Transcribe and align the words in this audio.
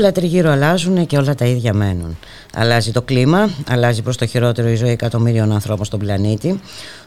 Όλα 0.00 0.12
τριγύρω 0.12 0.50
αλλάζουν 0.50 1.06
και 1.06 1.16
όλα 1.16 1.34
τα 1.34 1.44
ίδια 1.44 1.74
μένουν. 1.74 2.18
Αλλάζει 2.54 2.92
το 2.92 3.02
κλίμα, 3.02 3.50
αλλάζει 3.68 4.02
προς 4.02 4.16
το 4.16 4.26
χειρότερο 4.26 4.68
η 4.68 4.74
ζωή 4.74 4.90
εκατομμύριων 4.90 5.52
ανθρώπων 5.52 5.84
στον 5.84 5.98
πλανήτη. 5.98 6.60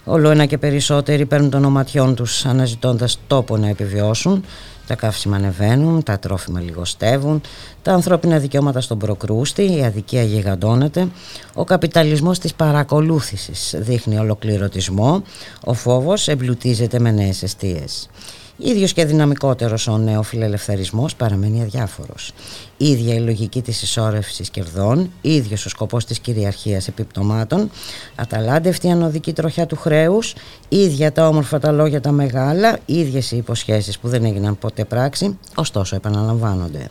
Όλο 0.04 0.30
ένα 0.30 0.46
και 0.46 0.58
περισσότεροι 0.58 1.26
παίρνουν 1.26 1.50
των 1.50 1.66
οματιών 1.66 2.16
τους 2.16 2.46
αναζητώντας 2.46 3.20
τόπο 3.28 3.58
να 3.58 3.68
επιβιώσουν. 3.68 4.46
Τα 4.88 4.96
καύσιμα 4.96 5.36
ανεβαίνουν, 5.36 6.04
τα 6.04 6.20
τρόφιμα 6.20 6.60
λιγοστεύουν, 6.60 7.42
τα 7.82 7.94
ανθρώπινα 7.94 8.38
δικαιώματα 8.38 8.82
στον 8.82 8.98
προκρούστη, 8.98 9.78
η 9.78 9.84
αδικία 9.84 10.24
γιγαντώνεται, 10.24 11.08
ο 11.54 11.64
καπιταλισμός 11.64 12.40
της 12.40 12.54
παρακολούθησης 12.54 13.76
δείχνει 13.78 14.18
ολοκληρωτισμό, 14.18 15.24
ο 15.64 15.74
φόβος 15.74 16.28
εμπλουτίζεται 16.28 17.00
με 17.00 17.12
νέες 17.12 17.44
αιστείες. 17.44 18.10
Ίδιος 18.58 18.94
και 18.94 19.06
δυναμικότερος 19.06 19.88
ο 19.88 19.98
νεοφιλελευθερισμός 19.98 21.16
παραμένει 21.16 21.62
αδιάφορος. 21.62 22.32
Ίδια 22.78 23.14
η 23.14 23.20
λογική 23.20 23.62
της 23.62 23.82
ισόρευσης 23.82 24.50
κερδών, 24.50 25.12
ίδιος 25.22 25.66
ο 25.66 25.70
σκοπός 25.70 26.06
της 26.06 26.20
κυριαρχίας 26.20 26.88
επιπτωμάτων, 26.88 27.70
αταλάντευτη 28.16 28.90
ανωδική 28.90 29.34
τροχιά 29.34 29.66
του 29.66 29.76
χρέους, 29.76 30.36
ίδια 30.70 31.12
τα 31.12 31.28
όμορφα 31.28 31.60
τα 31.60 31.72
λόγια 31.72 32.02
τα 32.02 32.12
μεγάλα, 32.12 32.80
ίδιες 32.86 33.32
οι 33.32 33.38
υποσχέσεις 33.38 34.00
που 34.00 34.08
δεν 34.08 34.26
έγιναν 34.26 34.58
ποτέ 34.58 34.86
πράξη, 34.86 35.38
ωστόσο 35.56 35.96
επαναλαμβάνονται. 35.96 36.88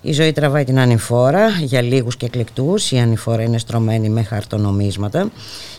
Η 0.00 0.12
ζωή 0.12 0.32
τραβάει 0.32 0.64
την 0.64 0.78
ανηφόρα, 0.78 1.48
για 1.48 1.82
λίγους 1.82 2.16
και 2.16 2.26
εκλεκτούς 2.26 2.90
η 2.90 2.98
ανηφόρα 2.98 3.42
είναι 3.42 3.58
στρωμένη 3.58 4.08
με 4.08 4.22
χαρτονομίσματα, 4.22 5.30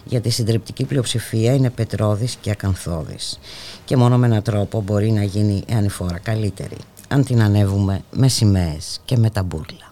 γιατί 0.06 0.28
η 0.28 0.32
συντριπτική 0.32 0.84
πλειοψηφία 0.84 1.54
είναι 1.54 1.70
πετρώδης 1.70 2.38
και 2.42 2.52
ακανθώδης 2.52 3.40
και 3.88 3.98
μόνο 3.98 4.18
με 4.18 4.26
έναν 4.26 4.42
τρόπο 4.42 4.82
μπορεί 4.82 5.12
να 5.12 5.24
γίνει 5.24 5.64
η 5.68 5.74
ανηφόρα 5.74 6.20
καλύτερη 6.20 6.78
αν 7.08 7.24
την 7.24 7.42
ανέβουμε 7.42 8.02
με 8.12 8.28
σημαίες 8.28 9.02
και 9.06 9.18
με 9.18 9.30
ταμπούρλα. 9.30 9.87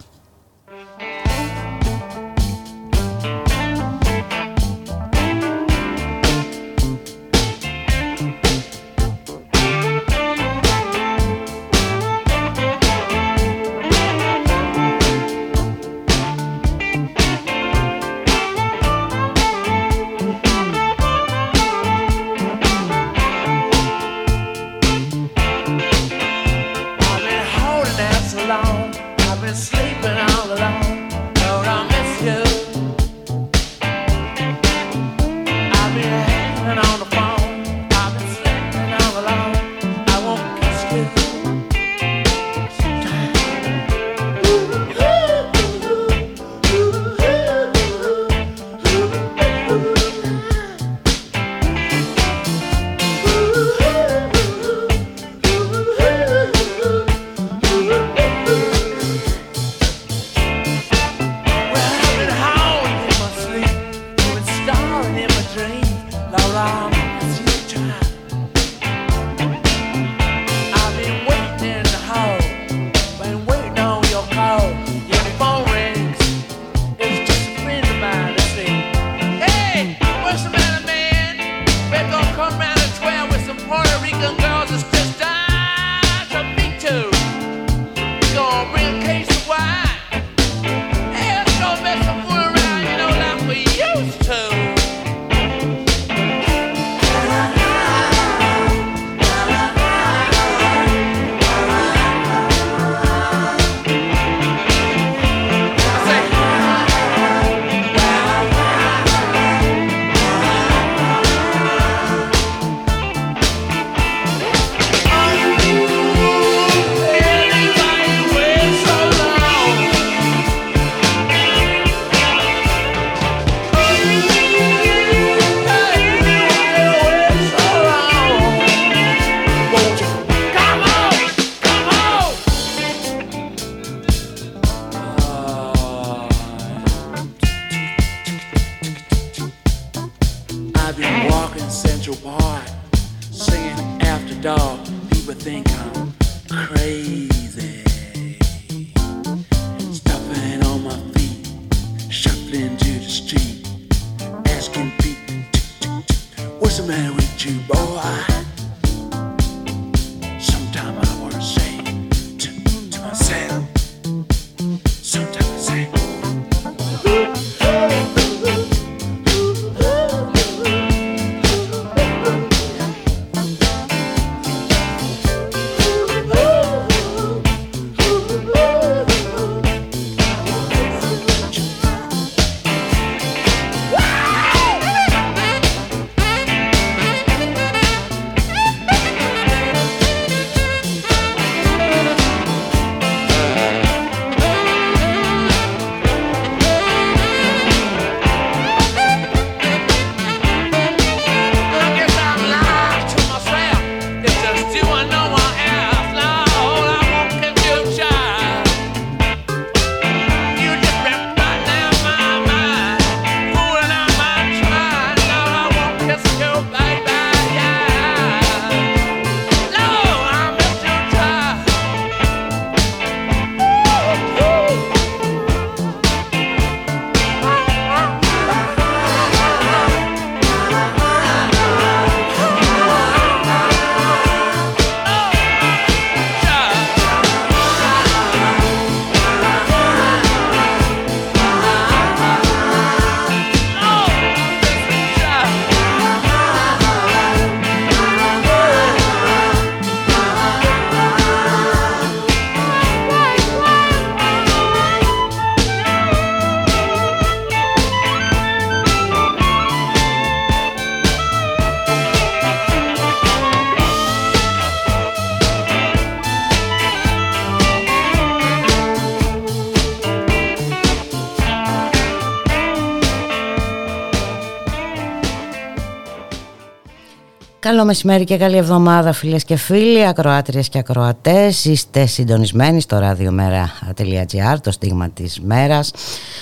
Καλό 277.66 277.84
μεσημέρι 277.84 278.24
και 278.24 278.36
καλή 278.36 278.56
εβδομάδα 278.56 279.12
φίλες 279.12 279.44
και 279.44 279.56
φίλοι, 279.56 280.06
ακροάτριες 280.06 280.68
και 280.68 280.78
ακροατές. 280.78 281.64
Είστε 281.64 282.06
συντονισμένοι 282.06 282.80
στο 282.80 282.98
radiomera.gr, 283.02 284.56
το 284.62 284.70
στίγμα 284.70 285.08
της 285.08 285.40
μέρας. 285.40 285.90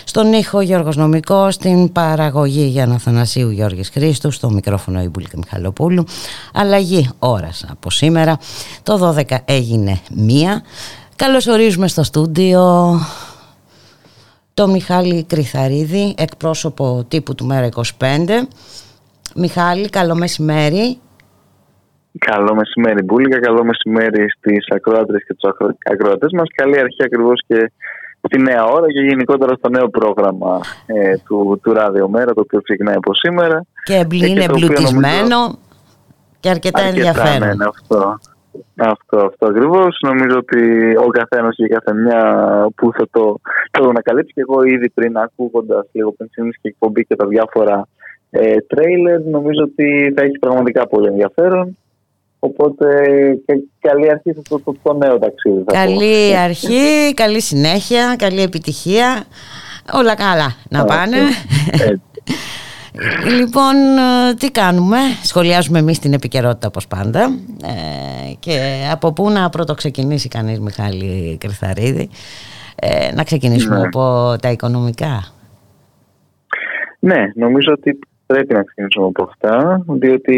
Στον 0.04 0.32
ήχο 0.32 0.60
Γιώργος 0.60 0.96
Νομικό, 0.96 1.50
στην 1.50 1.92
παραγωγή 1.92 2.64
Γιάννα 2.64 2.98
Θανασίου 2.98 3.50
Γιώργης 3.50 3.88
Χρήστου, 3.88 4.30
στο 4.30 4.50
μικρόφωνο 4.50 5.02
η 5.02 5.08
Μπουλίκα 5.08 5.36
Μιχαλοπούλου. 5.36 6.04
Αλλαγή 6.52 7.10
ώρας 7.18 7.64
από 7.70 7.90
σήμερα. 7.90 8.38
Το 8.82 8.98
12 8.98 9.38
έγινε 9.44 10.00
μία. 10.14 10.62
Καλώς 11.16 11.46
ορίζουμε 11.46 11.88
στο 11.88 12.02
στούντιο 12.02 12.94
το 14.54 14.68
Μιχάλη 14.68 15.24
Κρυθαρίδη, 15.24 16.14
εκπρόσωπο 16.16 17.04
τύπου 17.08 17.34
του 17.34 17.44
Μέρα 17.44 17.68
25. 17.98 18.46
Μιχάλη, 19.34 19.88
καλό 19.88 20.14
μεσημέρι. 20.14 20.98
Καλό 22.18 22.54
μεσημέρι 22.54 23.02
Μπούλικα, 23.02 23.40
καλό 23.40 23.64
μεσημέρι 23.64 24.30
στις 24.38 24.66
ακροάτρες 24.68 25.24
και 25.26 25.34
τους 25.34 25.50
ακροατές 25.90 26.32
μας. 26.32 26.48
Καλή 26.54 26.78
αρχή 26.78 27.02
ακριβώς 27.04 27.42
και 27.46 27.72
στη 28.22 28.42
νέα 28.42 28.64
ώρα 28.64 28.86
και 28.86 29.00
γενικότερα 29.00 29.54
στο 29.54 29.68
νέο 29.68 29.88
πρόγραμμα 29.88 30.60
ε, 30.86 31.16
του, 31.26 31.60
του 31.62 31.72
Ράδιο 31.72 32.08
Μέρα, 32.08 32.34
το 32.34 32.40
οποίο 32.40 32.60
ξεκινάει 32.60 32.94
από 32.94 33.14
σήμερα. 33.14 33.64
Και 33.84 34.06
είναι 34.10 34.44
εμπλουτισμένο 34.44 35.58
και 36.40 36.48
αρκετά, 36.48 36.80
αρκετά 36.80 36.80
ενδιαφέρον. 36.80 37.48
Ναι, 37.48 37.54
ναι, 37.54 37.64
αυτό. 37.68 38.18
Αυτό, 38.76 39.18
αυτό 39.18 39.46
ακριβώς. 39.46 39.98
Νομίζω 40.02 40.36
ότι 40.36 40.60
ο 40.96 41.06
καθένας 41.06 41.54
και 41.56 41.64
η 41.64 41.68
καθεμιά 41.68 42.22
που 42.74 42.92
θα 42.92 43.06
το, 43.10 43.40
θα 43.70 43.80
το 43.82 43.88
ανακαλύψει. 43.88 44.32
Και 44.32 44.40
εγώ 44.48 44.62
ήδη 44.62 44.90
πριν 44.90 45.16
ακούγοντας 45.16 45.86
λίγο 45.92 46.12
πριν 46.12 46.28
και 46.50 46.68
εκπομπή 46.68 47.04
και 47.04 47.16
τα 47.16 47.26
διάφορα 47.26 47.88
ε, 48.30 48.56
τρέιλερ, 48.60 49.20
νομίζω 49.20 49.62
ότι 49.62 50.12
θα 50.16 50.22
έχει 50.22 50.38
πραγματικά 50.38 50.86
πολύ 50.86 51.06
ενδιαφέρον. 51.06 51.76
Οπότε 52.44 52.86
και 53.46 53.54
καλή 53.80 54.10
αρχή 54.10 54.32
σε 54.32 54.38
αυτό 54.38 54.60
το, 54.60 54.76
το, 54.82 54.92
νέο 54.92 55.18
ταξίδι. 55.18 55.64
καλή 55.64 56.36
αρχή, 56.36 57.14
καλή 57.14 57.40
συνέχεια, 57.40 58.14
καλή 58.18 58.42
επιτυχία. 58.42 59.24
Όλα 59.92 60.14
καλά 60.14 60.54
να 60.68 60.84
πάνε. 60.84 61.16
Λοιπόν, 63.38 63.74
τι 64.38 64.50
κάνουμε, 64.50 64.98
σχολιάζουμε 65.22 65.78
εμείς 65.78 65.98
την 65.98 66.12
επικαιρότητα 66.12 66.66
όπως 66.66 66.86
πάντα 66.86 67.38
ε, 67.64 68.32
και 68.38 68.58
από 68.92 69.12
πού 69.12 69.30
να 69.30 69.50
πρώτο 69.50 69.74
ξεκινήσει 69.74 70.28
κανείς 70.28 70.60
Μιχάλη 70.60 71.36
Κρυθαρίδη, 71.40 72.08
ε, 72.74 73.12
να 73.14 73.24
ξεκινήσουμε 73.24 73.76
ναι. 73.78 73.86
από 73.86 74.34
τα 74.42 74.50
οικονομικά. 74.50 75.24
Ναι, 76.98 77.32
νομίζω 77.34 77.74
ότι 77.78 77.98
πρέπει 78.34 78.54
να 78.54 78.62
ξεκινήσουμε 78.62 79.06
από 79.06 79.22
αυτά, 79.22 79.84
διότι 79.88 80.36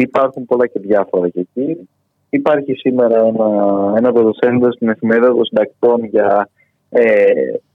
υπάρχουν 0.00 0.44
πολλά 0.44 0.66
και 0.66 0.78
διάφορα 0.78 1.28
και 1.28 1.40
εκεί. 1.40 1.88
Υπάρχει 2.30 2.72
σήμερα 2.72 3.18
ένα, 3.26 3.48
ένα 3.96 4.12
πρωτοσέλιδο 4.12 4.72
στην 4.72 4.88
εφημερίδα 4.88 5.28
των 5.34 5.44
συντακτών 5.44 6.04
για 6.04 6.48
ε, 6.90 7.02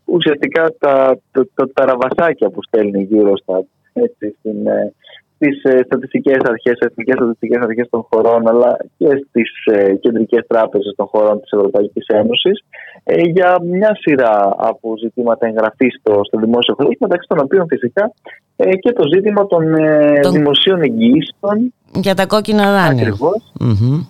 ουσιαστικά 0.06 0.74
τα, 0.80 1.18
τα, 1.32 1.48
τα, 1.54 1.70
τα 1.74 1.86
ραβασάκια 1.86 2.50
που 2.50 2.64
στέλνει 2.64 3.04
γύρω 3.04 3.38
στα 3.38 3.64
έτσι, 3.94 4.36
στην, 4.40 4.68
ε, 4.68 4.94
στις 5.36 5.64
ε, 5.64 5.82
στατιστικές 5.86 6.40
αρχές, 6.44 6.78
εθνικές 6.80 7.16
στατιστικές 7.16 7.60
αρχές 7.62 7.88
των 7.90 8.06
χωρών 8.10 8.48
αλλά 8.48 8.78
και 8.98 9.26
στις 9.28 9.66
ε, 9.66 9.96
κεντρικές 9.96 10.44
τράπεζες 10.48 10.94
των 10.96 11.06
χωρών 11.06 11.42
της 11.42 11.52
Ευρωπαϊκής 11.52 12.06
Ένωσης 12.08 12.60
ε, 12.60 12.91
για 13.06 13.62
μια 13.64 13.98
σειρά 14.00 14.56
από 14.58 14.98
ζητήματα 14.98 15.48
εγγραφής 15.48 15.96
στο, 16.00 16.22
στο 16.24 16.40
δημόσιο 16.40 16.76
χρήμα 16.76 16.96
μεταξύ 17.00 17.28
των 17.28 17.40
οποίων 17.40 17.66
φυσικά 17.68 18.12
ε, 18.56 18.76
και 18.76 18.92
το 18.94 19.04
ζήτημα 19.14 19.48
των 19.48 19.74
ε, 19.74 20.20
δημοσίων 20.32 20.82
εγγύσεων 20.82 21.74
για 21.94 22.16
τα 22.16 22.26
κόκκινα 22.26 22.72
δάνεια. 22.72 23.14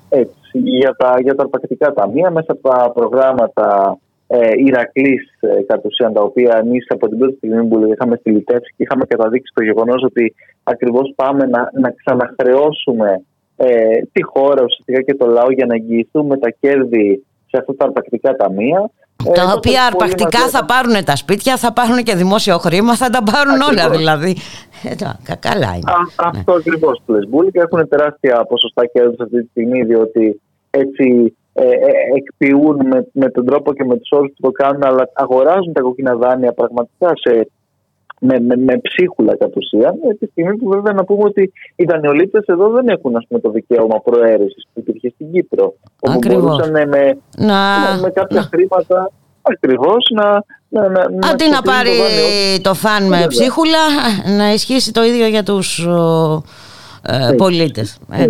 Έτσι, 0.09 0.35
για 0.51 0.95
τα, 0.97 1.15
για 1.21 1.35
τα 1.35 1.43
αρπακτικά 1.43 1.93
ταμεία 1.93 2.31
μέσα 2.31 2.51
από 2.51 2.69
τα 2.69 2.91
προγράμματα 2.93 3.97
ε, 4.27 4.51
Ηρακλής 4.65 5.23
ε, 5.39 5.61
κατ' 5.67 5.85
ουσίαν, 5.85 6.13
τα 6.13 6.21
οποία 6.21 6.61
εμείς 6.63 6.85
από 6.89 7.07
την 7.07 7.17
πρώτη 7.17 7.35
στιγμή 7.35 7.65
που 7.67 7.93
είχαμε 7.93 8.15
στυλιτεύσει 8.15 8.73
και 8.77 8.83
είχαμε 8.83 9.05
καταδείξει 9.05 9.53
το 9.55 9.63
γεγονός 9.63 10.03
ότι 10.03 10.35
ακριβώς 10.63 11.13
πάμε 11.15 11.45
να, 11.45 11.69
να 11.79 11.89
ξαναχρεώσουμε 11.91 13.23
ε, 13.55 14.01
τη 14.11 14.23
χώρα 14.23 14.63
ουσιαστικά 14.63 15.01
και 15.01 15.15
το 15.15 15.25
λαό 15.25 15.51
για 15.51 15.65
να 15.65 15.75
εγγυηθούμε 15.75 16.37
τα 16.37 16.49
κέρδη 16.59 17.25
σε 17.51 17.57
αυτά 17.57 17.75
τα 17.75 17.85
αρπακτικά 17.85 18.35
ταμεία. 18.35 18.89
Ε, 19.27 19.31
τα 19.31 19.53
οποία 19.55 19.85
αρπακτικά 19.85 20.39
θα 20.39 20.65
πάρουν 20.65 21.03
τα 21.05 21.15
σπίτια, 21.15 21.57
θα 21.57 21.73
πάρουν 21.73 21.97
και 22.03 22.15
δημόσιο 22.15 22.57
χρήμα, 22.57 22.95
θα 22.95 23.09
τα 23.09 23.23
πάρουν 23.23 23.61
όλα 23.69 23.89
δηλαδή. 23.89 24.35
Ε, 24.83 25.35
καλά 25.39 25.71
είναι. 25.75 25.91
Α, 25.91 26.27
αυτό 26.27 26.51
ναι. 26.51 26.57
ακριβώς 26.57 27.01
που 27.05 27.11
λες 27.11 27.27
Μπούλικα. 27.27 27.61
Έχουν 27.61 27.87
τεράστια 27.87 28.45
ποσοστά 28.45 28.85
κέρδη 28.85 29.15
αυτή 29.19 29.41
τη 29.41 29.47
στιγμή, 29.49 29.83
διότι 29.83 30.41
έτσι 30.69 31.35
ε, 31.53 31.63
ε, 31.63 31.91
εκποιούν 32.15 32.87
με, 32.87 33.07
με 33.11 33.29
τον 33.29 33.45
τρόπο 33.45 33.73
και 33.73 33.83
με 33.83 33.97
τους 33.97 34.11
όρους 34.11 34.31
που 34.35 34.41
το 34.41 34.51
κάνουν 34.51 34.83
αλλά 34.83 35.09
αγοράζουν 35.13 35.73
τα 35.73 35.81
κοκκίνα 35.81 36.15
δάνεια 36.15 36.51
πραγματικά 36.53 37.11
σε, 37.15 37.49
με, 38.23 38.39
με, 38.39 38.55
με 38.55 38.77
ψίχουλα 38.77 39.35
κατ' 39.37 39.55
ουσίαν 39.55 39.95
ε, 40.09 40.13
τη 40.13 40.25
στιγμή 40.25 40.57
που 40.57 40.69
βέβαια 40.69 40.93
να 40.93 41.03
πούμε 41.03 41.23
ότι 41.23 41.51
οι 41.75 41.83
δανειολήπτες 41.83 42.45
εδώ 42.45 42.69
δεν 42.69 42.87
έχουν 42.87 43.15
ας 43.15 43.25
πούμε, 43.27 43.39
το 43.39 43.49
δικαίωμα 43.49 43.99
προαίρεσης 43.99 44.67
που 44.73 44.79
υπήρχε 44.79 45.09
στην 45.09 45.31
Κύπρο 45.31 45.73
όπου 45.99 46.17
Ακριβώς. 46.17 46.41
μπορούσαν 46.41 46.71
με, 46.71 46.85
να, 47.37 47.61
με, 48.01 48.09
κάποια 48.13 48.39
να. 48.39 48.47
χρήματα 48.51 49.11
Ακριβώς 49.41 50.11
να. 50.13 50.43
να, 50.69 50.89
να 50.89 51.29
Αντί 51.31 51.49
να, 51.49 51.61
πάρει 51.61 51.89
το, 51.89 52.61
το 52.61 52.73
φαν 52.73 53.07
με 53.07 53.25
ψίχουλα, 53.27 53.85
να 54.37 54.53
ισχύσει 54.53 54.93
το 54.93 55.03
ίδιο 55.03 55.27
για 55.27 55.43
τους 55.43 55.87
ε, 57.01 57.33
πολίτες. 57.37 57.99
Ε. 58.11 58.27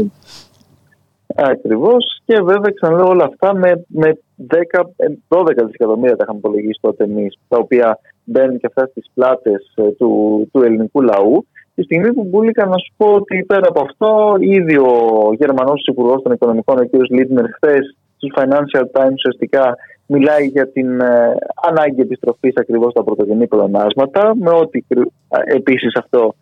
Ακριβώς. 1.35 2.21
Και 2.25 2.41
βέβαια 2.41 2.71
ξαναλέω 2.75 3.07
όλα 3.07 3.23
αυτά 3.23 3.55
με, 3.55 3.85
με 3.87 4.17
10, 4.47 4.79
12 5.27 5.43
δισεκατομμύρια 5.65 6.15
τα 6.15 6.23
είχαμε 6.23 6.37
υπολογίσει 6.37 6.79
τότε 6.81 7.03
εμείς, 7.03 7.37
τα 7.47 7.57
οποία 7.57 7.99
μπαίνουν 8.23 8.59
και 8.59 8.67
αυτά 8.67 8.85
στι 8.85 9.01
πλάτες 9.13 9.73
ε, 9.75 9.83
του, 9.83 10.09
του 10.51 10.63
ελληνικού 10.63 11.01
λαού. 11.01 11.45
Τη 11.75 11.83
στιγμή 11.83 12.13
που 12.13 12.23
μπούληκα 12.23 12.65
να 12.65 12.77
σου 12.77 12.93
πω 12.97 13.07
ότι 13.13 13.43
πέρα 13.47 13.67
από 13.67 13.81
αυτό, 13.81 14.35
ήδη 14.39 14.77
ο 14.77 14.93
Γερμανός 15.39 15.85
Υπουργός 15.87 16.21
των 16.21 16.31
Οικονομικών, 16.31 16.77
ο 16.77 16.85
κ. 16.85 17.11
Λίτνερ, 17.11 17.45
χθες 17.51 17.95
στους 18.15 18.31
Financial 18.35 18.85
Times 18.99 19.13
ουσιαστικά 19.13 19.75
μιλάει 20.05 20.45
για 20.45 20.67
την 20.67 21.01
ε, 21.01 21.35
ανάγκη 21.69 22.01
επιστροφής 22.01 22.53
ακριβώς 22.55 22.91
στα 22.91 23.03
πρωτογενή 23.03 23.47
πλεονάσματα, 23.47 24.31
με 24.35 24.49
ό,τι 24.49 24.83
ε, 24.87 25.01
επίσης 25.55 25.95
αυτό 25.95 26.35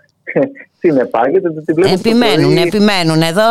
συνεπάγεται. 0.80 1.50
Επιμένουν, 1.94 2.58
επιμένουν. 2.58 3.22
Εδώ 3.22 3.48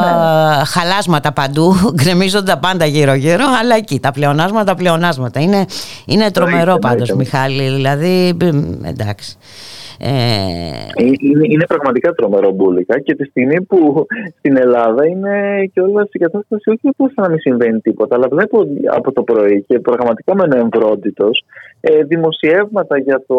ναι. 0.00 0.64
χαλάσματα 0.64 1.32
παντού, 1.32 1.72
γκρεμίζονται 2.02 2.50
τα 2.50 2.58
πάντα 2.58 2.84
γύρω-γύρω, 2.84 3.44
αλλά 3.60 3.76
εκεί 3.76 4.00
τα 4.00 4.12
πλεονάσματα, 4.12 4.74
πλεονάσματα. 4.74 5.40
Είναι, 5.40 5.64
είναι 6.06 6.30
τρομερό 6.30 6.78
πάντως, 6.78 7.10
Μιχάλη. 7.10 7.62
Δηλαδή, 7.62 8.36
εντάξει. 8.82 9.36
Ε... 9.98 10.10
Είναι, 10.96 11.46
είναι 11.50 11.66
πραγματικά 11.66 12.12
τρομερό 12.12 12.50
μπουλικα 12.50 13.00
και 13.00 13.14
τη 13.14 13.24
στιγμή 13.24 13.62
που 13.62 14.06
στην 14.38 14.56
Ελλάδα 14.56 15.06
είναι 15.06 15.64
και 15.72 15.80
όλα 15.80 16.08
η 16.12 16.18
κατάσταση 16.18 16.70
όχι 16.70 16.88
όπως 16.96 17.12
να 17.16 17.28
μην 17.28 17.40
συμβαίνει 17.40 17.80
τίποτα 17.80 18.14
αλλά 18.14 18.28
βλέπω 18.28 18.66
από 18.94 19.12
το 19.12 19.22
πρωί 19.22 19.64
και 19.68 19.78
πραγματικά 19.78 20.34
με 20.34 20.58
εμβρόντιτος 20.58 21.44
ε, 21.80 22.02
δημοσιεύματα 22.02 22.98
για 22.98 23.22
το 23.26 23.36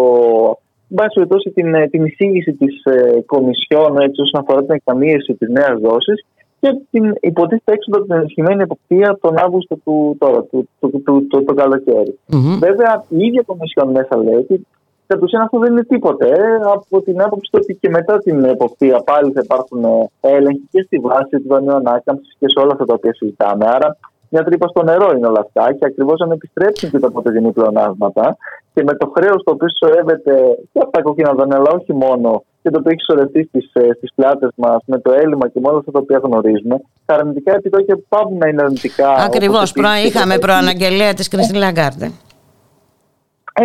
βάση 0.88 1.14
περιπτώσει 1.14 1.50
την, 1.50 1.74
ε, 1.74 1.88
την 1.88 2.06
εισήγηση 2.06 2.54
της 2.54 2.84
ε, 2.84 3.22
Κομισιόν 3.26 3.98
έτσι, 3.98 4.22
όσον 4.22 4.42
αφορά 4.42 4.60
την 4.66 4.76
εκταμείευση 4.76 5.34
της 5.34 5.50
νέας 5.50 5.80
δόσης 5.80 6.26
και 6.60 6.70
την 6.92 7.16
υποτίθεται 7.20 7.72
έξοδο 7.72 8.04
την 8.04 8.16
ενισχυμένη 8.16 8.62
εποπτεία 8.62 9.18
τον 9.22 9.38
Αύγουστο 9.38 9.76
του, 9.76 10.16
τώρα, 10.20 10.44
του, 10.44 10.70
του, 10.80 11.02
του, 11.06 11.28
του, 11.28 11.44
το 11.44 11.54
καλοκαίρι. 11.54 12.20
Mm-hmm. 12.32 12.58
Βέβαια, 12.60 13.04
η 13.10 13.18
ίδια 13.18 13.44
Κομισιόν 13.46 13.92
μέσα 13.92 14.18
λέει 14.18 14.36
ότι 14.36 14.66
κατ' 15.08 15.24
ουσίαν 15.24 15.42
αυτό 15.42 15.60
δεν 15.60 15.72
είναι 15.72 15.84
τίποτε. 15.84 16.28
Ε, 16.28 16.56
από 16.74 17.02
την 17.02 17.22
άποψη 17.22 17.50
ότι 17.52 17.74
και 17.82 17.90
μετά 17.90 18.18
την 18.18 18.44
εποπτεία 18.44 19.02
πάλι 19.06 19.32
θα 19.32 19.42
υπάρχουν 19.44 19.84
ε, 19.84 20.10
έλεγχοι 20.22 20.68
και 20.72 20.82
στη 20.82 20.98
βάση 21.00 21.30
του 21.30 21.48
δανείου 21.48 21.76
ανάκαμψη 21.76 22.36
και 22.40 22.46
σε 22.50 22.60
όλα 22.60 22.72
αυτά 22.72 22.86
τα 22.86 22.94
οποία 22.94 23.14
συζητάμε. 23.14 23.66
Άρα 23.68 23.98
μια 24.30 24.44
τρύπα 24.44 24.68
στο 24.68 24.84
νερό 24.84 25.12
είναι 25.16 25.28
όλα 25.28 25.40
αυτά 25.40 25.74
και 25.74 25.86
ακριβώς 25.86 26.22
αν 26.22 26.32
επιστρέψουν 26.32 26.90
και 26.90 27.00
τα 27.00 27.12
πρωτογενή 27.12 27.52
πλεονάσματα 27.52 28.38
και 28.74 28.84
με 28.84 28.94
το 28.94 29.12
χρέος 29.16 29.44
το 29.44 29.52
οποίο 29.52 29.68
σωρεύεται 29.80 30.34
και 30.72 30.80
από 30.80 30.92
τα 30.92 31.02
κοκκίνα 31.02 31.34
δάνεια, 31.34 31.58
αλλά 31.58 31.70
όχι 31.70 31.94
μόνο, 31.94 32.44
και 32.62 32.70
το 32.70 32.78
οποίο 32.80 32.92
έχει 32.92 33.04
σωρευτεί 33.10 33.44
στις 33.44 33.66
στις 33.98 34.10
ε, 34.10 34.14
πλάτες 34.16 34.50
μας 34.56 34.82
με 34.86 35.00
το 35.00 35.12
έλλειμμα 35.12 35.48
και 35.48 35.60
με 35.60 35.70
όλα 35.70 35.78
αυτά 35.78 35.92
τα 35.92 36.00
οποία 36.00 36.20
γνωρίζουμε, 36.24 36.76
τα 37.06 37.14
αρνητικά 37.14 37.54
επιτόκια 37.54 38.00
πάβουν 38.10 38.38
να 38.38 38.48
είναι 38.48 38.62
αρνητικά. 38.62 39.10
Ακριβώς. 39.10 39.72
Προ, 39.72 39.90
είχαμε 40.06 40.38
προαναγγελία 40.38 41.14
της 41.14 41.28
Κριστίν 41.28 41.56
Λαγκάρντε. 41.56 42.12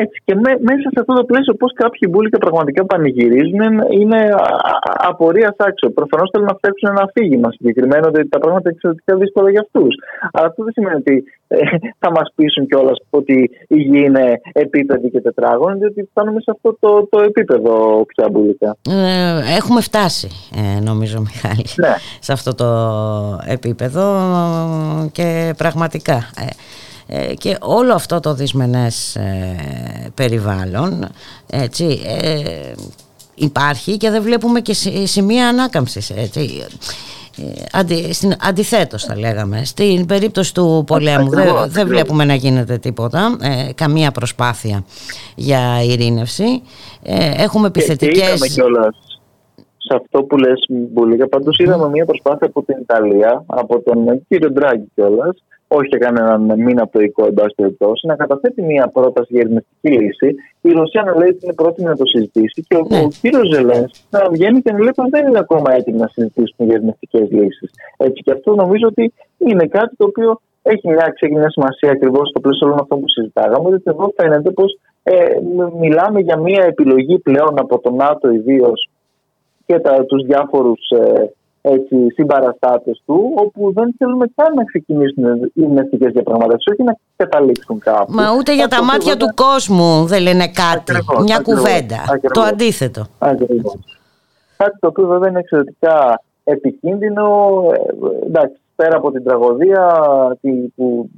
Έτσι 0.01 0.17
και 0.25 0.35
μέσα 0.69 0.87
σε 0.95 0.99
αυτό 1.03 1.13
το 1.15 1.25
πλαίσιο 1.25 1.55
πώς 1.55 1.73
κάποιοι 1.83 2.09
μπουλικα 2.11 2.39
πραγματικά 2.39 2.85
πανηγυρίζουν 2.85 3.63
είναι 4.01 4.21
απορία 5.11 5.55
άξιο. 5.59 5.91
Προφανώς 5.91 6.29
θέλουν 6.33 6.47
να 6.47 6.57
φτιάξουν 6.59 6.89
ένα 6.89 7.03
αφήγημα 7.09 7.49
συγκεκριμένο 7.51 8.05
ότι 8.09 8.29
τα 8.29 8.39
πράγματα 8.39 8.65
είναι 8.65 8.75
εξαιρετικά 8.77 9.17
δύσκολα 9.17 9.51
για 9.51 9.61
αυτούς. 9.67 9.95
Αλλά 10.33 10.47
αυτό 10.47 10.63
δεν 10.65 10.73
σημαίνει 10.73 10.97
ότι 10.97 11.25
ε, 11.49 11.57
θα 12.03 12.11
μας 12.11 12.33
πείσουν 12.35 12.67
κιόλας 12.67 12.99
ότι 13.11 13.51
η 13.69 13.77
γη 13.77 14.01
είναι 14.05 14.41
επίπεδη 14.53 15.11
και 15.11 15.21
τετράγωνη 15.21 15.79
διότι 15.79 16.09
φτάνουμε 16.11 16.41
σε 16.41 16.51
αυτό 16.55 16.77
το, 16.81 17.07
το 17.11 17.21
επίπεδο 17.21 17.73
πια 18.07 18.29
μπουλικά. 18.31 18.77
Ε, 18.89 19.57
έχουμε 19.59 19.81
φτάσει 19.81 20.29
ε, 20.61 20.81
νομίζω 20.81 21.21
Μιχάλη 21.21 21.67
ναι. 21.77 21.95
σε 22.21 22.33
αυτό 22.33 22.55
το 22.55 22.69
επίπεδο 23.47 24.05
και 25.13 25.55
πραγματικά 25.57 26.17
ε, 26.37 26.45
ε, 26.45 26.55
και 27.39 27.57
όλο 27.61 27.95
αυτό 27.95 28.21
το 28.21 28.35
δυσμενές 28.35 29.17
ε, 29.17 29.57
περιβάλλον 30.15 31.09
έτσι, 31.51 32.01
ε, 32.23 32.73
υπάρχει 33.35 33.97
και 33.97 34.11
δεν 34.11 34.23
βλέπουμε 34.23 34.61
και 34.61 34.73
σημεία 35.05 35.49
ανάκαμψης 35.49 36.11
έτσι. 36.11 36.67
Αντι, 37.73 38.13
στην, 38.13 38.33
αντιθέτως 38.41 39.05
θα 39.05 39.19
λέγαμε. 39.19 39.65
Στην 39.65 40.07
περίπτωση 40.07 40.55
του 40.55 40.85
πολέμου 40.87 41.31
δεν, 41.67 41.87
βλέπουμε 41.87 42.25
να 42.25 42.35
γίνεται 42.35 42.79
τίποτα 42.79 43.37
καμία 43.75 44.11
προσπάθεια 44.11 44.85
για 45.35 45.83
ειρήνευση. 45.83 46.63
Έχουμε 47.37 47.67
επιθετικές 47.67 48.41
και, 48.41 48.49
και 48.49 48.63
σε 49.77 49.97
αυτό 49.97 50.23
που 50.23 50.37
λες 50.37 50.65
Μπουλίκα 50.69 51.29
πάντως 51.29 51.59
είδαμε 51.59 51.89
μια 51.89 52.05
προσπάθεια 52.05 52.47
από 52.47 52.63
την 52.63 52.77
Ιταλία 52.81 53.45
από 53.47 53.83
τον 53.83 54.27
κύριο 54.29 54.51
Ντράγκη 54.51 54.91
κιόλας 54.95 55.37
όχι 55.77 55.89
για 55.89 55.99
κανέναν 55.99 56.41
μήνα 56.65 56.83
από 56.83 56.93
το 56.93 57.01
οικό, 57.01 57.27
εν 57.27 57.35
πάση 57.35 57.55
περιπτώσει, 57.55 58.07
να 58.07 58.17
καταθέτει 58.17 58.63
μια 58.63 58.87
πρόταση 58.93 59.29
για 59.35 59.41
ειρηνευτική 59.41 59.89
λύση. 59.99 60.29
Η 60.61 60.73
Ρωσία 60.73 61.03
να 61.03 61.17
λέει 61.19 61.29
ότι 61.29 61.41
είναι 61.43 61.53
πρόθυμη 61.53 61.89
να 61.89 61.97
το 61.97 62.07
συζητήσει 62.07 62.65
και 62.69 62.77
ο, 62.77 62.85
ναι. 62.89 62.99
ο 62.99 63.09
κύριος 63.21 63.49
Ζελέν 63.55 63.91
να 64.11 64.21
βγαίνει 64.31 64.63
και 64.63 64.73
να 64.73 64.79
λέει 64.79 64.93
ότι 64.97 65.11
δεν 65.11 65.27
είναι 65.27 65.39
ακόμα 65.39 65.75
έτοιμοι 65.75 65.99
να 65.99 66.09
συζητήσουν 66.15 66.67
για 66.67 66.75
ειρηνευτικές 66.75 67.31
λύσεις. 67.31 67.71
Έτσι 67.97 68.23
και 68.23 68.33
αυτό 68.33 68.55
νομίζω 68.55 68.87
ότι 68.87 69.13
είναι 69.39 69.67
κάτι 69.67 69.97
το 69.97 70.05
οποίο 70.05 70.41
έχει 70.63 70.89
μια 70.89 71.13
ξεκινήσει 71.15 71.51
σημασία 71.51 71.91
ακριβώς 71.91 72.29
στο 72.29 72.41
πλαίσιο 72.41 72.67
όλων 72.67 72.79
αυτών 72.79 73.01
που 73.01 73.09
συζητάγαμε. 73.09 73.69
ότι 73.69 73.83
εδώ 73.85 74.13
φαίνεται 74.17 74.51
πως 74.51 74.79
ε, 75.03 75.15
μιλάμε 75.79 76.21
για 76.21 76.37
μια 76.37 76.65
επιλογή 76.65 77.19
πλέον 77.19 77.59
από 77.59 77.79
το 77.79 77.91
ΝΑΤΟ 77.91 78.31
ιδίως 78.31 78.91
και 79.67 79.81
τους 80.07 80.25
διάφορους 80.25 80.81
ε, 80.89 81.31
έτσι, 81.63 81.97
συμπαραστάτες 82.15 83.03
του, 83.07 83.33
όπου 83.35 83.73
δεν 83.73 83.95
θέλουμε 83.99 84.27
καν 84.35 84.55
να 84.55 84.65
ξεκινήσουν 84.65 85.25
οι 85.25 85.51
ειρηνευτικέ 85.55 86.09
διαπραγματεύσεις, 86.09 86.73
όχι 86.73 86.83
να 86.83 86.97
καταλήξουν 87.17 87.79
κάπου. 87.79 88.13
Μα 88.13 88.35
ούτε 88.39 88.55
για 88.55 88.69
τα 88.69 88.85
μάτια 88.85 89.17
του 89.17 89.35
κόσμου 89.35 90.05
δεν 90.07 90.23
λένε 90.23 90.47
κάτι. 90.49 90.93
Μια 91.23 91.39
κουβέντα. 91.39 91.99
Το 92.33 92.41
αντίθετο. 92.41 93.07
Κάτι 94.57 94.79
το 94.81 94.87
οποίο 94.87 95.07
βέβαια 95.07 95.29
είναι 95.29 95.39
εξαιρετικά 95.39 96.23
επικίνδυνο. 96.45 97.27
Ε, 97.73 98.27
εντάξει, 98.27 98.61
πέρα 98.77 98.97
από 98.97 99.13
την 99.13 99.25
τραγωδία 99.25 99.85
που, 100.41 100.71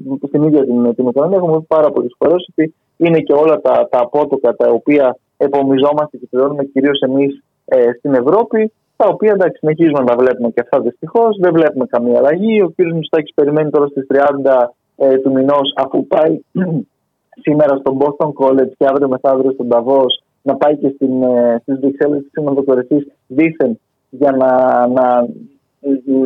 που 0.04 0.26
στην 0.26 0.42
ίδια 0.42 0.64
την, 0.64 0.94
την 0.94 1.06
Ουκρανία 1.06 1.36
έχουμε 1.36 1.58
πει 1.58 1.64
πάρα 1.68 1.90
πολλές 1.90 2.14
φορές 2.18 2.48
ότι 2.50 2.74
είναι 2.96 3.20
και 3.20 3.32
όλα 3.32 3.60
τα, 3.60 3.88
τα 3.90 3.98
απότοκα 4.00 4.54
τα 4.54 4.68
οποία 4.70 5.16
επομιζόμαστε 5.36 6.16
και 6.16 6.26
πληρώνουμε 6.30 6.64
κυρίως 6.64 7.00
εμείς 7.00 7.42
ε, 7.64 7.92
στην 7.98 8.14
Ευρώπη 8.14 8.72
τα 8.96 9.06
οποία 9.08 9.32
εντάξει, 9.32 9.58
συνεχίζουμε 9.58 9.98
να 9.98 10.04
τα 10.04 10.16
βλέπουμε 10.16 10.50
και 10.50 10.60
αυτά 10.60 10.80
δυστυχώς. 10.80 11.36
Δεν 11.40 11.52
βλέπουμε 11.52 11.86
καμία 11.86 12.18
αλλαγή. 12.18 12.62
Ο 12.62 12.68
κ. 12.76 12.92
Μιστάκη 12.94 13.32
περιμένει 13.34 13.70
τώρα 13.70 13.86
στις 13.86 14.06
30 14.42 14.66
ε, 14.96 15.18
του 15.18 15.32
μηνός, 15.32 15.72
αφού 15.76 16.06
πάει 16.06 16.40
σήμερα 17.44 17.76
στο 17.76 17.96
Boston 18.00 18.30
College 18.40 18.72
και 18.78 18.86
αύριο 18.86 19.08
μεθαύριο 19.08 19.52
στον 19.52 19.68
Ταβό, 19.68 20.04
να 20.42 20.56
πάει 20.56 20.76
και 20.76 20.88
στην, 20.94 21.22
ε, 21.22 21.58
στις 21.62 21.78
Βρυξέλλες 21.80 22.22
της 22.22 22.30
Σύνοδος 22.32 22.86
δίθεν 23.26 23.78
για 24.10 24.30
να, 24.30 24.50
να, 24.86 25.26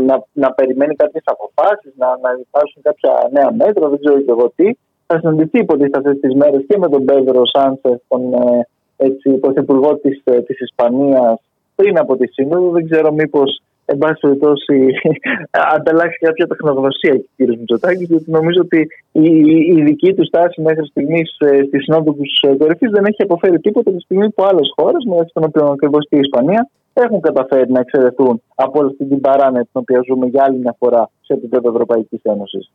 να, 0.06 0.24
να 0.32 0.52
περιμένει 0.52 0.94
κάποιες 0.94 1.22
αποφάσεις, 1.26 1.92
να, 1.96 2.06
να 2.06 2.30
υπάρξουν 2.40 2.82
κάποια 2.82 3.12
νέα 3.30 3.52
μέτρα, 3.52 3.88
δεν 3.88 3.98
ξέρω 4.00 4.20
και 4.20 4.30
εγώ 4.30 4.52
τι. 4.56 4.70
Θα 5.06 5.18
συναντηθεί 5.18 5.58
υποτίθεται 5.58 5.98
αυτέ 5.98 6.14
τι 6.14 6.36
μέρες 6.36 6.64
και 6.68 6.78
με 6.78 6.88
τον 6.88 7.04
Πέδρο 7.04 7.42
Σάνσεφ, 7.46 7.98
τον 8.08 8.32
ε, 8.32 9.38
πρωθυπουργό 9.40 9.96
της 9.96 10.22
της 10.46 10.60
Ισπανίας, 10.60 11.40
πριν 11.80 11.98
από 11.98 12.16
τη 12.16 12.26
Σύνοδο. 12.32 12.70
Δεν 12.70 12.84
ξέρω 12.88 13.12
μήπως, 13.12 13.62
εν 13.84 13.98
πάση 13.98 14.20
περιπτώσει, 14.20 14.76
ανταλλάξει 15.76 16.18
κάποια 16.26 16.46
τεχνογνωσία 16.46 17.14
ο 17.14 17.20
κ. 17.36 17.40
Μητσοτάκη, 17.58 18.04
γιατί 18.04 18.30
νομίζω 18.30 18.60
ότι 18.60 18.80
η, 19.12 19.30
η 19.76 19.82
δική 19.82 20.14
του 20.14 20.24
στάση 20.24 20.60
μέχρι 20.60 20.86
στιγμής 20.86 21.36
ε, 21.38 21.62
στη 21.66 21.78
Συνόδο 21.82 22.12
του 22.12 22.56
Κορυφής 22.58 22.90
δεν 22.90 23.04
έχει 23.04 23.22
αποφέρει 23.22 23.58
τίποτα 23.58 23.90
τη 23.90 24.00
στιγμή 24.00 24.30
που 24.30 24.42
άλλες 24.44 24.72
χώρες, 24.76 25.04
μεταξύ 25.08 25.32
των 25.34 25.44
οποίων 25.44 25.72
ακριβώς 25.72 26.06
και 26.08 26.16
η 26.16 26.24
Ισπανία, 26.26 26.68
έχουν 26.92 27.20
καταφέρει 27.20 27.72
να 27.72 27.80
εξαιρεθούν 27.80 28.42
από 28.54 28.80
όλη 28.80 28.94
την 28.94 29.20
παράνοια 29.20 29.62
την 29.62 29.80
οποία 29.82 30.00
ζούμε 30.08 30.26
για 30.26 30.44
άλλη 30.44 30.58
μια 30.58 30.74
φορά 30.78 31.10
σε 31.20 31.32
επίπεδο 31.32 31.68
Ευρωπαϊκής 31.70 32.20
Ένωσης. 32.22 32.70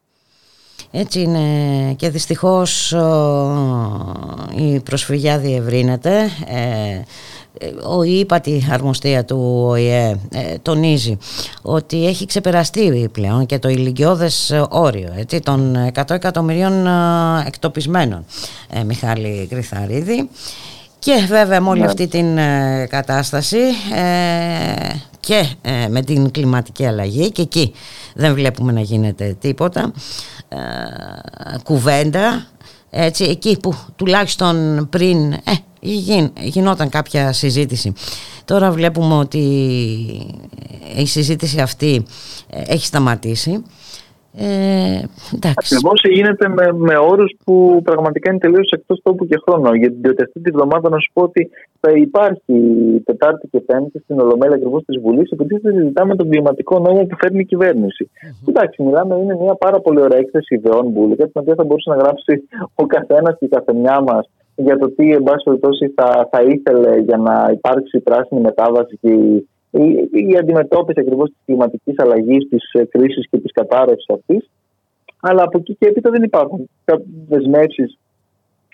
Έτσι 0.95 1.21
είναι 1.21 1.39
και 1.95 2.09
δυστυχώς 2.09 2.91
η 4.57 4.79
προσφυγιά 4.79 5.39
διευρύνεται. 5.39 6.15
Ε, 6.47 7.01
ο 7.83 8.03
ύπατη 8.03 8.67
αρμοστία 8.71 9.25
του 9.25 9.63
ΟΗΕ 9.67 10.19
ε, 10.31 10.57
τονίζει 10.61 11.17
ότι 11.61 12.07
έχει 12.07 12.25
ξεπεραστεί 12.25 13.09
πλέον 13.11 13.45
και 13.45 13.59
το 13.59 13.69
ηλικιώδες 13.69 14.53
όριο 14.69 15.13
έτσι, 15.17 15.39
των 15.39 15.91
100 15.93 16.09
εκατομμυρίων 16.09 16.87
ε, 16.87 16.91
εκτοπισμένων 17.47 18.25
ε, 18.69 18.83
Μιχάλη 18.83 19.47
Κρυθαρίδη 19.49 20.29
και 20.99 21.25
βέβαια 21.27 21.61
με 21.61 21.69
όλη 21.69 21.79
ναι. 21.79 21.85
αυτή 21.85 22.07
την 22.07 22.37
κατάσταση 22.89 23.57
και 25.19 25.45
με 25.89 26.01
την 26.01 26.31
κλιματική 26.31 26.85
αλλαγή 26.85 27.31
και 27.31 27.41
εκεί 27.41 27.73
δεν 28.15 28.33
βλέπουμε 28.33 28.71
να 28.71 28.81
γίνεται 28.81 29.35
τίποτα 29.39 29.91
κουβέντα 31.63 32.45
έτσι, 32.95 33.23
εκεί 33.23 33.57
που 33.61 33.75
τουλάχιστον 33.95 34.87
πριν 34.89 35.35
ε, 35.83 36.29
γινόταν 36.41 36.89
κάποια 36.89 37.33
συζήτηση. 37.33 37.93
Τώρα 38.45 38.71
βλέπουμε 38.71 39.13
ότι 39.13 39.39
η 40.97 41.05
συζήτηση 41.05 41.61
αυτή 41.61 42.05
ε, 42.49 42.61
έχει 42.67 42.85
σταματήσει. 42.85 43.63
Ε, 44.37 45.01
Ακριβώς 45.55 46.01
γίνεται 46.09 46.47
με, 46.49 46.73
με 46.73 46.97
όρους 46.97 47.31
που 47.43 47.81
πραγματικά 47.83 48.29
είναι 48.29 48.39
τελείως 48.39 48.71
εκτός 48.71 48.99
τόπου 49.03 49.25
και 49.25 49.41
χρόνου. 49.45 49.73
Γιατί 49.73 50.23
αυτή 50.23 50.39
της 50.41 50.53
βδομάδας 50.53 50.91
να 50.91 50.99
σου 50.99 51.11
πω 51.13 51.21
ότι 51.21 51.49
θα 51.79 51.91
υπάρχει 51.91 52.53
Τετάρτη 53.03 53.47
και 53.47 53.59
Πέμπτη 53.59 53.99
στην 53.99 54.19
Ολομέλεια 54.19 54.55
ακριβώς 54.55 54.83
της 54.85 54.99
Βουλής, 55.01 55.31
επειδή 55.31 55.59
θα 55.59 55.71
συζητάμε 55.71 56.15
τον 56.15 56.29
κλιματικό 56.29 56.79
νόμο 56.79 57.05
που 57.05 57.15
φέρνει 57.19 57.39
η 57.39 57.45
κυβέρνηση. 57.45 58.09
Mm-hmm. 58.11 58.49
Εντάξει, 58.49 58.83
μιλάμε, 58.83 59.15
είναι 59.15 59.35
μια 59.41 59.55
πάρα 59.55 59.79
πολύ 59.79 60.01
ωραία 60.01 60.19
έκθεση 60.19 60.55
ιδεών 60.55 60.85
μπουλικα, 60.87 61.23
την 61.23 61.41
οποία 61.41 61.55
θα 61.55 61.63
μπορούσε 61.63 61.89
να 61.89 61.95
γράψει 61.95 62.43
ο 62.75 62.85
καθένας 62.85 63.35
και 63.39 63.45
η 63.45 63.47
καθεμιά 63.47 64.01
μας 64.01 64.29
για 64.55 64.77
το 64.77 64.91
τι, 64.91 65.11
εν 65.11 65.23
πάση 65.23 65.43
περιπτώσει, 65.43 65.93
θα, 65.95 66.29
θα 66.31 66.41
ήθελε 66.41 66.97
για 66.99 67.17
να 67.17 67.49
υπάρξει 67.51 67.99
πράσινη 67.99 68.41
μετάβαση 68.41 68.97
και 69.01 69.09
η, 69.09 69.47
η, 69.71 70.09
η 70.11 70.37
αντιμετώπιση 70.37 70.99
ακριβώς 70.99 71.29
της 71.29 71.39
κλιματικής 71.45 71.95
αλλαγής, 71.97 72.47
της 72.49 72.71
ε, 72.71 72.85
κρίσης 72.85 73.27
και 73.29 73.37
της 73.37 73.51
κατάρρευσης 73.51 74.09
αυτής. 74.09 74.49
Αλλά 75.21 75.43
από 75.43 75.57
εκεί 75.57 75.75
και 75.79 75.87
έπειτα 75.87 76.09
δεν 76.09 76.23
υπάρχουν 76.23 76.69
δεσμεύσεις 77.27 77.97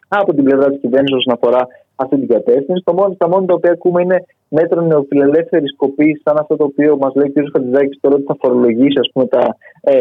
από 0.08 0.34
την 0.34 0.44
πλευρά 0.44 0.70
της 0.70 0.80
κυβέρνησης 0.80 1.18
όσον 1.18 1.34
αφορά 1.34 1.68
αυτή 1.96 2.18
την 2.18 2.28
κατεύθυνση. 2.28 2.84
Το 2.86 2.94
μόνο, 2.94 3.16
τα 3.18 3.28
μόνα 3.28 3.46
τα 3.46 3.54
οποία 3.54 3.72
ακούμε 3.72 4.02
είναι 4.02 4.26
μέτρα 4.50 4.82
νεοφιλελεύθερης 4.82 5.76
κοπής, 5.76 6.22
σαν 6.24 6.38
αυτό 6.38 6.56
το 6.56 6.64
οποίο 6.64 6.98
μας 6.98 7.14
λέει 7.16 7.34
ο 7.36 7.42
κ. 7.42 7.52
Χατζηδάκης 7.54 7.98
τώρα 8.02 8.16
ότι 8.16 8.26
θα 8.28 8.36
φορολογήσει 8.42 9.00
ας 9.00 9.10
πούμε, 9.14 9.28
τα, 9.28 9.56
ε, 9.82 9.96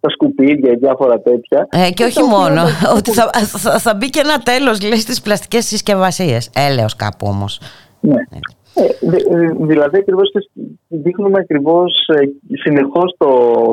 τα 0.00 0.10
σκουπίδια 0.10 0.70
και 0.70 0.78
διάφορα 0.78 1.20
τέτοια. 1.20 1.68
Ε, 1.70 1.90
και 1.90 2.04
όχι 2.04 2.22
μόνο, 2.22 2.62
ότι 2.96 3.10
θα, 3.10 3.30
θα, 3.32 3.78
θα, 3.78 3.94
μπει 3.94 4.10
και 4.10 4.20
ένα 4.24 4.38
τέλος 4.38 4.76
στις 4.76 5.20
πλαστικές 5.22 5.64
συσκευασίες. 5.66 6.50
Έλεος 6.54 6.96
κάπου 6.96 7.26
όμως. 7.30 7.60
Ναι. 8.00 8.14
Ε. 8.74 8.84
Ε, 8.84 9.50
δηλαδή 9.60 9.98
ακριβώς 9.98 10.30
δείχνουμε 10.88 11.38
ακριβώς 11.38 12.08
ε, 12.08 12.28
συνεχώς 12.56 13.14
το, 13.18 13.28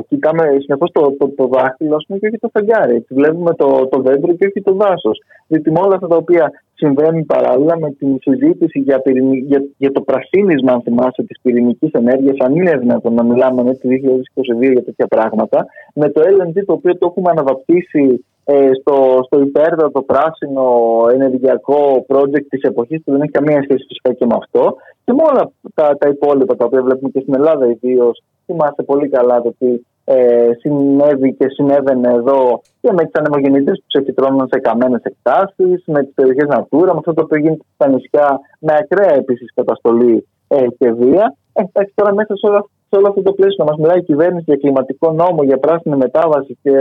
κοιτάμε 0.08 0.44
συνεχώς 0.60 0.92
το, 0.92 1.16
το, 1.20 1.30
το 1.30 1.48
δάχτυλο 1.48 2.04
πούμε, 2.08 2.20
και 2.20 2.28
όχι 2.28 2.38
το 2.38 2.50
φεγγάρι. 2.54 3.06
Βλέπουμε 3.10 3.54
το, 3.54 3.88
το 3.92 4.02
δέντρο 4.02 4.34
και 4.34 4.46
όχι 4.46 4.62
το 4.62 4.74
δάσος. 4.74 5.20
Διότι 5.48 5.72
με 5.72 5.80
όλα 5.80 5.96
αυτά 5.96 6.08
τα 6.08 6.16
οποία 6.16 6.52
συμβαίνουν 6.74 7.26
παράλληλα 7.26 7.78
με 7.80 7.92
την 7.92 8.18
συζήτηση 8.22 8.80
για, 8.80 9.02
για, 9.48 9.64
για 9.78 9.92
το 9.92 10.02
πρασίνισμα, 10.02 10.72
αν 10.72 10.82
θυμάσαι, 10.82 11.24
της 11.24 11.40
πυρηνικής 11.42 11.92
ενέργειας, 11.92 12.36
αν 12.40 12.56
είναι 12.56 12.78
δυνατόν 12.78 13.14
να 13.14 13.24
μιλάμε 13.24 13.64
με 13.64 13.74
το 13.74 13.90
2022 13.90 14.72
για 14.72 14.84
τέτοια 14.84 15.08
πράγματα, 15.08 15.66
με 15.94 16.10
το 16.10 16.22
LNG 16.22 16.58
το 16.66 16.74
οποίο 16.74 16.98
το 16.98 17.06
έχουμε 17.10 17.30
αναβαπτίσει 17.30 18.04
ε, 18.04 18.31
στο, 18.80 19.20
στο 19.26 19.42
υπέρτατο 19.42 20.02
πράσινο 20.02 20.66
ενεργειακό 21.14 22.06
project 22.08 22.46
της 22.50 22.62
εποχής 22.62 23.02
που 23.04 23.12
δεν 23.12 23.22
έχει 23.22 23.32
καμία 23.32 23.62
σχέση 23.64 23.86
φυσικά 23.88 24.14
και 24.14 24.26
με 24.26 24.36
αυτό 24.38 24.76
και 25.04 25.14
με 25.14 25.24
όλα 25.32 25.52
τα, 25.74 25.98
τα 25.98 26.10
υπόλοιπα 26.10 26.56
τα 26.56 26.66
οποία 26.66 26.82
βλέπουμε 26.82 27.10
και 27.10 27.20
στην 27.20 27.34
Ελλάδα 27.34 27.68
ιδίως. 27.68 28.24
Θυμάστε 28.46 28.84
πολύ 28.84 29.10
καλά 29.10 29.42
το 29.42 29.54
τι 29.58 29.82
ε, 30.06 30.50
συνέβη 30.60 31.34
και 31.34 31.48
συνέβαινε 31.50 32.14
εδώ 32.14 32.62
και 32.82 32.92
με 32.92 33.04
τι 33.04 33.12
ανεμογεννήτρε 33.14 33.74
που 33.74 33.84
ξεφυτρώνουν 33.88 34.48
σε 34.52 34.60
καμένες 34.60 35.02
εκτάσεις, 35.04 35.84
με 35.86 36.04
τις 36.04 36.14
περιοχές 36.14 36.48
Natura, 36.50 36.92
με 36.94 37.02
αυτό 37.02 37.14
το 37.14 37.22
οποίο 37.22 37.38
γίνεται 37.38 37.64
στα 37.74 37.88
νησιά, 37.88 38.40
με 38.60 38.74
ακραία 38.80 39.14
επίσης 39.14 39.54
καταστολή 39.54 40.28
ε, 40.48 40.66
και 40.78 40.92
βία. 40.92 41.36
Ε, 41.54 41.62
εντάξει, 41.62 41.94
τώρα 41.96 42.14
μέσα 42.14 42.36
σε, 42.36 42.48
όλα, 42.48 42.66
σε 42.90 42.96
όλο 42.98 43.08
αυτό 43.08 43.22
το 43.22 43.34
πλαίσιο 43.34 43.64
να 43.64 43.72
μας 43.72 43.80
μιλάει 43.80 43.98
η 43.98 44.04
κυβέρνηση 44.04 44.44
για 44.48 44.56
κλιματικό 44.56 45.12
νόμο, 45.12 45.44
για 45.44 45.58
πράσινη 45.58 45.96
μετάβαση 45.96 46.58
και 46.62 46.74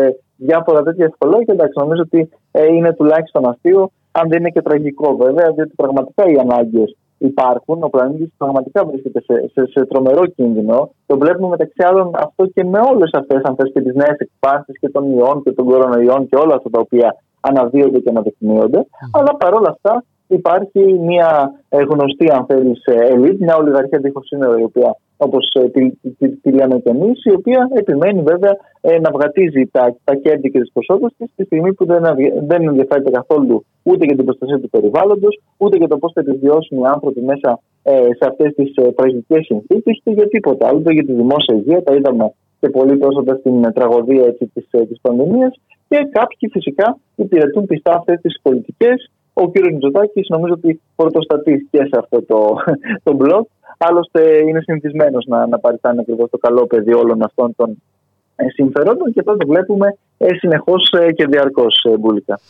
διάφορα 0.49 0.82
τέτοια 0.82 1.04
ευχολόγια, 1.04 1.54
εντάξει, 1.54 1.78
νομίζω 1.78 2.02
ότι 2.02 2.28
ε, 2.50 2.66
είναι 2.75 2.92
τουλάχιστον 2.92 3.49
αστείο, 3.49 3.90
αν 4.12 4.28
δεν 4.28 4.38
είναι 4.38 4.50
και 4.50 4.62
τραγικό 4.62 5.16
βέβαια, 5.16 5.52
διότι 5.52 5.73
πραγματικά 5.76 6.23
οι 6.30 6.37
ανάγκες 6.44 6.97
υπάρχουν. 7.18 7.82
Ο 7.82 7.88
πλανήτης 7.88 8.30
πραγματικά 8.37 8.85
βρίσκεται 8.85 9.20
σε, 9.20 9.50
σε, 9.52 9.66
σε, 9.66 9.87
τρομερό 9.87 10.26
κίνδυνο. 10.26 10.90
Το 11.06 11.18
βλέπουμε 11.18 11.49
μεταξύ 11.49 11.82
άλλων 11.88 12.11
αυτό 12.14 12.47
και 12.47 12.64
με 12.64 12.78
όλες 12.90 13.11
αυτές 13.12 13.40
αν 13.42 13.54
θες, 13.54 13.70
και 13.73 13.80
τις 13.80 13.94
νέες 13.94 14.16
εκπάνσει 14.18 14.73
και 14.80 14.88
των 14.88 15.11
ιών 15.16 15.42
και 15.42 15.52
των 15.52 15.64
κορονοϊών 15.66 16.28
και 16.28 16.37
όλα 16.37 16.54
αυτά 16.54 16.70
τα 16.70 16.80
οποία 16.80 17.16
αναδύονται 17.40 17.99
και 17.99 18.09
αναδεικνύονται. 18.09 18.87
Αλλά 19.12 19.37
παρόλα 19.37 19.68
αυτά 19.70 20.04
υπάρχει 20.35 20.83
μια 20.93 21.53
ε, 21.69 21.83
γνωστή, 21.83 22.31
αν 22.31 22.45
θέλεις, 22.49 22.83
ελίτ, 22.85 23.41
μια 23.41 23.57
ολιγαρχία 23.57 23.99
δίχως 23.99 24.27
σύνορα, 24.27 24.59
η 24.59 24.63
οποία 24.63 24.97
όπως 25.17 25.53
ε, 25.53 25.69
τη, 25.69 25.91
τη, 26.19 26.29
τη, 26.29 26.51
λέμε 26.53 26.79
και 26.79 26.91
εμείς, 26.91 27.25
η 27.25 27.33
οποία 27.33 27.69
επιμένει 27.73 28.23
βέβαια 28.23 28.57
ε, 28.81 28.99
να 28.99 29.11
βγατίζει 29.11 29.67
τα, 29.67 29.97
τα 30.05 30.15
κέρδη 30.15 30.51
και 30.51 30.61
τις 30.61 30.73
ποσότητες 30.73 31.13
της 31.17 31.31
στη 31.33 31.45
στιγμή 31.45 31.75
που 31.75 31.85
δεν, 31.85 32.03
δεν 32.47 32.69
ενδιαφέρεται 32.69 33.11
καθόλου 33.11 33.65
ούτε 33.83 34.05
για 34.05 34.17
την 34.17 34.25
προστασία 34.25 34.61
του 34.61 34.71
περιβάλλοντος, 34.71 35.41
ούτε 35.57 35.77
για 35.77 35.89
το 35.89 35.97
πώς 35.99 36.13
θα 36.13 36.21
επιβιώσουν 36.21 36.79
οι 36.79 36.87
άνθρωποι 36.87 37.21
μέσα 37.21 37.61
ε, 37.83 37.93
σε 37.93 38.25
αυτές 38.29 38.55
τις 38.55 38.75
ε, 38.75 38.93
τραγικές 38.93 39.45
συνθήκες, 39.45 40.01
ούτε 40.01 40.11
για 40.11 40.29
τίποτα 40.29 40.67
άλλο, 40.69 40.79
ούτε 40.79 40.93
για 40.93 41.05
τη 41.05 41.13
δημόσια 41.13 41.55
υγεία. 41.55 41.83
Τα 41.83 41.95
είδαμε 41.95 42.33
και 42.61 42.69
πολύ 42.69 42.97
πρόσφατα 42.97 43.35
στην 43.35 43.65
ε, 43.65 43.73
τραγωδία 43.73 44.35
της 44.35 44.49
της 44.89 44.99
πανδημίας. 45.01 45.61
Και 45.89 46.09
κάποιοι 46.11 46.49
φυσικά 46.53 46.99
υπηρετούν 47.15 47.67
πιστά 47.67 47.93
αυτές 47.93 48.21
τις 48.21 48.41
πολιτικές. 48.43 49.11
Ο 49.42 49.50
κ. 49.50 49.54
Μητσοτάκης 49.73 50.28
νομίζω 50.28 50.52
ότι 50.52 50.80
πρωτοστατεί 50.97 51.68
και 51.70 51.78
σε 51.78 51.99
αυτό 51.99 52.23
το, 52.23 52.56
το 53.06 53.16
blog 53.20 53.44
Άλλωστε 53.82 54.38
είναι 54.49 54.61
συνηθισμένος 54.61 55.25
να, 55.26 55.47
να 55.47 55.59
παριστάνει 55.59 56.00
ακριβώς 56.00 56.30
το 56.30 56.38
καλό 56.38 56.66
παιδί 56.66 56.92
όλων 56.92 57.23
αυτών 57.23 57.54
των 57.56 57.82
ε, 58.37 58.49
συμφερόντων 58.49 59.12
και 59.12 59.23
το 59.23 59.37
βλέπουμε 59.47 59.97
ε, 60.18 60.35
συνεχώς 60.35 60.92
ε, 60.99 61.12
και 61.12 61.26
διαρκώς 61.26 61.87
μπουλικά. 62.00 62.40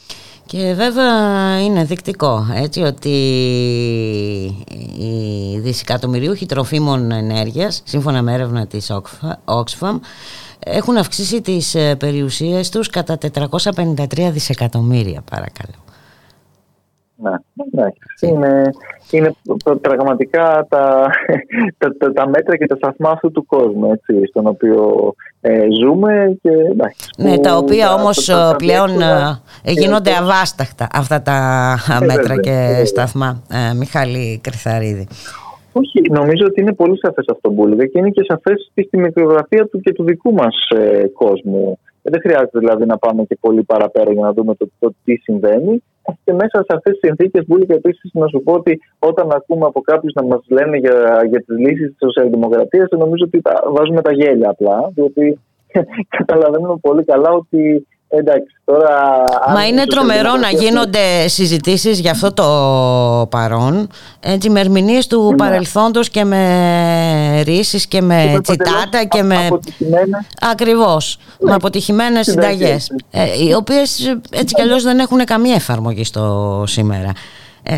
Και 0.46 0.74
βέβαια 0.76 1.12
είναι 1.60 1.84
δεικτικό 1.84 2.46
έτσι 2.54 2.80
ότι 2.82 3.08
οι 4.98 5.58
δισεκατομμυρίουχοι 5.58 6.46
τροφίμων 6.46 7.10
ενέργειας 7.10 7.82
σύμφωνα 7.84 8.22
με 8.22 8.32
έρευνα 8.32 8.66
της 8.66 8.92
Oxfam 9.44 9.98
έχουν 10.58 10.96
αυξήσει 10.96 11.40
τις 11.40 11.76
περιουσίες 11.98 12.68
τους 12.68 12.88
κατά 12.88 13.18
453 13.18 14.28
δισεκατομμύρια 14.32 15.22
παρακαλώ. 15.30 15.89
Ναι, 17.22 17.30
ναι. 17.70 17.88
Είναι, 18.20 18.70
είναι 19.10 19.32
πραγματικά 19.80 20.66
τα, 20.68 21.06
τα, 21.78 22.12
τα, 22.12 22.28
μέτρα 22.28 22.56
και 22.56 22.66
τα 22.66 22.76
σταθμά 22.76 23.10
αυτού 23.10 23.30
του 23.30 23.46
κόσμου 23.46 23.92
έτσι, 23.92 24.26
στον 24.26 24.46
οποίο 24.46 25.12
ε, 25.40 25.66
ζούμε. 25.82 26.38
Και, 26.42 26.50
ναι, 27.16 27.38
τα 27.38 27.56
οποία 27.56 27.94
όμως 27.94 28.28
ε, 28.28 28.54
πλέον 28.56 29.00
ε, 29.00 29.72
γίνονται 29.72 30.16
αβάσταχτα 30.16 30.88
αυτά 30.92 31.22
τα 31.22 31.76
μέτρα 32.06 32.36
και 32.40 32.82
σταθμά. 32.84 33.42
Ε, 33.50 33.74
Μιχάλη 33.74 34.40
Κρυθαρίδη. 34.42 35.06
Όχι, 35.72 36.10
νομίζω 36.10 36.46
ότι 36.46 36.60
είναι 36.60 36.72
πολύ 36.72 36.98
σαφές 36.98 37.24
αυτό 37.28 37.50
που 37.50 37.76
και 37.76 37.98
είναι 37.98 38.10
και 38.10 38.24
σαφές 38.28 38.70
στη 38.70 38.98
μικρογραφία 38.98 39.66
του 39.66 39.80
και 39.80 39.92
του 39.92 40.04
δικού 40.04 40.32
μας 40.32 40.56
κόσμου. 41.12 41.78
Δεν 42.02 42.20
χρειάζεται 42.20 42.58
δηλαδή 42.58 42.86
να 42.86 42.98
πάμε 42.98 43.24
και 43.24 43.36
πολύ 43.40 43.62
παραπέρα 43.62 44.12
για 44.12 44.22
να 44.22 44.32
δούμε 44.32 44.54
το, 44.54 44.68
το 44.78 44.94
τι 45.04 45.16
συμβαίνει. 45.16 45.82
Και 46.24 46.32
μέσα 46.32 46.56
σε 46.66 46.72
αυτές 46.76 46.98
τις 46.98 47.08
συνθήκες, 47.08 47.44
και 47.66 47.74
επίσης 47.74 48.10
να 48.12 48.26
σου 48.26 48.42
πω 48.42 48.52
ότι 48.52 48.80
όταν 48.98 49.30
ακούμε 49.32 49.66
από 49.66 49.80
κάποιους 49.80 50.12
να 50.12 50.22
μας 50.22 50.44
λένε 50.48 50.76
για, 50.76 51.22
για 51.28 51.38
τις 51.44 51.58
λύσεις 51.58 51.88
της 51.88 51.96
σοσιαλδημοκρατίας, 51.98 52.88
νομίζω 52.90 53.24
ότι 53.26 53.40
τα, 53.40 53.62
βάζουμε 53.66 54.02
τα 54.02 54.12
γέλια 54.12 54.50
απλά. 54.50 54.90
Διότι 54.94 55.40
καταλαβαίνουμε 56.18 56.76
πολύ 56.80 57.04
καλά 57.04 57.30
ότι 57.30 57.86
Εντάξει, 58.12 58.56
τώρα, 58.64 59.24
Μα 59.54 59.66
είναι 59.66 59.84
τρομερό 59.84 60.36
να 60.36 60.50
γίνονται 60.50 61.28
συζητήσεις 61.28 62.00
για 62.00 62.10
αυτό 62.10 62.32
το 62.32 63.26
παρόν 63.30 63.88
έτσι, 64.20 64.50
με 64.50 64.60
ερμηνείες 64.60 65.06
του 65.06 65.28
ναι. 65.30 65.36
παρελθόντος 65.36 66.08
και 66.08 66.24
με 66.24 67.42
ρίσεις 67.44 67.86
και 67.86 68.00
με 68.00 68.30
και 68.32 68.40
τσιτάτα 68.40 69.04
και 69.04 69.22
με... 69.22 69.48
Ακριβώς, 70.50 71.18
ναι. 71.38 71.50
με 71.50 71.54
αποτυχημένες 71.54 72.26
συνταγές 72.26 72.90
ε, 73.10 73.44
οι 73.44 73.54
οποίες 73.54 74.16
έτσι 74.30 74.54
κι 74.54 74.62
αλλιώς 74.62 74.82
δεν 74.82 74.98
έχουν 74.98 75.24
καμία 75.24 75.54
εφαρμογή 75.54 76.04
στο 76.04 76.64
σήμερα. 76.66 77.12
Ε. 77.62 77.76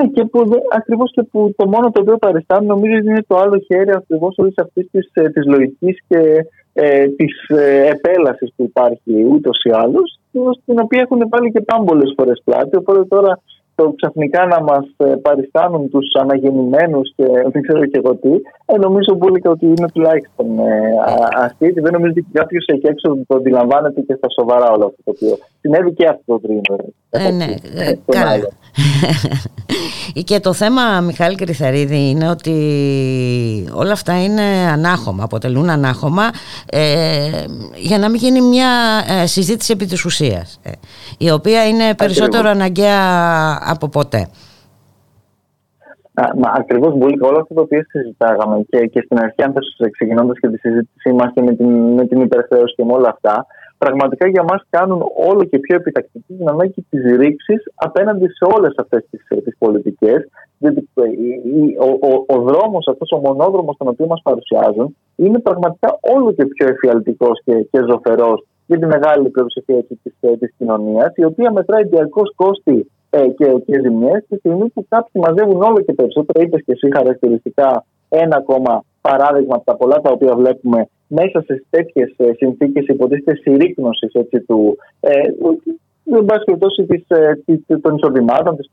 Ναι, 0.00 0.08
και 0.08 0.24
που 0.24 0.44
ακριβώς 0.72 1.10
και 1.14 1.22
που 1.22 1.54
το 1.56 1.68
μόνο 1.68 1.90
το 1.90 2.00
οποίο 2.00 2.16
παριστάνει 2.16 2.66
νομίζω 2.66 2.94
είναι 2.94 3.24
το 3.26 3.36
άλλο 3.36 3.58
χέρι 3.66 3.92
ακριβώς 3.94 4.34
όλης 4.38 4.54
αυτής 4.58 4.86
της 4.90 5.10
ε, 5.12 5.30
λογικής 5.46 5.98
και 6.08 6.46
ε, 6.72 7.08
της 7.08 7.48
ε, 7.48 7.86
επέλασης 7.86 8.52
που 8.56 8.62
υπάρχει 8.62 9.26
ούτως 9.32 9.62
ή 9.64 9.70
άλλως 9.72 10.18
στην 10.62 10.78
οποία 10.80 11.00
έχουν 11.00 11.28
βάλει 11.28 11.50
και 11.52 11.60
πάμπολες 11.60 12.12
φορές 12.16 12.42
πλάτη. 12.44 12.76
Οπότε 12.76 13.04
τώρα 13.04 13.40
το 13.80 13.92
ξαφνικά 13.96 14.46
να 14.46 14.62
μας 14.62 14.86
ε, 14.96 15.04
παριστάνουν 15.26 15.90
τους 15.90 16.06
αναγεννημένους 16.22 17.12
και 17.16 17.26
δεν 17.52 17.62
ξέρω 17.62 17.86
και 17.86 18.00
εγώ 18.02 18.14
τι 18.16 18.32
ε, 18.66 18.76
νομίζω 18.86 19.12
πολύ 19.22 19.40
ότι 19.44 19.66
είναι 19.66 19.88
τουλάχιστον 19.94 20.46
ε, 21.58 21.72
και 21.72 21.80
δεν 21.84 21.92
νομίζω 21.92 22.12
ότι 22.16 22.26
κάποιος 22.32 22.64
εκεί 22.66 22.86
έξω 22.86 23.18
το 23.26 23.34
αντιλαμβάνεται 23.36 24.00
και 24.00 24.14
στα 24.14 24.28
σοβαρά 24.38 24.70
όλο 24.74 24.84
αυτό 24.88 25.00
το 25.04 25.10
οποίο 25.14 25.34
συνέβη 25.60 25.92
και 25.92 26.06
αυτό 26.06 26.22
το 26.26 26.40
τρίμηνο 26.40 26.92
ε, 27.10 27.30
ναι, 27.30 27.44
ε, 27.74 27.94
καλά. 28.06 28.38
Και 30.24 30.40
το 30.40 30.52
θέμα 30.52 31.00
Μιχάλη 31.00 31.34
Κρυθαρίδη 31.34 32.10
είναι 32.10 32.28
ότι 32.28 32.52
όλα 33.74 33.92
αυτά 33.92 34.22
είναι 34.22 34.42
ανάχωμα, 34.72 35.24
αποτελούν 35.24 35.70
ανάχωμα 35.70 36.22
ε, 36.66 37.44
για 37.76 37.98
να 37.98 38.08
μην 38.08 38.20
γίνει 38.20 38.40
μια 38.40 38.68
ε, 39.08 39.26
συζήτηση 39.26 39.72
επί 39.72 39.86
της 39.86 40.04
ουσίας 40.04 40.60
ε, 40.62 40.70
η 41.18 41.30
οποία 41.30 41.68
είναι 41.68 41.94
περισσότερο 41.94 42.48
αναγκαία 42.48 42.98
από 43.64 43.88
ποτέ. 43.88 44.28
Μα 46.36 46.52
ακριβώς 46.56 46.98
πολύ 46.98 47.18
όλο 47.20 47.38
αυτό 47.40 47.54
το 47.54 47.60
οποίο 47.60 47.80
συζητάγαμε 47.88 48.64
και, 48.68 48.86
και 48.86 49.02
στην 49.04 49.18
αρχή, 49.18 49.42
αν 49.42 49.54
ξεκινώντα 49.90 50.32
και 50.40 50.48
τη 50.48 50.58
συζήτησή 50.58 51.12
μας 51.12 51.32
και 51.34 51.42
με 51.42 51.54
την, 51.54 51.92
με 51.92 52.06
την 52.06 52.20
υπερθέωση 52.20 52.74
και 52.74 52.84
με 52.84 52.92
όλα 52.92 53.08
αυτά, 53.08 53.46
πραγματικά 53.84 54.26
για 54.28 54.44
μας 54.50 54.60
κάνουν 54.70 55.00
όλο 55.28 55.42
και 55.44 55.58
πιο 55.58 55.74
επιτακτική 55.76 56.32
την 56.38 56.48
ανάγκη 56.48 56.86
της 56.90 57.02
ρήξης 57.20 57.62
απέναντι 57.74 58.26
σε 58.28 58.44
όλες 58.56 58.74
αυτές 58.76 59.02
τις, 59.10 59.22
ε, 59.28 59.36
τις 59.36 59.54
πολιτικές. 59.58 60.20
Διότι 60.58 60.88
ε, 60.94 61.04
ο, 61.86 61.90
ο, 62.10 62.12
ο 62.34 62.36
δρόμος 62.48 62.88
αυτός, 62.88 63.10
ο 63.12 63.18
μονόδρομος 63.26 63.76
τον 63.76 63.88
οποίο 63.88 64.06
μας 64.06 64.20
παρουσιάζουν 64.22 64.96
είναι 65.16 65.38
πραγματικά 65.38 65.98
όλο 66.14 66.32
και 66.32 66.46
πιο 66.46 66.66
εφιαλτικός 66.68 67.40
και, 67.44 67.54
και 67.70 67.80
ζωφερός 67.88 68.46
για 68.66 68.78
τη 68.78 68.86
μεγάλη 68.86 69.28
πλειοψηφία 69.28 69.82
της, 69.88 69.98
ε, 70.20 70.36
της 70.36 70.52
κοινωνίας, 70.58 71.12
η 71.14 71.24
οποία 71.24 71.52
μετράει 71.52 71.84
διαρκώς 71.84 72.32
κόστη 72.36 72.90
ε, 73.10 73.28
και, 73.28 73.46
και 73.66 73.80
ζημιές 73.80 74.24
τη 74.28 74.36
στιγμή 74.36 74.68
που 74.68 74.86
κάποιοι 74.88 75.22
μαζεύουν 75.26 75.62
όλο 75.62 75.80
και 75.80 75.92
περισσότερο, 75.92 76.44
είπες 76.44 76.62
και 76.64 76.72
εσύ 76.72 76.88
χαρακτηριστικά 76.96 77.84
ένα 78.08 78.36
ακόμα 78.36 78.84
παράδειγμα 79.00 79.54
από 79.54 79.64
τα 79.64 79.76
πολλά 79.76 80.00
τα 80.00 80.10
οποία 80.10 80.34
βλέπουμε 80.34 80.88
μέσα 81.18 81.42
σε 81.46 81.64
τέτοιες 81.70 82.14
συνθήκες 82.36 82.86
υποτίθεται 82.86 83.34
συρρήκνωσης 83.34 84.12
του. 84.46 84.76
Ε, 85.00 85.10
εν 86.18 86.24
πάση 86.24 86.44
περιπτώσει 86.44 87.04
ε, 87.08 87.76
των 87.76 87.94
εισοδημάτων, 87.96 88.56
της 88.56 88.68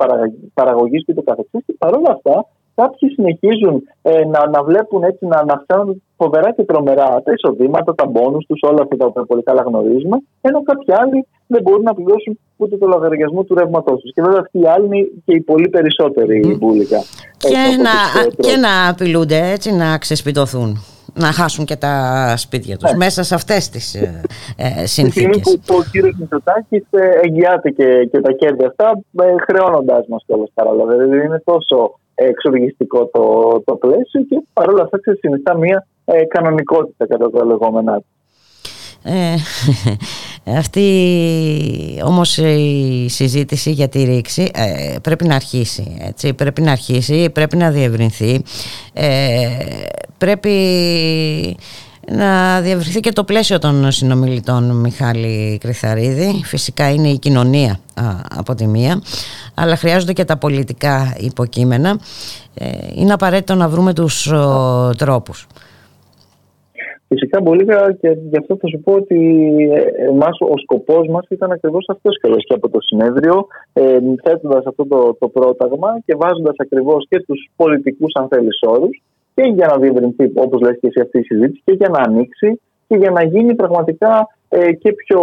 παραγωγής 0.54 1.04
και 1.06 1.14
το 1.14 1.22
καθεξής. 1.22 1.62
Και 1.66 1.76
παρόλα 1.78 2.12
αυτά, 2.12 2.46
κάποιοι 2.76 3.10
συνεχίζουν 3.10 3.84
ε, 4.02 4.26
να, 4.26 4.50
να 4.50 4.64
βλέπουν 4.64 5.04
έτσι 5.04 5.26
να, 5.26 5.44
να 5.46 5.56
φτάνουν 5.64 6.04
φοβερά 6.18 6.52
και 6.52 6.64
τρομερά 6.64 7.22
τα 7.26 7.32
εισοδήματα, 7.36 7.96
τα 7.96 8.06
μπόνους 8.06 8.46
τους, 8.46 8.60
όλα 8.70 8.82
αυτά 8.82 8.96
τα 8.98 9.06
οποία 9.06 9.24
πολύ 9.24 9.44
καλά 9.44 9.62
γνωρίζουμε, 9.62 10.18
ενώ 10.42 10.64
κάποιοι 10.64 10.94
άλλοι 11.02 11.28
δεν 11.48 11.62
μπορούν 11.62 11.84
να 11.84 11.94
πληρώσουν 11.94 12.40
ούτε 12.58 12.78
το 12.78 12.88
λογαριασμό 12.88 13.44
του 13.44 13.56
ρεύματός 13.56 14.02
τους. 14.02 14.14
Και 14.14 14.22
βέβαια 14.22 14.40
αυτοί 14.40 14.60
οι 14.60 14.68
άλλοι 14.68 14.86
είναι 14.86 15.08
και 15.26 15.34
οι 15.34 15.42
πολύ 15.42 15.70
περισσότεροι 15.70 16.42
mm. 16.46 16.58
μπουλικα. 16.58 17.00
Και, 17.38 17.48
να, 17.86 17.96
και 18.48 18.56
να 18.58 18.90
απειλούνται 18.90 19.52
έτσι 19.52 19.72
να 19.72 19.98
ξεσπιτωθούν 19.98 20.97
να 21.18 21.32
χάσουν 21.32 21.66
και 21.66 21.76
τα 21.76 22.34
σπίτια 22.38 22.78
τους 22.78 22.92
ναι. 22.92 22.98
μέσα 22.98 23.24
σε 23.24 23.36
αυτές 23.36 23.70
τις 23.70 23.96
ε, 23.96 24.22
ε 24.56 24.86
συνθήκες. 24.86 25.36
Στη 25.36 25.60
που 25.66 25.76
ο 25.76 25.84
κύριος 25.92 26.16
Μητσοτάκης 26.20 26.86
ε, 26.90 27.10
εγγυάται 27.24 27.70
και, 27.70 28.08
και 28.12 28.22
τα 28.22 28.32
κέρδη 28.32 28.66
αυτά 28.66 29.00
ε, 29.22 29.36
χρεώνοντάς 29.48 30.06
μας 30.08 30.24
κιόλας 30.26 30.50
παράλληλα. 30.54 30.86
Δηλαδή 30.86 31.26
είναι 31.26 31.42
τόσο 31.46 32.00
εξοργιστικό 32.16 33.06
το, 33.06 33.24
το 33.66 33.76
πλαίσιο 33.76 34.22
και 34.30 34.42
παρόλα 34.54 34.82
αυτά 34.84 35.00
συνιστά 35.20 35.58
μια 35.58 35.88
ε, 36.06 36.24
κανονικότητα 36.26 37.08
κατά 37.08 37.30
τα 37.30 37.46
λεγόμενά 37.46 37.96
του. 37.96 38.06
Ε, 40.50 40.58
Αυτή 40.58 42.02
όμως 42.04 42.38
η 42.38 43.06
συζήτηση 43.10 43.72
για 43.72 43.88
τη 43.88 44.04
ρήξη 44.04 44.52
ε, 44.54 44.96
πρέπει 45.02 45.26
να 45.26 45.36
αρχίσει, 45.36 45.98
έτσι, 46.00 46.34
πρέπει 46.34 46.62
να 46.62 46.72
αρχίσει, 46.72 47.30
πρέπει 47.30 47.58
να 47.58 47.72
διευρυνθεί, 47.72 48.42
ε, 48.94 49.48
πρέπει 50.18 50.56
να 52.12 52.62
διευρυνθεί 52.62 53.00
και 53.00 53.12
το 53.12 53.24
πλαίσιο 53.24 53.60
των 53.60 53.92
συνομιλητών 53.92 54.76
Μιχάλη 54.76 55.58
Κρυθαρίδη. 55.62 56.42
Φυσικά 56.44 56.92
είναι 56.92 57.08
η 57.08 57.20
κοινωνία 57.20 57.80
από 58.30 58.56
τη 58.56 58.68
μία, 58.68 59.02
αλλά 59.54 59.76
χρειάζονται 59.76 60.14
και 60.14 60.26
τα 60.26 60.38
πολιτικά 60.38 61.16
υποκείμενα. 61.18 62.00
Ε, 62.54 62.68
είναι 62.96 63.14
απαραίτητο 63.14 63.56
να 63.56 63.70
βρούμε 63.70 63.94
τους 63.94 64.32
τρόπους. 64.98 65.48
Φυσικά 67.08 67.44
πολύ 67.44 67.66
και 68.00 68.10
γι' 68.30 68.38
αυτό 68.38 68.58
θα 68.62 68.68
σου 68.68 68.80
πω 68.84 68.94
ότι 68.94 69.20
ε, 69.72 70.06
εμάς, 70.08 70.38
ο 70.40 70.58
σκοπός 70.58 71.08
μας 71.08 71.26
ήταν 71.30 71.52
ακριβώς 71.52 71.86
αυτός 71.90 72.18
και 72.20 72.54
από 72.54 72.70
το 72.70 72.82
συνέδριο, 72.82 73.48
ε, 73.74 73.98
θέτοντας 74.24 74.66
αυτό 74.66 74.86
το, 74.88 75.16
το 75.20 75.28
πρόταγμα 75.28 76.00
και 76.06 76.16
βάζοντας 76.16 76.56
ακριβώς 76.58 77.06
και 77.10 77.20
τους 77.20 77.50
πολιτικούς, 77.56 78.12
αν 78.14 78.28
θέλεις, 78.28 78.60
όρους, 78.62 79.02
και 79.36 79.44
για 79.56 79.68
να 79.68 79.78
διευρυνθεί, 79.78 80.32
όπως 80.36 80.62
λες 80.62 80.78
και 80.80 80.88
εσύ, 80.88 81.00
αυτή 81.02 81.20
η 81.20 81.24
συζήτηση, 81.24 81.62
και 81.66 81.74
για 81.74 81.90
να 81.90 82.00
ανοίξει 82.08 82.62
και 82.88 82.96
για 82.96 83.12
να 83.12 83.24
γίνει 83.24 83.56
πραγματικά 83.56 84.28
ε, 84.50 84.72
και 84.74 84.94
πιο 84.94 85.22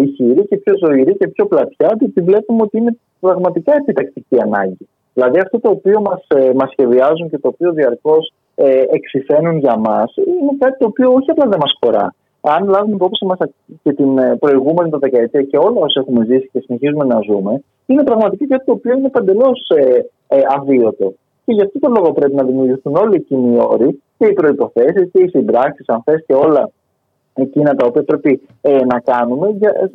ηχηρή 0.00 0.46
και 0.48 0.56
πιο 0.56 0.74
ζωηρή 0.82 1.16
και 1.16 1.28
πιο 1.28 1.46
πλατιά, 1.46 1.96
γιατί 1.98 2.20
βλέπουμε 2.20 2.62
ότι 2.62 2.78
είναι 2.78 2.96
πραγματικά 3.20 3.74
επιτακτική 3.74 4.40
ανάγκη. 4.40 4.88
Δηλαδή 5.14 5.38
αυτό 5.38 5.60
το 5.60 5.70
οποίο 5.70 6.00
μας, 6.00 6.26
ε, 6.28 6.50
μας 6.54 6.70
σχεδιάζουν 6.70 7.30
και 7.30 7.38
το 7.38 7.48
οποίο 7.48 7.72
διαρκώς 7.72 8.32
ε, 8.54 8.82
εξηφαίνουν 8.90 9.58
για 9.58 9.76
μας 9.76 10.14
είναι 10.16 10.56
κάτι 10.58 10.78
το 10.78 10.86
οποίο 10.86 11.12
όχι 11.12 11.30
απλά 11.30 11.46
δεν 11.48 11.58
μας 11.60 11.76
χωρά. 11.80 12.14
Αν 12.40 12.68
λάβουμε 12.68 12.94
υπόψη 12.94 13.24
μας 13.24 13.38
και 13.82 13.92
την 13.92 14.18
ε, 14.18 14.36
προηγούμενη 14.36 14.90
το 14.90 14.98
δεκαετία 14.98 15.42
και 15.42 15.56
όλα 15.56 15.80
όσα 15.80 16.00
έχουμε 16.00 16.24
ζήσει 16.24 16.48
και 16.52 16.60
συνεχίζουμε 16.60 17.04
να 17.04 17.20
ζούμε, 17.20 17.62
είναι 17.86 18.02
πραγματικά 18.02 18.46
κάτι 18.46 18.64
το 18.64 18.72
οποίο 18.72 18.92
είναι 18.98 19.08
παντελώς 19.08 19.70
ε, 19.76 20.06
ε, 20.28 20.40
αβίωτο. 20.56 21.14
Και 21.44 21.52
γι' 21.52 21.62
αυτό 21.62 21.78
το 21.78 21.88
λόγο 21.96 22.12
πρέπει 22.12 22.34
να 22.34 22.44
δημιουργηθούν 22.44 22.96
όλοι 22.96 23.14
εκείνοι 23.14 23.54
οι 23.54 23.58
όροι 23.58 24.02
και 24.18 24.26
οι 24.26 24.32
προποθέσει 24.32 25.10
και 25.12 25.22
οι 25.22 25.28
συμπράξει, 25.28 25.84
αν 25.86 26.02
θες 26.04 26.24
και 26.26 26.34
όλα 26.34 26.70
εκείνα 27.34 27.74
τα 27.74 27.86
οποία 27.86 28.02
πρέπει 28.02 28.40
ε, 28.60 28.84
να 28.84 29.00
κάνουμε 29.00 29.48
για, 29.48 29.90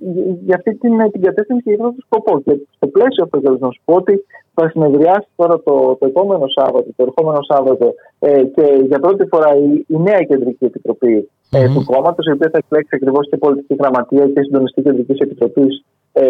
για 0.45 0.55
αυτή 0.55 0.75
την, 0.75 1.11
την 1.11 1.21
κατεύθυνση 1.21 1.63
και 1.63 1.71
για 1.71 1.85
αυτό 1.85 1.95
το 1.95 2.05
σκοπό. 2.05 2.39
Και 2.39 2.59
στο 2.75 2.87
πλαίσιο 2.87 3.23
αυτό 3.23 3.39
θέλω 3.39 3.57
να 3.59 3.71
σου 3.71 3.81
πω 3.85 3.93
ότι 3.93 4.25
θα 4.53 4.69
συνεδριάσει 4.69 5.27
τώρα 5.35 5.55
το, 5.63 5.97
το 5.99 6.05
επόμενο 6.05 6.45
Σάββατο, 6.47 6.87
το 6.95 7.03
ερχόμενο 7.07 7.41
Σάββατο 7.41 7.93
ε, 8.19 8.43
και 8.43 8.65
για 8.87 8.99
πρώτη 8.99 9.25
φορά 9.25 9.55
η, 9.55 9.85
η 9.87 9.97
νέα 9.97 10.21
κεντρική 10.29 10.65
επιτροπή 10.65 11.29
ε, 11.51 11.65
mm-hmm. 11.65 11.73
του 11.73 11.83
κόμματος, 11.85 12.25
η 12.25 12.31
οποία 12.31 12.49
θα 12.51 12.57
εκλέξει 12.57 12.95
ακριβώς 12.95 13.29
και 13.29 13.37
πολιτική 13.37 13.75
γραμματεία 13.79 14.27
και 14.27 14.41
συντονιστή 14.41 14.81
κεντρικής 14.81 15.19
επιτροπής 15.19 15.83
ε, 16.13 16.23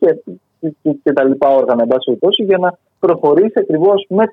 και, 0.00 0.22
και, 0.60 0.90
και, 1.02 1.12
τα 1.12 1.24
λοιπά 1.24 1.48
όργανα, 1.48 1.82
εν 1.82 1.88
πάση 1.88 2.42
για 2.44 2.58
να 2.58 2.78
προχωρήσει 2.98 3.58
ακριβώς 3.58 4.06
με, 4.08 4.24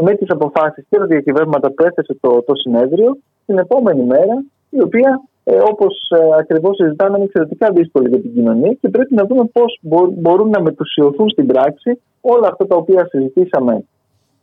με 0.00 0.14
τις 0.14 0.30
αποφάσεις 0.30 0.84
και 0.88 0.98
τα 0.98 1.06
διακυβέρματα 1.06 1.70
που 1.70 1.84
έθεσε 1.84 2.16
το, 2.20 2.42
το 2.42 2.54
συνέδριο 2.54 3.18
την 3.46 3.58
επόμενη 3.58 4.02
μέρα, 4.02 4.44
η 4.70 4.80
οποία 4.82 5.22
ε, 5.50 5.58
όπως 5.72 5.94
ε, 6.10 6.18
ακριβώς 6.38 6.76
συζητάμε, 6.76 7.16
είναι 7.16 7.24
εξαιρετικά 7.24 7.70
δύσκολη 7.72 8.08
για 8.08 8.20
την 8.20 8.34
κοινωνία 8.34 8.72
και 8.80 8.88
πρέπει 8.88 9.14
να 9.14 9.24
δούμε 9.24 9.44
πώς 9.44 9.78
μπορούν 10.22 10.48
να 10.50 10.60
μετουσιωθούν 10.60 11.28
στην 11.28 11.46
πράξη 11.46 12.00
όλα 12.20 12.48
αυτά 12.48 12.66
τα 12.66 12.76
οποία 12.76 13.06
συζητήσαμε 13.10 13.84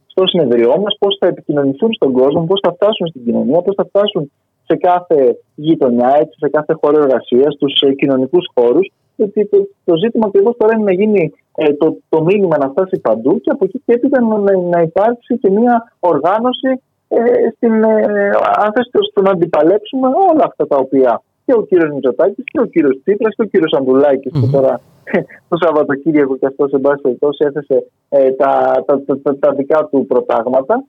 στο 0.05 0.27
συνεδριό 0.27 0.79
μας, 0.79 0.95
πώς 0.99 1.17
θα 1.19 1.27
επικοινωνηθούν 1.27 1.93
στον 1.93 2.11
κόσμο, 2.11 2.45
πώς 2.45 2.59
θα 2.63 2.73
φτάσουν 2.73 3.07
στην 3.07 3.23
κοινωνία, 3.25 3.61
πώς 3.61 3.75
θα 3.75 3.85
φτάσουν 3.85 4.31
σε 4.65 4.75
κάθε 4.75 5.37
γειτονιά, 5.55 6.15
έτσι, 6.19 6.37
σε 6.37 6.49
κάθε 6.49 6.73
χώρο 6.81 7.01
εργασίας, 7.03 7.53
στους 7.53 7.81
ε, 7.81 7.93
κοινωνικούς 7.93 8.45
χώρους. 8.53 8.91
Γιατί 9.15 9.47
το, 9.47 9.67
το 9.85 9.97
ζήτημα 9.97 10.25
ακριβώς 10.27 10.55
τώρα 10.57 10.73
είναι 10.75 10.83
να 10.83 10.93
γίνει 10.93 11.33
ε, 11.55 11.73
το, 11.73 11.97
το 12.09 12.23
μήνυμα 12.23 12.57
να 12.57 12.69
φτάσει 12.69 12.99
παντού 12.99 13.41
και 13.41 13.51
από 13.51 13.65
εκεί 13.65 13.81
και 13.85 13.93
έπειτα 13.93 14.21
να, 14.21 14.57
να 14.57 14.81
υπάρξει 14.81 15.37
και 15.37 15.49
μια 15.49 15.93
οργάνωση 15.99 16.81
ε, 17.07 17.49
στην, 17.55 17.83
ε, 17.83 18.29
αν 18.63 18.71
στο 19.11 19.21
να 19.21 19.31
αντιπαλέψουμε 19.31 20.07
όλα 20.07 20.43
αυτά 20.45 20.67
τα 20.67 20.77
οποία 20.77 21.21
και 21.45 21.53
ο 21.53 21.61
κύριος 21.61 21.91
Μητσοτάκης 21.93 22.43
και 22.51 22.59
ο 22.59 22.65
κύριος 22.65 22.99
Τσίπρας 23.03 23.35
και 23.35 23.41
ο 23.41 23.45
κύριος 23.45 23.73
Ανδουλάκης 23.73 24.31
mm-hmm. 24.35 24.39
που 24.41 24.49
τώρα 24.51 24.81
το 25.49 25.57
Σαββατοκύριακο 25.61 26.37
και 26.37 26.45
αυτός 26.45 26.69
σε 26.69 26.77
πάση 26.77 27.01
περιπτώσει 27.01 27.45
έθεσε 27.47 27.87
ε, 28.09 28.31
τα, 28.31 28.83
τα, 28.85 29.01
τα, 29.23 29.37
τα, 29.39 29.51
δικά 29.53 29.87
του 29.91 30.05
προτάγματα 30.07 30.83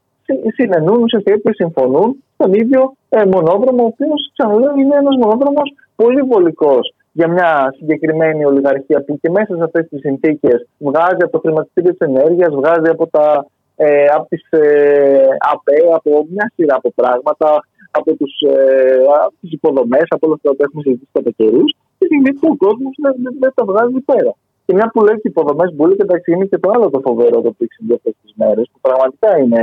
συνενούν 0.54 1.02
ουσιαστικά 1.02 1.36
και 1.38 1.52
συμφωνούν 1.52 2.24
στον 2.34 2.52
ίδιο 2.52 2.92
ε, 3.08 3.24
μονόδρομο, 3.24 3.82
ο 3.82 3.86
οποίος 3.86 4.30
ξαναλέω 4.36 4.76
είναι 4.76 4.96
ένας 4.96 5.16
μονόδρομος 5.16 5.74
πολύ 5.96 6.20
βολικός 6.20 6.94
για 7.12 7.28
μια 7.28 7.74
συγκεκριμένη 7.76 8.44
ολιγαρχία 8.44 9.04
που 9.04 9.18
και 9.20 9.30
μέσα 9.30 9.56
σε 9.56 9.62
αυτές 9.62 9.88
τις 9.88 10.00
συνθήκες 10.00 10.68
βγάζει 10.78 11.22
από 11.22 11.30
το 11.30 11.38
χρηματιστήριο 11.38 11.90
της 11.90 12.06
ενέργειας, 12.08 12.54
βγάζει 12.54 12.88
από 12.88 13.06
τα 13.06 13.46
ε, 13.76 14.06
από 14.16 14.26
τις 14.28 14.44
ε, 14.50 15.26
ΑΠΕ, 15.52 15.78
από 15.94 16.26
μια 16.30 16.52
σειρά 16.54 16.74
από 16.80 16.90
πράγματα, 17.00 17.48
από, 17.90 18.10
τους, 18.18 18.32
ε, 18.40 19.02
από 19.24 19.36
τις 19.40 19.52
υποδομές, 19.52 20.06
από 20.08 20.26
όλα 20.26 20.34
αυτά 20.38 20.50
που 20.54 20.62
έχουμε 20.66 20.82
συζητήσει 20.82 21.10
κατά 21.12 21.30
καιρούς 21.30 21.70
και 21.98 22.04
στιγμή 22.10 22.32
που 22.38 22.46
ο 22.52 22.56
κόσμος 22.64 22.94
δεν 23.40 23.52
τα 23.54 23.64
βγάζει 23.70 24.00
πέρα. 24.10 24.32
Και 24.66 24.74
μια 24.74 24.90
που 24.92 25.04
λέει 25.06 25.18
και 25.20 25.28
υποδομές 25.34 25.74
μπορεί 25.74 25.96
και 25.96 26.06
εντάξει 26.06 26.32
είναι 26.32 26.44
και 26.44 26.58
το 26.58 26.68
άλλο 26.74 26.90
το 26.90 27.00
φοβερό 27.06 27.36
το 27.44 27.50
οποίο 27.54 27.68
συμβεί 27.76 27.94
αυτές 27.98 28.14
τις 28.22 28.32
μέρες 28.40 28.66
που 28.72 28.78
πραγματικά 28.86 29.30
είναι 29.42 29.62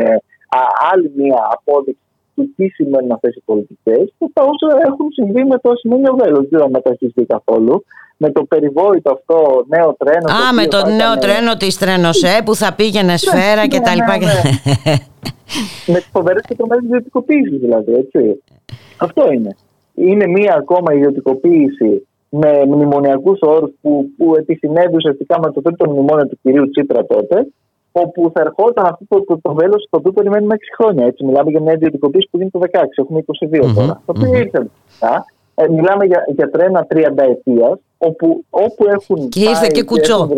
α, 0.58 0.62
άλλη 0.92 1.12
μια 1.16 1.40
απόδειξη 1.56 2.03
του 2.36 2.54
τι 2.56 2.68
σημαίνουν 2.68 3.12
αυτές 3.12 3.36
οι 3.36 3.42
πολιτικές 3.46 4.14
και 4.18 4.30
τα 4.34 4.44
όσα 4.44 4.78
έχουν 4.88 5.12
συμβεί 5.12 5.44
με 5.44 5.58
το 5.60 5.70
ασημένιο 5.70 6.16
βέλο. 6.20 6.48
Δεν 6.50 6.60
θα 6.60 6.70
μεταχειριστεί 6.70 7.26
καθόλου 7.26 7.84
με 8.18 8.32
το 8.32 8.44
περιβόητο 8.44 9.12
αυτό 9.12 9.66
νέο 9.68 9.96
τρένο. 9.98 10.28
Α, 10.32 10.54
με 10.54 10.68
το 10.68 10.78
νέο 10.86 11.18
τρένο 11.20 11.58
της 11.58 11.78
Τρένοσέ 11.78 12.42
που 12.46 12.56
θα 12.56 12.74
πήγαινε 12.74 13.12
ναι, 13.12 13.18
σφαίρα 13.18 13.62
ναι, 13.62 13.68
και 13.68 13.80
τα 13.80 13.96
λοιπά. 13.96 14.18
Ναι, 14.18 14.96
με 15.94 15.98
τις 16.00 16.10
φοβερές 16.12 16.42
και 16.48 16.56
τρομερές 16.56 16.84
ιδιωτικοποίησεις 16.84 17.60
δηλαδή, 17.60 17.94
έτσι. 17.94 18.44
Αυτό 18.98 19.32
είναι. 19.32 19.56
Είναι 19.96 20.28
μία 20.28 20.56
ακόμα 20.58 20.94
ιδιωτικοποίηση 20.94 22.08
με 22.30 22.66
μνημονιακούς 22.66 23.40
όρους 23.42 23.72
που, 23.82 24.10
που 24.18 24.36
επισυνέβη 24.36 24.96
ουσιαστικά 24.96 25.40
με 25.40 25.52
το 25.52 25.62
τρίτο 25.62 25.90
μνημόνιο 25.90 26.28
του 26.28 26.40
κυρίου 26.42 26.70
Τσίπρα 26.70 27.06
τότε, 27.06 27.48
όπου 27.96 28.32
θα 28.34 28.42
ερχόταν 28.42 28.86
αυτό 28.86 29.06
το, 29.08 29.24
το, 29.24 29.40
το 29.42 29.54
βέλο 29.54 29.76
το 29.90 29.98
οποίο 29.98 30.12
περιμένουμε 30.12 30.56
6 30.56 30.60
χρόνια. 30.78 31.06
Έτσι, 31.06 31.26
μιλάμε 31.26 31.50
για 31.50 31.62
μια 31.62 31.74
ιδιωτικοποίηση 31.74 32.28
που 32.32 32.38
γίνεται 32.38 32.60
το 32.60 32.66
16, 32.80 32.84
έχουμε 32.96 33.24
22 33.62 33.74
τώρα. 33.76 34.02
Το 34.06 34.14
οποίο 34.16 34.34
ήρθε 34.34 34.70
ε, 35.56 35.68
μιλάμε 35.68 36.06
για, 36.06 36.24
για 36.28 36.50
τρένα 36.50 36.88
30 36.94 36.98
ετίας, 37.18 37.80
όπου, 37.98 38.46
όπου 38.50 38.86
έχουν. 38.88 39.30
Και 39.30 39.40
ήρθε 39.40 39.68
και 39.68 39.84
κουτσό. 39.84 40.30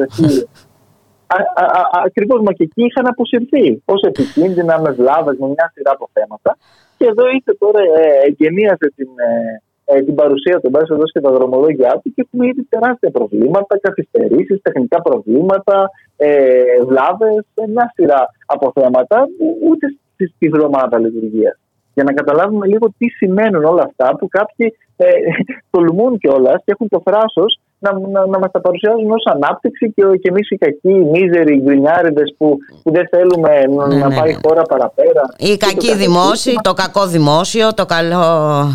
Ακριβώς, 2.05 2.41
μα 2.41 2.53
και 2.53 2.63
εκεί 2.63 2.83
είχαν 2.85 3.07
αποσυρθεί 3.07 3.81
ως 3.85 4.01
επικίνδυνα, 4.01 4.79
με 4.79 4.91
βλάβες, 4.91 5.37
με 5.37 5.47
μια 5.47 5.71
σειρά 5.73 5.91
από 5.91 6.09
θέματα. 6.13 6.57
Και 6.97 7.05
εδώ 7.05 7.23
ήρθε 7.27 7.53
τώρα, 7.59 7.79
ε, 7.79 8.27
εγκαινίασε 8.27 8.93
την, 8.95 9.07
ε, 9.07 9.61
ε, 9.85 10.01
την 10.01 10.15
παρουσία 10.15 10.59
του, 10.59 10.69
μπάζει 10.69 10.93
εδώ 10.93 11.03
και 11.03 11.21
τα 11.21 11.31
δρομολόγια 11.31 11.99
του 12.03 12.13
και 12.13 12.21
έχουμε 12.25 12.47
ήδη 12.47 12.63
τεράστια 12.69 13.11
προβλήματα, 13.11 13.79
καθυστερήσεις, 13.79 14.61
τεχνικά 14.61 15.01
προβλήματα, 15.01 15.89
ε, 16.17 16.63
βλάβες, 16.85 17.45
μια 17.67 17.91
σειρά 17.95 18.29
από 18.45 18.71
θέματα, 18.75 19.27
ούτε 19.69 19.87
στη 20.35 20.49
βδομάδα 20.49 20.99
λειτουργία. 20.99 21.57
Για 21.93 22.03
να 22.03 22.13
καταλάβουμε 22.13 22.67
λίγο 22.67 22.93
τι 22.97 23.09
σημαίνουν 23.09 23.63
όλα 23.63 23.83
αυτά 23.83 24.15
που 24.15 24.27
κάποιοι 24.27 24.75
ε, 24.97 25.05
τολμούν 25.71 26.17
κιόλας 26.17 26.61
και 26.65 26.71
έχουν 26.71 26.89
το 26.89 27.01
θράσος 27.05 27.59
να, 27.79 27.99
να, 27.99 28.25
να 28.25 28.39
μας 28.39 28.51
τα 28.51 28.61
παρουσιάζουν 28.61 29.11
ως 29.11 29.25
ανάπτυξη 29.25 29.93
και, 29.95 30.03
και 30.21 30.29
εμείς 30.29 30.49
οι 30.49 30.57
κακοί, 30.57 30.89
οι 30.89 31.09
μίζεροι, 31.13 31.55
οι 31.55 31.61
γκρινιάριδες 31.61 32.35
που, 32.38 32.57
που 32.83 32.91
δεν 32.91 33.07
θέλουμε 33.11 33.49
ναι, 33.65 33.97
να 33.97 34.07
ναι, 34.07 34.15
πάει 34.15 34.29
η 34.29 34.33
ναι. 34.33 34.39
χώρα 34.47 34.61
παραπέρα. 34.61 35.23
Οι 35.38 35.57
κακοί 35.57 35.93
δημόσιοι, 35.95 36.55
το 36.61 36.73
κακό 36.73 37.07
δημόσιο, 37.07 37.73
το 37.73 37.85
καλό, 37.85 38.23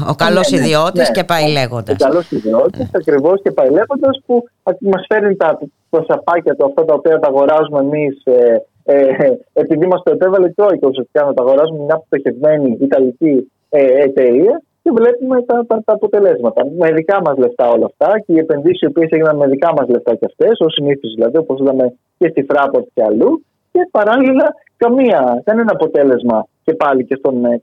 ο 0.09 0.15
καλός 0.17 0.51
ναι, 0.51 0.59
ναι 0.59 0.65
ιδιώτης 0.65 1.11
και 1.11 1.25
πάει 1.25 1.53
λέγοντας. 1.53 1.97
Ο 2.01 2.05
καλός 2.07 2.31
ιδιώτης, 2.31 2.89
ακριβώς 2.95 3.41
και 3.43 3.51
πάει 3.51 3.71
λέγοντας 3.71 4.23
που 4.27 4.45
μας 4.81 5.05
φέρνει 5.09 5.37
τα, 5.37 5.59
τα 5.91 6.05
σαπάκια 6.09 6.55
του 6.57 6.65
αυτά 6.67 6.85
τα 6.85 6.95
οποία 6.95 7.19
τα 7.19 7.29
αγοράζουμε 7.29 7.81
εμείς. 7.81 8.23
Ε, 8.25 8.63
ε, 8.85 9.05
επειδή 9.53 9.87
μας 9.87 10.03
το 10.03 10.11
επέβαλε 10.13 10.47
η 10.47 10.53
Τρόικα 10.53 10.89
ουσιαστικά 10.89 11.25
να 11.25 11.35
τα 11.35 11.43
αγοράζουμε 11.43 11.85
μια 11.85 12.03
πτωχευμένη 12.09 12.77
Ιταλική 12.81 13.53
ε, 13.69 14.03
εταιρεία 14.03 14.63
και 14.83 14.91
βλέπουμε 14.99 15.43
τα, 15.43 15.65
τα, 15.67 15.83
τα, 15.85 15.93
αποτελέσματα. 15.93 16.67
Με 16.79 16.93
δικά 16.93 17.21
μας 17.25 17.37
λεφτά 17.39 17.69
όλα 17.69 17.87
αυτά 17.87 18.19
και 18.19 18.33
οι 18.33 18.39
επενδύσεις 18.39 18.81
οι 18.81 18.87
οποίες 18.87 19.11
έγιναν 19.11 19.37
με 19.37 19.47
δικά 19.47 19.73
μας 19.77 19.89
λεφτά 19.89 20.15
και 20.15 20.27
αυτές, 20.31 20.61
ως 20.61 20.73
συνήθως 20.73 21.15
δηλαδή, 21.15 21.37
όπως 21.37 21.61
είδαμε 21.61 21.95
και 22.19 22.29
στη 22.29 22.43
Φράπορτ 22.49 22.87
και 22.95 23.03
αλλού, 23.05 23.45
και 23.73 23.89
παράλληλα 23.91 24.55
καμία, 24.77 25.43
κανένα 25.45 25.71
αποτέλεσμα 25.75 26.47
και 26.65 26.75
πάλι 26.75 27.05
και 27.05 27.15
στον 27.19 27.45
ε, 27.45 27.61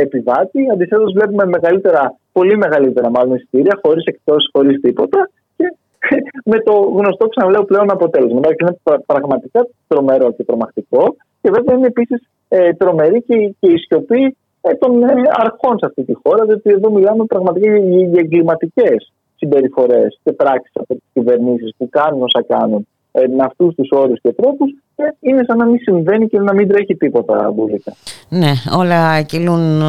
επιβάτη. 0.00 0.70
Αντιθέτως, 0.72 1.12
βλέπουμε 1.12 1.44
μεγαλύτερα, 1.46 2.16
πολύ 2.32 2.56
μεγαλύτερα 2.56 3.10
μάλλον 3.10 3.34
εισιτήρια, 3.34 3.78
χωρίς 3.82 4.04
εκτός, 4.04 4.48
χωρίς 4.52 4.80
τίποτα 4.80 5.30
με 6.52 6.58
το 6.60 6.72
γνωστό 6.72 7.28
ξαναλέω 7.28 7.64
πλέον 7.64 7.90
αποτέλεσμα. 7.90 8.40
Είναι 8.60 8.76
πραγματικά 9.06 9.66
τρομερό 9.86 10.32
και 10.32 10.44
τρομακτικό 10.44 11.16
και 11.42 11.50
βέβαια 11.50 11.76
είναι 11.76 11.86
επίσης 11.86 12.28
ε, 12.48 12.72
τρομερή 12.72 13.22
και, 13.22 13.54
και 13.60 13.72
η 13.72 13.76
σιωπή 13.76 14.22
ε, 14.24 14.30
των 14.78 15.02
ε, 15.02 15.06
αρχών 15.30 15.78
σε 15.78 15.86
αυτή 15.86 16.04
τη 16.04 16.14
χώρα, 16.22 16.44
διότι 16.44 16.70
εδώ 16.70 16.90
μιλάμε 16.90 17.24
πραγματικά 17.24 17.76
για 17.76 18.20
εγκληματικές 18.20 19.12
συμπεριφορές 19.36 20.20
και 20.22 20.32
πράξεις 20.32 20.72
από 20.74 20.94
τις 20.94 21.04
κυβερνήσεις 21.12 21.74
που 21.76 21.88
κάνουν 21.88 22.22
όσα 22.22 22.44
κάνουν 22.48 22.86
ε, 23.18 23.26
με 23.36 23.44
αυτούς 23.44 23.74
τους 23.74 23.88
όρους 23.90 24.20
και 24.20 24.32
τρόπους, 24.32 24.70
ε, 24.96 25.04
είναι 25.20 25.44
σαν 25.46 25.58
να 25.58 25.64
μην 25.64 25.78
συμβαίνει 25.78 26.26
και 26.26 26.38
να 26.38 26.54
μην 26.54 26.68
τρέχει 26.68 26.96
τίποτα 26.96 27.52
μπουλίκα. 27.54 27.92
Ναι, 28.28 28.52
όλα 28.78 29.22
κυλούν 29.22 29.80
ε, 29.80 29.84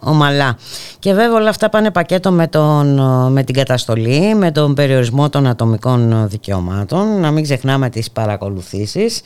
ομαλά. 0.00 0.56
Και 0.98 1.12
βέβαια 1.12 1.34
όλα 1.34 1.48
αυτά 1.48 1.68
πάνε 1.68 1.90
πακέτο 1.90 2.30
με, 2.30 2.46
τον, 2.46 3.00
με 3.32 3.42
την 3.42 3.54
καταστολή, 3.54 4.34
με 4.34 4.50
τον 4.50 4.74
περιορισμό 4.74 5.28
των 5.28 5.46
ατομικών 5.46 6.28
δικαιωμάτων. 6.28 7.20
Να 7.20 7.30
μην 7.30 7.42
ξεχνάμε 7.42 7.88
τις 7.88 8.10
παρακολουθήσεις, 8.10 9.22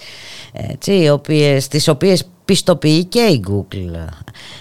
έτσι, 0.53 0.93
οι 0.93 1.11
οποίες, 1.11 1.69
τις 1.69 1.89
οποίες 1.89 2.31
πιστοποιεί 2.51 3.05
και 3.05 3.21
η 3.21 3.45
Google. 3.49 3.95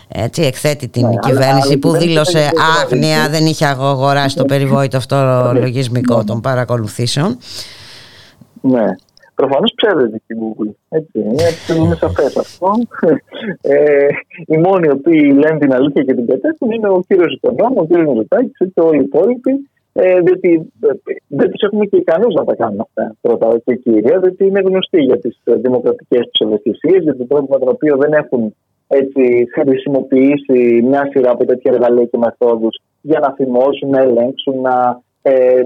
Έτσι, 0.07 0.41
εκθέτει 0.41 0.87
την 0.87 1.07
ναι, 1.07 1.15
κυβέρνηση 1.19 1.77
που 1.77 1.91
δήλωσε 1.91 2.49
άγνοια, 2.81 3.29
δεν 3.29 3.45
είχε 3.45 3.65
αγοράσει 3.65 4.35
το 4.35 4.45
περιβόητο 4.45 4.97
αυτό 4.97 5.15
ναι. 5.53 5.59
λογισμικό 5.59 6.23
των 6.23 6.41
παρακολουθήσεων. 6.41 7.37
Ναι. 8.61 8.85
Προφανώς 9.35 9.73
ψεύδεται 9.75 10.15
η 10.27 10.35
Google. 10.41 10.71
Έτσι, 10.89 11.19
είναι, 11.19 11.83
είναι 11.83 11.95
σαφές 11.95 12.37
αυτό. 12.37 12.71
Ε, 13.61 14.07
οι 14.45 14.57
μόνοι 14.57 14.87
οι 14.87 14.91
οποίοι 14.91 15.35
λένε 15.37 15.57
την 15.59 15.73
αλήθεια 15.73 16.03
και 16.03 16.13
την 16.13 16.27
κατεύθυνση 16.27 16.75
είναι 16.75 16.89
ο 16.89 16.99
κύριος 17.07 17.33
Οικονόμου, 17.33 17.75
ο 17.77 17.85
κύριος 17.85 18.07
Μητσοτάκης 18.07 18.57
και 18.73 18.81
όλοι 18.81 18.99
οι 18.99 19.03
υπόλοιποι. 19.03 19.69
Ε, 19.99 20.19
διότι 20.19 20.71
ε, 20.81 20.87
δεν 21.27 21.51
τους 21.51 21.61
έχουμε 21.61 21.85
και 21.85 21.97
ικανούς 21.97 22.33
να 22.33 22.43
τα 22.43 22.55
κάνουν 22.55 22.79
αυτά. 22.79 23.15
Πρώτα 23.21 23.59
και 23.65 23.75
κύρια, 23.75 24.19
διότι 24.19 24.45
είναι 24.45 24.59
γνωστοί 24.59 24.99
για 25.01 25.19
τις 25.19 25.39
δημοκρατικές 25.45 26.29
τους 26.31 26.47
ευαισθησίες, 26.47 27.03
για 27.03 27.15
τον 27.15 27.27
τρόπο 27.27 27.47
με 27.53 27.59
τον 27.59 27.69
οποίο 27.69 27.97
δεν 27.97 28.13
έχουν 28.13 28.55
έτσι, 28.87 29.47
χρησιμοποιήσει 29.53 30.81
μια 30.83 31.09
σειρά 31.11 31.31
από 31.31 31.45
τέτοια 31.45 31.71
εργαλεία 31.73 32.05
και 32.05 32.17
μεθόδους 32.17 32.79
για 33.01 33.19
να 33.19 33.33
θυμώσουν, 33.33 33.89
να 33.89 34.01
ελέγξουν, 34.01 34.61
να 34.61 35.01
ε, 35.21 35.63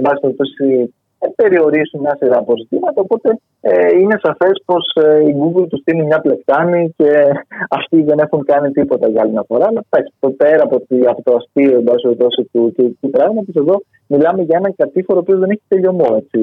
περιορίσουν 1.35 1.99
μια 1.99 2.15
σειρά 2.19 2.37
από 2.37 2.53
ζητήματα. 2.57 3.01
Οπότε 3.01 3.39
ε, 3.61 3.97
είναι 3.99 4.19
σαφές 4.23 4.63
πως 4.65 4.83
ε, 5.03 5.19
η 5.29 5.35
Google 5.41 5.67
τους 5.69 5.79
στείλει 5.79 6.05
μια 6.05 6.19
πλεκτάνη 6.19 6.93
και 6.97 7.09
αυτοί 7.77 8.03
δεν 8.03 8.19
έχουν 8.19 8.43
κάνει 8.45 8.71
τίποτα 8.71 9.09
για 9.09 9.21
άλλη 9.21 9.31
μια 9.31 9.45
φορά. 9.47 9.65
Αλλά 9.67 9.83
το 10.19 10.29
πέρα 10.29 10.63
από, 10.63 10.75
από 11.09 11.21
το 11.23 11.35
αστείο 11.35 11.77
εν 11.77 11.85
του, 11.85 12.49
του, 12.51 12.71
του, 12.75 12.97
του 13.01 13.09
πράγματος, 13.09 13.55
εδώ 13.55 13.81
μιλάμε 14.07 14.41
για 14.41 14.57
έναν 14.57 14.73
κατήφορο 14.75 15.17
ο 15.17 15.21
οποίος 15.21 15.39
δεν 15.39 15.49
έχει 15.49 15.61
τελειωμό. 15.67 16.07
Έτσι, 16.17 16.37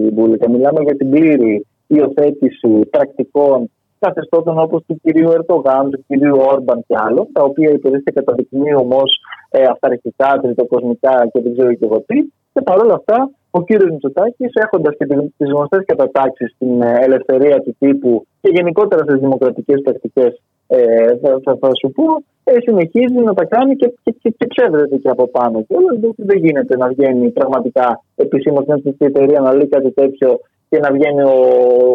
Μιλάμε 0.49 0.81
για 0.83 0.97
την 0.97 1.11
πλήρη 1.11 1.67
υιοθέτηση 1.87 2.69
πρακτικών 2.91 3.71
καθεστώτων 3.99 4.59
όπως 4.59 4.83
του 4.87 5.01
κυρίου 5.03 5.31
Ερτογάν, 5.31 5.91
του 5.91 6.05
κυρίου 6.07 6.37
Όρμπαν 6.53 6.85
και 6.87 6.97
άλλων, 6.99 7.29
τα 7.33 7.43
οποία 7.43 7.71
υπηρεσία 7.71 8.13
καταδεικνύουν 8.15 8.93
ω 8.93 9.03
ε, 9.51 9.63
αυταρχικά, 9.63 10.39
τριτοκοσμικά 10.43 11.29
και 11.33 11.41
δεν 11.43 11.53
ξέρω 11.53 11.73
και 11.75 11.85
εγώ 11.85 12.01
τι. 12.07 12.17
Και 12.53 12.61
παρόλα 12.61 12.95
αυτά 12.95 13.31
ο 13.51 13.63
κύριος 13.63 13.91
Μητσοτάκης, 13.91 14.51
έχοντας 14.55 14.95
και 14.99 15.07
τις 15.37 15.51
γνωστές 15.53 15.83
κατατάξεις 15.87 16.51
στην 16.55 16.83
ε, 16.83 16.99
ελευθερία 17.01 17.61
του 17.61 17.77
τύπου 17.79 18.27
και 18.41 18.51
γενικότερα 18.53 19.03
στις 19.03 19.21
δημοκρατικές 19.21 19.81
πρακτικές, 19.83 20.41
ε, 20.67 21.17
θα, 21.23 21.57
θα, 21.61 21.71
σου 21.81 21.93
πω, 21.93 22.05
ε, 22.45 22.53
συνεχίζει 22.61 23.21
να 23.25 23.35
τα 23.35 23.45
κάνει 23.45 23.77
και, 23.77 23.93
και, 24.03 24.15
και, 24.23 24.31
και 24.39 24.47
ψεύδεται 24.47 24.97
και 24.97 25.09
από 25.09 25.27
πάνω. 25.29 25.63
Και 25.63 25.75
όλο 25.77 26.15
δεν 26.17 26.39
γίνεται 26.39 26.77
να 26.77 26.89
βγαίνει 26.89 27.31
πραγματικά 27.31 28.03
επισήμως 28.17 28.65
μια 28.67 28.81
εταιρεία 28.99 29.41
να 29.41 29.53
λέει 29.53 29.69
κάτι 29.69 29.91
τέτοιο 29.91 30.41
και 30.69 30.79
να 30.79 30.93
βγαίνει 30.93 31.23
ο, 31.23 31.37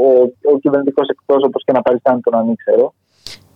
ο, 0.10 0.12
ο 0.54 0.58
κυβερνητικός 0.60 1.08
εκπρόσωπο 1.08 1.60
και 1.66 1.72
να 1.72 1.82
παριστάνει 1.82 2.22
τον 2.22 2.36
ανήξερο. 2.36 2.94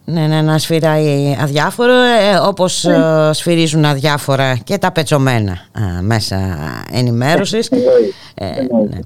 Ναι, 0.10 0.28
ναι, 0.28 0.42
να 0.42 0.58
σφυράει 0.58 1.38
αδιάφορο 1.42 1.94
ε, 1.94 2.48
όπως 2.48 2.84
ναι. 2.84 2.96
ε, 3.30 3.34
σφυρίζουν 3.34 3.86
αδιάφορα 3.86 4.58
και 4.64 4.78
τα 4.78 4.92
πετσομένα 4.92 5.52
ε, 5.52 6.02
μέσα 6.02 6.38
ενημέρωσης. 6.92 7.70
Ε, 8.36 8.46
ναι. 8.62 9.00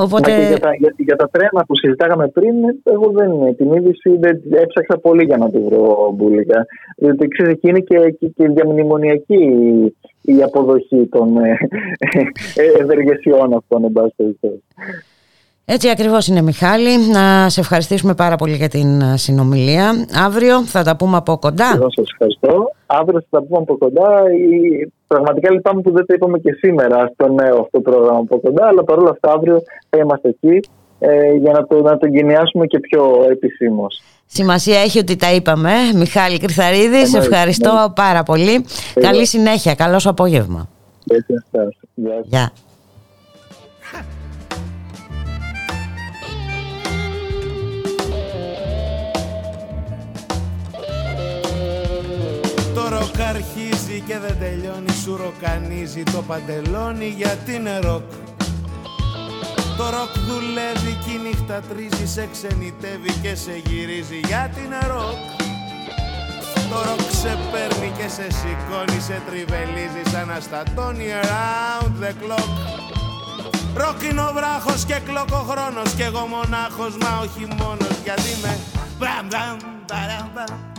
οπότε... 0.00 0.48
για, 0.48 0.58
τα, 0.58 0.74
για, 0.74 0.94
για, 0.96 1.16
τα 1.16 1.28
τρένα 1.28 1.64
που 1.66 1.76
συζητάγαμε 1.76 2.28
πριν, 2.28 2.54
εγώ 2.84 3.10
δεν 3.10 3.56
την 3.56 3.72
είδηση 3.72 4.16
δεν 4.20 4.40
έψαξα 4.52 4.98
πολύ 4.98 5.24
για 5.24 5.36
να 5.36 5.50
τη 5.50 5.58
βρω 5.58 6.12
μπουλικά. 6.14 6.66
Διότι 6.96 7.28
ξέρεις, 7.28 7.52
εκεί 7.52 7.68
είναι 7.68 7.80
και, 7.80 7.98
και, 8.18 8.26
και 8.26 8.48
διαμνημονιακή 8.48 9.44
η 10.22 10.42
αποδοχή 10.42 11.08
των 11.10 11.36
ευεργεσιών 12.80 13.54
αυτών, 13.54 13.84
εν 13.84 13.92
πάση 13.92 14.14
περιπτώσει. 14.16 14.62
Έτσι 15.66 15.88
ακριβώς 15.88 16.26
είναι 16.26 16.42
Μιχάλη. 16.42 16.98
Να 17.12 17.48
σε 17.48 17.60
ευχαριστήσουμε 17.60 18.14
πάρα 18.14 18.36
πολύ 18.36 18.54
για 18.54 18.68
την 18.68 19.00
ε, 19.00 19.16
συνομιλία. 19.16 20.06
Αύριο 20.26 20.62
θα 20.62 20.82
τα 20.82 20.96
πούμε 20.96 21.16
από 21.16 21.38
κοντά. 21.38 21.72
Εγώ 21.74 21.90
σας 21.90 22.10
ευχαριστώ. 22.10 22.72
Αύριο 22.86 23.20
θα 23.20 23.38
τα 23.38 23.42
πούμε 23.46 23.58
από 23.58 23.76
κοντά. 23.76 24.22
Πραγματικά 25.06 25.52
λυπάμαι 25.52 25.80
που 25.80 25.90
δεν 25.90 26.06
τα 26.06 26.14
είπαμε 26.14 26.38
και 26.38 26.52
σήμερα 26.52 27.10
στο 27.14 27.32
νέο 27.32 27.60
αυτό 27.60 27.80
πρόγραμμα 27.80 28.18
από 28.18 28.40
κοντά, 28.40 28.66
αλλά 28.66 28.84
παρόλα 28.84 29.10
αυτά 29.10 29.32
αύριο 29.32 29.62
θα 29.90 29.98
είμαστε 29.98 30.28
εκεί 30.28 30.68
ε, 30.98 31.32
για 31.32 31.52
να 31.52 31.66
το, 31.66 31.82
να 31.82 31.98
το 31.98 32.06
εγκαινιάσουμε 32.06 32.66
και 32.66 32.78
πιο 32.80 33.26
επισήμως. 33.30 34.02
Σημασία 34.26 34.80
έχει 34.80 34.98
ότι 34.98 35.16
τα 35.16 35.32
είπαμε. 35.34 35.72
Μιχάλη 35.94 36.38
Κρυθαρίδη, 36.38 37.06
σε 37.06 37.18
ευχαριστώ 37.18 37.92
πάρα 37.94 38.22
πολύ. 38.22 38.64
Καλή 38.94 39.26
συνέχεια. 39.26 39.74
Καλό 39.74 40.00
απόγευμα. 40.04 40.68
Γεια. 42.24 42.52
Ροκ 52.94 53.20
αρχίζει 53.28 54.02
και 54.06 54.18
δεν 54.18 54.36
τελειώνει 54.38 54.92
Σου 55.02 55.16
ροκανίζει 55.16 56.02
το 56.02 56.22
παντελόνι 56.22 57.08
γιατί 57.20 57.54
είναι 57.54 57.78
ροκ. 57.78 58.08
Το 59.76 59.84
ροκ 59.94 60.12
δουλεύει 60.28 60.94
και 61.04 61.10
η 61.10 61.18
νύχτα 61.24 61.60
τρίζει 61.68 62.06
Σε 62.06 62.28
ξενιτεύει 62.32 63.12
και 63.22 63.34
σε 63.34 63.54
γυρίζει 63.66 64.20
γιατί 64.26 64.60
είναι 64.64 64.82
ροκ. 64.92 65.18
Το 66.70 66.78
ροκ 66.88 67.10
σε 67.22 67.38
παίρνει 67.52 67.92
και 67.98 68.08
σε 68.08 68.26
σηκώνει 68.38 69.00
Σε 69.00 69.22
τριβελίζει 69.26 70.02
σ' 70.10 70.30
αναστατώνει 70.30 71.06
around 71.22 71.92
the 72.02 72.12
clock. 72.20 72.50
Ροκ 73.76 74.02
είναι 74.02 74.20
ο 74.20 74.30
βράχος 74.34 74.84
και 74.84 74.98
clock 75.06 75.30
ο 75.32 75.42
χρόνος 75.50 75.92
Κι 75.96 76.02
εγώ 76.02 76.26
μονάχος 76.26 76.96
μα 77.00 77.20
όχι 77.24 77.54
μόνος 77.58 77.96
Γιατί 78.04 78.30
με 78.42 78.58
μπαμ 78.98 79.26
μπαμ 79.30 79.56
μπαμ 80.34 80.73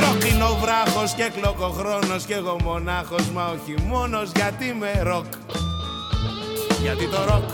Ροκ 0.00 0.24
βράχος 0.60 1.14
και 1.14 1.30
κλοκοχρόνος 1.40 2.24
και 2.24 2.34
εγώ 2.34 2.56
μονάχος 2.64 3.30
μα 3.30 3.44
όχι 3.44 3.82
μόνος 3.86 4.30
γιατί 4.34 4.64
είμαι 4.66 5.02
ροκ. 5.02 5.24
Γιατί 6.82 7.06
το 7.08 7.24
ροκ 7.24 7.50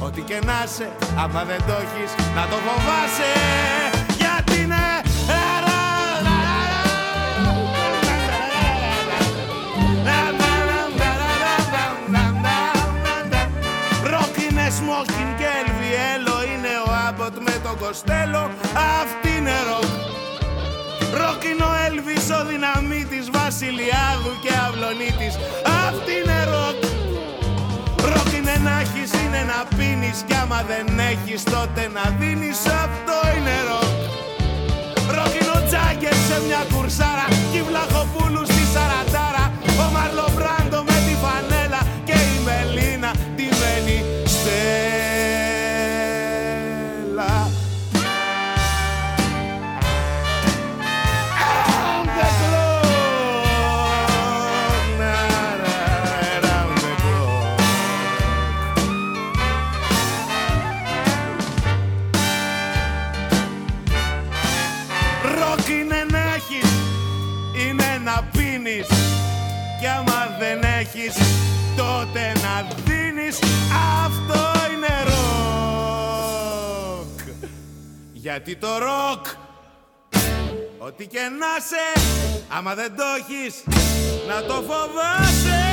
ό,τι 0.00 0.20
και 0.20 0.40
να 0.44 0.66
σε 0.66 0.88
άμα 1.16 1.44
δεν 1.44 1.58
το 1.66 1.72
έχεις 1.72 2.14
να 2.34 2.42
το 2.42 2.56
φοβάσαι 2.56 4.03
Κοστέλο 17.80 18.50
Αυτή 19.00 19.30
είναι 19.38 19.56
ροκ. 19.68 19.90
Ροκ 21.20 21.40
είναι 21.50 21.64
ο 21.70 21.72
Έλβης 21.86 22.26
ο 22.38 22.40
δυναμίτης 22.50 23.26
Βασιλειάδου 23.38 24.32
και 24.42 24.52
Αυλονίτης. 24.66 25.34
Αυτή 25.86 26.12
είναι 26.20 26.38
ροκ. 26.52 26.78
Ροκ 28.10 28.28
είναι 28.38 28.56
να 28.66 28.74
έχεις, 28.84 29.10
είναι 29.22 29.42
να 29.52 29.60
πίνεις 29.76 30.18
Κι 30.26 30.36
άμα 30.42 30.60
δεν 30.70 30.86
έχεις 31.12 31.42
τότε 31.54 31.82
να 31.96 32.04
δίνεις. 32.18 32.58
Αυτό 32.84 33.16
είναι 33.36 33.56
ροκ. 33.70 33.94
Ροκ 35.16 35.32
είναι 35.38 35.54
ο 35.58 35.60
Τζάγκερ 35.68 36.16
σε 36.28 36.36
μια 36.46 36.62
κουρσάρα 36.72 37.26
Κι 37.52 37.60
Γιατί 78.34 78.56
το 78.56 78.78
ροκ 78.78 79.26
Ό,τι 80.78 81.06
και 81.06 81.18
να 81.18 81.60
σε 81.60 82.00
Άμα 82.48 82.74
δεν 82.74 82.96
το 82.96 83.02
έχεις 83.18 83.64
Να 84.28 84.42
το 84.42 84.54
φοβάσαι 84.54 85.64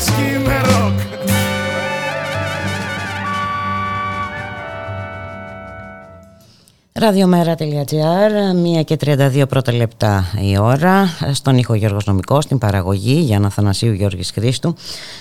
Σκήμερο 0.00 0.94
Ραδιομέρα.gr, 6.92 8.80
1 8.80 8.84
και 8.84 8.96
32 9.04 9.44
πρώτα 9.48 9.72
λεπτά 9.72 10.24
η 10.40 10.58
ώρα. 10.58 11.08
Στον 11.32 11.58
ήχο 11.58 11.74
Γιώργος 11.74 12.06
Νομικός, 12.06 12.44
στην 12.44 12.58
παραγωγή 12.58 13.20
Γιάννα 13.20 13.50
Θανασίου 13.50 13.92
Γιώργης 13.92 14.30
Χρήστου. 14.30 14.74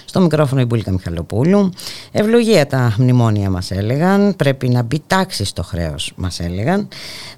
Στο 0.09 0.19
μικρόφωνο 0.19 0.61
η 0.61 0.65
Μπουλίκα 0.65 0.91
Μιχαλοπούλου. 0.91 1.69
Ευλογία 2.11 2.67
τα 2.67 2.95
μνημόνια 2.97 3.49
μας 3.49 3.71
έλεγαν. 3.71 4.35
Πρέπει 4.35 4.69
να 4.69 4.83
μπει 4.83 5.01
τάξη 5.07 5.45
στο 5.45 5.63
χρέος 5.63 6.11
μας 6.15 6.39
έλεγαν. 6.39 6.87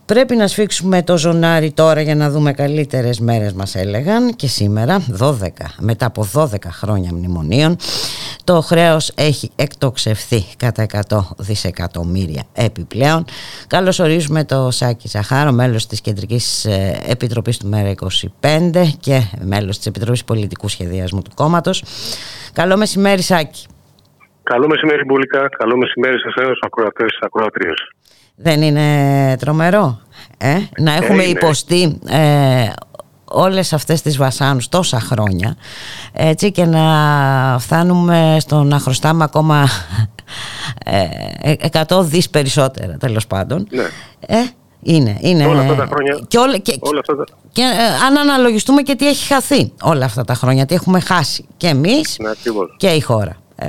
Πρέπει 0.05 0.35
να 0.35 0.47
σφίξουμε 0.47 1.03
το 1.03 1.17
ζωνάρι 1.17 1.71
τώρα 1.71 2.01
για 2.01 2.15
να 2.15 2.29
δούμε 2.29 2.53
καλύτερες 2.53 3.19
μέρες 3.19 3.53
μας 3.53 3.75
έλεγαν. 3.75 4.35
Και 4.35 4.47
σήμερα, 4.47 5.05
12, 5.17 5.75
μετά 5.79 6.05
από 6.05 6.27
12 6.33 6.47
χρόνια 6.69 7.13
μνημονίων, 7.13 7.75
το 8.43 8.61
χρέος 8.61 9.11
έχει 9.15 9.51
εκτοξευθεί 9.55 10.45
κατά 10.57 10.85
100 11.09 11.19
δισεκατομμύρια 11.37 12.43
επιπλέον. 12.53 13.25
Καλώς 13.67 13.99
ορίζουμε 13.99 14.43
το 14.43 14.71
Σάκη 14.71 15.07
Ζαχάρο, 15.07 15.51
μέλος 15.51 15.87
της 15.87 16.01
Κεντρικής 16.01 16.65
ε, 16.65 17.01
Επιτροπής 17.05 17.57
του 17.57 17.67
ΜΕΡΑ 17.67 17.93
25 18.41 18.87
και 18.99 19.21
μέλος 19.41 19.77
της 19.77 19.85
Επιτροπής 19.85 20.23
Πολιτικού 20.23 20.67
Σχεδιασμού 20.67 21.21
του 21.21 21.31
κόμματος. 21.35 21.83
Καλό 22.53 22.77
μεσημέρι 22.77 23.21
Σάκη. 23.21 23.65
Καλό 24.43 24.67
μεσημέρι 24.67 25.03
Μπουλικά, 25.05 25.49
καλό 25.49 25.77
μεσημέρι 25.77 26.19
σε 26.19 26.27
εσένα 26.27 26.51
ακροατές, 26.65 27.17
ακροατρίες. 27.21 27.91
Δεν 28.35 28.61
είναι 28.61 29.37
τρομερό 29.39 29.99
ε; 30.37 30.57
να 30.77 30.93
έχουμε 30.93 31.23
υποστεί 31.23 31.99
ε, 32.07 32.69
όλες 33.23 33.73
αυτές 33.73 34.01
τις 34.01 34.17
βασάνους 34.17 34.69
τόσα 34.69 34.99
χρόνια 34.99 35.55
έτσι 36.13 36.51
και 36.51 36.65
να 36.65 36.85
φτάνουμε 37.59 38.37
στο 38.39 38.63
να 38.63 38.79
χρωστάμε 38.79 39.23
ακόμα 39.23 39.67
ε, 41.43 41.53
100 41.87 42.01
δις 42.03 42.29
περισσότερα 42.29 42.97
τέλος 42.97 43.27
πάντων 43.27 43.67
ναι. 43.71 43.83
ε, 44.19 44.37
είναι, 44.81 45.17
είναι. 45.21 45.45
Όλα 45.45 45.61
αυτά 45.61 45.75
τα 45.75 45.85
χρόνια. 45.85 46.19
Και, 46.27 46.37
όλα, 46.37 46.57
και, 46.57 46.77
όλα 46.79 46.99
αυτά 46.99 47.15
τα... 47.15 47.23
και 47.51 47.61
ε, 47.61 48.05
αν 48.05 48.17
αναλογιστούμε 48.17 48.81
και 48.81 48.95
τι 48.95 49.07
έχει 49.07 49.33
χαθεί 49.33 49.73
όλα 49.81 50.05
αυτά 50.05 50.23
τα 50.23 50.33
χρόνια, 50.33 50.65
τι 50.65 50.73
έχουμε 50.73 50.99
χάσει 50.99 51.47
και 51.57 51.67
εμείς 51.67 52.19
ναι, 52.19 52.31
και 52.77 52.89
η 52.89 53.01
χώρα. 53.01 53.41
Ε. 53.55 53.65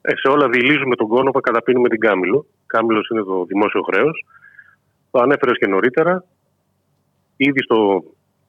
Ε, 0.00 0.16
σε 0.16 0.28
όλα 0.28 0.48
δηλίζουμε 0.48 0.96
τον 0.96 1.08
κόνο 1.08 1.30
που 1.30 1.40
καταπίνουμε 1.40 1.88
την 1.88 2.00
Κάμιλο. 2.00 2.46
Κάμιλος 2.66 3.08
είναι 3.08 3.22
το 3.22 3.44
δημόσιο 3.44 3.82
χρέος. 3.82 4.24
Το 5.10 5.20
ανέφερες 5.20 5.58
και 5.58 5.66
νωρίτερα. 5.66 6.24
Ήδη 7.36 7.62
στο 7.62 8.04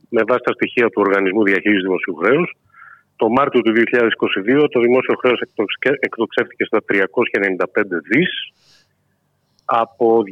με 0.10 0.22
βάση 0.28 0.42
τα 0.44 0.54
στοιχεία 0.54 0.90
του 0.90 1.02
Οργανισμού 1.06 1.44
Διαχείρισης 1.44 1.84
Δημοσίου 1.84 2.16
Χρέους. 2.16 2.50
Το 3.16 3.30
Μάρτιο 3.30 3.62
του 3.62 3.72
2022 3.72 4.68
το 4.72 4.80
δημόσιο 4.80 5.16
χρέος 5.22 5.40
εκτοξεύτηκε 6.00 6.64
στα 6.64 6.80
395 6.88 8.02
δις 8.10 8.32
από 9.66 10.24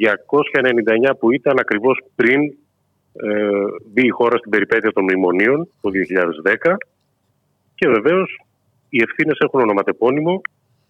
299 1.09 1.17
που 1.19 1.31
ήταν 1.31 1.59
ακριβώς 1.59 1.99
πριν 2.15 2.39
ε, 3.27 3.49
μπει 3.85 4.05
η 4.05 4.09
χώρα 4.09 4.37
στην 4.37 4.51
περιπέτεια 4.51 4.91
των 4.91 5.03
μνημονίων 5.03 5.67
το 5.81 5.89
2010 6.43 6.75
και 7.75 7.87
βεβαίως 7.87 8.39
οι 8.89 9.01
ευθύνες 9.01 9.37
έχουν 9.39 9.59
ονοματεπώνυμο 9.59 10.41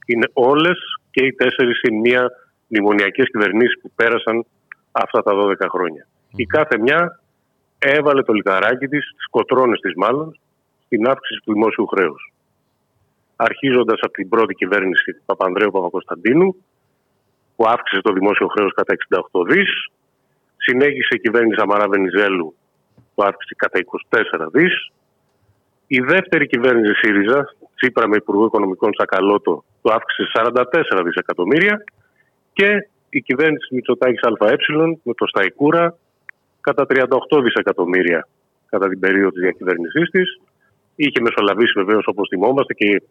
είναι 0.06 0.30
όλες 0.34 0.78
και 1.12 1.26
οι 1.26 1.34
τέσσερις 1.34 1.82
είναι 1.82 2.00
μία 2.00 2.32
μνημονιακές 2.68 3.30
κυβερνήσεις 3.32 3.80
που 3.82 3.92
πέρασαν 3.96 4.46
αυτά 4.92 5.24
τα 5.24 5.34
12 5.36 5.54
χρόνια. 5.70 6.08
Η 6.36 6.46
κάθε 6.46 6.78
μια 6.78 7.20
έβαλε 7.80 8.24
το 8.24 8.34
λιθαράκι 8.34 8.88
της, 8.88 9.14
τις 9.16 9.28
κοτρώνες 9.30 9.80
της 9.80 9.94
μάλλον, 9.96 10.40
στην 10.86 11.08
αύξηση 11.08 11.42
του 11.44 11.54
δημόσιου 11.54 11.88
χρέους. 11.88 12.34
Αρχίζοντας 13.36 14.00
από 14.02 14.14
την 14.14 14.30
πρώτη 14.30 14.54
κυβέρνηση 14.54 15.22
Παπανδρέου 15.26 15.72
Παπακοσταντίνου, 15.72 16.56
που 17.56 17.68
αύξησε 17.68 18.02
το 18.02 18.14
δημόσιο 18.14 18.48
χρέος 18.48 18.74
κατά 18.74 18.94
68 18.94 19.44
δις, 19.50 19.70
συνέχισε 20.66 21.14
η 21.18 21.20
κυβέρνηση 21.20 21.60
Αμαρά 21.62 21.88
Βενιζέλου, 21.88 22.56
που 23.14 23.24
αύξησε 23.24 23.56
κατά 23.58 23.80
24 23.80 24.48
δις, 24.54 24.92
η 25.88 26.00
δεύτερη 26.00 26.48
κυβέρνηση 26.48 26.94
ΣΥΡΙΖΑ, 26.94 27.56
Τσίπρα 27.76 28.08
με 28.08 28.16
Υπουργό 28.16 28.46
Οικονομικών 28.46 28.92
Σακαλώτο, 28.98 29.64
το 29.82 29.94
αύξησε 29.94 30.32
44 30.34 31.02
δισεκατομμύρια 31.04 31.84
και 32.54 32.88
η 33.10 33.22
κυβέρνηση 33.22 33.76
Μητσοτάκης 33.76 34.22
ΑΕ 34.22 34.56
με 35.04 35.14
το 35.14 35.26
Σταϊκούρα 35.28 35.98
κατά 36.62 36.86
38 36.90 37.42
δισεκατομμύρια 37.44 38.28
κατά 38.70 38.88
την 38.90 39.00
περίοδο 39.00 39.30
της 39.30 39.42
διακυβέρνησής 39.42 40.10
της. 40.10 40.40
Είχε 40.96 41.22
μεσολαβήσει 41.22 41.74
βεβαίως 41.76 42.04
όπως 42.08 42.28
θυμόμαστε 42.30 42.74
και 42.74 42.86
η 42.86 43.04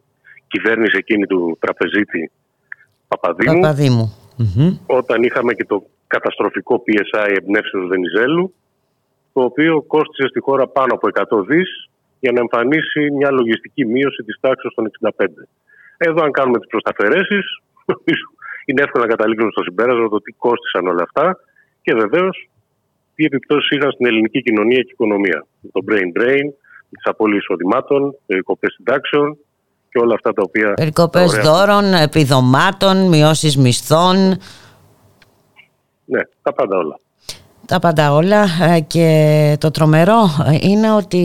κυβέρνηση 0.49 0.97
εκείνη 0.97 1.27
του 1.27 1.57
τραπεζίτη 1.61 2.31
Παπαδήμου. 3.09 3.61
Παπαδήμου. 3.61 4.15
Όταν 4.87 5.23
είχαμε 5.23 5.53
και 5.53 5.65
το 5.65 5.87
καταστροφικό 6.15 6.83
PSI 6.87 7.31
εμπνεύσεως 7.39 7.87
Βενιζέλου 7.87 8.55
το 9.33 9.41
οποίο 9.43 9.83
κόστισε 9.83 10.29
στη 10.29 10.41
χώρα 10.41 10.67
πάνω 10.69 10.93
από 10.95 11.09
100 11.41 11.47
δις 11.49 11.71
για 12.21 12.33
να 12.33 12.41
εμφανίσει 12.41 13.11
μια 13.11 13.31
λογιστική 13.31 13.85
μείωση 13.85 14.23
της 14.23 14.37
τάξης 14.41 14.75
των 14.75 14.91
65. 15.17 15.27
Εδώ 15.97 16.23
αν 16.25 16.31
κάνουμε 16.31 16.59
τις 16.59 16.69
προσταφαιρέσεις 16.69 17.45
είναι 18.69 18.83
εύκολο 18.83 19.05
να 19.05 19.11
καταλήξουμε 19.11 19.51
στο 19.51 19.63
συμπέρασμα 19.63 20.09
το 20.09 20.21
τι 20.21 20.33
κόστησαν 20.33 20.87
όλα 20.87 21.03
αυτά 21.03 21.37
και 21.83 21.95
βεβαίως 21.95 22.49
τι 23.15 23.25
επιπτώσεις 23.25 23.71
είχαν 23.71 23.91
στην 23.93 24.07
ελληνική 24.07 24.43
κοινωνία 24.43 24.81
και 24.83 24.93
οικονομία. 24.93 25.47
Το 25.73 25.81
brain 25.89 26.09
drain, 26.19 26.47
τις 26.91 27.05
απώλειες 27.05 27.41
εισοδημάτων, 27.41 28.17
περικοπές 28.27 28.73
συντάξεων 28.73 29.39
και 29.91 29.99
όλα 29.99 30.15
αυτά 30.15 30.33
τα 30.33 30.43
οποία. 30.47 30.73
Περικοπές 30.75 31.33
δώρων, 31.45 31.95
επιδομάτων, 31.95 33.09
μειώσεις 33.09 33.57
μισθών. 33.57 34.17
Ναι, 36.09 36.21
τα 36.43 36.53
πάντα 36.53 36.77
όλα. 36.77 36.99
Τα 37.67 37.79
πάντα 37.79 38.13
όλα 38.13 38.45
ε, 38.75 38.81
και 38.81 39.57
το 39.61 39.71
τρομερό 39.71 40.19
είναι 40.61 40.93
ότι 40.93 41.23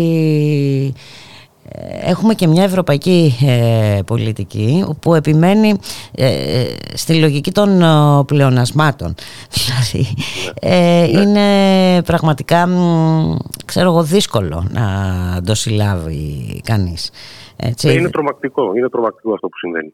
έχουμε 2.05 2.33
και 2.33 2.47
μια 2.47 2.63
ευρωπαϊκή 2.63 3.31
ε, 3.45 3.99
πολιτική 4.05 4.85
που 5.01 5.15
επιμένει 5.15 5.79
ε, 6.15 6.65
στη 6.93 7.19
λογική 7.19 7.51
των 7.51 7.81
ε, 7.81 8.23
πλεονασμάτων. 8.25 9.15
Δηλαδή 9.55 10.07
ναι. 10.61 11.21
είναι 11.21 12.01
πραγματικά 12.01 12.67
ξέρω 13.65 13.89
εγώ 13.89 14.03
δύσκολο 14.03 14.67
να 14.71 14.83
το 15.45 15.55
συλλάβει 15.55 16.61
κανείς. 16.63 17.11
Έτσι. 17.55 17.93
Είναι 17.93 18.09
τρομακτικό, 18.09 18.73
είναι 18.75 18.89
τρομακτικό 18.89 19.33
αυτό 19.33 19.47
που 19.47 19.57
συμβαίνει. 19.57 19.93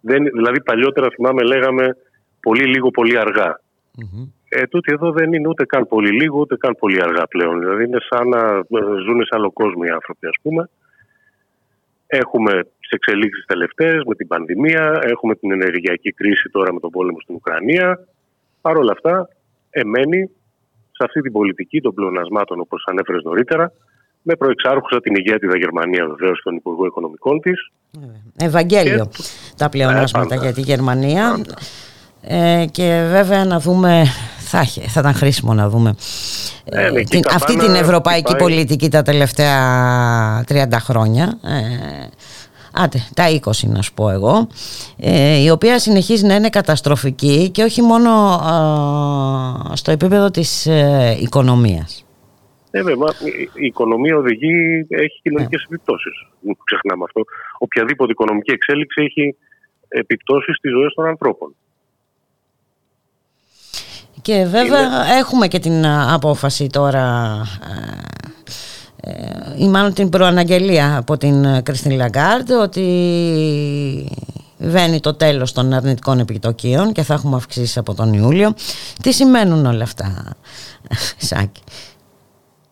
Δεν, 0.00 0.22
δηλαδή 0.34 0.62
παλιότερα 0.62 1.06
θυμάμαι 1.14 1.42
λέγαμε 1.42 1.96
πολύ 2.40 2.64
λίγο 2.64 2.90
πολύ 2.90 3.18
Ε, 4.48 4.66
τούτοι 4.66 4.92
εδώ 4.92 5.12
δεν 5.12 5.32
είναι 5.32 5.48
ούτε 5.48 5.64
καν 5.64 5.88
πολύ 5.88 6.10
λίγο 6.10 6.38
ούτε 6.38 6.56
καν 6.56 6.76
πολύ 6.78 7.02
αργά 7.02 7.26
πλέον. 7.26 7.58
Δηλαδή 7.58 7.84
είναι 7.84 7.98
σαν 8.10 8.28
να 8.28 8.40
ζουν 9.04 9.22
σε 9.22 9.30
άλλο 9.30 9.50
κόσμο 9.50 9.82
οι 9.86 9.90
άνθρωποι 9.90 10.26
ας 10.26 10.36
πούμε. 10.42 10.70
Έχουμε 12.06 12.52
τις 12.80 12.90
εξελίξεις 12.90 13.44
τελευταίες 13.44 14.02
με 14.06 14.14
την 14.14 14.26
πανδημία, 14.26 15.00
έχουμε 15.02 15.34
την 15.34 15.52
ενεργειακή 15.52 16.12
κρίση 16.12 16.48
τώρα 16.48 16.72
με 16.72 16.80
τον 16.80 16.90
πόλεμο 16.90 17.20
στην 17.20 17.34
Ουκρανία. 17.34 18.06
Παρ' 18.60 18.76
όλα 18.76 18.92
αυτά, 18.92 19.28
εμένει 19.70 20.30
σε 20.90 21.04
αυτή 21.04 21.20
την 21.20 21.32
πολιτική 21.32 21.80
των 21.80 21.94
πλεονασμάτων, 21.94 22.60
όπως 22.60 22.84
ανέφερες 22.86 23.22
νωρίτερα, 23.22 23.72
με 24.22 24.36
προεξάρχουσα 24.36 25.00
την 25.00 25.14
ηγέτιδα 25.14 25.56
Γερμανίας 25.56 26.06
βεβαίως 26.06 26.40
τον 26.42 26.56
Υπουργό 26.56 26.86
Οικονομικών 26.86 27.40
της. 27.40 27.70
Ευαγγέλιο 28.36 29.10
τα 29.56 29.68
πλεονάσματα 29.68 30.34
για 30.34 30.52
τη 30.52 30.60
Γερμανία. 30.60 31.40
Ε, 32.20 32.64
και 32.70 33.06
βέβαια 33.10 33.44
να 33.44 33.60
δούμε, 33.60 34.04
θα, 34.38 34.64
θα 34.64 35.00
ήταν 35.00 35.14
χρήσιμο 35.14 35.54
να 35.54 35.68
δούμε 35.68 35.94
ε, 36.64 36.90
ναι, 36.90 37.02
την, 37.02 37.22
αυτή 37.34 37.56
την 37.56 37.74
ευρωπαϊκή 37.74 38.36
πολιτική 38.36 38.88
τα 38.88 39.02
τελευταία 39.02 40.44
30 40.48 40.66
χρόνια. 40.72 41.38
Ε, 41.42 42.06
άντε, 42.72 42.98
τα 43.14 43.24
20 43.44 43.50
να 43.66 43.82
σου 43.82 43.94
πω 43.94 44.10
εγώ, 44.10 44.48
ε, 44.98 45.42
η 45.42 45.50
οποία 45.50 45.78
συνεχίζει 45.78 46.26
να 46.26 46.34
είναι 46.34 46.48
καταστροφική 46.48 47.50
και 47.50 47.62
όχι 47.62 47.82
μόνο 47.82 48.10
στο 49.74 49.90
επίπεδο 49.90 50.30
της 50.30 50.66
ε, 50.66 51.18
οικονομίας. 51.20 52.02
Ε, 52.70 52.82
βέβαια, 52.82 53.08
η 53.52 53.66
οικονομία 53.66 54.16
οδηγεί, 54.16 54.86
έχει 54.88 55.20
κοινωνικές 55.22 55.60
ναι. 55.68 55.74
επιπτώσεις. 55.74 56.26
Μην 56.40 56.56
ξεχνάμε 56.64 57.04
αυτό. 57.04 57.22
Οποιαδήποτε 57.58 58.12
οικονομική 58.12 58.52
εξέλιξη 58.52 59.02
έχει 59.02 59.36
επιπτώσεις 59.88 60.56
στις 60.56 60.70
ζωές 60.72 60.94
των 60.94 61.06
ανθρώπων. 61.06 61.54
Και 64.22 64.44
βέβαια 64.44 65.16
έχουμε 65.18 65.46
και 65.48 65.58
την 65.58 65.86
απόφαση 65.86 66.66
τώρα 66.66 67.36
ε, 69.00 69.64
ή 69.64 69.68
μάλλον 69.68 69.94
την 69.94 70.08
προαναγγελία 70.08 70.96
από 70.96 71.16
την 71.16 71.62
Κριστίν 71.62 71.96
Λαγκάρντ 71.96 72.50
ότι 72.50 72.84
βαίνει 74.58 75.00
το 75.00 75.14
τέλος 75.14 75.52
των 75.52 75.72
αρνητικών 75.72 76.18
επιτοκίων 76.18 76.92
και 76.92 77.02
θα 77.02 77.14
έχουμε 77.14 77.36
αυξήσεις 77.36 77.76
από 77.76 77.94
τον 77.94 78.12
Ιούλιο. 78.12 78.52
Τι 79.02 79.12
σημαίνουν 79.12 79.66
όλα 79.66 79.82
αυτά, 79.82 80.36
Σάκη; 81.16 81.62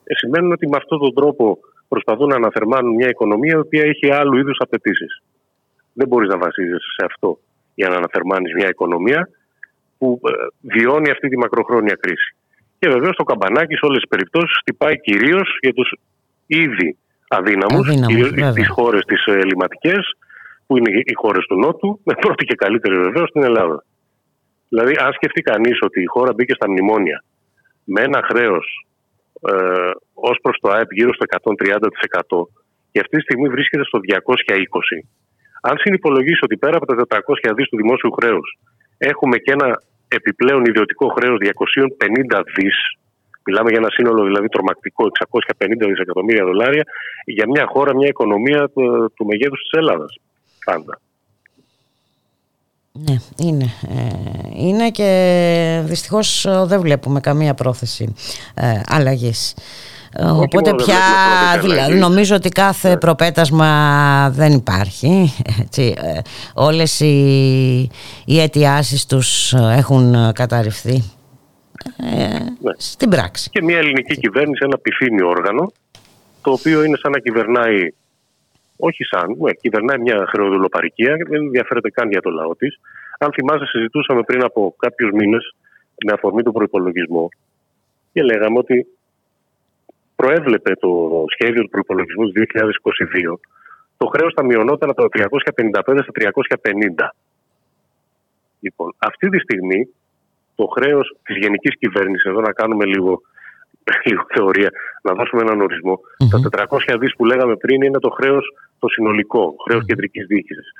Ε, 0.05 0.15
σημαίνουν 0.15 0.53
ότι 0.53 0.69
με 0.69 0.77
αυτόν 0.77 0.99
τον 0.99 1.15
τρόπο 1.15 1.59
προσπαθούν 1.89 2.29
να 2.29 2.35
αναθερμάνουν 2.35 2.95
μια 2.95 3.09
οικονομία 3.09 3.55
η 3.57 3.59
οποία 3.59 3.83
έχει 3.83 4.13
άλλου 4.13 4.39
είδους 4.39 4.57
απαιτήσεις. 4.61 5.23
Δεν 5.93 6.09
μπορείς 6.09 6.29
να 6.29 6.39
βασίζεσαι 6.39 6.91
σε 6.99 7.05
αυτό 7.05 7.39
για 7.75 7.89
να 7.89 7.97
αναθερμάνεις 7.97 8.55
μια 8.55 8.69
οικονομία 8.69 9.29
που 9.99 10.21
ε, 10.25 10.31
βιώνει 10.61 11.11
αυτή 11.11 11.29
τη 11.29 11.39
μακροχρόνια 11.39 11.97
κρίση. 12.01 12.37
Και 12.79 12.89
βεβαίως 12.89 13.17
το 13.17 13.25
καμπανάκι 13.25 13.75
σε 13.75 13.85
όλες 13.87 14.01
τις 14.01 14.09
περιπτώσεις 14.09 14.57
χτυπάει 14.61 15.01
κυρίως 15.01 15.59
για 15.61 15.73
τους 15.73 15.95
ήδη 16.47 16.97
αδύναμους, 17.29 17.89
τις 18.55 18.69
χώρες 18.69 19.03
τι 19.05 19.33
ελληματικέ, 19.33 19.95
που 20.67 20.77
είναι 20.77 20.91
οι 21.05 21.15
χώρες 21.15 21.45
του 21.47 21.57
Νότου, 21.57 22.01
με 22.05 22.15
πρώτη 22.15 22.45
και 22.45 22.55
καλύτερη 22.55 22.97
βεβαίως 22.97 23.29
στην 23.29 23.43
Ελλάδα. 23.43 23.85
Δηλαδή, 24.69 24.95
αν 24.99 25.13
σκεφτεί 25.13 25.41
κανείς 25.41 25.79
ότι 25.81 26.03
η 26.03 26.07
χώρα 26.07 26.33
μπήκε 26.33 26.55
στα 26.55 26.71
μνημόνια 26.71 27.25
με 27.85 28.03
ένα 28.03 28.23
χρέος 28.23 28.87
ε, 29.41 29.91
ως 30.15 30.39
προς 30.43 30.59
το 30.61 30.71
ΑΕΠ 30.71 30.93
γύρω 30.93 31.13
στο 31.15 31.25
130% 31.29 32.49
και 32.93 33.01
αυτή 33.01 33.17
τη 33.17 33.23
στιγμή 33.23 33.49
βρίσκεται 33.49 33.85
στο 33.85 33.99
220%. 34.03 34.11
Αν 35.61 35.79
συνυπολογίσει 35.79 36.41
ότι 36.43 36.57
πέρα 36.57 36.77
από 36.77 36.87
τα 36.87 37.21
400 37.49 37.53
δις 37.57 37.69
του 37.69 37.77
δημόσιου 37.77 38.13
χρέους 38.13 38.59
έχουμε 38.99 39.37
και 39.37 39.53
ένα 39.53 39.83
επιπλέον 40.09 40.65
ιδιωτικό 40.65 41.09
χρέος 41.09 41.39
250 41.41 42.43
δις, 42.57 42.77
μιλάμε 43.45 43.71
για 43.71 43.79
ένα 43.79 43.91
σύνολο 43.91 44.25
δηλαδή 44.25 44.49
τρομακτικό 44.49 45.05
650 45.59 45.87
δισεκατομμύρια 45.89 46.45
δολάρια 46.45 46.85
για 47.25 47.47
μια 47.49 47.67
χώρα, 47.67 47.95
μια 47.95 48.09
οικονομία 48.09 48.69
του, 48.69 49.13
του 49.17 49.27
μεγέθους 49.27 49.61
της 49.61 49.79
Ελλάδας. 49.79 50.19
Πάντα. 50.65 51.01
Ναι, 52.93 53.17
είναι. 53.37 53.65
Ε, 53.89 54.09
είναι 54.55 54.91
και 54.91 55.83
δυστυχώς 55.85 56.45
ε, 56.45 56.65
δεν 56.67 56.81
βλέπουμε 56.81 57.21
καμία 57.21 57.55
πρόθεση 57.55 58.15
ε, 58.55 58.81
αλλαγής. 58.87 59.55
Οπότε 60.21 60.75
πια 60.75 60.97
δηλαδή, 61.61 61.99
νομίζω 61.99 62.35
ότι 62.35 62.49
κάθε 62.49 62.89
ναι. 62.89 62.99
προπέτασμα 62.99 64.31
δεν 64.31 64.53
υπάρχει. 64.53 65.33
Έτσι. 65.63 65.95
Όλες 66.55 67.01
οι, 67.01 67.91
οι 68.25 68.41
αιτιάσεις 68.41 69.07
τους 69.07 69.53
έχουν 69.53 70.33
καταρριφθεί 70.33 71.03
ναι. 71.97 72.29
στην 72.77 73.11
πράξη. 73.11 73.51
Και 73.51 73.63
μια 73.63 73.79
ελληνική 73.79 74.19
κυβέρνηση, 74.19 74.61
ένα 74.65 74.75
επιθύμιο 74.79 75.29
όργανο, 75.29 75.73
το 76.43 76.51
οποίο 76.51 76.85
είναι 76.85 76.97
σαν 76.97 77.13
να 77.13 77.19
κυβερνάει 77.19 77.93
όχι 78.77 79.05
σαν, 79.05 79.37
ναι, 79.41 79.53
κυβερνάει 79.53 79.99
μια 79.99 80.27
χρεοδουλοπαρικία, 80.29 81.17
δεν 81.29 81.43
ενδιαφέρεται 81.43 81.91
καν 81.91 82.11
για 82.11 82.21
το 82.21 82.31
λαό 82.31 82.57
της. 82.57 82.81
Αν 83.19 83.33
θυμάσαι, 83.33 83.67
συζητούσαμε 83.67 84.23
πριν 84.23 84.45
από 84.45 84.75
κάποιους 84.79 85.11
μήνες 85.11 85.55
με 86.07 86.13
αφορμή 86.13 86.43
του 86.43 86.53
προπολογισμού 86.53 87.29
και 88.13 88.23
λέγαμε 88.23 88.59
ότι 88.59 88.87
προέβλεπε 90.17 90.75
το 90.75 90.91
σχέδιο 91.35 91.63
του 91.63 91.69
προπολογισμού 91.69 92.25
του 92.27 92.33
2022 92.33 93.39
το 93.97 94.07
χρέος 94.07 94.33
θα 94.37 94.45
μειωνόταν 94.45 94.91
από 94.91 95.09
τα 95.09 95.29
355 95.29 95.99
στα 96.03 96.13
350. 96.13 97.09
Λοιπόν, 98.61 98.95
αυτή 98.99 99.29
τη 99.29 99.39
στιγμή 99.39 99.89
το 100.55 100.67
χρέος 100.67 101.17
της 101.23 101.37
γενικής 101.37 101.75
κυβέρνησης, 101.79 102.25
εδώ 102.25 102.41
να 102.41 102.53
κάνουμε 102.53 102.85
λίγο 102.85 103.21
λίγο 104.09 104.23
θεωρία, 104.35 104.71
να 105.03 105.13
δώσουμε 105.13 105.43
έναν 105.43 105.61
ορισμό. 105.61 106.01
Τα 106.31 106.67
400 106.69 106.97
δις 107.01 107.15
που 107.17 107.25
λέγαμε 107.25 107.57
πριν 107.57 107.83
είναι 107.83 107.99
το 107.99 108.11
χρέος 108.11 108.55
το 108.79 108.89
συνολικό, 108.89 109.55
χρέος 109.65 109.83
mm-hmm. 109.83 109.87
κεντρικής 109.87 110.27
διοίκησης. 110.27 110.73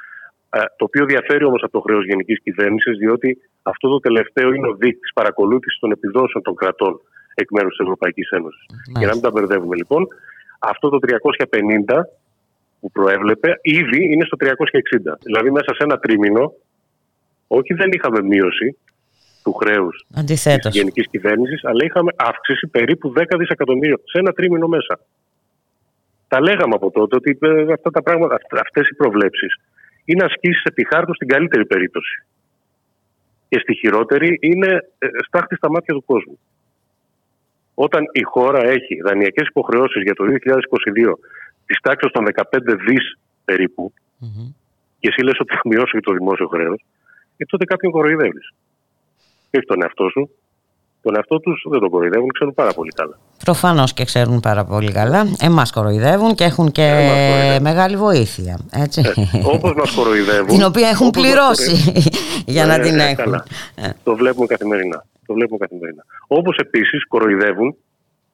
Ε, 0.51 0.59
το 0.59 0.85
οποίο 0.85 1.05
διαφέρει 1.05 1.45
όμως 1.45 1.63
από 1.63 1.73
το 1.73 1.81
χρέος 1.81 2.05
γενικής 2.05 2.41
κυβέρνησης, 2.43 2.99
διότι 2.99 3.39
αυτό 3.63 3.89
το 3.89 4.01
τελευταίο 4.01 4.53
είναι 4.53 4.69
ο 4.69 4.75
δείκτης 4.75 5.13
παρακολούθησης 5.13 5.79
των 5.79 5.91
επιδόσεων 5.91 6.43
των 6.43 6.55
κρατών 6.55 7.01
εκ 7.43 7.49
μέρους 7.51 7.71
της 7.77 7.85
Ευρωπαϊκής 7.87 8.29
Ένωσης. 8.31 8.67
Για 8.99 9.07
να 9.07 9.13
μην 9.13 9.23
τα 9.23 9.31
μπερδεύουμε 9.31 9.77
λοιπόν, 9.77 10.09
αυτό 10.59 10.89
το 10.89 10.99
350 11.01 12.09
που 12.81 12.91
προέβλεπε 12.91 13.59
ήδη 13.63 14.01
είναι 14.13 14.25
στο 14.25 14.37
360. 14.41 15.19
Δηλαδή 15.23 15.51
μέσα 15.51 15.71
σε 15.75 15.83
ένα 15.87 15.97
τρίμηνο, 15.99 16.53
όχι 17.47 17.75
δεν 17.75 17.91
είχαμε 17.93 18.23
μείωση, 18.23 18.77
του 19.47 19.53
χρέους 19.53 20.07
της 20.25 20.75
γενικής 20.77 21.07
κυβέρνησης, 21.09 21.65
αλλά 21.65 21.85
είχαμε 21.85 22.13
αύξηση 22.17 22.67
περίπου 22.67 23.13
10 23.17 23.23
δισεκατομμύρια 23.39 23.97
σε 23.97 24.19
ένα 24.19 24.33
τρίμηνο 24.33 24.67
μέσα. 24.67 24.99
Τα 26.29 26.41
λέγαμε 26.41 26.75
από 26.75 26.91
τότε 26.91 27.17
ότι 27.17 27.39
ε, 27.41 27.73
αυτά 27.73 27.91
τα 27.91 28.03
πράγματα, 28.03 28.39
αυτές 28.61 28.89
οι 28.89 28.95
προβλέψεις 28.95 29.61
είναι 30.05 30.25
ασκήσεις 30.25 30.63
επιχάρτου 30.63 31.15
στην 31.15 31.29
καλύτερη 31.29 31.67
περίπτωση. 31.67 32.25
Και 33.49 33.59
στη 33.59 33.75
χειρότερη 33.75 34.39
είναι 34.41 34.71
ε, 34.99 35.07
στάχτη 35.27 35.57
στα 35.57 35.71
μάτια 35.71 35.95
του 35.95 36.05
κόσμου. 36.05 36.39
Όταν 37.79 38.03
η 38.13 38.23
χώρα 38.23 38.61
έχει 38.77 38.95
δανειακές 39.07 39.47
υποχρεώσεις 39.49 40.03
για 40.03 40.15
το 40.15 40.25
2022 40.25 41.19
της 41.67 41.79
τάξης 41.81 42.11
των 42.11 42.25
15 42.35 42.43
δις 42.87 43.19
περίπου, 43.45 43.93
mm-hmm. 44.21 44.49
και 44.99 45.09
εσύ 45.09 45.21
λες 45.23 45.39
ότι 45.41 45.55
θα 45.55 45.61
μειώσει 45.65 45.99
το 46.01 46.13
δημόσιο 46.13 46.47
χρέος, 46.47 46.85
ε, 47.37 47.45
τότε 47.45 47.65
κάποιον 47.65 47.93
κοροϊδεύεις 47.93 48.53
και 49.51 49.57
όχι 49.57 49.67
τον 49.67 49.83
εαυτό 49.83 50.09
σου. 50.09 50.31
Τον 51.03 51.17
εαυτό 51.17 51.41
τους 51.41 51.67
δεν 51.71 51.81
τον 51.81 51.91
κοροϊδεύουν, 51.91 52.29
ξέρουν 52.33 52.55
πάρα 52.55 52.73
πολύ 52.73 52.91
καλά. 52.91 53.19
Προφανώς 53.45 53.93
και 53.93 54.05
ξέρουν 54.05 54.41
πάρα 54.41 54.65
πολύ 54.65 54.93
καλά. 54.93 55.27
Εμάς 55.41 55.73
κοροϊδεύουν 55.73 56.35
και 56.35 56.45
έχουν 56.45 56.73
και 56.73 56.89
μεγάλη 57.61 57.97
βοήθεια. 57.97 58.59
Έτσι. 58.73 59.01
Ε, 59.01 59.41
Όπως 59.45 59.75
μας 59.75 59.91
κοροϊδεύουν. 59.95 60.47
την 60.57 60.63
οποία 60.65 60.89
έχουν 60.89 61.11
πληρώσει 61.11 61.93
για 62.55 62.67
να 62.67 62.75
ε, 62.75 62.79
την 62.79 62.99
ε, 62.99 63.05
έχουν. 63.05 63.43
Το 64.05 64.17
βλέπουμε 64.17 64.47
καθημερινά. 64.47 65.05
Το 65.27 65.35
βλέπουμε 65.35 65.59
καθημερινά. 65.59 66.05
Όπως 66.27 66.57
επίσης 66.57 67.07
κοροϊδεύουν 67.07 67.77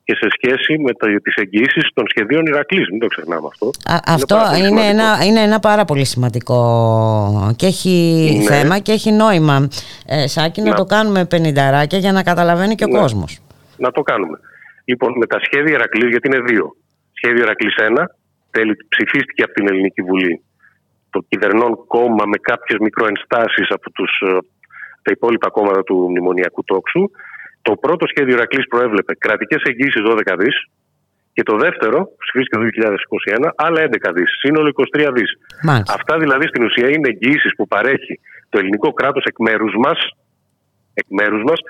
και 0.05 0.15
σε 0.15 0.29
σχέση 0.37 0.79
με 0.79 0.93
τις 1.23 1.35
εγγύσει 1.35 1.81
των 1.95 2.05
σχεδίων 2.09 2.47
Ηρακλής. 2.47 2.89
Μην 2.91 3.01
το 3.01 3.07
ξεχνάμε 3.07 3.47
αυτό. 3.47 3.71
αυτό 4.07 4.37
είναι, 4.59 4.81
ένα, 4.81 5.25
είναι 5.25 5.41
ένα 5.41 5.61
πάρα 5.61 5.85
πολύ 5.85 6.05
σημαντικό 6.05 6.59
και 7.57 7.67
έχει 7.67 7.95
ναι. 8.39 8.55
θέμα 8.55 8.79
και 8.79 8.93
έχει 8.93 9.11
νόημα. 9.13 9.69
Ε, 10.07 10.27
Σάκη, 10.27 10.61
να, 10.63 10.75
το 10.75 10.85
κάνουμε 10.85 11.25
πενινταράκια 11.25 11.99
για 11.99 12.13
να 12.13 12.23
καταλαβαίνει 12.23 12.75
και 12.75 12.85
ο 12.85 12.89
ναι. 12.89 12.99
κόσμος. 12.99 13.41
Να 13.77 13.91
το 13.91 14.03
κάνουμε. 14.03 14.39
Λοιπόν, 14.85 15.13
με 15.17 15.27
τα 15.27 15.39
σχέδια 15.43 15.75
Ηρακλή, 15.75 16.09
γιατί 16.09 16.29
είναι 16.29 16.41
δύο. 16.41 16.77
Σχέδιο 17.13 17.43
Ηρακλής 17.43 17.75
1, 17.79 18.05
τέλει, 18.51 18.77
ψηφίστηκε 18.89 19.43
από 19.43 19.53
την 19.53 19.69
Ελληνική 19.69 20.03
Βουλή 20.03 20.43
το 21.13 21.25
κυβερνών 21.29 21.73
κόμμα 21.87 22.25
με 22.33 22.39
κάποιες 22.51 22.79
μικροενστάσεις 22.79 23.69
από 23.77 23.91
τους, 23.91 24.13
ε, 24.21 24.39
τα 25.03 25.11
υπόλοιπα 25.17 25.49
κόμματα 25.49 25.83
του 25.83 25.97
μνημονιακού 26.11 26.65
τόξου 26.65 27.11
το 27.63 27.73
πρώτο 27.77 28.07
σχέδιο 28.07 28.35
Ηρακλής 28.37 28.67
προέβλεπε 28.67 29.15
κρατικές 29.15 29.63
εγγύσεις 29.65 30.03
12 30.05 30.37
δις 30.39 30.57
και 31.33 31.43
το 31.43 31.57
δεύτερο, 31.57 31.99
που 32.05 32.17
ψηφίστηκε 32.19 32.57
το 32.57 32.65
2021, 33.47 33.51
άλλα 33.57 33.81
11 33.81 34.13
δις. 34.15 34.31
Σύνολο 34.39 34.73
23 34.97 35.11
δις. 35.15 35.31
Αυτά 35.97 36.19
δηλαδή 36.19 36.47
στην 36.47 36.65
ουσία 36.65 36.89
είναι 36.89 37.09
εγγύσει 37.09 37.49
που 37.57 37.69
παρέχει 37.69 38.21
το 38.49 38.59
ελληνικό 38.59 38.93
κράτος 38.93 39.25
εκ 39.25 39.39
μέρους 39.39 39.75
μας 39.85 39.99
εκ 40.95 41.07
μέρους 41.09 41.43
μας, 41.43 41.61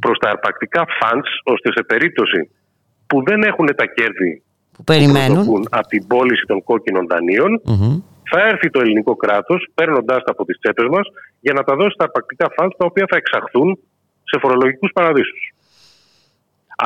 προς 0.00 0.18
τα 0.18 0.28
αρπακτικά 0.28 0.84
funds, 1.00 1.30
ώστε 1.42 1.72
σε 1.72 1.82
περίπτωση 1.82 2.50
που 3.06 3.22
δεν 3.22 3.42
έχουν 3.42 3.66
τα 3.76 3.86
κέρδη 3.86 4.42
που 4.72 4.84
περιμένουν 4.84 5.66
από 5.70 5.88
την 5.88 6.06
πώληση 6.06 6.44
των 6.46 6.64
κόκκινων 6.64 7.06
θα 8.30 8.40
έρθει 8.50 8.70
το 8.70 8.80
ελληνικό 8.80 9.14
κράτος 9.16 9.68
παίρνοντάς 9.74 10.22
τα 10.24 10.30
από 10.30 10.44
τις 10.44 10.58
τσέπες 10.58 10.86
μας 10.94 11.06
για 11.40 11.52
να 11.52 11.62
τα 11.62 11.74
δώσει 11.74 11.94
στα 11.94 12.04
αρπακτικά 12.04 12.46
funds 12.56 12.74
τα 12.76 12.84
οποία 12.90 13.06
θα 13.10 13.16
εξαχθούν 13.16 13.78
σε 14.24 14.38
φορολογικούς 14.38 14.90
παραδείσους. 14.92 15.52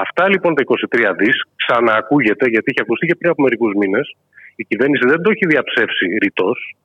Αυτά 0.02 0.28
λοιπόν 0.28 0.54
τα 0.54 0.62
23 0.62 1.14
δις 1.18 1.36
ξαναακούγεται, 1.56 2.48
γιατί 2.48 2.70
είχε 2.70 2.80
ακουστεί 2.80 3.06
και 3.06 3.14
πριν 3.14 3.30
από 3.30 3.42
μερικούς 3.42 3.74
μήνες. 3.74 4.16
Η 4.56 4.64
κυβέρνηση 4.64 5.06
δεν 5.06 5.22
το 5.22 5.30
έχει 5.30 5.46
διαψεύσει 5.46 6.06
ρητός. 6.22 6.76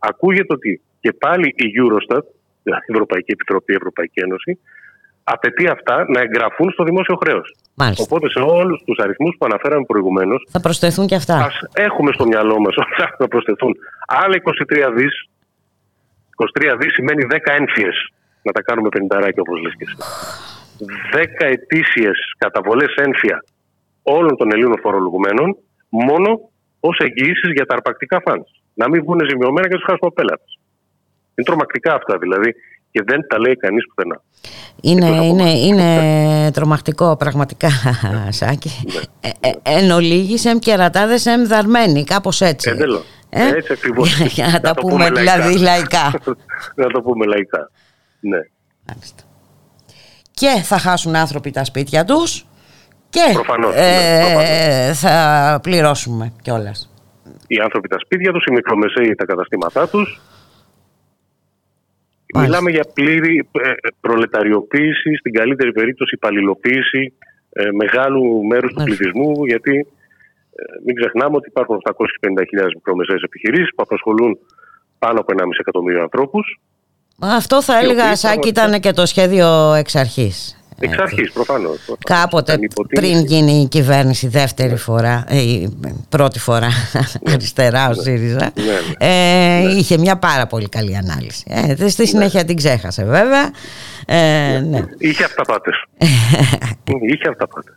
Ακούγεται 0.00 0.52
ότι 0.58 0.80
και 1.00 1.12
πάλι 1.12 1.46
η 1.56 1.66
Eurostat, 1.78 2.24
δηλαδή 2.62 2.84
η 2.88 2.92
Ευρωπαϊκή 2.92 3.32
Επιτροπή, 3.32 3.72
η 3.72 3.76
Ευρωπαϊκή 3.76 4.20
Ένωση, 4.20 4.58
απαιτεί 5.24 5.66
αυτά 5.68 6.04
να 6.08 6.20
εγγραφούν 6.20 6.70
στο 6.70 6.84
δημόσιο 6.84 7.16
χρέος. 7.16 7.56
Οπότε 7.96 8.30
σε 8.30 8.38
όλους 8.38 8.82
τους 8.86 8.98
αριθμούς 8.98 9.36
που 9.38 9.46
αναφέραμε 9.46 9.84
προηγουμένως. 9.84 10.46
Θα 10.50 10.60
προσθεθούν 10.60 11.06
και 11.06 11.14
αυτά. 11.14 11.36
Ας 11.36 11.58
έχουμε 11.72 12.12
στο 12.12 12.26
μυαλό 12.26 12.60
μας 12.60 12.74
ότι 12.76 12.94
θα 13.18 13.28
προσθεθούν 13.32 13.72
άλλα 14.06 14.36
23 14.88 14.92
δις. 14.94 15.28
23 16.60 16.76
δις 16.78 16.92
σημαίνει 16.92 17.26
10 17.30 17.36
ένφιες. 17.58 18.12
Να 18.42 18.52
τα 18.52 18.62
κάνουμε 18.62 18.88
50 18.92 19.30
όπως 19.36 19.60
λες 19.60 19.74
και 19.78 19.84
εσύ. 19.86 19.96
10 21.12 21.46
ετήσιες 21.46 22.18
καταβολές 22.38 22.94
ένφια 22.94 23.44
όλων 24.02 24.36
των 24.36 24.52
Ελλήνων 24.52 24.78
φορολογουμένων 24.82 25.56
μόνο 25.88 26.40
ως 26.80 26.98
εγγυήσεις 26.98 27.50
για 27.52 27.66
τα 27.66 27.74
αρπακτικά 27.74 28.20
φαντς. 28.24 28.62
Να 28.74 28.88
μην 28.88 29.02
βγουν 29.02 29.20
ζημιωμένα 29.28 29.68
και 29.68 29.74
τους 29.74 29.84
χάσουμε 29.84 30.10
πέλατε. 30.14 30.44
Είναι 31.34 31.46
τρομακτικά 31.46 31.94
αυτά 31.94 32.18
δηλαδή 32.18 32.54
και 32.92 33.02
δεν 33.06 33.26
τα 33.28 33.38
λέει 33.38 33.56
κανείς 33.56 33.86
πουθενά. 33.86 34.22
Είναι, 34.80 35.24
είναι, 35.24 35.50
είναι 35.50 36.50
τρομακτικό 36.50 37.16
πραγματικά 37.16 37.68
Σάκη. 38.38 38.70
Ναι. 38.92 39.00
Ε, 39.20 39.48
ε, 39.48 39.78
εν 39.78 39.90
ολίγης 39.90 40.44
εμ 40.44 40.58
κερατάδες 40.58 41.26
εμ 41.26 41.46
δαρμένοι, 41.46 42.04
κάπως 42.04 42.40
έτσι. 42.40 42.70
Ε, 43.30 43.42
ε; 43.42 43.48
Έτσι 43.48 43.72
ακριβώς. 43.72 44.20
Για, 44.20 44.48
να, 44.52 44.60
τα 44.60 44.74
πούμε, 44.74 45.10
δηλαδή 45.10 45.58
λαϊκά. 45.58 46.12
να 46.82 46.86
το 46.86 47.00
πούμε 47.00 47.26
λαϊκά. 47.26 47.70
Ναι. 48.20 48.38
Και 50.30 50.60
θα 50.64 50.78
χάσουν 50.78 51.16
άνθρωποι 51.16 51.50
τα 51.50 51.64
σπίτια 51.64 52.04
τους 52.04 52.46
και 53.10 53.30
προφανώς, 53.32 53.74
ε, 53.76 54.34
ναι, 54.36 54.92
θα 54.94 55.58
πληρώσουμε 55.62 56.32
κιόλας. 56.42 56.90
Οι 57.46 57.58
άνθρωποι 57.58 57.88
τα 57.88 57.98
σπίτια 57.98 58.32
τους, 58.32 58.44
οι 58.44 58.52
μικρομεσαίοι 58.52 59.14
τα 59.14 59.24
καταστήματά 59.24 59.88
τους 59.88 60.20
Μιλάμε 62.34 62.70
για 62.70 62.84
πλήρη 62.94 63.48
ε, 63.52 63.70
προλεταριοποίηση, 64.00 65.16
στην 65.18 65.32
καλύτερη 65.32 65.72
περίπτωση 65.72 66.14
υπαλληλοποίηση 66.14 67.14
ε, 67.52 67.70
μεγάλου 67.70 68.44
μέρους 68.46 68.72
του 68.72 68.82
πληθυσμού, 68.84 69.44
γιατί 69.44 69.86
ε, 70.54 70.62
μην 70.84 70.94
ξεχνάμε 70.94 71.36
ότι 71.36 71.48
υπάρχουν 71.48 71.76
850.000 71.84 72.66
μικρομεσαίε 72.74 73.18
επιχειρήσεις 73.24 73.68
που 73.74 73.82
απασχολούν 73.82 74.38
πάνω 74.98 75.20
από 75.20 75.32
1,5 75.38 75.46
εκατομμύριο 75.60 76.02
ανθρώπους. 76.02 76.60
Αυτό 77.20 77.62
θα 77.62 77.78
έλεγα, 77.78 78.16
Σάκη, 78.16 78.48
ήταν 78.48 78.80
και 78.80 78.92
το 78.92 79.06
σχέδιο 79.06 79.74
εξ 79.74 79.94
αρχής. 79.94 80.61
Εξ 80.78 80.98
αρχής, 80.98 81.32
προφανώς. 81.32 81.78
Κάποτε 82.04 82.58
πριν 82.88 83.24
γίνει 83.24 83.52
η 83.52 83.66
κυβέρνηση 83.66 84.28
δεύτερη 84.28 84.76
φορά, 84.76 85.24
ε, 85.28 85.40
η 85.40 85.76
πρώτη 86.08 86.38
φορά 86.38 86.68
ναι. 86.92 87.32
αριστερά 87.32 87.86
ο 87.86 87.94
ναι. 87.94 88.02
ΣΥΡΙΖΑ, 88.02 88.50
ναι, 88.54 89.06
ε, 89.06 89.76
είχε 89.76 89.98
μια 89.98 90.16
πάρα 90.16 90.46
πολύ 90.46 90.68
καλή 90.68 90.96
ανάλυση. 90.96 91.44
Ε, 91.48 91.88
στη 91.88 92.06
συνέχεια 92.06 92.44
την 92.44 92.56
ξέχασε 92.56 93.04
βέβαια. 93.04 93.50
Ε, 94.06 94.60
ναι. 94.68 94.84
Είχε 94.98 95.24
αυταπάτες. 95.24 95.84
είχε 97.12 97.28
αυταπάτες. 97.28 97.74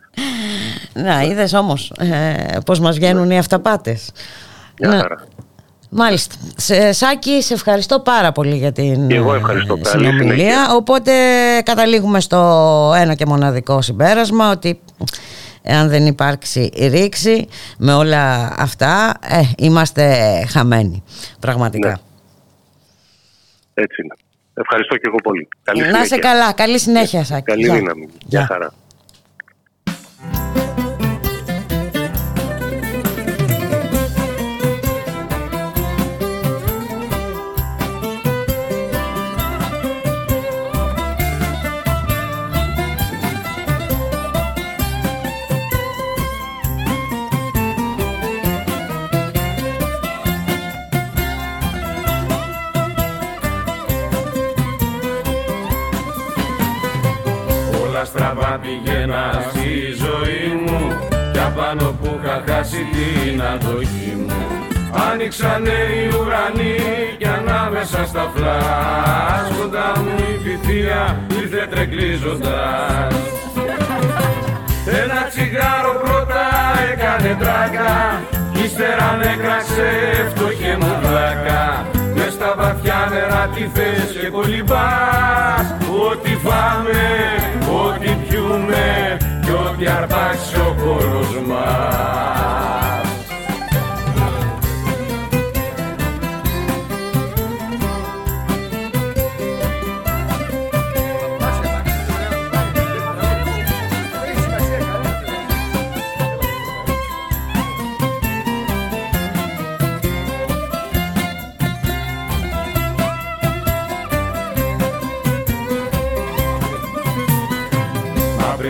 Να, 0.92 1.22
είδες 1.22 1.52
όμως 1.52 1.92
ε, 1.98 2.58
πώς 2.64 2.80
μας 2.80 2.96
βγαίνουν 2.96 3.30
οι 3.30 3.38
αυταπάτες. 3.38 4.12
Μάλιστα. 5.98 6.34
Σε, 6.56 6.92
Σάκη, 6.92 7.42
σε 7.42 7.54
ευχαριστώ 7.54 8.00
πάρα 8.00 8.32
πολύ 8.32 8.56
για 8.56 8.72
την 8.72 9.10
εγώ 9.10 9.34
ευχαριστώ, 9.34 9.78
ε, 9.84 9.88
συνομιλία. 9.88 10.68
Οπότε 10.74 11.12
καταλήγουμε 11.64 12.20
στο 12.20 12.38
ένα 12.96 13.14
και 13.14 13.26
μοναδικό 13.26 13.82
συμπέρασμα 13.82 14.50
ότι 14.50 14.80
αν 15.64 15.88
δεν 15.88 16.06
υπάρξει 16.06 16.72
ρήξη 16.90 17.48
με 17.78 17.92
όλα 17.94 18.54
αυτά 18.58 19.14
ε, 19.28 19.40
είμαστε 19.56 20.04
χαμένοι 20.48 21.02
πραγματικά. 21.40 21.88
Ναι. 21.88 21.94
Έτσι 23.74 24.02
είναι. 24.02 24.14
Ευχαριστώ 24.54 24.96
και 24.96 25.04
εγώ 25.06 25.16
πολύ. 25.22 25.48
Καλή 25.62 25.90
Να 25.90 26.04
σε 26.04 26.16
καλά. 26.16 26.52
Καλή 26.52 26.78
συνέχεια 26.78 27.24
Σάκη. 27.24 27.42
Καλή 27.42 27.70
δύναμη. 27.70 28.08
Γεια 28.26 28.46
χαρά. 28.46 28.72
Πήγαινα 58.62 59.24
στη 59.48 59.68
ζωή 60.02 60.62
μου. 60.62 60.80
Κι 61.32 61.38
απάνω 61.38 61.96
που 62.00 62.20
είχα 62.22 62.42
χάσει 62.46 62.86
την 62.92 63.42
αντοχή 63.42 64.12
μου. 64.16 64.32
Άνοιξανε 65.10 65.78
οι 65.94 66.06
ουρανοί 66.20 66.76
κι 67.18 67.26
ανάμεσα 67.26 68.04
στα 68.06 68.32
φλάσματα 68.34 70.00
μου 70.00 70.16
η 70.52 70.66
θεία 70.66 71.26
ήρθε 71.40 71.66
τρεγκλίζοντας 71.70 73.14
Ένα 74.88 75.26
τσιγάρο 75.28 75.92
πρώτα 76.02 76.42
έκανε 76.92 77.36
τράκα 77.40 78.22
Ύστερα 78.64 79.18
έκραξε 79.32 79.88
φτωχέ 80.30 80.76
μου 80.80 80.98
βλάκα. 81.02 81.86
Μες 82.14 82.32
στα 82.32 82.54
βαθιά 82.56 83.08
νερά 83.10 83.50
τι 83.54 83.60
θες 83.74 84.20
και 84.20 84.28
κολυμπάς. 84.28 85.66
Ό,τι 86.10 86.30
φάμε, 86.30 87.04
ό,τι 87.84 88.08
πιούμε 88.28 89.16
Κι 89.40 89.50
ό,τι 89.50 89.86
αρπάξει 89.86 90.56
ο 90.56 90.76
χώρος 90.80 91.40
μας 91.46 92.65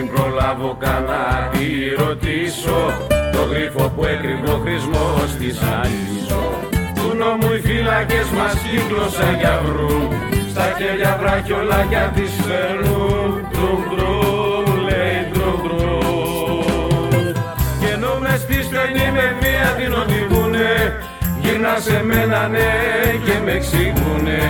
προλάβω 0.05 0.77
καλά 0.79 1.49
τι 1.51 1.67
ρωτήσω. 2.03 2.79
Το 3.37 3.43
γρίφο 3.51 3.83
που 3.95 4.05
έκρυβε 4.05 4.49
ο 4.55 4.59
χρησμός 4.63 5.29
της 5.39 5.57
αλύσω 5.79 6.45
Του 6.95 7.09
νόμου 7.19 7.53
οι 7.53 7.59
φύλακες 7.65 8.27
μας 8.37 8.55
κύκλωσαν 8.63 9.35
για 9.41 9.61
βρού 9.65 9.97
Στα 10.51 10.65
χέρια 10.77 11.17
βράχιολάκια 11.21 12.11
τις 12.15 12.31
φέρνουν. 12.45 13.29
Τρούμ 13.53 13.81
τρούμ 13.91 14.67
λέει 14.87 15.19
τρούμ 15.33 15.57
τρούμ 15.65 17.31
Και 17.79 17.89
ενώ 17.95 18.11
μες 18.23 18.39
στη 18.45 18.57
στενή 18.67 19.07
με 19.17 19.25
βία 19.39 19.69
την 19.77 19.91
οδηγούνε 20.01 20.69
Γυρνά 21.41 21.75
σε 21.85 22.03
μένα 22.03 22.47
ναι 22.47 22.71
και 23.25 23.35
με 23.45 23.51
εξηγούνε 23.51 24.41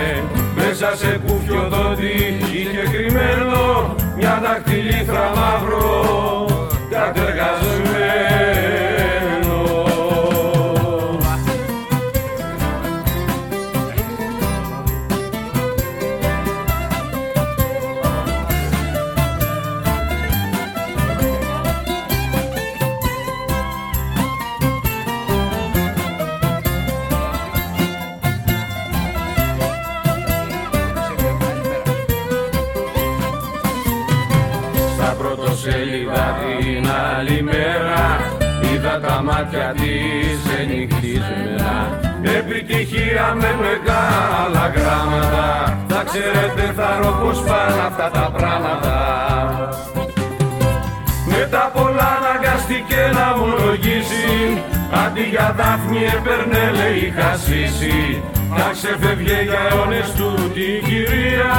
μέσα 0.56 0.96
σε 0.96 1.20
κούφιο 1.26 1.62
δόντι 1.72 2.16
είχε 2.58 2.82
κρυμμένο 2.92 3.94
μια 4.18 4.40
δαχτυλίθρα 4.42 5.32
μαύρο 5.36 6.46
κατεργασμένο 6.90 8.87
της 40.58 40.66
ενυχτισμένα 40.66 42.00
Επιτυχία 42.38 43.34
με 43.34 43.50
μεγάλα 43.60 44.72
γράμματα. 44.76 45.78
Θα 45.88 46.02
ξέρετε 46.04 46.72
θα 46.76 46.98
ρω 47.02 47.10
πως 47.22 47.38
πάνε 47.38 47.82
αυτά 47.86 48.10
τα 48.10 48.32
πράγματα. 48.36 48.94
Μετά 51.26 51.70
πολλά 51.74 52.08
αναγκαστήκε 52.18 53.10
να 53.14 53.24
ομολογήσει 53.32 54.62
Αντί 55.04 55.22
για 55.22 55.54
δάφνη 55.58 56.00
έπαιρνε 56.16 56.70
λέει 56.78 57.12
χασίσει 57.16 58.22
Θα 58.56 58.70
ξεφεύγε 58.72 59.42
για 59.42 59.60
αιώνες 59.70 60.12
του 60.16 60.50
την 60.54 60.78
κυρία. 60.88 61.56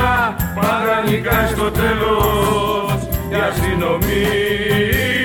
Πάντα 0.55 0.95
νικάει 1.05 1.47
στο 1.47 1.71
τέλος 1.71 2.93
αστυνομία 3.49 5.18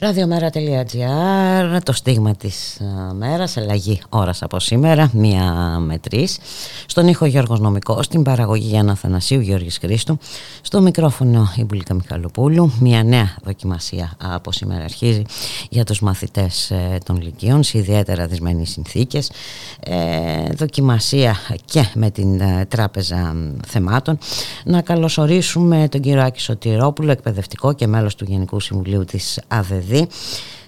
Ραδιομέρα.gr, 0.00 1.78
το 1.82 1.92
στίγμα 1.92 2.34
της 2.34 2.76
ε, 2.76 3.12
μέρας, 3.14 3.56
αλλαγή 3.56 4.00
ώρας 4.08 4.42
από 4.42 4.60
σήμερα, 4.60 5.10
μία 5.12 5.44
με 5.78 5.98
τρεις. 5.98 6.38
Στον 6.86 7.08
ήχο 7.08 7.24
Γιώργος 7.24 7.60
Νομικός, 7.60 8.04
στην 8.04 8.22
παραγωγή 8.22 8.68
Γιάννα 8.68 8.94
Θανασίου, 8.94 9.40
Γιώργης 9.40 9.78
Χρήστου, 9.78 10.18
στο 10.62 10.80
μικρόφωνο 10.80 11.52
η 11.56 11.64
Μπουλίκα 11.64 11.94
Μιχαλοπούλου. 11.94 12.72
Μία 12.80 13.02
νέα 13.02 13.36
δοκιμασία 13.44 14.16
από 14.22 14.52
σήμερα 14.52 14.84
αρχίζει 14.84 15.22
για 15.70 15.84
τους 15.84 16.00
μαθητές 16.00 16.70
ε, 16.70 16.98
των 17.04 17.20
Λυκείων 17.22 17.62
σε 17.62 17.78
ιδιαίτερα 17.78 18.26
δυσμένες 18.26 18.68
συνθήκες. 18.68 19.30
Ε, 19.80 19.96
δοκιμασία 20.54 21.36
και 21.64 21.84
με 21.94 22.10
την 22.10 22.42
Τράπεζα 22.68 23.36
Θεμάτων. 23.66 24.18
Να 24.64 24.80
καλωσορίσουμε 24.80 25.88
τον 25.90 26.00
κύριο 26.00 26.22
Άκη 26.22 26.40
Σωτηρόπουλο, 26.40 27.10
εκπαιδευτικό 27.10 27.72
και 27.72 27.86
μέλος 27.86 28.14
του 28.14 28.24
Γενικού 28.28 28.60
Συμβουλίου 28.60 29.04
της 29.04 29.40
ΑΔΕΔ 29.88 30.06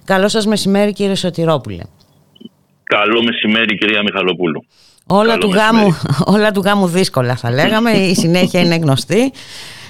Καλό 0.04 0.28
σας 0.28 0.46
μεσημέρι 0.46 0.92
κύριε 0.92 1.14
Σωτηρόπουλε. 1.14 1.82
Καλό 2.82 3.22
μεσημέρι 3.22 3.78
κυρία 3.78 4.02
Μιχαλοπούλου. 4.02 4.64
Όλα 5.06 5.38
του, 5.38 5.48
γάμου, 5.48 5.96
όλα 6.34 6.50
του 6.50 6.60
γάμου 6.60 6.86
δύσκολα 6.86 7.36
θα 7.36 7.50
λέγαμε, 7.50 7.90
η 7.90 8.14
συνέχεια 8.14 8.60
είναι 8.60 8.76
γνωστή 8.76 9.32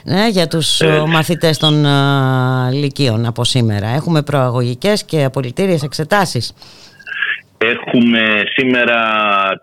ναι, 0.05 0.29
για 0.29 0.47
τους 0.47 0.81
ε. 0.81 1.03
μαθητές 1.07 1.59
των 1.59 1.85
uh, 1.87 2.73
λυκείων 2.73 3.27
από 3.27 3.45
σήμερα. 3.45 3.87
Έχουμε 3.87 4.23
προαγωγικές 4.23 5.05
και 5.05 5.25
απολυτήριες 5.25 5.83
εξετάσεις. 5.83 6.55
Έχουμε 7.59 8.43
σήμερα 8.47 8.99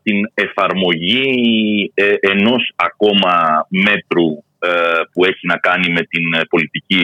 την 0.03 0.31
εφαρμογή 0.33 1.91
ε, 1.93 2.13
ενός 2.19 2.71
ακόμα 2.75 3.65
μέτρου 3.69 4.43
ε, 4.59 4.69
που 5.13 5.25
έχει 5.25 5.47
να 5.47 5.57
κάνει 5.57 5.89
με 5.89 6.01
την 6.01 6.23
πολιτική 6.49 7.03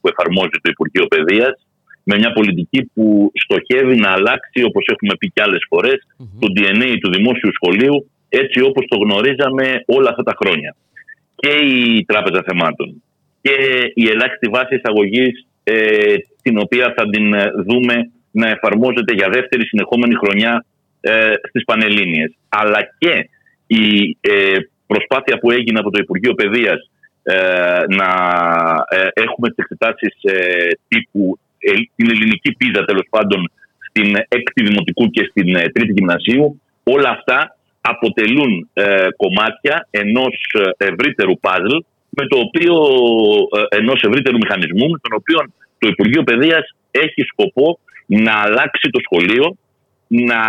που 0.00 0.08
εφαρμόζει 0.08 0.58
το 0.62 0.70
Υπουργείο 0.70 1.06
Παιδείας 1.06 1.69
με 2.10 2.16
μια 2.18 2.32
πολιτική 2.32 2.80
που 2.94 3.32
στοχεύει 3.42 3.96
να 4.04 4.10
αλλάξει, 4.16 4.60
όπως 4.68 4.84
έχουμε 4.92 5.14
πει 5.18 5.26
και 5.34 5.42
άλλες 5.42 5.62
το 6.40 6.46
DNA 6.56 6.90
του 7.00 7.10
δημόσιου 7.16 7.52
σχολείου 7.58 8.10
έτσι 8.28 8.60
όπως 8.68 8.84
το 8.88 8.96
γνωρίζαμε 9.04 9.66
όλα 9.86 10.08
αυτά 10.10 10.22
τα 10.22 10.34
χρόνια. 10.40 10.76
Και 11.34 11.52
η 11.52 12.04
Τράπεζα 12.04 12.42
Θεμάτων 12.46 13.02
και 13.42 13.54
η 13.94 14.04
ελάχιστη 14.08 14.48
βάση 14.50 14.74
εισαγωγής 14.74 15.46
ε, 15.64 16.14
την 16.42 16.58
οποία 16.58 16.94
θα 16.96 17.04
την 17.10 17.34
ε, 17.34 17.50
δούμε 17.66 17.94
να 18.30 18.48
εφαρμόζεται 18.48 19.14
για 19.14 19.28
δεύτερη 19.28 19.66
συνεχόμενη 19.66 20.14
χρονιά 20.14 20.64
ε, 21.00 21.32
στις 21.48 21.64
Πανελλήνιες. 21.64 22.30
Αλλά 22.48 22.80
και 22.98 23.28
η 23.66 24.16
ε, 24.20 24.56
προσπάθεια 24.86 25.38
που 25.38 25.50
έγινε 25.50 25.78
από 25.78 25.90
το 25.90 25.98
Υπουργείο 26.02 26.34
Παιδείας 26.34 26.90
ε, 27.22 27.82
να 27.88 28.10
έχουμε 29.12 29.48
τις 29.48 29.56
εξετάσεις 29.56 30.14
τύπου 30.88 31.38
ε, 31.38 31.49
την 31.96 32.10
ελληνική 32.10 32.52
πίζα 32.52 32.84
τέλος 32.84 33.06
πάντων 33.10 33.50
στην 33.88 34.16
έκτη 34.28 34.62
δημοτικού 34.62 35.10
και 35.10 35.26
στην 35.30 35.56
ε, 35.56 35.68
τρίτη 35.68 35.92
γυμνασίου. 35.92 36.60
Όλα 36.82 37.10
αυτά 37.10 37.56
αποτελούν 37.80 38.70
ε, 38.72 39.06
κομμάτια 39.16 39.86
ενός 39.90 40.34
ευρύτερου 40.76 41.38
παζλ 41.38 41.76
με 42.10 42.26
το 42.26 42.38
οποίο, 42.38 42.74
ενός 43.68 44.02
ευρύτερου 44.02 44.36
μηχανισμού 44.36 44.90
με 44.90 44.98
τον 45.02 45.12
οποίο 45.14 45.38
το 45.78 45.88
Υπουργείο 45.88 46.22
Παιδείας 46.22 46.74
έχει 46.90 47.22
σκοπό 47.22 47.78
να 48.06 48.32
αλλάξει 48.32 48.90
το 48.90 49.00
σχολείο 49.04 49.56
να, 50.06 50.40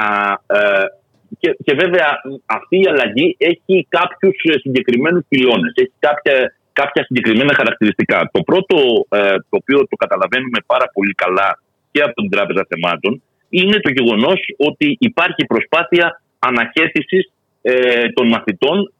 και, 1.39 1.57
και 1.63 1.73
βέβαια 1.73 2.21
αυτή 2.45 2.79
η 2.79 2.87
αλλαγή 2.87 3.35
έχει 3.39 3.87
κάποιους 3.89 4.35
συγκεκριμένους 4.61 5.25
πυλώνες, 5.29 5.73
έχει 5.75 5.93
κάποια 5.99 6.53
κάποια 6.73 7.03
συγκεκριμένα 7.03 7.53
χαρακτηριστικά. 7.53 8.29
Το 8.31 8.41
πρώτο, 8.41 8.77
ε, 9.09 9.35
το 9.49 9.55
οποίο 9.61 9.77
το 9.89 9.95
καταλαβαίνουμε 9.95 10.59
πάρα 10.65 10.87
πολύ 10.93 11.13
καλά 11.13 11.59
και 11.91 12.01
από 12.01 12.13
την 12.21 12.29
Τράπεζα 12.29 12.65
Θεμάτων, 12.69 13.21
είναι 13.49 13.79
το 13.79 13.89
γεγονός 13.89 14.39
ότι 14.57 14.97
υπάρχει 14.99 15.45
προσπάθεια 15.45 16.21
αναχέτησης 16.39 17.31
ε, 17.61 18.09
των 18.09 18.27
μαθητών 18.27 18.93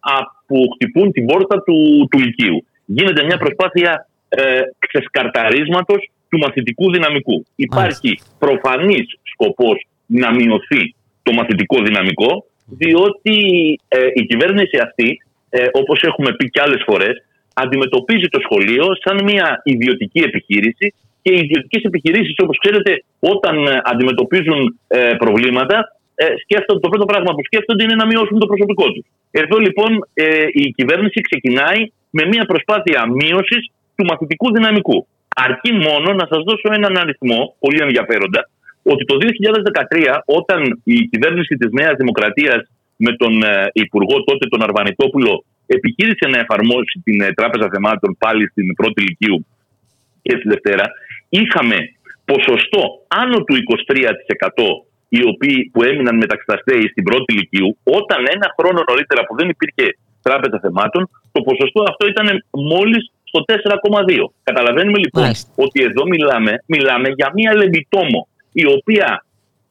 που 0.47 0.57
χτυπούν 0.73 1.11
την 1.11 1.25
πόρτα 1.25 1.63
του, 1.63 2.07
του 2.11 2.19
Λυκείου. 2.19 2.65
Γίνεται 2.85 3.23
μια 3.23 3.37
προσπάθεια 3.37 4.07
ε, 4.29 4.61
ξεσκαρταρίσματος 4.79 6.09
του 6.29 6.37
μαθητικού 6.37 6.91
δυναμικού. 6.91 7.45
Υπάρχει 7.55 8.19
προφανής 8.39 9.05
σκοπός 9.23 9.87
να 10.05 10.33
μειωθεί 10.33 10.95
το 11.23 11.31
μαθητικό 11.33 11.81
δυναμικό, 11.81 12.45
διότι 12.65 13.35
ε, 13.87 14.07
η 14.13 14.25
κυβέρνηση 14.25 14.77
αυτή, 14.77 15.23
ε, 15.49 15.65
όπως 15.71 16.01
έχουμε 16.01 16.35
πει 16.35 16.49
και 16.49 16.61
άλλες 16.61 16.83
φορές, 16.85 17.25
αντιμετωπίζει 17.53 18.27
το 18.27 18.39
σχολείο 18.45 18.85
σαν 19.03 19.23
μια 19.23 19.61
ιδιωτική 19.63 20.19
επιχείρηση 20.19 20.93
και 21.21 21.31
οι 21.33 21.39
ιδιωτικές 21.45 21.83
επιχειρήσεις, 21.83 22.35
όπως 22.43 22.57
ξέρετε, 22.63 23.03
όταν 23.19 23.55
ε, 23.65 23.81
αντιμετωπίζουν 23.83 24.79
ε, 24.87 25.13
προβλήματα, 25.17 25.77
ε, 26.15 26.25
σκέφτονται, 26.43 26.79
το 26.79 26.89
πρώτο 26.89 27.05
πράγμα 27.05 27.31
που 27.33 27.43
σκέφτονται 27.43 27.83
είναι 27.83 27.95
να 27.95 28.05
μειώσουν 28.05 28.39
το 28.39 28.45
προσωπικό 28.45 28.85
τους. 28.91 29.05
Εδώ 29.31 29.57
λοιπόν 29.57 29.91
η 30.53 30.65
κυβέρνηση 30.77 31.21
ξεκινάει 31.21 31.81
με 32.09 32.23
μια 32.25 32.45
προσπάθεια 32.45 32.99
μείωσης 33.19 33.63
του 33.95 34.05
μαθητικού 34.05 34.51
δυναμικού. 34.53 35.07
Αρκεί 35.35 35.71
μόνο 35.73 36.13
να 36.13 36.25
σας 36.31 36.41
δώσω 36.47 36.67
έναν 36.79 36.97
αριθμό, 36.97 37.55
πολύ 37.59 37.79
ενδιαφέροντα, 37.81 38.49
ότι 38.83 39.03
το 39.05 39.15
2013, 39.17 40.21
όταν 40.25 40.81
η 40.83 40.97
κυβέρνηση 41.11 41.55
της 41.55 41.69
Νέας 41.71 41.95
Δημοκρατίας 41.97 42.61
με 42.95 43.11
τον 43.15 43.33
Υπουργό 43.73 44.23
τότε, 44.23 44.47
τον 44.47 44.63
Αρβανιτόπουλο, 44.63 45.43
επιχείρησε 45.77 46.25
να 46.33 46.37
εφαρμόσει 46.43 46.95
την 47.03 47.17
ε, 47.21 47.33
Τράπεζα 47.39 47.67
Θεμάτων 47.73 48.11
πάλι 48.23 48.43
στην 48.51 48.67
πρώτη 48.79 48.97
ηλικίου 49.03 49.45
και 50.21 50.33
στη 50.37 50.47
Δευτέρα, 50.53 50.85
είχαμε 51.29 51.77
ποσοστό 52.31 52.83
άνω 53.21 53.37
του 53.47 53.55
23% 53.55 54.65
οι 55.15 55.21
οποίοι 55.31 55.69
που 55.73 55.83
έμειναν 55.89 56.15
μεταξυταστέοι 56.23 56.85
στην 56.91 57.03
πρώτη 57.03 57.33
ηλικίου, 57.33 57.69
όταν 57.83 58.19
ένα 58.35 58.47
χρόνο 58.57 58.79
νωρίτερα 58.89 59.21
που 59.25 59.35
δεν 59.39 59.47
υπήρχε 59.55 59.85
Τράπεζα 60.21 60.57
Θεμάτων, 60.59 61.09
το 61.31 61.41
ποσοστό 61.41 61.81
αυτό 61.91 62.03
ήταν 62.13 62.27
μόλις 62.73 63.03
στο 63.23 63.39
4,2. 63.47 64.25
Καταλαβαίνουμε 64.43 64.97
λοιπόν 64.97 65.23
ότι 65.55 65.83
εδώ 65.83 66.03
μιλάμε, 66.13 66.63
μιλάμε 66.65 67.07
για 67.17 67.31
μία 67.33 67.51
λεμπιτόμο 67.55 68.27
η 68.51 68.65
οποία 68.75 69.25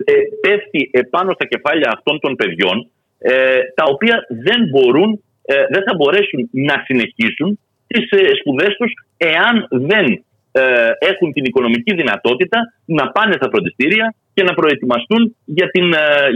ε, 0.05 0.13
πέφτει 0.41 0.91
επάνω 0.93 1.31
στα 1.33 1.47
κεφάλια 1.47 1.89
αυτών 1.97 2.21
των 2.21 2.37
παιδιών, 2.37 2.91
ε, 3.19 3.61
τα 3.75 3.85
οποία 3.93 4.17
δεν 4.47 4.61
μπορούν 4.71 5.23
ε, 5.43 5.55
δεν 5.71 5.83
θα 5.87 5.95
μπορέσουν 5.97 6.49
να 6.51 6.83
συνεχίσουν 6.87 7.59
τις 7.87 8.11
ε, 8.11 8.35
σπουδές 8.41 8.77
τους 8.79 8.93
εάν 9.17 9.67
δεν 9.71 10.07
ε, 10.53 10.63
έχουν 10.99 11.33
την 11.33 11.45
οικονομική 11.45 11.95
δυνατότητα 11.95 12.59
να 12.85 13.11
πάνε 13.11 13.33
στα 13.33 13.49
φροντιστήρια 13.53 14.15
και 14.35 14.43
να 14.43 14.55
προετοιμαστούν 14.55 15.37
για, 15.45 15.71
την, 15.71 15.87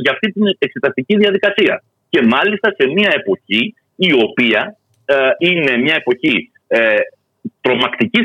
για 0.03 0.13
αυτή 0.13 0.33
την 0.33 0.43
εξεταστική 0.59 1.17
διαδικασία. 1.17 1.83
Και 2.09 2.23
μάλιστα 2.23 2.75
σε 2.79 2.87
μια 2.87 3.11
εποχή 3.15 3.75
η 3.97 4.13
οποία 4.13 4.77
είναι 5.39 5.77
μια 5.77 5.95
εποχή 5.95 6.51
ε, 6.67 6.97
τρομακτικής 7.61 8.25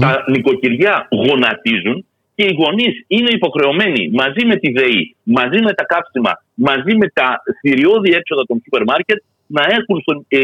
τα 0.00 0.24
νοικοκυριά 0.26 1.08
γονατίζουν 1.10 2.06
και 2.34 2.44
οι 2.44 2.54
γονείς 2.58 2.94
είναι 3.06 3.30
υποχρεωμένοι 3.30 4.10
μαζί 4.12 4.46
με 4.46 4.56
τη 4.56 4.70
ΔΕΗ, 4.72 5.16
μαζί 5.22 5.60
με 5.62 5.72
τα 5.72 5.84
κάψιμα, 5.84 6.32
μαζί 6.54 6.96
με 6.96 7.06
τα 7.08 7.42
θηριώδη 7.60 8.10
έξοδα 8.12 8.42
των 8.46 8.60
σούπερ 8.62 8.82
μάρκετ 8.84 9.18
να 9.56 9.62
έχουν 9.76 9.96
στον, 10.04 10.16
ε, 10.28 10.40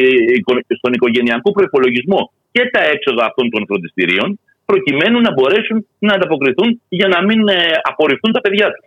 στον 0.78 0.92
οικογενειακό 0.92 1.50
προπολογισμό 1.52 2.32
και 2.52 2.62
τα 2.72 2.82
έξοδα 2.94 3.24
αυτών 3.24 3.50
των 3.50 3.62
φροντιστηρίων, 3.68 4.38
προκειμένου 4.64 5.20
να 5.20 5.32
μπορέσουν 5.32 5.86
να 5.98 6.12
ανταποκριθούν 6.14 6.80
για 6.88 7.09
να 7.09 7.18
μην 7.24 7.48
ε, 7.48 7.57
απορριφθούν 7.82 8.32
τα 8.32 8.40
παιδιά 8.40 8.66
τους. 8.74 8.86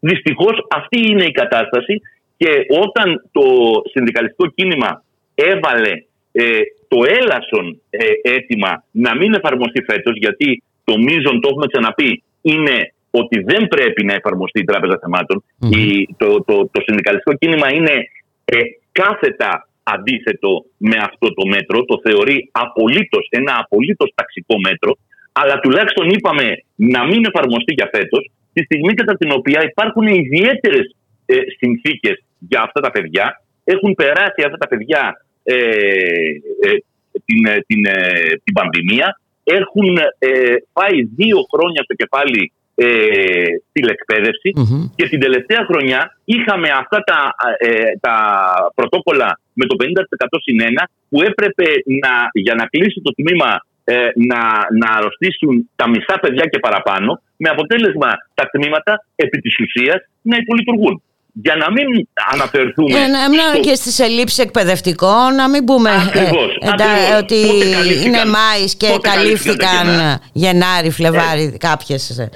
Δυστυχώς 0.00 0.66
αυτή 0.70 0.98
είναι 1.10 1.24
η 1.24 1.30
κατάσταση 1.30 1.94
και 2.36 2.50
όταν 2.84 3.28
το 3.32 3.44
συνδικαλιστικό 3.92 4.46
κίνημα 4.46 5.04
έβαλε 5.34 5.92
ε, 6.32 6.60
το 6.88 6.98
έλασον 7.20 7.80
ε, 7.90 8.04
αίτημα 8.22 8.84
να 8.90 9.16
μην 9.16 9.34
εφαρμοστεί 9.34 9.82
φέτος, 9.82 10.14
γιατί 10.16 10.62
το 10.84 10.98
μείζον 10.98 11.40
το 11.40 11.48
έχουμε 11.50 11.66
ξαναπεί 11.72 12.22
είναι 12.42 12.92
ότι 13.10 13.40
δεν 13.40 13.68
πρέπει 13.68 14.04
να 14.04 14.14
εφαρμοστεί 14.14 14.60
η 14.60 14.64
Τράπεζα 14.64 14.98
Η, 15.58 16.08
το, 16.16 16.44
το, 16.44 16.68
το 16.72 16.80
συνδικαλιστικό 16.86 17.34
κίνημα 17.36 17.74
είναι 17.74 17.94
ε, 18.44 18.58
κάθετα 19.00 19.68
αντίθετο 19.82 20.64
με 20.76 20.96
αυτό 21.08 21.26
το 21.34 21.44
μέτρο, 21.46 21.84
το 21.84 21.96
θεωρεί 22.06 22.48
απολύτως, 22.52 23.26
ένα 23.30 23.52
απολύτως 23.62 24.12
ταξικό 24.14 24.54
μέτρο, 24.66 24.92
αλλά 25.32 25.54
τουλάχιστον 25.62 26.08
είπαμε 26.08 26.46
να 26.74 27.00
μην 27.06 27.24
εφαρμοστεί 27.24 27.72
για 27.74 27.88
φέτος, 27.94 28.30
τη 28.52 28.60
στιγμή 28.64 28.94
κατά 28.94 29.14
την 29.16 29.30
οποία 29.38 29.60
υπάρχουν 29.70 30.06
ιδιαίτερες 30.06 30.86
ε, 31.26 31.36
συνθήκες 31.58 32.24
για 32.38 32.60
αυτά 32.62 32.80
τα 32.80 32.90
παιδιά. 32.90 33.42
Έχουν 33.64 33.94
περάσει 33.94 34.40
αυτά 34.46 34.56
τα 34.56 34.68
παιδιά 34.68 35.02
ε, 35.42 35.54
ε, 36.66 36.70
την, 37.24 37.42
την, 37.66 37.82
την 38.44 38.54
πανδημία, 38.54 39.20
έχουν 39.44 39.98
πάει 40.72 40.96
δύο 41.16 41.38
χρόνια 41.52 41.82
στο 41.82 41.94
κεφάλι 41.94 42.52
ε, 42.74 43.44
τηλεκπαίδευση. 43.72 44.50
Και 44.96 45.08
την 45.08 45.20
τελευταία 45.20 45.66
χρονιά 45.70 46.18
είχαμε 46.24 46.68
αυτά 46.82 46.98
τα, 47.04 47.34
ε, 47.58 47.96
τα 48.00 48.16
πρωτόκολλα 48.74 49.40
με 49.52 49.64
το 49.66 49.76
50% 49.78 50.38
συν 50.42 50.60
1 50.60 50.84
που 51.08 51.22
έπρεπε 51.22 51.64
να, 52.02 52.12
για 52.32 52.54
να 52.54 52.64
κλείσει 52.66 53.00
το 53.02 53.12
τμήμα 53.14 53.50
ε, 53.84 54.08
να, 54.30 54.42
να 54.80 54.88
αρρωστήσουν 54.96 55.70
τα 55.76 55.88
μισά 55.88 56.18
παιδιά 56.20 56.44
και 56.44 56.58
παραπάνω 56.58 57.22
με 57.36 57.48
αποτέλεσμα 57.48 58.10
τα 58.34 58.44
τμήματα 58.52 59.06
επί 59.14 59.38
της 59.38 59.54
ουσίας 59.60 60.00
να 60.22 60.36
υπολειτουργούν 60.36 61.02
για 61.42 61.56
να 61.56 61.70
μην 61.70 61.86
αναφερθούμε. 62.32 62.98
Ε, 62.98 63.06
στο... 63.52 63.60
και 63.60 63.74
στις 63.74 63.98
ελλείψεις 63.98 64.38
εκπαιδευτικών, 64.38 65.34
να 65.34 65.48
μην 65.48 65.64
πούμε 65.64 65.90
ακριβώς, 66.06 66.50
ε, 66.60 66.68
ακριβώς. 66.72 67.20
ότι 67.20 67.40
είναι 68.04 68.22
Μάης 68.36 68.76
και 68.76 68.88
καλύφθηκαν 69.00 69.86
Γενάρη, 70.32 70.90
Φλεβάρι 70.90 71.44
ναι. 71.44 71.56
κάποιες 71.56 72.18
ε, 72.18 72.28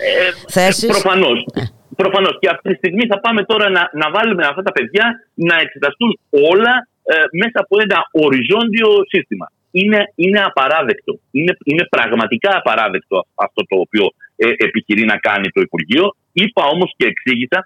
θέσεις. 0.49 0.87
Προφανώς. 0.87 1.45
Ναι. 1.55 1.65
Προφανώς. 1.97 2.35
Και 2.41 2.49
αυτή 2.55 2.69
τη 2.71 2.77
στιγμή 2.83 3.05
θα 3.07 3.21
πάμε 3.21 3.41
τώρα 3.45 3.67
να, 3.77 3.83
να 3.93 4.11
βάλουμε 4.11 4.45
αυτά 4.51 4.63
τα 4.63 4.73
παιδιά 4.73 5.07
να 5.35 5.57
εξεταστούν 5.65 6.19
όλα 6.53 6.75
ε, 7.03 7.15
μέσα 7.41 7.59
από 7.65 7.75
ένα 7.85 7.99
οριζόντιο 8.25 8.89
σύστημα. 9.13 9.47
Είναι, 9.71 10.01
είναι 10.15 10.41
απαράδεκτο. 10.51 11.13
Είναι, 11.31 11.53
είναι 11.65 11.85
πραγματικά 11.95 12.51
απαράδεκτο 12.61 13.27
αυτό 13.35 13.61
το 13.71 13.77
οποίο 13.85 14.05
ε, 14.37 14.49
επιχειρεί 14.67 15.05
να 15.05 15.17
κάνει 15.17 15.49
το 15.55 15.61
Υπουργείο. 15.61 16.05
Είπα 16.33 16.63
όμως 16.75 16.91
και 16.97 17.07
εξήγησα 17.13 17.59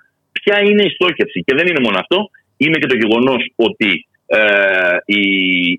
ποια 0.43 0.57
είναι 0.67 0.83
η 0.83 0.95
στόχευση. 0.97 1.39
Και 1.47 1.55
δεν 1.59 1.67
είναι 1.67 1.85
μόνο 1.87 1.99
αυτό, 1.99 2.19
είναι 2.57 2.79
και 2.79 2.91
το 2.93 2.97
γεγονός 3.03 3.43
ότι 3.57 3.91
ε, 4.27 4.97
η, 5.05 5.23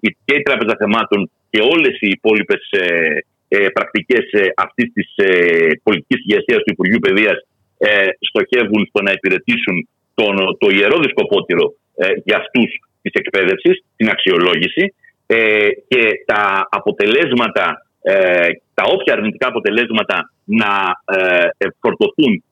η, 0.05 0.07
και 0.26 0.36
η 0.36 0.41
Τράπεζα 0.41 0.76
Θεμάτων 0.80 1.32
και 1.49 1.61
όλες 1.74 1.95
οι 1.99 2.09
υπόλοιπες 2.18 2.64
ε, 2.70 3.18
ε, 3.47 3.70
πρακτικές 3.70 4.26
ε, 4.32 4.43
αυτής 4.55 4.88
της 4.93 5.07
ε, 5.16 5.68
πολιτικής 5.84 6.20
ηγεσίας 6.26 6.61
του 6.64 6.74
Υπουργείου 6.76 6.99
Παιδείας 7.05 7.38
ε, 7.78 8.07
στοχεύουν 8.30 8.86
στο 8.89 9.01
να 9.01 9.11
υπηρετήσουν 9.11 9.76
τον, 10.14 10.36
το 10.61 10.68
ιερό 10.78 10.97
δισκοπότηρο 10.99 11.66
ε, 11.95 12.07
για 12.26 12.38
αυτούς 12.38 12.70
της 13.01 13.11
εκπαίδευσης, 13.22 13.84
την 13.95 14.09
αξιολόγηση 14.09 14.93
ε, 15.26 15.68
και 15.88 16.03
τα 16.26 16.68
αποτελέσματα, 16.70 17.66
ε, 18.01 18.49
τα 18.74 18.84
όποια 18.93 19.14
αρνητικά 19.14 19.47
αποτελέσματα 19.47 20.32
να 20.43 20.74
ε, 21.18 21.47
φορτωθούν 21.80 22.43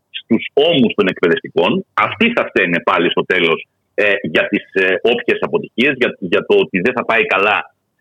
στου 0.45 0.61
ώμους 0.69 0.93
των 0.97 1.07
εκπαιδευτικών. 1.07 1.85
Αυτοί 1.93 2.31
θα 2.35 2.43
φταίνε 2.49 2.79
πάλι 2.89 3.09
στο 3.09 3.25
τέλος 3.25 3.59
ε, 3.93 4.13
για 4.33 4.47
τις 4.47 4.63
ε, 4.73 4.95
όποιες 5.01 5.39
αποτυχίες, 5.41 5.93
για, 6.01 6.09
για 6.19 6.41
το 6.47 6.55
ότι 6.63 6.77
δεν 6.85 6.93
θα 6.97 7.05
πάει 7.05 7.25
καλά, 7.25 7.57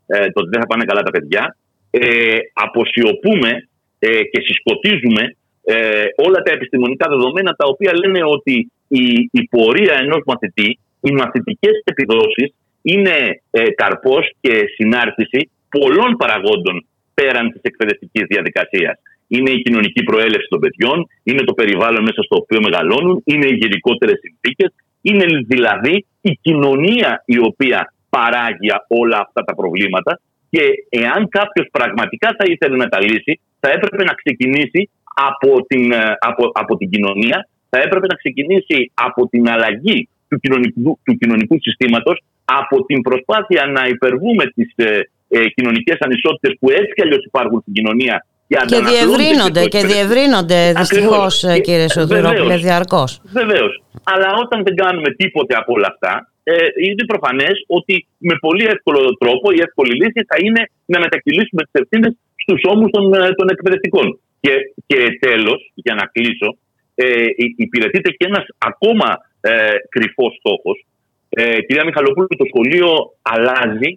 ε, 0.06 0.26
το 0.32 0.38
ότι 0.42 0.50
δεν 0.52 0.60
θα 0.60 0.66
πάνε 0.66 0.84
καλά 0.84 1.02
τα 1.02 1.10
παιδιά. 1.10 1.56
Ε, 1.90 2.36
αποσιωπούμε 2.52 3.50
ε, 3.98 4.22
και 4.30 4.40
συσκοτίζουμε 4.46 5.22
ε, 5.64 6.04
όλα 6.26 6.42
τα 6.42 6.52
επιστημονικά 6.52 7.08
δεδομένα 7.08 7.52
τα 7.52 7.66
οποία 7.66 7.92
λένε 8.00 8.20
ότι 8.24 8.72
η, 8.88 9.04
η 9.32 9.48
πορεία 9.50 9.94
ενός 10.04 10.22
μαθητή, 10.26 10.78
οι 11.00 11.10
μαθητικές 11.12 11.82
επιδόσεις 11.84 12.54
είναι 12.82 13.42
ε, 13.50 13.62
καρπός 13.70 14.24
και 14.40 14.64
συνάρτηση 14.76 15.50
πολλών 15.68 16.16
παραγόντων 16.16 16.86
πέραν 17.14 17.50
της 17.52 17.60
εκπαιδευτικής 17.62 18.24
διαδικασίας 18.28 18.96
είναι 19.34 19.50
η 19.50 19.62
κοινωνική 19.64 20.02
προέλευση 20.02 20.48
των 20.50 20.60
παιδιών, 20.64 20.98
είναι 21.22 21.42
το 21.48 21.54
περιβάλλον 21.60 22.02
μέσα 22.08 22.22
στο 22.22 22.36
οποίο 22.42 22.60
μεγαλώνουν, 22.66 23.16
είναι 23.24 23.46
οι 23.50 23.56
γενικότερες 23.62 24.18
συνθήκες, 24.24 24.70
είναι 25.08 25.24
δηλαδή 25.52 25.94
η 26.20 26.32
κοινωνία 26.44 27.22
η 27.26 27.38
οποία 27.48 27.80
παράγει 28.16 28.70
όλα 28.88 29.18
αυτά 29.24 29.40
τα 29.48 29.54
προβλήματα 29.54 30.20
και 30.50 30.62
εάν 30.88 31.28
κάποιος 31.28 31.66
πραγματικά 31.76 32.28
θα 32.38 32.44
ήθελε 32.52 32.76
να 32.76 32.88
τα 32.88 32.98
λύσει, 33.02 33.32
θα 33.60 33.68
έπρεπε 33.70 34.02
να 34.04 34.14
ξεκινήσει 34.20 34.90
από 35.28 35.50
την, 35.68 35.92
ε, 35.92 36.16
από, 36.18 36.50
από 36.52 36.76
την 36.76 36.90
κοινωνία, 36.90 37.48
θα 37.70 37.78
έπρεπε 37.78 38.06
να 38.06 38.16
ξεκινήσει 38.22 38.78
από 38.94 39.28
την 39.28 39.48
αλλαγή 39.48 40.08
του 40.28 40.38
κοινωνικού, 40.38 40.98
του 41.04 41.14
κοινωνικού 41.20 41.56
συστήματος, 41.60 42.22
από 42.44 42.84
την 42.84 43.00
προσπάθεια 43.00 43.66
να 43.66 43.82
υπερβούμε 43.86 44.44
τις 44.54 44.72
ε, 44.76 45.00
ε, 45.28 45.48
κοινωνικές 45.48 45.98
ανισότητες 46.00 46.56
που 46.60 46.70
έτσι 46.70 46.92
κι 46.94 47.02
αλλιώς 47.02 47.24
υπάρχουν 47.24 47.60
στην 47.60 47.72
κοινωνία 47.72 48.26
και, 48.70 48.80
διευρύνονται, 48.90 49.64
και 49.74 49.82
διευρύνονται 49.92 50.72
δυστυχώς, 50.76 51.44
ε, 51.44 51.58
κύριε 51.58 51.88
Σωτηρόπουλε, 51.88 52.56
διαρκώς. 52.56 53.20
Βεβαίως. 53.32 53.82
Αλλά 54.12 54.28
όταν 54.44 54.62
δεν 54.66 54.74
κάνουμε 54.74 55.10
τίποτε 55.10 55.54
από 55.56 55.72
όλα 55.72 55.88
αυτά, 55.92 56.32
ε, 56.42 56.54
είναι 56.86 57.04
προφανές 57.12 57.64
ότι 57.66 58.06
με 58.18 58.34
πολύ 58.40 58.64
εύκολο 58.64 59.00
τρόπο 59.22 59.50
η 59.50 59.60
εύκολη 59.66 59.92
λύση 60.00 60.20
θα 60.30 60.36
είναι 60.44 60.62
να 60.84 60.98
μετακυλήσουμε 61.00 61.62
τις 61.62 61.80
ευθύνες 61.82 62.12
στους 62.42 62.60
ώμους 62.72 62.90
των, 62.90 63.14
ε, 63.14 63.34
των 63.38 63.48
εκπαιδευτικών. 63.48 64.20
Και, 64.40 64.52
και 64.86 64.98
τέλος, 65.20 65.70
για 65.74 65.94
να 65.94 66.04
κλείσω, 66.14 66.48
ε, 66.94 67.24
υπηρετείται 67.56 68.10
και 68.10 68.26
ένας 68.30 68.44
ακόμα 68.58 69.08
ε, 69.40 69.50
κρυφός 69.88 70.32
στόχος. 70.38 70.84
Ε, 71.28 71.60
κυρία 71.66 71.84
Μιχαλοπούλου, 71.84 72.26
το 72.26 72.46
σχολείο 72.52 72.90
αλλάζει 73.22 73.90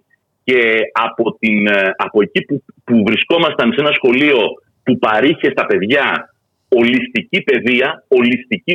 και 0.44 0.80
από, 0.92 1.36
την, 1.38 1.66
ε, 1.66 1.90
από 1.96 2.22
εκεί 2.22 2.40
που, 2.44 2.62
που 2.84 3.02
βρισκόμασταν 3.06 3.72
σε 3.72 3.80
ένα 3.80 3.92
σχολείο 3.92 4.38
που 4.82 4.98
παρήχε 4.98 5.50
στα 5.50 5.66
παιδιά 5.66 6.34
ολιστική 6.68 7.40
παιδεία, 7.42 8.04
ολιστική 8.08 8.74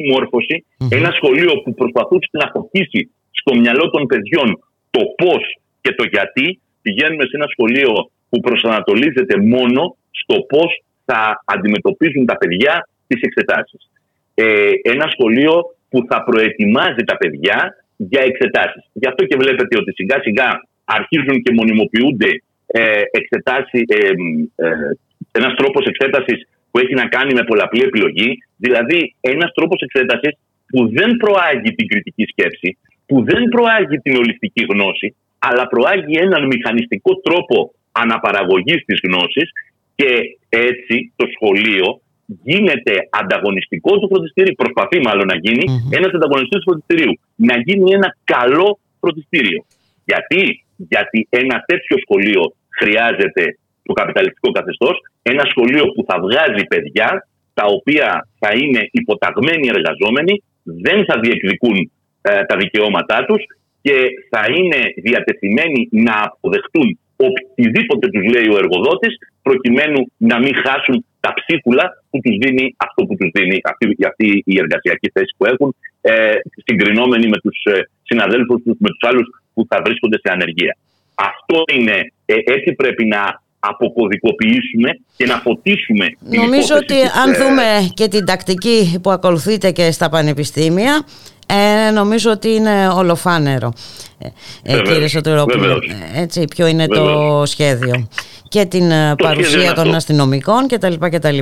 ένα 0.89 1.11
σχολείο 1.11 1.53
που 1.63 1.74
προσπαθούσε 1.74 2.30
να 2.32 2.47
φωτίσει 2.53 3.11
στο 3.32 3.55
μυαλό 3.55 3.89
των 3.89 4.05
παιδιών 4.05 4.63
το 4.89 5.01
πώς 5.22 5.43
και 5.82 5.93
το 5.93 6.03
γιατί, 6.11 6.59
πηγαίνουμε 6.82 7.24
σε 7.24 7.36
ένα 7.39 7.47
σχολείο 7.53 8.11
που 8.30 8.39
προσανατολίζεται 8.39 9.38
μόνο 9.38 9.95
στο 10.11 10.36
πώς 10.41 10.84
θα 11.05 11.43
αντιμετωπίζουν 11.45 12.26
τα 12.26 12.38
παιδιά 12.38 12.89
τις 13.07 13.22
εξετάσεις. 13.22 13.89
Ε, 14.34 14.72
ένα 14.82 15.07
σχολείο 15.13 15.53
που 15.89 16.05
θα 16.09 16.24
προετοιμάζει 16.24 17.03
τα 17.05 17.17
παιδιά 17.17 17.76
για 17.97 18.22
εξετάσεις. 18.22 18.84
Γι' 18.93 19.07
αυτό 19.07 19.26
και 19.26 19.36
βλέπετε 19.38 19.78
ότι 19.78 19.91
σιγά 19.93 20.17
σιγά 20.22 20.49
αρχίζουν 20.98 21.42
και 21.44 21.52
μονιμοποιούνται 21.54 22.32
ε, 22.68 23.02
εξετάσεις, 23.20 23.84
ε, 23.88 24.00
ε, 24.66 24.70
ένας 25.32 25.54
τρόπος 25.60 25.86
εξέτασης 25.86 26.40
που 26.72 26.80
έχει 26.80 26.94
να 26.94 27.06
κάνει 27.16 27.34
με 27.34 27.44
πολλαπλή 27.44 27.84
επιλογή, 27.84 28.30
δηλαδή 28.58 29.16
ένας 29.20 29.52
τρόπος 29.58 29.82
εξέτασης 29.82 30.34
που 30.68 30.90
δεν 30.98 31.12
προάγει 31.24 31.70
την 31.78 31.88
κριτική 31.88 32.26
σκέψη, 32.32 32.78
που 33.06 33.24
δεν 33.24 33.44
προάγει 33.44 33.98
την 34.06 34.16
ολιστική 34.16 34.64
γνώση, 34.72 35.16
αλλά 35.40 35.68
προάγει 35.68 36.16
έναν 36.26 36.46
μηχανιστικό 36.46 37.12
τρόπο 37.26 37.74
αναπαραγωγής 37.92 38.82
της 38.86 39.00
γνώσης 39.04 39.50
και 39.96 40.10
έτσι 40.50 41.14
το 41.16 41.26
σχολείο 41.34 42.02
γίνεται 42.44 42.94
ανταγωνιστικό 43.10 44.00
του 44.00 44.08
φροντιστηρίου. 44.08 44.56
Προσπαθεί 44.64 45.00
μάλλον 45.00 45.26
να 45.26 45.36
γίνει 45.36 45.64
mm-hmm. 45.68 45.98
ένας 45.98 46.12
ανταγωνιστής 46.14 46.60
του 46.60 46.68
φροντιστηρίου. 46.70 47.14
Να 47.36 47.56
γίνει 47.58 47.92
ένα 47.92 48.16
καλό 48.24 48.80
φροντιστήριο. 49.00 49.66
Γιατί 50.06 50.64
γιατί 50.91 51.27
ένα 51.30 51.63
τέτοιο 51.65 51.95
σχολείο 52.03 52.43
χρειάζεται 52.80 53.43
το 53.84 53.93
καπιταλιστικό 53.93 54.51
καθεστώς, 54.51 54.95
ένα 55.21 55.43
σχολείο 55.51 55.86
που 55.93 56.05
θα 56.07 56.19
βγάζει 56.25 56.63
παιδιά 56.71 57.27
τα 57.53 57.65
οποία 57.65 58.27
θα 58.39 58.51
είναι 58.61 58.82
υποταγμένοι 58.91 59.67
εργαζόμενοι, 59.75 60.43
δεν 60.63 61.05
θα 61.07 61.19
διεκδικούν 61.19 61.91
ε, 62.21 62.43
τα 62.49 62.55
δικαιώματά 62.57 63.25
τους 63.27 63.41
και 63.82 63.95
θα 64.30 64.43
είναι 64.55 64.80
διατεθειμένοι 65.07 65.88
να 65.91 66.15
αποδεχτούν 66.27 66.99
οτιδήποτε 67.27 68.07
τους 68.13 68.25
λέει 68.34 68.49
ο 68.53 68.57
εργοδότης 68.63 69.13
προκειμένου 69.41 69.99
να 70.17 70.39
μην 70.39 70.53
χάσουν 70.55 71.05
τα 71.20 71.34
ψίχουλα 71.34 71.86
που 72.09 72.20
τους 72.24 72.36
δίνει 72.41 72.76
αυτό 72.78 72.99
που 73.07 73.15
τους 73.15 73.30
δίνει 73.34 73.57
αυτή, 73.63 73.86
αυτή 74.11 74.43
η 74.45 74.55
εργασιακή 74.63 75.09
θέση 75.13 75.32
που 75.38 75.45
έχουν 75.45 75.76
ε, 76.01 76.36
συγκρινόμενοι 76.65 77.28
με 77.28 77.38
τους 77.43 77.57
ε, 77.63 77.89
συναδέλφους 78.03 78.61
τους, 78.63 78.78
με 78.80 78.89
τους 78.89 79.09
άλλους 79.09 79.28
που 79.53 79.65
θα 79.70 79.82
βρίσκονται 79.86 80.20
σε 80.24 80.30
ανεργία. 80.32 80.78
Αυτό 81.15 81.63
είναι, 81.74 81.97
ε, 82.26 82.34
έτσι 82.55 82.74
πρέπει 82.74 83.05
να 83.05 83.41
αποκωδικοποιήσουμε 83.59 84.89
και 85.17 85.26
να 85.26 85.38
φωτίσουμε 85.38 86.05
την 86.30 86.41
Νομίζω 86.41 86.76
ότι 86.76 86.95
αν 87.24 87.32
ε, 87.32 87.38
δούμε 87.38 87.63
και 87.93 88.07
την 88.07 88.26
τακτική 88.26 88.99
που 89.03 89.09
ακολουθείτε 89.11 89.72
και 89.72 89.91
στα 89.91 90.09
πανεπιστήμια 90.09 91.05
ε, 91.50 91.91
νομίζω 91.91 92.32
ότι 92.32 92.50
είναι 92.50 92.88
ολοφάνερο 92.88 93.74
ε, 94.64 94.82
κύριε 94.82 95.08
Σωτηρόπουλο 95.08 95.80
έτσι 96.16 96.45
ποιο 96.56 96.68
είναι 96.68 96.88
το 96.88 97.43
σχέδιο 97.45 98.08
και 98.47 98.66
την 98.66 98.91
παρουσία 99.18 99.74
των 99.74 99.95
αστυνομικών 99.95 100.68
κτλ. 100.68 100.93
κτλ. 101.00 101.38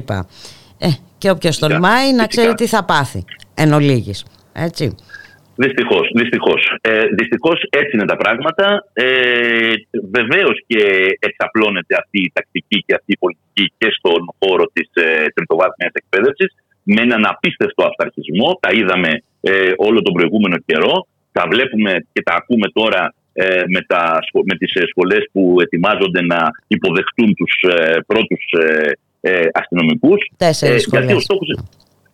Ε, 0.78 0.88
και 1.18 1.30
όποιος 1.30 1.60
τολμάει 1.60 2.14
να 2.14 2.28
ξέρει 2.28 2.54
τι 2.54 2.68
θα 2.68 2.84
πάθει 2.84 3.26
εν 3.54 3.74
ολίγης, 3.74 4.26
έτσι 4.54 4.96
Δυστυχώς, 5.60 6.06
δυστυχώς. 6.14 6.62
Ε, 6.82 7.04
δυστυχώς 7.20 7.58
έτσι 7.70 7.92
είναι 7.96 8.06
τα 8.06 8.18
πράγματα. 8.18 8.66
Ε, 8.94 9.74
Βεβαίως 10.18 10.58
και 10.68 10.82
εξαπλώνεται 11.20 11.96
αυτή 12.02 12.20
η 12.28 12.32
τακτική 12.34 12.84
και 12.86 12.94
αυτή 12.94 13.12
η 13.12 13.18
πολιτική 13.24 13.74
και 13.78 13.90
στον 13.98 14.22
χώρο 14.40 14.66
της 14.74 14.90
ε, 14.94 15.26
τριτοβάθμιας 15.36 15.92
εκπαίδευσης 15.94 16.52
με 16.84 17.02
έναν 17.02 17.26
απίστευτο 17.26 17.84
αυταρχισμό. 17.92 18.50
Τα 18.60 18.70
είδαμε 18.78 19.12
ε, 19.50 19.72
όλο 19.88 20.02
τον 20.02 20.14
προηγούμενο 20.14 20.58
καιρό. 20.66 21.08
Τα 21.32 21.44
βλέπουμε 21.52 21.92
και 22.14 22.22
τα 22.22 22.34
ακούμε 22.36 22.68
τώρα 22.74 23.14
ε, 23.34 23.64
με, 23.68 23.82
τα, 23.88 24.20
με 24.50 24.56
τις 24.58 24.74
ε, 24.74 24.84
σχολές 24.92 25.24
που 25.32 25.56
ετοιμάζονται 25.62 26.22
να 26.22 26.40
υποδεχτούν 26.68 27.34
τους 27.40 27.54
ε, 27.72 27.98
πρώτους 28.08 28.44
ε, 29.22 29.40
αστυνομικούς. 29.54 30.20
Τέσσερις 30.38 30.82
σχολές. 30.82 31.06
Γιατί 31.06 31.18
ο 31.20 31.20
στόχος, 31.20 31.50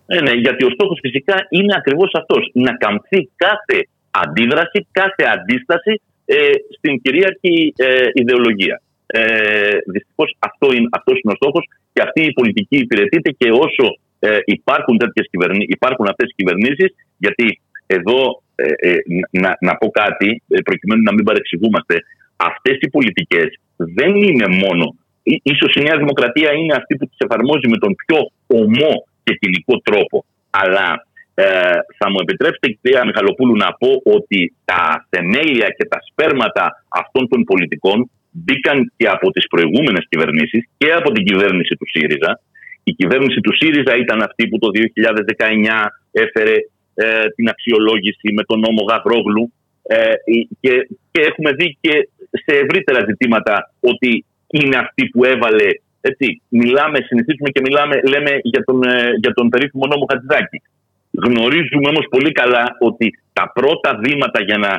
Ε, 0.06 0.22
ναι, 0.22 0.32
γιατί 0.32 0.66
ο 0.66 0.70
στόχος 0.70 1.00
φυσικά 1.02 1.36
είναι 1.50 1.74
ακριβώς 1.78 2.12
αυτός. 2.14 2.50
Να 2.54 2.72
καμφθεί 2.78 3.30
κάθε 3.36 3.88
αντίδραση, 4.12 4.88
κάθε 4.92 5.24
αντίσταση 5.36 6.02
ε, 6.26 6.36
στην 6.78 7.02
κυρίαρχη 7.02 7.74
ε, 7.78 8.08
ιδεολογία. 8.14 8.82
Ε, 9.06 9.78
Δυστυχώς 9.86 10.36
αυτό 10.40 10.74
είναι, 10.74 10.88
αυτός 10.92 11.20
είναι 11.20 11.34
ο 11.34 11.36
στόχος 11.36 11.66
και 11.94 12.02
αυτή 12.02 12.22
η 12.26 12.34
πολιτική 12.34 12.78
υπηρετείται 12.78 13.32
και 13.32 13.50
όσο 13.52 13.98
ε, 14.26 14.39
υπάρχουν, 14.45 14.97
τέτοιες 14.97 15.28
κυβερνήσεις, 15.32 15.74
υπάρχουν 15.78 16.05
αυτές 16.07 16.28
οι 16.30 16.36
κυβερνήσεις 16.39 16.89
γιατί 17.17 17.61
εδώ 17.97 18.19
ε, 18.55 18.89
ε, 18.89 18.97
να, 19.32 19.57
να 19.67 19.74
πω 19.76 19.88
κάτι 20.01 20.30
προκειμένου 20.63 21.01
να 21.01 21.13
μην 21.13 21.24
παρεξηγούμαστε 21.26 21.95
αυτές 22.36 22.78
οι 22.82 22.89
πολιτικές 22.89 23.47
δεν 23.76 24.11
είναι 24.15 24.47
μόνο 24.63 24.86
ίσως 25.24 25.71
η 25.76 25.82
Νέα 25.82 25.97
Δημοκρατία 25.97 26.51
είναι 26.53 26.74
αυτή 26.80 26.95
που 26.95 27.05
τις 27.07 27.17
εφαρμόζει 27.26 27.67
με 27.74 27.78
τον 27.78 27.95
πιο 28.01 28.17
ομό 28.59 28.93
και 29.24 29.34
κοινικό 29.41 29.76
τρόπο 29.88 30.26
αλλά 30.49 30.88
ε, 31.34 31.78
θα 31.97 32.07
μου 32.11 32.19
επιτρέψετε 32.26 32.67
κυρία 32.82 33.05
Μιχαλοπούλου 33.05 33.55
να 33.55 33.69
πω 33.82 33.91
ότι 34.17 34.39
τα 34.65 35.07
θεμέλια 35.09 35.69
και 35.78 35.86
τα 35.86 35.99
σπέρματα 36.09 36.84
αυτών 36.88 37.24
των 37.32 37.43
πολιτικών 37.43 38.11
μπήκαν 38.32 38.78
και 38.97 39.07
από 39.15 39.32
τις 39.32 39.47
προηγούμενες 39.47 40.03
κυβερνήσεις 40.09 40.61
και 40.78 40.91
από 40.99 41.11
την 41.11 41.24
κυβέρνηση 41.26 41.74
του 41.80 41.88
ΣΥΡΙΖΑ 41.93 42.32
η 42.84 42.92
κυβέρνηση 42.94 43.40
του 43.40 43.56
ΣΥΡΙΖΑ 43.56 43.96
ήταν 43.96 44.22
αυτή 44.22 44.48
που 44.48 44.60
το 44.60 44.70
2019 44.74 45.88
έφερε 46.12 46.56
ε, 46.94 47.30
την 47.36 47.48
αξιολόγηση 47.50 48.34
με 48.34 48.44
τον 48.44 48.60
νόμο 48.60 48.82
Γαβρόγλου 48.90 49.54
ε, 49.84 50.14
και, 50.62 50.88
και 51.12 51.22
έχουμε 51.22 51.52
δει 51.52 51.78
και 51.82 52.10
σε 52.32 52.54
ευρύτερα 52.64 53.00
ζητήματα 53.10 53.74
ότι 53.80 54.26
είναι 54.48 54.78
αυτή 54.78 55.04
που 55.06 55.26
έβαλε 55.26 55.68
έτσι, 56.10 56.42
μιλάμε, 56.62 56.98
συνηθίζουμε 57.10 57.50
και 57.54 57.62
μιλάμε, 57.68 57.96
λέμε 58.14 58.32
για 58.44 58.64
τον, 58.68 58.78
ε, 58.84 58.96
για 59.24 59.34
τον 59.34 59.50
περίφημο 59.50 59.86
νόμο 59.92 60.06
Χατζηδάκη. 60.10 60.58
Γνωρίζουμε 61.26 61.88
όμως 61.94 62.06
πολύ 62.10 62.32
καλά 62.32 62.64
ότι 62.80 63.08
τα 63.34 63.52
πρώτα 63.58 63.90
βήματα 64.04 64.40
για 64.44 64.58
να, 64.58 64.72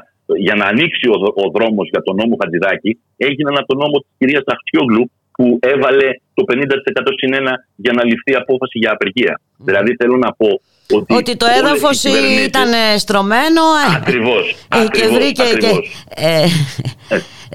για 0.47 0.55
να 0.55 0.65
ανοίξει 0.73 1.07
ο, 1.15 1.17
ο 1.45 1.47
δρόμος 1.57 1.89
για 1.93 2.03
τον 2.07 2.15
νόμο 2.21 2.35
Χατζηδάκη 2.41 2.91
έγιναν 3.17 3.55
από 3.59 3.67
τον 3.67 3.79
νόμο 3.85 3.97
της 4.03 4.13
κυρίας 4.19 4.45
Αχτιόγλου 4.55 5.05
που 5.37 5.59
έβαλε 5.73 6.09
το 6.35 6.45
50% 6.53 6.57
συν 7.17 7.33
1 7.35 7.53
για 7.77 7.93
να 7.93 8.05
ληφθεί 8.05 8.35
απόφαση 8.35 8.79
για 8.79 8.91
απεργία. 8.93 9.41
Δηλαδή 9.57 9.95
θέλω 9.95 10.17
να 10.17 10.33
πω 10.33 10.61
ότι, 10.93 11.15
ότι 11.15 11.37
το 11.37 11.47
έδαφος 11.59 12.05
ήταν 12.45 12.69
στρωμένο. 12.99 13.63
Ακριβώς. 13.97 14.57
Ε, 14.69 14.85
και 14.99 15.09
βρήκε. 15.09 15.43
Και, 15.59 15.69
ε, 16.15 16.47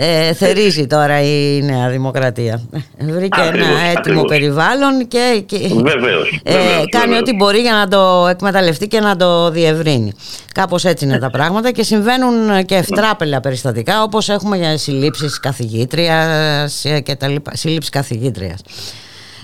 ε, 0.01 0.34
θερίζει 0.34 0.88
τώρα 0.88 1.21
η 1.21 1.61
Νέα 1.61 1.89
Δημοκρατία. 1.89 2.61
Βρήκε 2.99 3.41
ένα 3.41 3.67
έτοιμο 3.97 4.23
περιβάλλον 4.23 5.07
και, 5.07 5.43
και 5.45 5.57
βεβαίως, 5.75 6.41
ε, 6.43 6.55
κάνει 6.89 7.17
ό,τι 7.17 7.34
μπορεί 7.34 7.59
για 7.59 7.73
να 7.73 7.88
το 7.88 8.27
εκμεταλλευτεί 8.27 8.88
και 8.88 8.99
να 8.99 9.15
το 9.15 9.51
διευρύνει. 9.51 10.13
Κάπως 10.53 10.86
έτσι 10.86 11.05
είναι 11.05 11.19
τα 11.19 11.30
πράγματα 11.30 11.71
και 11.71 11.84
συμβαίνουν 11.84 12.65
και 12.65 12.75
ευτράπελα 12.75 13.39
περιστατικά 13.39 14.03
όπως 14.03 14.30
έχουμε 14.30 14.57
για 14.57 14.77
συλλήψεις 14.77 15.39
καθηγήτριας 15.39 16.86
και 17.03 17.15
τα 17.15 17.27
λοιπά. 17.27 17.51
Σύλληψη 17.55 17.89
καθηγήτριας. 17.89 18.61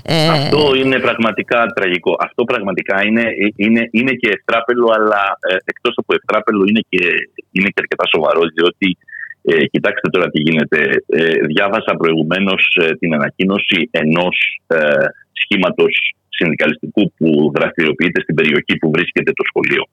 Ε... 0.07 0.29
Αυτό 0.29 0.75
είναι 0.75 0.99
πραγματικά 0.99 1.65
τραγικό. 1.75 2.15
Αυτό 2.19 2.43
πραγματικά 2.43 3.05
είναι, 3.05 3.23
είναι, 3.55 3.89
είναι 3.91 4.11
και 4.11 4.29
ευτράπελο, 4.35 4.87
αλλά 4.97 5.23
ε, 5.49 5.55
εκτός 5.65 5.93
από 5.97 6.13
ευτράπελο 6.17 6.63
είναι 6.69 6.81
και, 6.89 7.03
είναι 7.51 7.69
και 7.73 7.81
αρκετά 7.83 8.05
σοβαρό, 8.13 8.41
διότι 8.55 8.97
ε, 9.41 9.65
κοιτάξτε 9.65 10.09
τώρα 10.09 10.29
τι 10.29 10.39
γίνεται. 10.41 10.79
Ε, 11.07 11.33
διάβασα 11.51 11.95
προηγουμένως 11.97 12.77
ε, 12.81 12.95
την 12.95 13.13
ανακοίνωση 13.13 13.89
ενός 13.91 14.61
ε, 14.67 14.77
σχήματος 15.31 16.15
συνδικαλιστικού 16.29 17.13
που 17.17 17.51
δραστηριοποιείται 17.55 18.21
στην 18.21 18.35
περιοχή 18.35 18.77
που 18.79 18.91
βρίσκεται 18.91 19.31
το 19.31 19.43
σχολείο. 19.49 19.83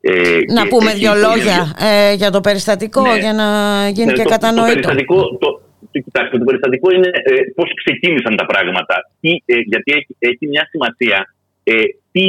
Ε, 0.00 0.52
να 0.52 0.66
πούμε 0.68 0.92
δύο 0.94 1.14
λόγια 1.14 1.76
ε, 1.78 2.12
για 2.14 2.30
το 2.30 2.40
περιστατικό 2.40 3.02
ναι, 3.02 3.18
για 3.18 3.32
να 3.32 3.48
γίνει 3.88 4.10
ναι, 4.10 4.12
και 4.12 4.22
το, 4.22 4.28
κατανοητό. 4.28 4.64
Το 4.66 4.72
περιστατικό, 4.72 5.36
το, 5.36 5.60
Κοιτάξτε, 5.90 6.38
το 6.38 6.44
περιστατικό 6.44 6.90
είναι 6.94 7.10
ε, 7.30 7.32
πώς 7.54 7.68
ξεκίνησαν 7.74 8.36
τα 8.36 8.46
πράγματα. 8.46 8.94
Τι, 9.20 9.30
ε, 9.44 9.54
γιατί 9.72 9.92
έχει, 9.92 10.16
έχει 10.18 10.46
μια 10.46 10.68
σημασία 10.70 11.34
ε, 11.64 11.82
τι, 12.12 12.26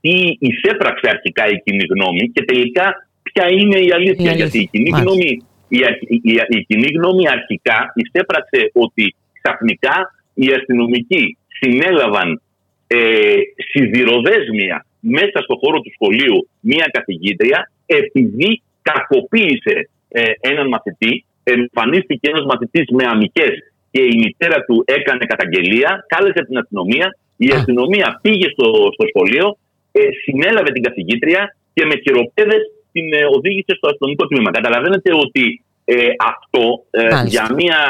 τι 0.00 0.14
εισέπραξε 0.38 1.06
αρχικά 1.08 1.48
η 1.48 1.56
κοινή 1.64 1.84
γνώμη 1.92 2.30
και 2.34 2.44
τελικά 2.44 3.08
ποια 3.22 3.48
είναι 3.48 3.78
η 3.78 3.90
αλήθεια. 3.92 4.32
Γιατί 4.32 4.58
η 4.58 4.68
κοινή, 4.72 4.90
γνώμη, 5.00 5.42
η, 5.68 5.78
η, 6.08 6.32
η, 6.48 6.64
κοινή 6.64 6.88
γνώμη 6.96 7.28
αρχικά 7.28 7.92
εισέπραξε 7.94 8.70
ότι 8.72 9.14
ξαφνικά 9.40 9.96
οι 10.34 10.46
αστυνομικοί 10.58 11.36
συνέλαβαν 11.48 12.42
ε, 12.86 13.36
σιδηροδέσμια 13.70 14.86
μέσα 15.00 15.38
στο 15.42 15.56
χώρο 15.60 15.80
του 15.80 15.92
σχολείου 15.92 16.48
μία 16.60 16.86
καθηγήτρια 16.92 17.70
επειδή 17.86 18.62
κακοποίησε 18.82 19.88
ε, 20.08 20.22
έναν 20.40 20.68
μαθητή 20.68 21.24
εμφανίστηκε 21.44 22.28
ένας 22.32 22.44
μαθητής 22.44 22.86
με 22.96 23.04
αμυκές 23.12 23.54
και 23.94 24.02
η 24.12 24.14
μητέρα 24.24 24.58
του 24.66 24.76
έκανε 24.86 25.24
καταγγελία, 25.32 25.90
κάλεσε 26.12 26.40
την 26.48 26.56
αστυνομία. 26.58 27.06
Η 27.36 27.48
αστυνομία 27.58 28.18
πήγε 28.22 28.48
στο, 28.54 28.68
στο 28.94 29.04
σχολείο, 29.10 29.46
ε, 29.92 30.00
συνέλαβε 30.24 30.70
την 30.72 30.82
καθηγήτρια 30.82 31.56
και 31.74 31.84
με 31.84 31.94
χειροπέδες 32.02 32.62
την 32.92 33.12
ε, 33.12 33.24
οδήγησε 33.36 33.72
στο 33.76 33.86
αστυνομικό 33.90 34.26
τμήμα. 34.26 34.50
Καταλαβαίνετε 34.50 35.10
ότι 35.24 35.44
ε, 35.84 36.08
αυτό 36.32 36.64
για 37.26 37.44
μια 37.58 37.80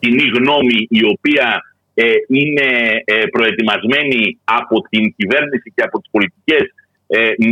κοινή 0.00 0.26
γνώμη 0.36 0.78
η 1.00 1.02
οποία 1.14 1.46
είναι 2.40 2.68
προετοιμασμένη 3.30 4.38
από 4.44 4.76
την 4.90 5.14
κυβέρνηση 5.16 5.72
και 5.74 5.82
από 5.82 5.98
τις 5.98 6.10
πολιτικές 6.10 6.64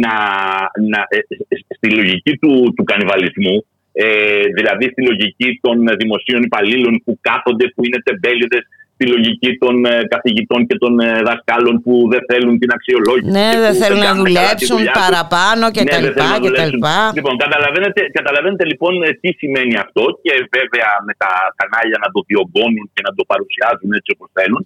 να, 0.02 0.16
να, 0.90 1.00
στη 1.76 1.88
λογική 1.90 2.32
του, 2.36 2.72
του 2.76 2.84
κανιβαλισμού 2.84 3.64
ε, 4.02 4.06
δηλαδή 4.58 4.84
στη 4.92 5.00
λογική 5.10 5.48
των 5.64 5.76
δημοσίων 6.00 6.42
υπαλλήλων 6.48 6.94
που 7.04 7.12
κάθονται, 7.28 7.66
που 7.74 7.80
είναι 7.86 7.98
τεμπέληδες, 8.08 8.62
στη 8.96 9.04
λογική 9.14 9.50
των 9.62 9.74
ε, 9.84 9.94
καθηγητών 10.14 10.60
και 10.68 10.76
των 10.82 10.92
ε, 11.00 11.08
δασκάλων 11.28 11.74
που 11.84 11.92
δεν 12.12 12.22
θέλουν 12.30 12.54
την 12.62 12.70
αξιολόγηση. 12.76 13.30
Ναι, 13.38 13.50
δεν 13.64 13.74
θέλουν 13.80 14.02
να 14.10 14.14
δουλέψουν 14.22 14.80
παραπάνω 15.02 15.64
και 15.74 15.82
ναι, 15.82 15.90
τα 15.92 15.98
λοιπά. 16.04 16.28
Λοιπόν, 17.18 17.34
καταλαβαίνετε, 17.44 18.00
καταλαβαίνετε 18.18 18.64
λοιπόν 18.70 18.92
ε, 19.06 19.10
τι 19.20 19.30
σημαίνει 19.40 19.76
αυτό 19.84 20.04
και 20.24 20.32
βέβαια 20.56 20.90
με 21.06 21.12
τα 21.22 21.32
κανάλια 21.60 21.98
να 22.04 22.08
το 22.14 22.20
διωγγώνουν 22.28 22.86
και 22.94 23.02
να 23.06 23.12
το 23.16 23.22
παρουσιάζουν 23.30 23.90
έτσι 23.98 24.10
όπως 24.16 24.28
θέλουν. 24.38 24.62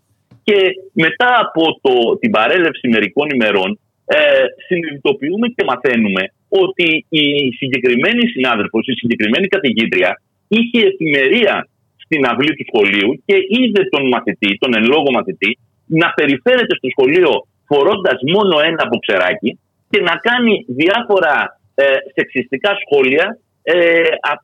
Και 0.46 0.58
μετά 1.04 1.30
από 1.44 1.62
το, 1.84 1.92
την 2.20 2.30
παρέλευση 2.36 2.86
μερικών 2.94 3.26
ημερών 3.36 3.70
ε, 4.16 4.18
συνειδητοποιούμε 4.66 5.46
και 5.54 5.64
μαθαίνουμε 5.70 6.22
ότι 6.48 7.06
η 7.08 7.24
συγκεκριμένη 7.60 8.28
συνάδελφος, 8.28 8.86
η 8.86 8.92
συγκεκριμένη 8.92 9.46
καθηγήτρια 9.46 10.10
είχε 10.48 10.80
εφημερία 10.90 11.68
στην 12.04 12.26
αυλή 12.30 12.52
του 12.56 12.66
σχολείου 12.70 13.10
και 13.26 13.36
είδε 13.58 13.82
τον 13.94 14.08
μαθητή, 14.08 14.50
τον 14.58 14.74
εν 14.78 14.84
λόγω 14.92 15.08
μαθητή, 15.18 15.58
να 15.86 16.08
περιφέρεται 16.18 16.74
στο 16.78 16.88
σχολείο 16.94 17.32
φορώντας 17.70 18.18
μόνο 18.34 18.54
ένα 18.70 18.82
μποξεράκι 18.88 19.50
και 19.90 20.00
να 20.08 20.14
κάνει 20.28 20.54
διάφορα 20.82 21.34
ε, 21.74 21.84
σεξιστικά 22.14 22.70
σχόλια 22.82 23.38
ε, 23.62 23.74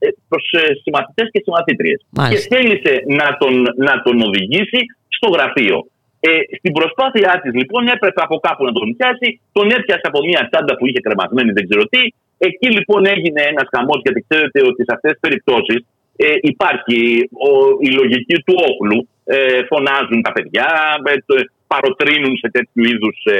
ε 0.04 0.08
προς 0.28 0.44
ε, 0.52 0.62
συμμαθητές 0.82 1.28
και 1.32 1.40
συμμαθήτριες. 1.46 1.98
Και 2.30 2.40
θέλησε 2.54 2.92
να 3.20 3.36
τον, 3.40 3.54
να 3.86 4.02
τον 4.02 4.16
οδηγήσει 4.28 4.80
στο 5.16 5.28
γραφείο. 5.34 5.78
Ε, 6.26 6.30
στην 6.58 6.72
προσπάθειά 6.78 7.32
της 7.42 7.52
λοιπόν 7.60 7.82
έπρεπε 7.94 8.20
από 8.26 8.36
κάπου 8.46 8.62
να 8.68 8.72
τον 8.76 8.96
πιάσει, 8.96 9.28
τον 9.56 9.66
έπιασε 9.76 10.06
από 10.10 10.20
μια 10.28 10.42
τσάντα 10.48 10.72
που 10.76 10.86
είχε 10.88 11.00
κρεμασμένη, 11.06 11.50
δεν 11.56 11.64
ξέρω 11.68 11.84
τι. 11.92 12.02
Εκεί 12.48 12.68
λοιπόν 12.76 13.00
έγινε 13.14 13.42
ένας 13.52 13.66
χαμός, 13.74 13.98
γιατί 14.04 14.20
ξέρετε 14.28 14.58
ότι 14.70 14.80
σε 14.86 14.92
αυτές 14.96 15.10
τις 15.12 15.22
περιπτώσεις 15.26 15.80
ε, 16.16 16.26
υπάρχει 16.52 17.00
ο, 17.48 17.50
η 17.88 17.90
λογική 18.00 18.36
του 18.44 18.54
όπλου. 18.70 18.98
Ε, 19.24 19.60
φωνάζουν 19.70 20.20
τα 20.26 20.32
παιδιά, 20.32 20.68
ε, 21.04 21.42
παροτρύνουν 21.72 22.34
σε 22.42 22.48
τέτοιου 22.56 22.84
είδους 22.90 23.16
ε, 23.24 23.38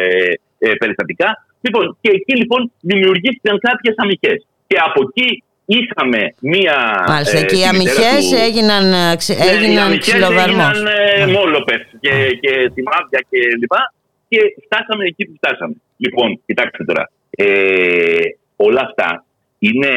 ε, 0.67 0.69
περιστατικά. 0.81 1.29
Λοιπόν, 1.67 1.85
και 2.03 2.11
εκεί 2.19 2.35
λοιπόν 2.41 2.61
δημιουργήθηκαν 2.91 3.55
κάποιες 3.69 3.95
αμυχέ. 4.03 4.35
Και 4.69 4.77
από 4.89 5.01
εκεί 5.07 5.29
είχαμε 5.67 6.35
μία. 6.41 7.05
Μάλιστα, 7.09 7.39
ε, 7.39 7.45
και 7.45 7.57
οι 7.57 7.65
αμυχές 7.65 8.33
έγιναν, 8.47 9.17
ξε, 9.17 9.35
ναι, 9.35 9.45
έγιναν 9.51 9.91
ναι, 9.91 9.99
ξυλοβαρμό. 9.99 10.71
Έγιναν 10.75 10.87
ε, 11.17 11.27
μόλοπες 11.27 11.83
και, 12.01 12.11
και 12.41 12.53
σημάδια 12.75 13.21
και 13.31 13.39
λοιπά. 13.61 13.95
Και 14.29 14.41
φτάσαμε 14.65 15.05
εκεί 15.05 15.27
που 15.27 15.35
φτάσαμε. 15.37 15.75
Λοιπόν, 15.97 16.41
κοιτάξτε 16.47 16.85
τώρα. 16.85 17.11
Ε, 17.31 18.27
όλα 18.57 18.81
αυτά 18.81 19.25
είναι 19.59 19.93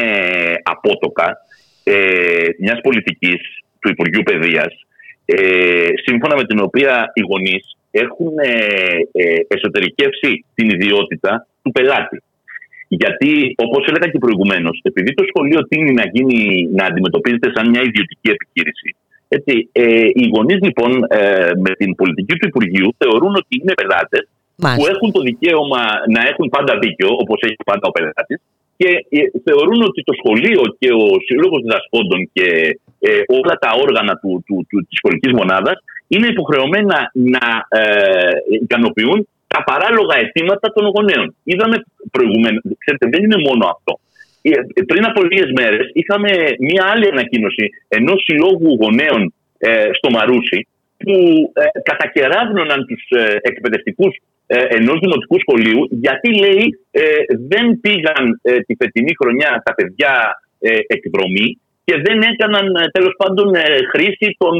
απότοκα 0.62 1.36
ε, 1.84 2.46
μιας 2.58 2.80
πολιτικής 2.80 3.40
του 3.80 3.88
Υπουργείου 3.88 4.22
Παιδείας, 4.22 4.72
ε, 5.24 5.88
σύμφωνα 6.04 6.36
με 6.36 6.44
την 6.44 6.60
οποία 6.60 7.10
οι 7.14 7.20
γονείς 7.20 7.76
έχουν 7.90 8.38
ε, 8.38 8.54
ε, 9.12 9.34
εσωτερικεύσει 9.48 10.44
την 10.54 10.70
ιδιότητα 10.70 11.46
του 11.62 11.70
πελάτη. 11.70 12.22
Γιατί, 12.88 13.54
όπως 13.56 13.86
έλεγα 13.88 14.08
και 14.12 14.18
προηγουμένως, 14.18 14.80
επειδή 14.82 15.14
το 15.14 15.24
σχολείο 15.30 15.60
τίνει 15.68 15.92
να, 15.92 16.04
γίνει, 16.12 16.68
να 16.78 16.84
αντιμετωπίζεται 16.84 17.50
σαν 17.54 17.68
μια 17.68 17.82
ιδιωτική 17.88 18.28
επιχείρηση, 18.36 18.96
έτσι, 19.28 19.68
ε, 19.72 20.06
οι 20.20 20.30
γονείς 20.34 20.60
λοιπόν 20.66 20.90
ε, 21.08 21.50
με 21.64 21.70
την 21.80 21.94
πολιτική 21.94 22.34
του 22.38 22.48
Υπουργείου 22.48 22.94
θεωρούν 22.98 23.34
ότι 23.34 23.52
είναι 23.60 23.74
πελάτες 23.74 24.24
που 24.56 24.86
έχουν 24.92 25.12
το 25.12 25.20
δικαίωμα 25.20 25.82
να 26.14 26.20
έχουν 26.30 26.48
πάντα 26.48 26.78
δίκιο, 26.78 27.08
όπως 27.22 27.38
έχει 27.42 27.62
πάντα 27.64 27.84
ο 27.88 27.90
πελάτης, 27.90 28.40
και 28.80 28.90
ε, 29.08 29.20
θεωρούν 29.44 29.80
ότι 29.82 30.00
το 30.08 30.12
σχολείο 30.20 30.62
και 30.78 30.90
ο 31.02 31.06
σύλλογος 31.26 31.60
διδασκόντων 31.62 32.30
και 32.32 32.46
ε, 32.98 33.10
όλα 33.38 33.54
τα 33.64 33.70
όργανα 33.84 34.14
του, 34.20 34.30
του, 34.46 34.66
του, 34.68 34.78
της 34.88 34.96
σχολικής 35.00 35.32
μονάδας 35.32 35.76
είναι 36.08 36.26
υποχρεωμένα 36.26 37.10
να 37.12 37.46
ε, 37.68 38.30
ικανοποιούν 38.62 39.28
τα 39.52 39.60
παράλογα 39.68 40.14
αιτήματα 40.20 40.72
των 40.72 40.84
γονέων. 40.94 41.26
Είδαμε 41.44 41.76
προηγουμένως, 42.10 42.62
ξέρετε, 42.82 43.06
δεν 43.14 43.22
είναι 43.24 43.40
μόνο 43.48 43.64
αυτό. 43.74 43.92
Ε, 44.42 44.50
πριν 44.90 45.04
από 45.04 45.22
λίγες 45.22 45.50
μέρες 45.60 45.86
είχαμε 45.92 46.30
μία 46.68 46.84
άλλη 46.92 47.06
ανακοίνωση 47.14 47.64
ενός 47.88 48.22
συλλόγου 48.26 48.72
γονέων 48.80 49.22
ε, 49.58 49.88
στο 49.98 50.08
Μαρούσι 50.10 50.60
που 50.98 51.14
ε, 51.52 51.80
κατακεράβνωναν 51.82 52.86
τους 52.86 53.02
ε, 53.08 53.36
εκπαιδευτικούς 53.42 54.16
ε, 54.46 54.64
ενός 54.78 54.98
δημοτικού 55.00 55.36
σχολείου 55.44 55.88
γιατί 55.90 56.28
λέει 56.44 56.64
ε, 56.90 57.02
δεν 57.52 57.80
πήγαν 57.80 58.40
τη 58.66 58.74
φετινή 58.80 59.12
χρονιά 59.20 59.62
τα 59.64 59.74
παιδιά 59.74 60.14
εκδρομή 60.86 61.60
και 61.88 61.96
δεν 62.06 62.18
έκαναν 62.32 62.66
τέλος 62.96 63.14
πάντων 63.20 63.48
χρήση 63.92 64.28
των 64.38 64.54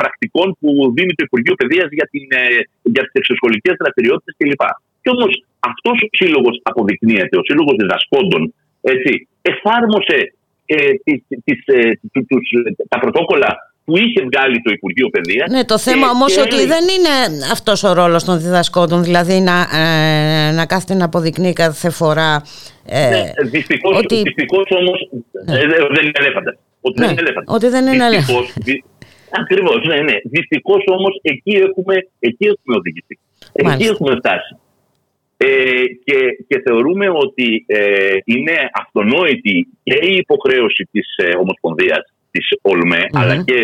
πρακτικών 0.00 0.56
που 0.60 0.70
δίνει 0.96 1.14
το 1.18 1.26
Υπουργείο 1.28 1.54
Παιδείας 1.54 1.88
για, 1.98 2.08
την, 2.12 2.26
για 2.82 3.02
τις 3.02 3.14
εξωσχολικές 3.20 3.74
δραστηριότητες 3.82 4.34
κλπ. 4.38 4.64
Και 5.02 5.10
όμως 5.14 5.32
αυτός 5.70 5.96
ο 6.06 6.08
σύλλογος 6.20 6.60
αποδεικνύεται, 6.62 7.36
ο 7.38 7.44
σύλλογος 7.48 7.74
διδασκόντων, 7.80 8.54
έτσι, 8.80 9.28
εφάρμοσε 9.42 10.18
ε, 10.66 10.76
τις, 11.04 11.18
τις, 11.44 11.58
τους, 12.28 12.46
τα 12.88 12.98
πρωτόκολλα 12.98 13.50
που 13.84 13.96
είχε 13.96 14.20
βγάλει 14.32 14.62
το 14.62 14.70
Υπουργείο 14.72 15.08
Παιδείας. 15.08 15.50
Ναι, 15.50 15.64
το 15.64 15.78
θέμα 15.78 16.10
όμως 16.10 16.38
ότι 16.38 16.66
δεν 16.66 16.84
είναι 16.94 17.42
αυτός 17.52 17.82
ο 17.82 17.92
ρόλος 17.92 18.24
των 18.24 18.40
διδασκόντων, 18.40 19.04
δηλαδή 19.04 19.40
να, 19.40 19.56
ε, 19.60 20.52
να 20.52 20.66
κάθεται 20.66 20.94
να 20.94 21.04
αποδεικνύει 21.04 21.52
κάθε 21.52 21.90
φορά. 21.90 22.42
Ε, 22.86 23.08
ναι, 23.08 23.48
Δυστυχώ 23.50 23.96
ότι... 23.96 24.22
όμως 24.80 25.08
ναι. 25.46 25.58
ε, 25.58 25.66
δεν 25.66 26.04
είναι 26.06 26.18
ελέφαντα. 26.18 26.56
Ότι 26.80 27.00
ναι, 27.00 27.06
δεν 27.06 27.16
είναι 27.16 27.24
ελέφαντα. 27.24 27.52
Ότι 27.54 27.68
δεν 27.68 27.86
είναι 27.86 28.04
ελέφαντα. 28.04 28.38
Ακριβώς, 29.40 29.86
ναι, 29.86 30.00
ναι. 30.00 30.16
Δυστυχώς 30.24 30.82
όμως 30.86 31.18
εκεί 31.22 31.50
έχουμε, 31.50 31.94
εκεί 32.18 32.44
έχουμε 32.44 32.76
οδηγηθεί. 32.76 33.18
Εκεί 33.52 33.84
έχουμε 33.84 34.16
φτάσει. 34.16 34.56
Ε, 35.36 35.46
και, 36.04 36.18
και 36.48 36.62
θεωρούμε 36.64 37.06
ότι 37.08 37.64
ε, 37.66 38.16
είναι 38.24 38.70
αυτονόητη 38.72 39.68
και 39.82 39.98
η 40.02 40.14
υποχρέωση 40.16 40.88
της 40.90 41.16
ε, 41.16 41.36
Ομοσπονδίας 41.36 42.13
της 42.34 42.46
ολμε 42.62 43.00
αλλά 43.12 43.34
και 43.48 43.58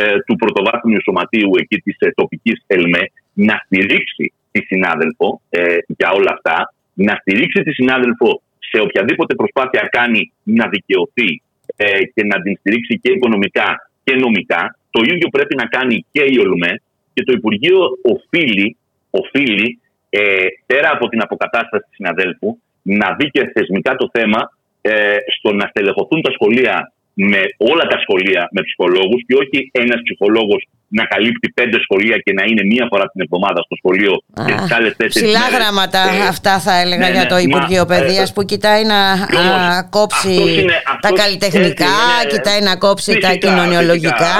ε, 0.00 0.18
του 0.26 0.36
πρωτοβάθμιου 0.36 1.02
σωματείου 1.02 1.50
εκεί 1.60 1.76
της 1.76 1.96
ε, 1.98 2.10
τοπικής 2.14 2.58
ΕΛΜΕ 2.66 3.02
να 3.32 3.54
στηρίξει 3.64 4.32
τη 4.52 4.60
συνάδελφο 4.70 5.40
ε, 5.50 5.76
για 5.86 6.10
όλα 6.10 6.30
αυτά, 6.36 6.74
να 6.94 7.14
στηρίξει 7.20 7.62
τη 7.62 7.72
συνάδελφο 7.72 8.42
σε 8.58 8.78
οποιαδήποτε 8.80 9.34
προσπάθεια 9.34 9.88
κάνει 9.90 10.32
να 10.42 10.68
δικαιωθεί 10.68 11.42
ε, 11.76 12.04
και 12.14 12.22
να 12.24 12.36
την 12.42 12.56
στηρίξει 12.58 12.98
και 13.02 13.12
οικονομικά 13.12 13.90
και 14.04 14.14
νομικά. 14.14 14.78
Το 14.90 15.00
ίδιο 15.12 15.28
πρέπει 15.28 15.54
να 15.54 15.66
κάνει 15.66 16.04
και 16.12 16.24
η 16.34 16.38
ΟΛΜΕ 16.38 16.80
και 17.14 17.22
το 17.22 17.32
Υπουργείο 17.32 17.78
οφείλει, 18.14 18.76
οφείλει 19.10 19.78
ε, 20.10 20.46
πέρα 20.66 20.90
από 20.92 21.08
την 21.08 21.22
αποκατάσταση 21.22 21.84
της 21.88 21.96
συναδέλφου 21.96 22.58
να 22.82 23.14
δει 23.18 23.26
και 23.30 23.50
θεσμικά 23.54 23.96
το 23.96 24.10
θέμα 24.12 24.40
ε, 24.80 25.16
στο 25.36 25.52
να 25.52 25.66
στελεχωθούν 25.66 26.22
τα 26.22 26.30
σχολεία 26.32 26.92
με 27.14 27.40
όλα 27.56 27.84
τα 27.92 27.98
σχολεία 28.04 28.48
με 28.54 28.60
ψυχολόγους 28.66 29.20
και 29.26 29.34
όχι 29.42 29.70
ένας 29.72 30.00
ψυχολόγος 30.04 30.62
να 30.88 31.04
καλύπτει 31.04 31.48
πέντε 31.58 31.78
σχολεία 31.84 32.16
και 32.24 32.32
να 32.32 32.44
είναι 32.48 32.64
μία 32.72 32.86
φορά 32.90 33.04
την 33.12 33.20
εβδομάδα 33.24 33.60
στο 33.66 33.74
σχολείο 33.80 34.14
Α, 34.40 34.44
και 34.46 34.52
τις 34.60 34.72
άλλες 34.76 34.96
τέσσερις 34.96 35.28
Ψηλά 35.28 35.58
γράμματα 35.58 35.98
ε, 35.98 36.26
αυτά 36.34 36.58
θα 36.58 36.74
έλεγα 36.82 37.06
ναι, 37.06 37.14
για 37.16 37.26
το 37.26 37.34
ναι, 37.34 37.40
Υπουργείο 37.40 37.84
μα, 37.84 37.86
Παιδείας 37.86 38.30
ε, 38.30 38.32
που 38.34 38.42
κοιτάει 38.44 38.84
να 38.84 38.98
όμως, 39.12 39.88
κόψει 39.90 40.34
είναι, 40.60 40.76
τα 41.00 41.10
καλλιτεχνικά, 41.20 41.94
είναι, 42.22 42.30
κοιτάει 42.32 42.60
να 42.60 42.76
κόψει 42.76 43.10
φυσικά, 43.10 43.28
τα 43.28 43.34
κοινωνιολογικά. 43.34 44.34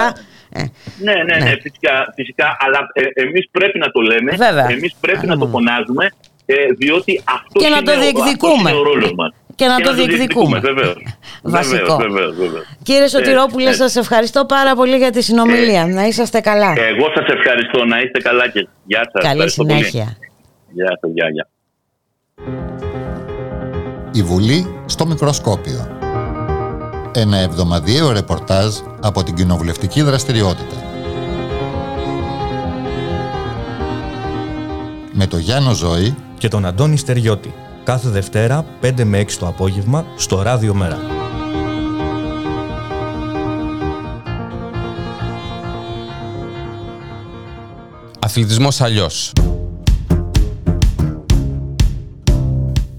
Ε, 0.56 0.62
ναι, 1.06 1.12
ναι, 1.12 1.36
ναι, 1.44 1.52
φυσικά, 1.62 2.12
φυσικά 2.14 2.56
αλλά 2.58 2.78
ε, 2.92 3.22
εμείς 3.22 3.48
πρέπει 3.50 3.78
να 3.78 3.88
το 3.90 4.00
λέμε, 4.00 4.30
Βέβαια. 4.30 4.66
εμείς 4.70 4.94
πρέπει 5.00 5.26
να 5.26 5.38
το 5.38 5.46
φωνάζουμε 5.46 6.04
ε, 6.46 6.54
διότι 6.78 7.22
αυτό 7.24 7.58
και 7.60 7.66
είναι, 7.66 7.74
να 7.74 7.82
το 7.82 8.00
διεκδικούμε. 8.00 8.70
ο, 8.72 8.78
ο 8.78 8.82
ρόλος 8.82 9.12
μας 9.16 9.32
και 9.54 9.66
να 9.66 9.80
το 9.80 9.94
διεκδικούμε. 9.94 10.60
Βασικό. 11.42 11.98
Κύριε 12.82 13.08
Σωτηρόπουλε, 13.08 13.72
σας 13.72 13.96
ευχαριστώ 13.96 14.44
πάρα 14.44 14.74
πολύ 14.74 14.96
για 14.96 15.10
τη 15.10 15.22
συνομιλία. 15.22 15.80
Ε, 15.80 15.84
να 15.92 16.04
είσαστε 16.04 16.40
καλά. 16.40 16.72
Εγώ 16.76 17.06
σας 17.14 17.26
ευχαριστώ. 17.26 17.84
Να 17.84 18.00
είστε 18.00 18.20
καλά 18.20 18.48
και 18.48 18.68
γεια 18.84 19.10
σας. 19.12 19.24
Καλή 19.24 19.50
συνέχεια. 19.50 20.16
Γεια 20.70 20.98
σας, 21.00 21.10
γεια, 21.14 21.28
γεια. 21.30 21.48
Η 24.12 24.22
Βουλή 24.22 24.82
στο 24.86 25.06
Μικροσκόπιο. 25.06 25.98
Ένα 27.14 27.36
εβδομαδιαίο 27.36 28.12
ρεπορτάζ 28.12 28.74
από 29.02 29.22
την 29.22 29.34
κοινοβουλευτική 29.34 30.02
δραστηριότητα. 30.02 30.76
Με 35.12 35.26
το 35.26 35.36
Γιάννο 35.36 35.72
Ζώη 35.72 36.16
και 36.38 36.48
τον 36.48 36.66
Αντώνη 36.66 36.96
Στεριώτη 36.96 37.54
κάθε 37.84 38.08
Δευτέρα 38.08 38.64
5 38.82 39.04
με 39.04 39.20
6 39.20 39.32
το 39.38 39.46
απόγευμα 39.46 40.06
στο 40.16 40.42
Ράδιο 40.42 40.74
Μέρα. 40.74 40.98
Αθλητισμός 48.18 48.80
αλλιώς. 48.80 49.32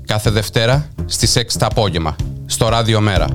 Κάθε 0.05 0.29
Δευτέρα 0.29 0.87
στις 1.05 1.35
6 1.35 1.57
το 1.59 1.65
απόγευμα 1.65 2.15
στο 2.45 2.69
Ράδιο 2.69 3.01
Μέρα. 3.01 3.27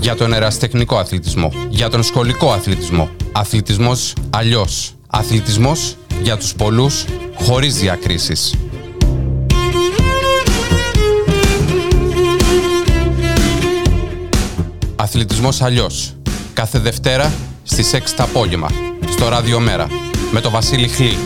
Για 0.00 0.16
τον 0.16 0.32
εραστεχνικό 0.32 0.96
αθλητισμό, 0.96 1.52
για 1.68 1.90
τον 1.90 2.02
σχολικό 2.02 2.52
αθλητισμό. 2.52 3.08
Αθλητισμός 3.32 4.14
αλλιώς. 4.30 4.94
Αθλητισμός 5.14 5.96
για 6.22 6.36
τους 6.36 6.54
πολλούς, 6.54 7.04
χωρίς 7.34 7.76
διακρίσεις. 7.76 8.54
Αθλητισμός 14.96 15.62
αλλιώς. 15.62 16.14
Κάθε 16.52 16.78
Δευτέρα 16.78 17.32
στις 17.62 17.92
6 17.92 18.14
το 18.16 18.22
απόγευμα. 18.22 18.70
Στο 19.10 19.28
Ράδιο 19.28 19.60
Μέρα. 19.60 19.86
Με 20.32 20.40
το 20.40 20.50
Βασίλη 20.50 20.88
Χλή. 20.88 21.16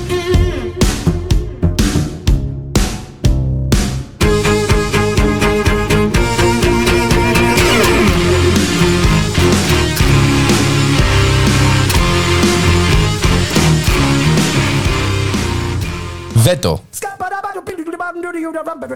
Βέτο. 16.47 16.81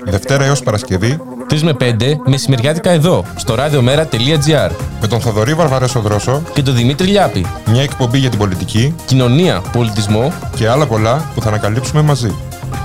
Δευτέρα 0.05 0.45
έως 0.45 0.63
Παρασκευή 0.63 1.21
3 1.51 1.61
με 1.61 1.77
5 1.81 2.17
μεσημεριάτικα 2.25 2.91
εδώ 2.91 3.25
στο 3.37 3.55
radiomera.gr 3.59 4.71
με 5.01 5.07
τον 5.07 5.21
Θοδωρή 5.21 5.55
Βαρβαρέσο 5.55 6.01
Δρόσο 6.01 6.43
και 6.53 6.63
τον 6.63 6.75
Δημήτρη 6.75 7.07
Λιάπη. 7.07 7.47
Μια 7.67 7.83
εκπομπή 7.83 8.19
για 8.19 8.31
την 8.31 8.39
πολιτική, 8.39 8.95
κοινωνία, 9.05 9.61
πολιτισμό 9.73 10.33
και 10.57 10.69
άλλα 10.69 10.87
πολλά 10.87 11.31
που 11.35 11.41
θα 11.41 11.49
ανακαλύψουμε 11.49 12.03
μαζί. 12.03 12.35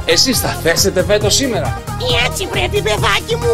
Εσείς 0.05 0.39
θα 0.39 0.49
θέσετε 0.49 1.01
βέτο 1.01 1.30
σήμερα. 1.30 1.82
Έτσι 2.26 2.47
πρέπει 2.47 2.82
παιδάκι 2.82 3.36
μου. 3.36 3.47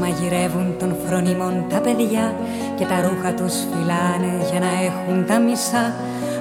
Μαγειρεύουν 0.00 0.68
των 0.78 0.96
φρονιμών 1.06 1.64
τα 1.70 1.78
παιδιά 1.80 2.34
και 2.76 2.84
τα 2.84 2.96
ρούχα 3.04 3.30
τους 3.38 3.54
φυλάνε 3.70 4.32
για 4.50 4.60
να 4.60 4.70
έχουν 4.88 5.26
τα 5.26 5.38
μισά. 5.38 5.84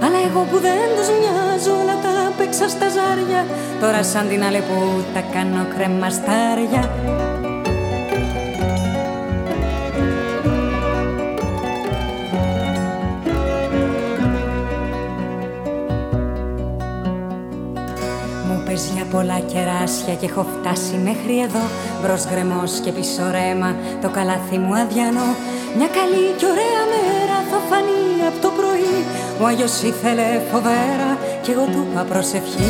Αλλά 0.04 0.20
εγώ 0.28 0.42
που 0.50 0.58
δεν 0.68 0.88
τους 0.96 1.10
μοιάζω 1.20 1.74
όλα 1.82 1.96
τα 2.06 2.14
παίξα 2.38 2.68
στα 2.68 2.88
ζάρια 2.96 3.42
τώρα 3.82 4.04
σαν 4.04 4.28
την 4.28 4.44
αλεπού 4.44 4.82
τα 5.14 5.22
κάνω 5.34 5.66
κρεμαστάρια 5.76 6.82
για 18.96 19.06
πολλά 19.12 19.40
κεράσια 19.40 20.14
και 20.20 20.26
έχω 20.26 20.46
φτάσει 20.56 20.96
μέχρι 21.04 21.40
εδώ. 21.40 21.64
Μπρος 22.02 22.24
γκρεμός 22.30 22.72
και 22.84 22.92
πίσω 22.92 23.24
ρέμα 23.32 23.76
το 24.02 24.10
καλάθι 24.10 24.58
μου 24.58 24.76
αδιανό. 24.76 25.30
Μια 25.78 25.90
καλή 25.98 26.26
και 26.38 26.46
ωραία 26.54 26.84
μέρα 26.94 27.38
θα 27.52 27.60
φανεί 27.70 28.28
από 28.30 28.40
το 28.42 28.50
πρωί. 28.58 28.98
Ο 29.42 29.46
Άγιος 29.46 29.82
ήθελε 29.82 30.28
φοβέρα 30.52 31.10
και 31.42 31.52
εγώ 31.52 31.64
του 31.64 31.88
είπα 31.90 32.02
προσευχή 32.12 32.70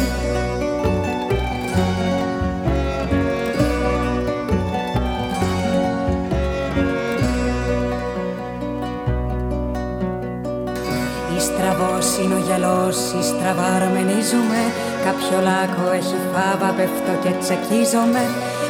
είναι 12.49 12.65
ο 12.65 12.67
γυαλός, 12.67 12.97
η 13.19 13.23
στραβαρμενίζουμε 13.29 14.61
Κάποιο 15.05 15.37
λάκκο 15.47 15.91
έχει 15.99 16.17
φάβα, 16.33 16.69
πέφτω 16.77 17.13
και 17.23 17.31
τσακίζομαι 17.41 18.23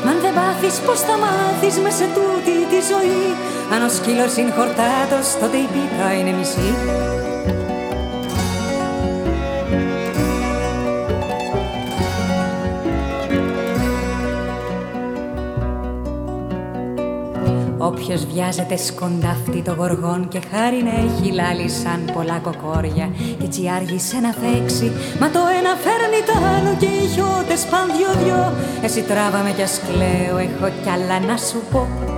Μα 0.03 0.11
αν 0.11 0.17
δεν 0.21 0.33
πάθεις 0.33 0.75
πως 0.85 0.99
θα 1.07 1.15
μάθεις 1.23 1.75
με 1.83 1.89
σε 1.89 2.05
τούτη 2.15 2.55
τη 2.71 2.79
ζωή; 2.91 3.25
Αν 3.73 3.81
ο 3.87 3.89
σκύλος 3.97 4.35
είναι 4.37 4.53
χορτάτος, 4.57 5.27
τότε 5.39 5.57
η 5.65 5.67
πίτα 5.73 6.07
είναι 6.17 6.31
μισή 6.37 6.69
Όποιος 17.89 18.25
βιάζεται 18.25 18.77
σκοντάφτη 18.77 19.61
το 19.61 19.73
γοργόν 19.73 20.27
και 20.27 20.39
χάρη 20.51 20.83
να 20.83 20.89
έχει 20.89 21.31
λάλη 21.31 21.69
σαν 21.69 22.11
πολλά 22.13 22.39
κοκόρια 22.39 23.09
και 23.37 23.45
έτσι 23.45 23.69
άργησε 23.75 24.17
να 24.19 24.31
φέξει 24.41 24.91
μα 25.19 25.29
το 25.29 25.39
ένα 25.59 25.73
φέρνει 25.83 26.21
το 26.25 26.33
άλλο 26.55 26.75
και 26.79 26.85
οι 26.85 27.07
χιώτες 27.13 27.65
παν 27.65 27.87
δυο-δυο. 27.95 28.53
Εσύ 28.83 29.01
τράβαμε 29.01 29.51
κι 29.51 29.61
ας 29.61 29.81
κλαίω 29.87 30.37
έχω 30.37 30.71
κι 30.83 30.89
άλλα 30.89 31.19
να 31.19 31.37
σου 31.37 31.61
πω 31.71 32.08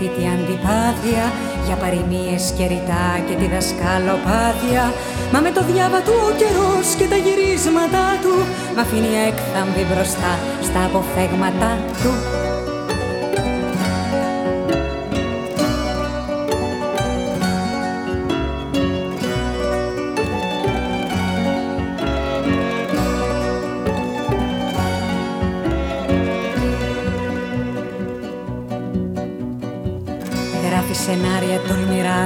μια 0.00 0.10
έμφυτη 0.10 0.28
αντιπάθεια 0.34 1.24
για 1.66 1.76
παροιμίες 1.76 2.52
και 2.56 2.66
ρητά 2.66 3.06
και 3.26 3.34
τη 3.40 3.46
δασκαλοπάθεια. 3.54 4.84
Μα 5.32 5.40
με 5.40 5.50
το 5.50 5.62
διάβα 5.70 6.00
του 6.02 6.14
ο 6.28 6.30
καιρός 6.40 6.88
και 6.98 7.06
τα 7.12 7.16
γυρίσματα 7.24 8.02
του 8.22 8.34
Μ' 8.74 8.80
αφήνει 8.84 9.12
έκθαμβη 9.28 9.84
μπροστά 9.88 10.32
στα 10.66 10.80
αποφέγματα 10.88 11.70
του 12.02 12.39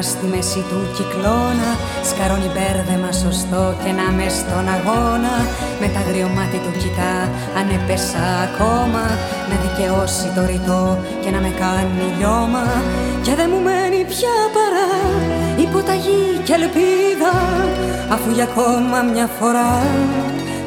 στη 0.02 0.26
μέση 0.26 0.60
του 0.68 0.78
κυκλώνα 0.96 1.70
Σκαρώνει 2.08 2.50
μπέρδεμα 2.54 3.12
σωστό 3.22 3.62
και 3.82 3.90
να 3.98 4.06
με 4.16 4.26
στον 4.38 4.66
αγώνα. 4.76 5.34
Με 5.80 5.88
τα 5.94 6.00
γριομάτι 6.08 6.58
του 6.64 6.72
κοιτά 6.80 7.14
αν 7.58 7.66
έπεσα 7.78 8.24
ακόμα. 8.46 9.04
Να 9.48 9.56
δικαιώσει 9.64 10.26
το 10.36 10.42
ρητό 10.50 10.84
και 11.22 11.30
να 11.34 11.40
με 11.44 11.50
κάνει 11.62 12.06
λιώμα. 12.18 12.66
Και 13.24 13.34
δεν 13.38 13.48
μου 13.52 13.60
μένει 13.66 14.00
πια 14.12 14.36
παρά 14.54 14.88
υποταγή 15.64 16.24
και 16.44 16.54
ελπίδα. 16.60 17.34
Αφού 18.14 18.30
για 18.30 18.44
ακόμα 18.44 18.98
μια 19.12 19.26
φορά 19.38 19.72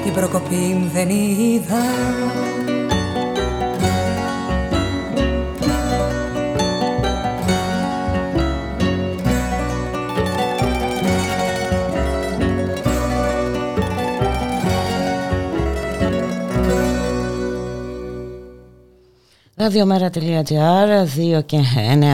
την 0.03 0.13
προκοπή 0.13 0.65
μου 0.80 0.89
δεν 0.93 1.09
είδα 1.09 1.84
Ραδιομέρα.gr, 19.68 21.38
2 21.38 21.43
και 21.45 21.57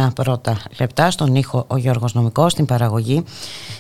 9 0.08 0.14
πρώτα 0.16 0.58
λεπτά, 0.80 1.12
στον 1.12 1.36
ήχο 1.36 1.66
ο 1.68 1.78
Γιώργος 1.78 2.14
Νομικός, 2.14 2.52
στην 2.52 2.66
παραγωγή 2.66 3.24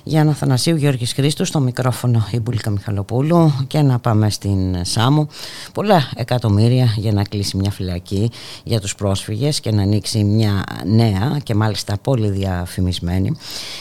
Γιάννα 0.04 0.34
Θανασίου, 0.34 0.76
Γιώργης 0.76 1.14
Χρήστου, 1.14 1.46
στο 1.46 1.60
μικρόφωνο 1.60 2.28
η 2.32 2.40
Μπουλίκα 2.40 2.70
Μιχαλοπούλου 2.70 3.54
και 3.68 3.82
να 3.82 4.00
πάμε 4.00 4.30
στην 4.30 4.86
Σάμου. 4.86 5.28
Πολλά 5.74 6.12
εκατομμύρια 6.16 6.94
για 6.96 7.12
να 7.12 7.24
κλείσει 7.24 7.58
μια 7.58 7.72
φυλακή 7.72 8.32
για 8.64 8.80
τους 8.80 8.96
πρόσφυγες 8.96 9.60
και 9.60 9.72
να 9.72 9.82
ανοίξει 9.82 10.24
μια 10.24 10.64
νέα 10.86 11.38
και 11.44 11.56
μάλιστα 11.56 11.98
πολύ 12.02 12.30
διαφημισμένη. 12.30 13.36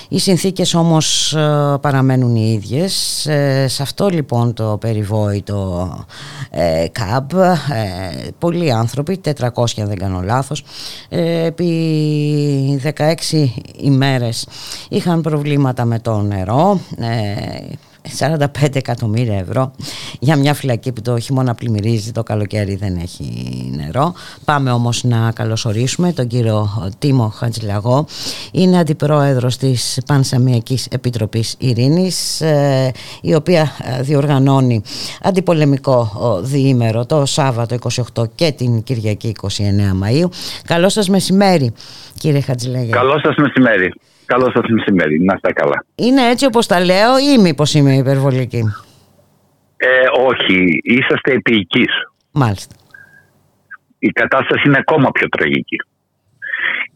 Οι 0.08 0.18
συνθήκες 0.18 0.74
όμως 0.74 1.34
ε, 1.34 1.76
παραμένουν 1.80 2.36
οι 2.36 2.52
ίδιες. 2.52 3.26
Ε, 3.26 3.68
σε 3.68 3.82
αυτό 3.82 4.08
λοιπόν 4.08 4.54
το 4.54 4.76
περιβόητο 4.80 5.90
ε, 6.50 6.86
ΚΑΜΠ, 6.92 7.30
πολλοί 8.38 8.72
άνθρωποι, 8.72 9.20
400 9.38 9.81
αν 9.82 9.88
δεν 9.88 9.98
κάνω 9.98 10.20
λάθος, 10.20 10.64
επί 11.08 12.80
16 12.82 13.46
ημέρες 13.76 14.46
είχαν 14.88 15.20
προβλήματα 15.20 15.84
με 15.84 15.98
το 15.98 16.20
νερό, 16.20 16.80
45 18.18 18.76
εκατομμύρια 18.76 19.38
ευρώ 19.38 19.72
για 20.20 20.36
μια 20.36 20.54
φυλακή 20.54 20.92
που 20.92 21.02
το 21.02 21.18
χειμώνα 21.18 21.54
πλημμυρίζει, 21.54 22.12
το 22.12 22.22
καλοκαίρι 22.22 22.76
δεν 22.76 22.96
έχει 22.96 23.24
νερό. 23.76 24.14
Πάμε 24.44 24.70
όμως 24.70 25.04
να 25.04 25.32
καλωσορίσουμε 25.34 26.12
τον 26.12 26.26
κύριο 26.26 26.90
Τίμο 26.98 27.28
Χατζηλαγό. 27.28 28.06
Είναι 28.52 28.78
αντιπρόεδρος 28.78 29.56
της 29.56 30.00
Πανσαμιακής 30.06 30.86
Επιτροπής 30.86 31.54
Ειρήνης, 31.58 32.40
ε, 32.40 32.92
η 33.22 33.34
οποία 33.34 33.72
ε, 33.98 34.02
διοργανώνει 34.02 34.82
αντιπολεμικό 35.22 36.10
διήμερο 36.42 37.06
το 37.06 37.26
Σάββατο 37.26 37.76
28 38.14 38.24
και 38.34 38.52
την 38.52 38.82
Κυριακή 38.82 39.34
29 39.42 39.48
Μαΐου. 40.02 40.28
Καλό 40.66 40.88
σας 40.88 41.08
μεσημέρι 41.08 41.72
κύριε 42.18 42.40
Χατζηλαγέ. 42.40 42.90
Καλό 42.90 43.20
σας 43.22 43.34
μεσημέρι. 43.36 43.92
Καλό 44.32 44.50
σας 44.54 44.64
μεσημέρι. 44.68 45.20
Να 45.20 45.34
είστε 45.34 45.52
καλά. 45.52 45.84
Είναι 45.94 46.28
έτσι 46.28 46.46
όπως 46.46 46.66
τα 46.66 46.80
λέω 46.80 47.18
ή 47.18 47.38
μήπως 47.40 47.74
είμαι 47.74 47.94
υπερβολική; 47.94 48.62
Ε, 49.76 49.86
όχι, 50.28 50.80
είσαστε 50.82 51.32
επίοικοι. 51.32 51.84
Μάλιστα. 52.32 52.74
Η 53.98 54.08
κατάσταση 54.08 54.62
είναι 54.66 54.78
ακόμα 54.78 55.10
πιο 55.10 55.28
τραγική. 55.28 55.76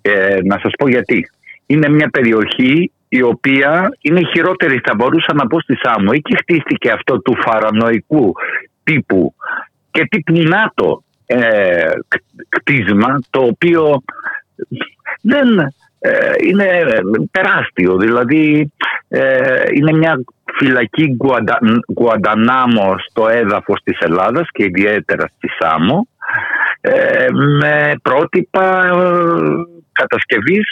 Ε, 0.03 0.39
να 0.45 0.59
σας 0.63 0.73
πω 0.79 0.89
γιατί. 0.89 1.31
Είναι 1.67 1.89
μια 1.89 2.11
περιοχή 2.11 2.93
η 3.09 3.23
οποία 3.23 3.89
είναι 4.01 4.21
χειρότερη 4.33 4.81
θα 4.85 4.95
μπορούσα 4.95 5.35
να 5.35 5.47
πω 5.47 5.61
στη 5.61 5.75
Σάμου. 5.83 6.13
Εκεί 6.13 6.37
χτίστηκε 6.37 6.91
αυτό 6.91 7.21
του 7.21 7.37
φαρανοϊκού 7.45 8.33
τύπου 8.85 9.35
και 9.91 10.07
τύπου 10.11 10.33
ΝΑΤΟ 10.33 11.03
ε, 11.27 11.91
κτίσμα 12.49 13.19
το 13.31 13.41
οποίο 13.41 14.03
δεν 15.21 15.59
ε, 15.59 15.75
είναι 16.47 16.85
τεράστιο. 17.31 17.97
Δηλαδή 17.97 18.73
ε, 19.09 19.63
είναι 19.75 19.93
μια 19.93 20.21
φυλακή 20.59 21.17
Γκουαντανάμο 21.93 22.95
στο 23.09 23.29
έδαφος 23.29 23.81
της 23.85 23.99
Ελλάδας 23.99 24.49
και 24.53 24.65
ιδιαίτερα 24.65 25.27
στη 25.37 25.49
Σάμο 25.59 26.09
ε, 26.81 27.27
με 27.61 27.93
πρότυπα 28.03 28.91
κατασκευής 29.93 30.65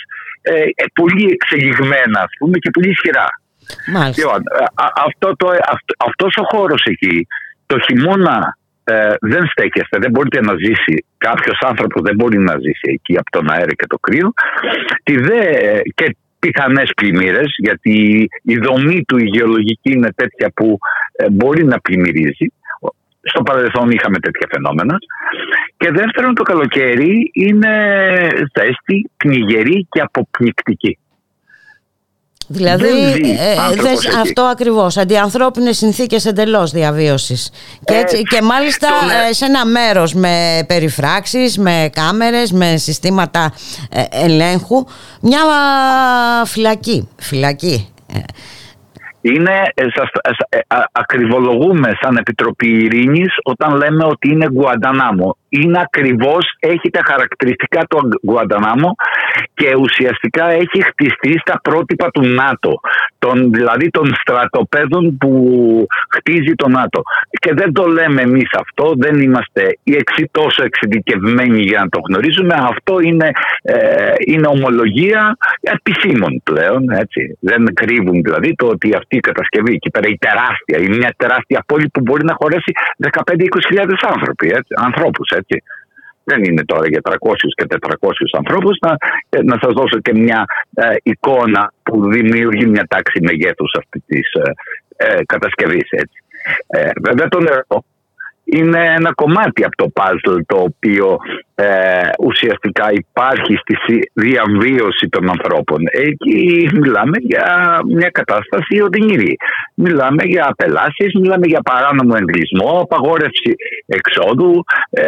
πολύ 0.95 1.31
εξελιγμένα 1.31 2.21
ας 2.21 2.31
πούμε 2.39 2.59
και 2.59 2.71
πολύ 2.71 2.91
ισχυρά. 2.91 3.27
Λοιπόν, 4.17 4.43
αυτό 5.07 5.37
το, 5.37 5.49
αυτός 6.07 6.37
ο 6.37 6.57
χώρος 6.57 6.85
εκεί 6.85 7.27
το 7.67 7.79
χειμώνα 7.79 8.57
ε, 8.85 9.15
δεν 9.21 9.47
στέκεστε, 9.47 9.99
δεν 9.99 10.11
μπορείτε 10.11 10.41
να 10.41 10.55
ζήσει. 10.57 11.05
Κάποιος 11.19 11.59
άνθρωπος 11.61 12.03
δεν 12.03 12.15
μπορεί 12.15 12.39
να 12.39 12.59
ζήσει 12.59 12.89
εκεί 12.93 13.19
από 13.19 13.31
τον 13.31 13.51
αέρα 13.51 13.75
και 13.75 13.87
το 13.87 13.99
κρύο. 13.99 14.33
Τη 15.03 15.17
δε, 15.17 15.41
και 15.95 16.17
πιθανές 16.39 16.91
πλημμύρες, 16.97 17.55
γιατί 17.57 18.29
η 18.43 18.57
δομή 18.59 19.05
του 19.05 19.19
η 19.19 19.25
γεωλογική 19.25 19.91
είναι 19.93 20.13
τέτοια 20.13 20.51
που 20.55 20.79
ε, 21.13 21.31
μπορεί 21.31 21.65
να 21.65 21.81
πλημμυρίζει. 21.81 22.47
Στο 23.23 23.43
παρελθόν 23.43 23.91
είχαμε 23.91 24.19
τέτοια 24.19 24.49
φαινόμενα. 24.51 24.99
Και 25.77 25.91
δεύτερον, 25.91 26.35
το 26.35 26.43
καλοκαίρι 26.43 27.31
είναι 27.35 27.75
ζέστη, 28.55 29.11
πνιγερή 29.17 29.87
και 29.91 30.01
αποπνικτική. 30.01 30.99
Δηλαδή 32.47 32.89
ε, 33.39 33.57
αυτό 34.21 34.43
ακριβώς, 34.43 34.97
αντιανθρώπινες 34.97 35.77
συνθήκες 35.77 36.27
εντελώς 36.27 36.71
διαβίωσης. 36.71 37.51
Και, 37.85 37.95
έτσι, 37.95 38.23
και 38.23 38.43
μάλιστα 38.43 38.89
ε, 39.29 39.33
σε 39.33 39.45
ένα 39.45 39.67
μέρος 39.67 40.15
με 40.15 40.65
περιφράξεις, 40.69 41.59
με 41.59 41.91
κάμερες, 41.93 42.53
με 42.53 42.77
συστήματα 42.77 43.53
ε, 43.91 44.03
ελέγχου, 44.11 44.85
μια 45.21 45.41
φυλακή, 46.45 47.09
φυλακή. 47.19 47.89
Είναι, 49.21 49.63
σας, 49.95 50.09
ακριβολογούμε 50.93 51.93
σαν 52.01 52.17
Επιτροπή 52.17 52.69
Ειρήνης 52.69 53.35
όταν 53.43 53.77
λέμε 53.77 54.05
ότι 54.05 54.31
είναι 54.31 54.49
Γκουαντανάμο 54.51 55.37
είναι 55.61 55.81
ακριβώς, 55.81 56.57
έχει 56.59 56.91
τα 56.91 57.03
χαρακτηριστικά 57.07 57.81
του 57.89 58.21
Γκουαντανάμο 58.27 58.95
και 59.55 59.75
ουσιαστικά 59.81 60.51
έχει 60.51 60.83
χτιστεί 60.83 61.39
στα 61.39 61.61
πρότυπα 61.63 62.11
του 62.11 62.25
ΝΑΤΟ, 62.27 62.81
των, 63.19 63.53
δηλαδή 63.53 63.91
των 63.91 64.15
στρατοπέδων 64.21 65.17
που 65.19 65.31
χτίζει 66.15 66.55
το 66.55 66.69
ΝΑΤΟ. 66.69 67.03
Και 67.31 67.55
δεν 67.55 67.73
το 67.73 67.87
λέμε 67.87 68.21
εμείς 68.23 68.49
αυτό, 68.59 68.93
δεν 68.97 69.21
είμαστε 69.21 69.79
εξι, 69.85 70.29
τόσο 70.31 70.65
εξειδικευμένοι 70.65 71.61
για 71.61 71.79
να 71.81 71.89
το 71.89 72.01
γνωρίζουμε. 72.09 72.55
Αυτό 72.59 73.01
είναι, 73.01 73.31
ε, 73.63 74.13
είναι 74.27 74.47
ομολογία 74.47 75.37
επισήμων 75.61 76.41
πλέον. 76.45 76.91
Έτσι. 76.91 77.39
Δεν 77.41 77.65
κρύβουν 77.75 78.23
δηλαδή 78.23 78.55
το 78.55 78.67
ότι 78.67 78.95
αυτή 78.97 79.17
η 79.17 79.21
κατασκευή 79.21 79.73
εκεί 79.73 79.91
πέρα, 79.91 80.09
η 80.09 80.19
τεράστια, 80.19 80.79
η 80.79 80.89
μια 80.99 81.15
τεράστια 81.17 81.65
πόλη 81.67 81.89
που 81.93 82.01
μπορεί 82.01 82.25
να 82.25 82.35
χωρέσει 82.41 82.73
15-20 82.99 84.09
άνθρωποι, 84.15 84.47
έτσι, 84.47 84.73
ανθρώπους. 84.77 85.29
Έτσι. 85.31 85.44
Δεν 86.25 86.45
είναι 86.45 86.65
τώρα 86.65 86.89
για 86.89 87.01
300 87.03 87.15
και 87.55 87.67
400 87.69 88.11
ανθρώπους. 88.37 88.79
Να, 88.81 88.97
ε, 89.29 89.43
να 89.43 89.59
σας 89.63 89.73
δώσω 89.73 90.01
και 90.01 90.15
μια 90.15 90.45
ε, 90.75 90.95
εικόνα 91.03 91.73
που 91.83 92.11
δημιουργεί 92.11 92.67
μια 92.67 92.87
τάξη 92.89 93.21
μεγέθους 93.23 93.73
αυτής 93.79 94.03
της 94.07 94.33
ε, 94.33 94.53
ε 94.97 95.25
κατασκευής. 95.27 95.89
Έτσι. 95.91 96.23
Ε, 96.67 96.91
βέβαια 97.03 97.29
το 97.29 97.41
νερό 97.41 97.85
είναι 98.57 98.95
ένα 98.99 99.13
κομμάτι 99.15 99.65
από 99.65 99.77
το 99.77 99.93
puzzle 99.95 100.39
το 100.47 100.57
οποίο 100.57 101.19
ε, 101.55 102.09
ουσιαστικά 102.19 102.87
υπάρχει 102.93 103.57
στη 103.57 104.11
διαβίωση 104.13 105.09
των 105.09 105.29
ανθρώπων. 105.29 105.81
Εκεί 105.91 106.69
μιλάμε 106.73 107.17
για 107.21 107.79
μια 107.87 108.11
κατάσταση 108.11 108.81
οδυνηρή. 108.81 109.37
Μιλάμε 109.75 110.23
για 110.25 110.47
απελάσεις, 110.49 111.15
μιλάμε 111.15 111.47
για 111.47 111.61
παράνομο 111.61 112.15
εγκλισμό, 112.17 112.81
απαγόρευση 112.81 113.55
εξόδου, 113.87 114.65
ε, 114.91 115.05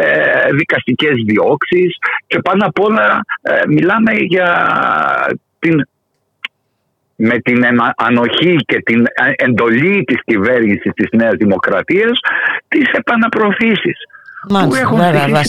δικαστικές 0.51 1.15
διώξεις 1.25 1.95
και 2.27 2.39
πάνω 2.39 2.65
απ' 2.65 2.79
όλα 2.79 3.21
ε, 3.41 3.61
μιλάμε 3.67 4.11
για 4.13 4.49
την 5.59 5.87
με 7.19 7.39
την 7.39 7.65
ανοχή 7.95 8.55
και 8.65 8.81
την 8.85 9.05
εντολή 9.35 10.03
της 10.03 10.17
κυβέρνησης 10.25 10.91
της 10.95 11.07
Νέας 11.11 11.33
Δημοκρατίας 11.37 12.19
τις 12.67 12.91
επαναπροωθήσεις 12.91 13.97
που 14.47 14.75
έχουν 14.75 14.99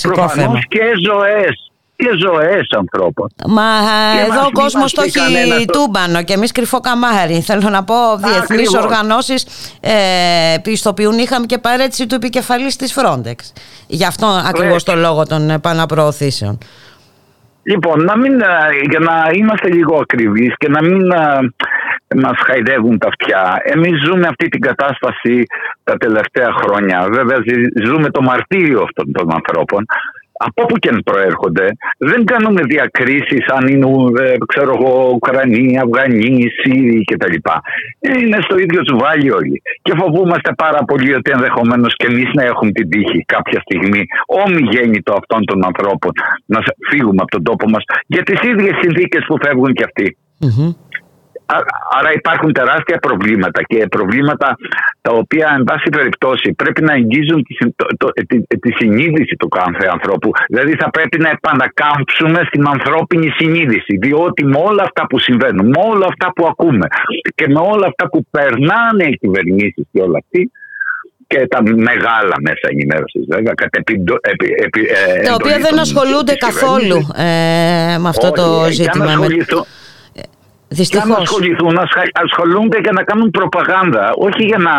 προφανώς 0.02 0.64
και 0.68 0.82
ζωές 1.06 1.68
και 1.96 2.08
ζωές 2.26 2.68
ανθρώπων. 2.76 3.28
Μα 3.46 3.62
εδώ 4.26 4.46
ο 4.46 4.50
κόσμος 4.52 4.92
το 4.92 5.02
έχει 5.02 5.66
τούμπανο 5.72 6.22
και 6.22 6.32
εμείς 6.32 6.52
κρυφό 6.52 6.80
καμάρι. 6.80 7.40
Θέλω 7.40 7.68
να 7.68 7.84
πω, 7.84 7.94
διεθνείς 8.16 8.74
οργανώσεις 8.74 9.46
ε, 9.80 10.58
πιστοποιούν. 10.62 11.18
Είχαμε 11.18 11.46
και 11.46 11.58
παρέτηση 11.58 12.06
του 12.06 12.14
επικεφαλής 12.14 12.76
της 12.76 12.98
Frontex. 12.98 13.34
Γι' 13.86 14.04
αυτό 14.04 14.26
ακριβώς 14.26 14.84
το 14.84 14.94
λόγο 14.94 15.26
των 15.26 15.50
επαναπροωθήσεων. 15.50 16.58
Λοιπόν, 17.70 18.04
να 18.04 18.16
μην, 18.16 18.40
ε, 18.40 18.46
για 18.90 18.98
να 18.98 19.14
είμαστε 19.32 19.68
λίγο 19.68 19.98
ακριβείς 20.00 20.54
και 20.56 20.68
να 20.68 20.82
μην 20.82 21.10
ε, 21.10 21.38
μας 22.16 22.38
χαϊδεύουν 22.46 22.98
τα 22.98 23.08
αυτιά. 23.08 23.60
Εμείς 23.62 24.02
ζούμε 24.04 24.26
αυτή 24.26 24.48
την 24.48 24.60
κατάσταση 24.60 25.42
τα 25.84 25.96
τελευταία 25.96 26.52
χρόνια. 26.52 27.08
Βέβαια 27.10 27.38
ζούμε 27.84 28.10
το 28.10 28.22
μαρτύριο 28.22 28.82
αυτών 28.82 29.12
των 29.12 29.32
ανθρώπων 29.32 29.84
από 30.47 30.62
όπου 30.62 30.77
και 30.77 30.89
αν 30.93 31.01
προέρχονται, 31.05 31.66
δεν 31.98 32.24
κάνουμε 32.24 32.60
διακρίσεις 32.62 33.44
αν 33.56 33.66
είναι 33.66 33.86
ε, 34.23 34.35
ξέρω 34.52 34.73
εγώ, 34.78 35.10
Ουκρανοί, 35.15 35.78
Αφγανοί, 35.78 36.47
Σύριοι 36.59 37.05
κτλ. 37.05 37.36
Είναι 38.20 38.39
στο 38.40 38.59
ίδιο 38.59 38.81
τσουβάλι 38.82 39.31
όλοι. 39.31 39.62
Και 39.82 39.93
φοβούμαστε 40.01 40.51
πάρα 40.65 40.81
πολύ 40.85 41.15
ότι 41.15 41.31
ενδεχομένως 41.31 41.97
και 41.97 42.06
εμείς 42.06 42.31
να 42.32 42.43
έχουμε 42.43 42.70
την 42.70 42.89
τύχη 42.89 43.24
κάποια 43.35 43.60
στιγμή, 43.60 44.02
ομιγέννητο 44.27 45.12
αυτών 45.20 45.44
των 45.44 45.65
ανθρώπων, 45.65 46.12
να 46.47 46.60
φύγουμε 46.90 47.20
από 47.23 47.31
τον 47.31 47.43
τόπο 47.43 47.69
μας 47.69 47.82
για 48.06 48.23
τις 48.23 48.40
ίδιες 48.43 48.74
συνθήκες 48.82 49.24
που 49.27 49.36
φεύγουν 49.44 49.73
κι 49.73 49.85
αυτοι 49.85 50.16
Άρα 51.98 52.12
υπάρχουν 52.12 52.52
τεράστια 52.52 52.98
προβλήματα 52.98 53.62
και 53.62 53.86
προβλήματα 53.86 54.56
τα 55.00 55.12
οποία 55.12 55.54
εν 55.58 55.64
πάση 55.64 55.88
περιπτώσει 55.88 56.52
πρέπει 56.52 56.82
να 56.82 56.92
εγγύζουν 56.92 57.42
τη, 57.46 57.54
τη, 58.26 58.58
τη, 58.58 58.72
συνείδηση 58.72 59.34
του 59.36 59.48
κάθε 59.48 59.86
ανθρώπου. 59.92 60.30
Δηλαδή 60.48 60.74
θα 60.76 60.90
πρέπει 60.90 61.18
να 61.18 61.28
επανακάμψουμε 61.28 62.40
στην 62.46 62.68
ανθρώπινη 62.68 63.28
συνείδηση 63.38 63.96
διότι 63.96 64.44
με 64.44 64.58
όλα 64.68 64.82
αυτά 64.82 65.06
που 65.06 65.18
συμβαίνουν, 65.18 65.66
με 65.66 65.80
όλα 65.90 66.06
αυτά 66.08 66.32
που 66.34 66.46
ακούμε 66.46 66.86
και 67.34 67.46
με 67.48 67.60
όλα 67.60 67.86
αυτά 67.86 68.08
που 68.08 68.26
περνάνε 68.30 69.04
οι 69.04 69.16
κυβερνήσεις 69.16 69.84
και 69.92 70.00
όλα 70.00 70.18
αυτοί 70.22 70.50
και 71.26 71.46
τα 71.46 71.62
μεγάλα 71.62 72.34
μέσα 72.40 72.66
ενημέρωσης, 72.70 73.24
βέβαια. 73.28 73.52
Ε, 75.12 75.22
τα 75.22 75.34
οποία 75.34 75.58
δεν 75.58 75.78
ασχολούνται 75.78 76.34
καθόλου 76.34 76.96
ε, 77.16 77.98
με 77.98 78.08
αυτό 78.08 78.30
το 78.30 78.66
ζήτημα. 78.70 79.12
Δυστυχώς. 80.68 81.06
Και 81.06 81.12
αν 81.12 81.22
ασχοληθούν, 81.22 81.78
ασχολούνται 82.12 82.78
για 82.78 82.92
να 82.92 83.02
κάνουν 83.02 83.30
προπαγάνδα, 83.30 84.10
όχι 84.14 84.44
για 84.44 84.58
να 84.58 84.74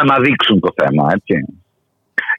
αναδείξουν 0.00 0.60
το 0.60 0.70
θέμα, 0.76 1.12
έτσι. 1.12 1.34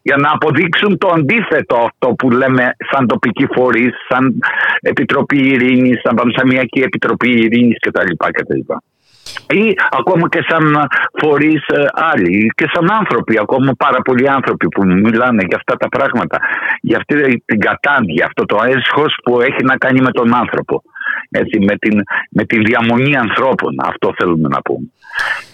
Για 0.02 0.18
να 0.18 0.32
αποδείξουν 0.32 0.98
το 0.98 1.08
αντίθετο 1.08 1.76
αυτό 1.76 2.08
που 2.14 2.32
λέμε 2.32 2.76
σαν 2.92 3.08
τοπική 3.08 3.48
φορή, 3.56 3.92
σαν 4.10 4.40
Επιτροπή 4.82 5.38
Ειρήνης, 5.38 6.02
σαν 6.04 6.16
Πανσαμιακή 6.16 6.80
Επιτροπή 6.80 7.30
Ειρήνης 7.30 7.78
κτλ. 7.80 8.12
κτλ. 8.18 8.60
Ή 9.48 9.76
ακόμα 9.90 10.30
και 10.30 10.46
σαν 10.50 10.88
φορείς 11.22 11.68
ε, 11.68 11.86
άλλοι 11.94 12.52
και 12.56 12.70
σαν 12.74 12.92
άνθρωποι, 12.92 13.40
ακόμα 13.40 13.72
πάρα 13.78 14.02
πολλοί 14.02 14.30
άνθρωποι 14.30 14.68
που 14.68 14.86
μιλάνε 14.86 15.44
για 15.48 15.58
αυτά 15.58 15.76
τα 15.76 15.90
πράγματα, 15.90 16.38
για 16.82 16.98
αυτή 16.98 17.44
την 17.46 17.60
κατάντια, 17.60 18.26
αυτό 18.26 18.46
το 18.46 18.58
έσχος 18.66 19.18
που 19.24 19.42
έχει 19.42 19.64
να 19.64 19.78
κάνει 19.78 20.02
με 20.02 20.12
τον 20.12 20.36
άνθρωπο 20.36 20.84
έτσι, 21.42 21.60
με, 21.60 21.76
την, 21.78 22.02
με 22.30 22.44
τη 22.44 22.58
διαμονή 22.60 23.16
ανθρώπων. 23.16 23.76
Αυτό 23.92 24.14
θέλουμε 24.18 24.48
να 24.56 24.62
πούμε. 24.62 24.88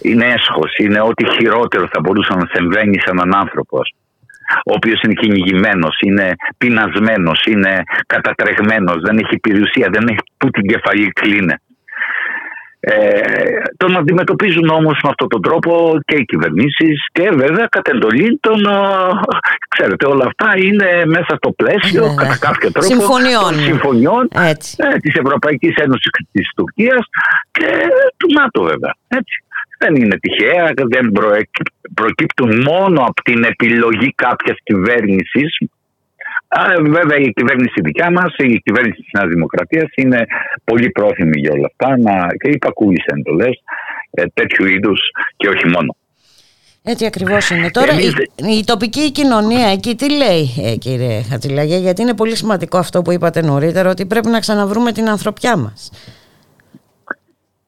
Είναι 0.01 0.25
έσχος, 0.25 0.71
είναι 0.77 1.01
ό,τι 1.01 1.23
χειρότερο 1.35 1.87
θα 1.93 1.99
μπορούσε 1.99 2.33
να 2.33 2.45
συμβαίνει 2.53 2.99
σε 2.99 3.09
έναν 3.11 3.35
άνθρωπο. 3.35 3.79
Ο 4.65 4.73
οποίος 4.73 5.01
είναι 5.01 5.13
κυνηγημένος, 5.13 5.97
είναι 6.05 6.35
πεινασμένος, 6.57 7.45
είναι 7.45 7.83
κατατρεγμένος, 8.07 9.01
δεν 9.01 9.17
έχει 9.17 9.39
περιουσία, 9.39 9.87
δεν 9.91 10.07
έχει 10.07 10.23
που 10.37 10.49
την 10.49 10.65
κεφαλή 10.67 11.07
κλείνει. 11.07 11.55
Ε, 12.83 12.91
τον 13.77 13.97
αντιμετωπίζουν 13.97 14.69
όμως 14.69 14.99
με 15.03 15.09
αυτόν 15.09 15.27
τον 15.27 15.41
τρόπο 15.41 15.99
και 16.05 16.15
οι 16.15 16.25
κυβερνήσεις 16.25 17.05
και 17.11 17.29
βέβαια 17.33 17.67
κατ' 17.69 17.87
εντολή 17.87 18.39
των 18.41 18.59
ξέρετε 19.69 20.05
όλα 20.07 20.25
αυτά 20.27 20.57
είναι 20.57 21.03
μέσα 21.05 21.35
στο 21.35 21.51
πλαίσιο 21.51 22.07
ναι, 22.07 22.15
κατά 22.15 22.37
κάποιο 22.37 22.71
τρόπο 22.71 22.87
συμφωνιών, 22.87 23.53
των 23.53 23.59
συμφωνιών 23.59 24.29
ε, 24.33 24.53
της 25.03 25.15
Ευρωπαϊκής 25.15 25.75
Ένωσης 25.75 26.11
της 26.31 26.51
Τουρκίας 26.55 27.03
και 27.51 27.67
του 28.17 28.27
ΝΑΤΟ 28.33 28.61
βέβαια. 28.63 28.93
Έτσι. 29.07 29.43
Δεν 29.77 29.95
είναι 29.95 30.17
τυχαία, 30.19 30.71
δεν 30.75 31.11
προκύπτουν 31.93 32.61
μόνο 32.61 33.01
από 33.01 33.21
την 33.23 33.43
επιλογή 33.43 34.13
κάποιας 34.15 34.57
κυβέρνησης 34.63 35.57
βέβαια 36.89 37.17
η 37.17 37.29
κυβέρνηση 37.31 37.81
δικιά 37.83 38.11
μας, 38.11 38.33
η 38.37 38.61
κυβέρνηση 38.65 39.01
της 39.01 39.11
Νέας 39.13 39.29
Δημοκρατίας 39.29 39.89
είναι 39.95 40.25
πολύ 40.63 40.89
πρόθυμη 40.89 41.39
για 41.39 41.51
όλα 41.51 41.69
αυτά 41.71 41.97
να, 41.97 42.27
και 42.27 42.49
υπακούει 42.49 42.95
σε 42.95 43.11
εντολέ 43.17 43.49
ε, 44.11 44.23
τέτοιου 44.33 44.65
είδους 44.65 44.99
και 45.37 45.47
όχι 45.47 45.67
μόνο. 45.67 45.95
Έτσι 46.83 47.05
ακριβώς 47.05 47.49
είναι. 47.49 47.71
Τώρα 47.71 47.93
η, 47.99 48.13
η, 48.57 48.63
τοπική 48.63 49.11
κοινωνία 49.11 49.67
εκεί 49.67 49.95
τι 49.95 50.11
λέει 50.11 50.49
ε, 50.63 50.75
κύριε 50.75 51.21
Χατζηλαγέ 51.21 51.77
γιατί 51.77 52.01
είναι 52.01 52.13
πολύ 52.13 52.35
σημαντικό 52.35 52.77
αυτό 52.77 53.01
που 53.01 53.11
είπατε 53.11 53.41
νωρίτερα 53.41 53.89
ότι 53.89 54.05
πρέπει 54.05 54.27
να 54.27 54.39
ξαναβρούμε 54.39 54.91
την 54.91 55.09
ανθρωπιά 55.09 55.57
μας. 55.57 55.91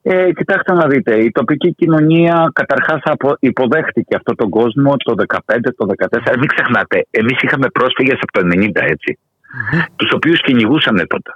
Ε, 0.06 0.32
κοιτάξτε 0.32 0.72
να 0.72 0.86
δείτε, 0.86 1.14
η 1.24 1.30
τοπική 1.30 1.74
κοινωνία 1.74 2.50
καταρχάς 2.52 3.00
υποδέχτηκε 3.38 4.16
αυτόν 4.16 4.36
τον 4.36 4.50
κόσμο 4.50 4.96
το 4.96 5.14
2015, 5.18 5.72
το 5.76 5.86
2014. 5.86 6.38
Μην 6.38 6.46
ξεχνάτε, 6.46 7.06
εμείς 7.10 7.42
είχαμε 7.42 7.66
πρόσφυγες 7.68 8.18
από 8.20 8.32
το 8.32 8.40
90 8.52 8.70
έτσι, 8.74 9.18
mm-hmm. 9.18 9.84
τους 9.96 10.10
οποίους 10.12 10.40
κυνηγούσαν 10.40 10.96
τότε. 10.96 11.30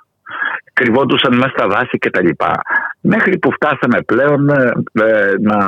Κρυβόντουσαν 0.72 1.36
μέσα 1.36 1.48
στα 1.56 1.66
δάση 1.66 1.98
κτλ. 1.98 2.28
Μέχρι 3.00 3.38
που 3.38 3.52
φτάσαμε 3.52 4.02
πλέον 4.02 4.48
ε, 4.48 4.72
ε, 4.92 5.34
να, 5.40 5.58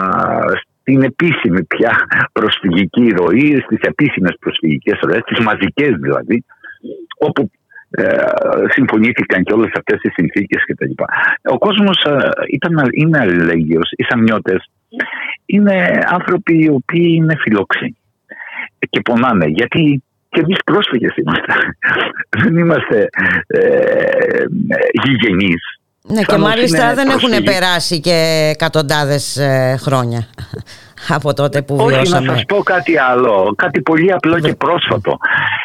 στην 0.80 1.02
επίσημη 1.02 1.64
πια 1.64 1.92
προσφυγική 2.32 3.08
ροή, 3.10 3.60
στις 3.64 3.80
επίσημες 3.80 4.36
προσφυγικές 4.40 4.98
ροές, 5.02 5.20
στις 5.20 5.44
μαζικές 5.44 5.90
δηλαδή, 6.00 6.44
όπου 7.18 7.50
ε, 7.90 8.16
συμφωνήθηκαν 8.68 9.42
και 9.42 9.52
όλες 9.52 9.72
αυτές 9.76 10.00
οι 10.02 10.10
συνθήκες 10.10 10.64
κτλ. 10.64 11.02
Ο 11.50 11.58
κόσμος 11.58 12.04
ε, 12.04 12.28
ήταν, 12.50 12.88
είναι 12.92 13.18
αλληλέγγυος, 13.18 13.90
οι 13.96 14.02
Σαμιώτες 14.02 14.70
είναι 15.46 16.00
άνθρωποι 16.06 16.64
οι 16.64 16.68
οποίοι 16.68 17.12
είναι 17.16 17.36
φιλόξενοι 17.40 17.96
και 18.90 19.00
πονάνε 19.00 19.46
γιατί 19.46 20.02
και 20.28 20.40
εμείς 20.40 20.58
πρόσφυγες 20.64 21.16
είμαστε. 21.16 21.52
Δεν 22.42 22.56
είμαστε 22.56 23.08
ε, 23.46 24.44
γηγενείς. 25.04 25.62
Ναι, 26.02 26.22
και 26.22 26.36
μάλιστα 26.36 26.94
δεν 26.94 27.08
έχουν 27.08 27.42
περάσει 27.44 28.00
και 28.00 28.48
εκατοντάδες 28.54 29.36
ε, 29.36 29.76
χρόνια 29.80 30.26
από 31.16 31.34
τότε 31.34 31.62
που 31.62 31.76
Όχι, 31.78 31.94
βιώσαμε. 31.94 32.26
να 32.26 32.32
σας 32.32 32.44
πω 32.44 32.62
κάτι 32.62 32.98
άλλο, 32.98 33.54
κάτι 33.56 33.80
πολύ 33.80 34.12
απλό 34.12 34.40
και 34.40 34.54
πρόσφατο. 34.54 35.18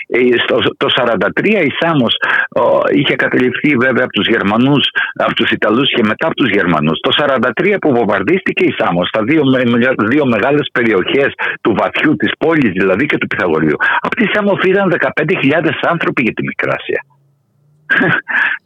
Ε, 0.07 0.19
Στο, 0.43 0.55
το 0.77 0.87
43 0.95 1.65
η 1.69 1.71
Σάμος 1.79 2.13
ο, 2.61 2.63
είχε 2.93 3.15
καταληφθεί 3.15 3.75
βέβαια 3.75 4.03
από 4.03 4.13
τους 4.13 4.27
Γερμανούς, 4.27 4.83
από 5.13 5.33
τους 5.33 5.51
Ιταλούς 5.51 5.89
και 5.89 6.03
μετά 6.07 6.25
από 6.25 6.35
τους 6.35 6.49
Γερμανούς. 6.49 6.99
Το 6.99 7.11
43 7.11 7.77
που 7.81 7.93
βομβαρδίστηκε 7.95 8.63
η 8.65 8.73
Σάμος, 8.77 9.07
στα 9.07 9.23
δύο, 9.23 9.43
με- 9.43 9.63
δύο 10.07 10.25
μεγάλες 10.25 10.69
περιοχές 10.71 11.29
του 11.61 11.75
βαθιού 11.77 12.15
της 12.15 12.31
πόλης 12.39 12.71
δηλαδή 12.71 13.05
και 13.05 13.17
του 13.17 13.27
Πυθαγορείου. 13.27 13.75
Από 13.99 14.15
τη 14.15 14.25
Σάμο 14.33 14.55
φύγαν 14.55 14.89
15.000 14.89 15.79
άνθρωποι 15.81 16.21
για 16.21 16.33
τη 16.33 16.43
Μικράσια. 16.43 17.05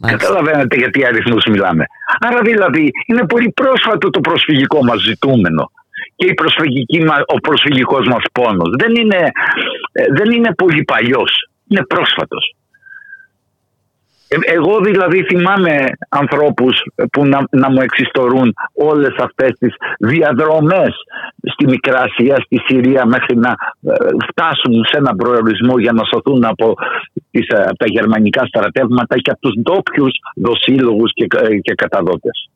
Καταλαβαίνετε 0.08 0.76
για 0.78 0.90
τι 0.90 1.06
αριθμούς 1.06 1.46
μιλάμε. 1.46 1.86
Άρα 2.20 2.42
δηλαδή 2.42 2.92
είναι 3.06 3.26
πολύ 3.26 3.52
πρόσφατο 3.52 4.10
το 4.10 4.20
προσφυγικό 4.20 4.84
μας 4.84 5.00
ζητούμενο 5.02 5.72
και 6.20 6.28
η 6.28 6.34
προσφυγική, 6.34 7.00
μα- 7.04 7.26
ο 7.36 7.38
προσφυγικός 7.48 8.08
μας 8.08 8.24
πόνος. 8.32 8.70
Δεν 8.82 8.96
είναι, 8.96 9.22
ε, 9.92 10.04
δεν 10.18 10.32
είναι 10.32 10.54
πολύ 10.54 10.84
παλιός, 10.84 11.32
είναι 11.68 11.86
πρόσφατος. 11.86 12.56
Ε, 14.28 14.38
εγώ 14.56 14.80
δηλαδή 14.80 15.24
θυμάμαι 15.24 15.86
ανθρώπους 16.10 16.82
που 17.12 17.26
να, 17.26 17.40
να 17.52 17.70
μου 17.70 17.82
εξιστορούν 17.82 18.54
όλες 18.74 19.16
αυτές 19.18 19.52
τις 19.60 19.74
διαδρομές 20.00 20.94
στη 21.54 21.66
Μικρά 21.66 22.00
Ασία, 22.00 22.36
στη 22.46 22.58
Συρία 22.66 23.06
μέχρι 23.06 23.36
να 23.38 23.50
ε, 23.50 23.94
φτάσουν 24.30 24.74
σε 24.86 24.98
έναν 24.98 25.16
προορισμό 25.16 25.78
για 25.78 25.92
να 25.92 26.04
σωθούν 26.12 26.46
από, 26.46 26.74
τις, 27.32 27.48
ε, 27.48 27.62
από 27.62 27.78
τα 27.78 27.86
γερμανικά 27.88 28.46
στρατεύματα 28.46 29.16
και 29.18 29.32
από 29.32 29.40
τους 29.40 29.56
ντόπιους 29.62 30.14
δοσύλλογους 30.36 31.12
και, 31.14 31.28
ε, 31.42 31.58
και 31.58 31.74
καταδότες. 31.74 32.50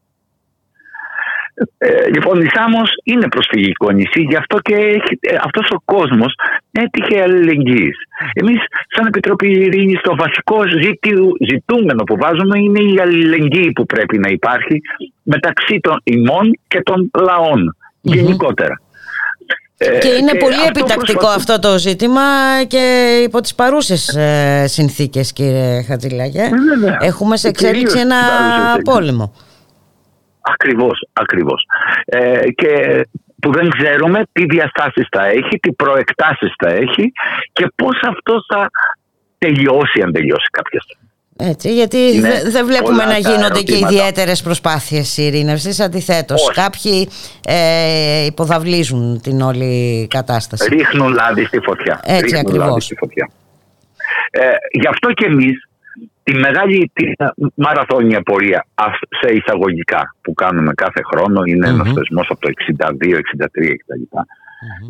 Ε, 1.77 1.88
λοιπόν, 2.13 2.41
η 2.41 2.47
Σάμος 2.53 2.89
είναι 3.03 3.27
προσφυγικό 3.27 3.91
νησί, 3.91 4.21
γι' 4.30 4.35
αυτό 4.35 4.59
και 4.59 4.75
έχει, 4.75 5.17
ε, 5.19 5.35
αυτός 5.43 5.69
ο 5.71 5.81
κόσμος 5.85 6.34
έτυχε 6.71 7.21
αλληλεγγύης. 7.21 7.97
Εμείς, 8.34 8.57
σαν 8.95 9.05
Επιτροπή 9.05 9.51
Ειρήνης, 9.51 10.01
το 10.01 10.15
βασικό 10.15 10.57
ζητου- 10.81 11.38
ζητούμενο 11.51 12.03
που 12.03 12.15
βάζουμε 12.17 12.59
είναι 12.59 12.80
η 12.93 12.99
αλληλεγγύη 13.01 13.71
που 13.71 13.85
πρέπει 13.85 14.17
να 14.17 14.30
υπάρχει 14.30 14.81
μεταξύ 15.23 15.80
των 15.81 16.01
ημών 16.03 16.59
και 16.67 16.81
των 16.81 17.11
λαών 17.19 17.75
γενικότερα. 18.01 18.81
Ε, 19.77 19.97
Και 19.99 20.07
είναι 20.07 20.34
πολύ 20.35 20.53
αυτό 20.53 20.67
επιτακτικό 20.67 20.99
προσπαθούμε- 20.99 21.35
αυτό 21.35 21.59
το 21.59 21.77
ζήτημα 21.77 22.21
και 22.67 22.84
υπό 23.23 23.41
τις 23.41 23.55
παρούσες 23.55 24.07
ε, 24.15 24.63
συνθήκες 24.67 25.34
κύριε 25.34 25.81
Χατζηλάγε. 25.81 26.49
βέβαια. 26.69 26.97
Έχουμε 27.01 27.38
σε 27.38 27.51
Και 27.51 27.65
κυρίως 27.65 27.81
εξέλιξη 27.84 27.99
ένα 27.99 28.15
τις 28.19 28.27
παρούσες 28.30 28.63
συνθήκες. 28.63 28.93
πόλεμο. 28.93 29.34
Ακριβώς, 30.52 31.07
ακριβώς. 31.14 31.65
Ε, 32.06 32.52
και 32.52 33.02
που 33.41 33.52
δεν 33.52 33.70
ξέρουμε 33.70 34.24
τι 34.32 34.45
διαστάσεις 34.45 35.07
θα 35.11 35.26
έχει, 35.26 35.60
τι 35.61 35.72
προεκτάσεις 35.74 36.53
θα 36.64 36.70
έχει 36.70 37.11
και 37.53 37.68
πώς 37.76 37.99
αυτό 38.10 38.34
θα 38.53 38.70
τελειώσει 39.38 40.02
αν 40.02 40.11
τελειώσει 40.14 40.48
κάποια 40.52 40.82
στιγμή. 40.82 41.07
Έτσι, 41.38 41.74
γιατί 41.74 41.98
Είναι 41.98 42.30
δε- 42.30 42.49
δεν 42.49 42.65
βλέπουμε 42.65 42.90
πολλά 42.98 43.06
να 43.06 43.11
τα 43.11 43.18
γίνονται 43.30 43.61
και 43.61 43.72
ερωτήματα. 43.72 43.94
ιδιαίτερες 43.94 44.41
προσπάθειες 44.41 45.18
ειρήνευσης. 45.18 45.80
Αντιθέτως, 45.80 46.52
κάποιοι 46.53 47.10
ε, 47.48 48.26
υποδαβλίζουν 48.26 49.22
την 49.22 49.41
όλη 49.41 50.07
κατάσταση. 50.10 50.68
Ρίχνουν 50.70 51.14
λάδι 51.14 51.45
στη 51.45 51.60
φωτιά. 51.60 51.99
Έτσι 52.03 52.24
Ρίχνουν 52.24 52.40
ακριβώς. 52.45 52.68
λάδι 52.68 52.82
στη 52.82 52.95
φωτιά. 52.95 53.30
Ε, 54.32 54.41
γι' 54.72 54.88
αυτό 54.88 55.11
και 55.11 55.26
εμείς 55.26 55.68
τη 56.24 56.34
μεγάλη 56.34 56.91
τη 56.94 57.04
μαραθώνια 57.56 58.22
πορεία 58.22 58.66
ας- 58.74 59.00
σε 59.22 59.34
εισαγωγικά 59.34 60.16
που 60.22 60.34
κάνουμε 60.34 60.74
κάθε 60.74 61.02
χρόνο 61.04 61.41
είναι 61.45 61.68
ένας 61.68 61.88
θεσμός 61.94 62.28
από 62.30 62.40
το 62.40 62.50
62, 62.50 63.18
63 63.18 63.76
κτλ. 63.78 64.02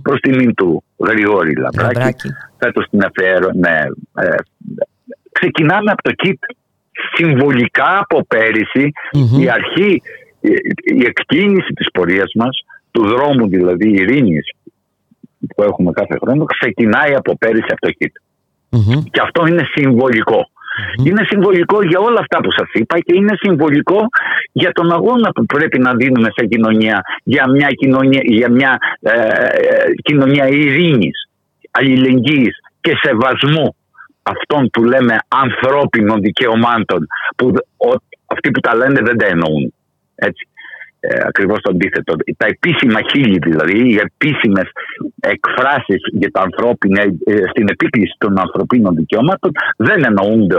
Προς 0.02 0.20
τιμήν 0.20 0.54
του 0.54 0.84
Γρηγόρη 0.98 1.56
Λαμπράκη. 1.56 1.94
Λαμπράκη. 1.96 2.30
Φέτος 2.58 2.88
την 2.90 3.04
αφιέρω, 3.06 3.50
ναι, 3.54 3.80
ε, 4.26 4.36
ξεκινάμε 5.32 5.92
από 5.92 6.02
το 6.02 6.12
ΚΙΤ 6.12 6.44
συμβολικά 7.16 7.98
από 8.00 8.26
πέρυσι 8.28 8.92
η 9.40 9.50
αρχή, 9.50 10.02
η, 10.40 10.50
η 10.84 11.06
εκτίμηση 11.06 11.74
της 11.74 11.88
πορείας 11.94 12.32
μας 12.36 12.58
του 12.92 13.06
δρόμου 13.08 13.48
δηλαδή 13.48 13.90
ειρήνης 13.90 14.52
που 15.56 15.64
έχουμε 15.64 15.92
κάθε 15.92 16.18
χρόνο 16.22 16.46
ξεκινάει 16.46 17.14
από 17.16 17.38
πέρυσι 17.38 17.66
από 17.70 17.82
το 17.82 17.92
ΚΙΤ. 17.92 18.16
Και 19.12 19.22
αυτό 19.24 19.48
είναι 19.48 19.64
συμβολικό. 19.76 20.50
Είναι 21.06 21.24
συμβολικό 21.24 21.84
για 21.84 22.00
όλα 22.00 22.20
αυτά 22.20 22.40
που 22.40 22.52
σας 22.52 22.68
είπα 22.74 23.00
και 23.00 23.14
είναι 23.16 23.34
συμβολικό 23.40 24.08
για 24.52 24.72
τον 24.72 24.91
αγώνα 24.91 25.30
που 25.32 25.45
πρέπει 25.45 25.80
να 25.80 25.94
δίνουμε 25.95 26.30
σε 26.38 26.45
κοινωνία 26.45 27.02
για 27.24 27.50
μια 27.50 27.68
κοινωνία, 27.68 28.22
για 28.24 28.50
μια, 28.52 28.78
ε, 29.02 29.12
ε, 29.12 29.94
κοινωνία 30.04 30.48
ειρήνης, 30.48 31.30
αλληλεγγύης 31.72 32.58
και 32.82 32.94
σεβασμού 33.02 33.76
αυτών 34.24 34.70
που 34.70 34.84
λέμε 34.84 35.16
ανθρώπινων 35.28 36.22
δικαιωμάτων 36.22 37.08
που 37.38 37.52
δε- 37.52 37.88
ο- 37.90 38.02
αυτοί 38.26 38.52
που 38.52 38.60
τα 38.60 38.76
λένε 38.76 39.02
δεν 39.04 39.18
τα 39.18 39.26
εννοούν. 39.26 39.74
Έτσι. 40.16 40.48
Ε, 41.06 41.16
ακριβώς 41.28 41.60
το 41.62 41.70
αντίθετο. 41.74 42.16
Τα 42.38 42.48
επίσημα 42.56 43.00
χείλη 43.10 43.38
δηλαδή, 43.38 43.78
οι 43.90 44.00
επίσημες 44.08 44.68
εκφράσεις 45.20 46.02
για 46.12 46.32
τα 46.32 46.42
ανθρώπινα, 46.42 47.02
ε, 47.02 47.36
στην 47.50 47.68
επίκληση 47.70 48.16
των 48.18 48.40
ανθρωπίνων 48.40 48.96
δικαιωμάτων 48.96 49.52
δεν 49.78 50.04
εννοούνται 50.04 50.58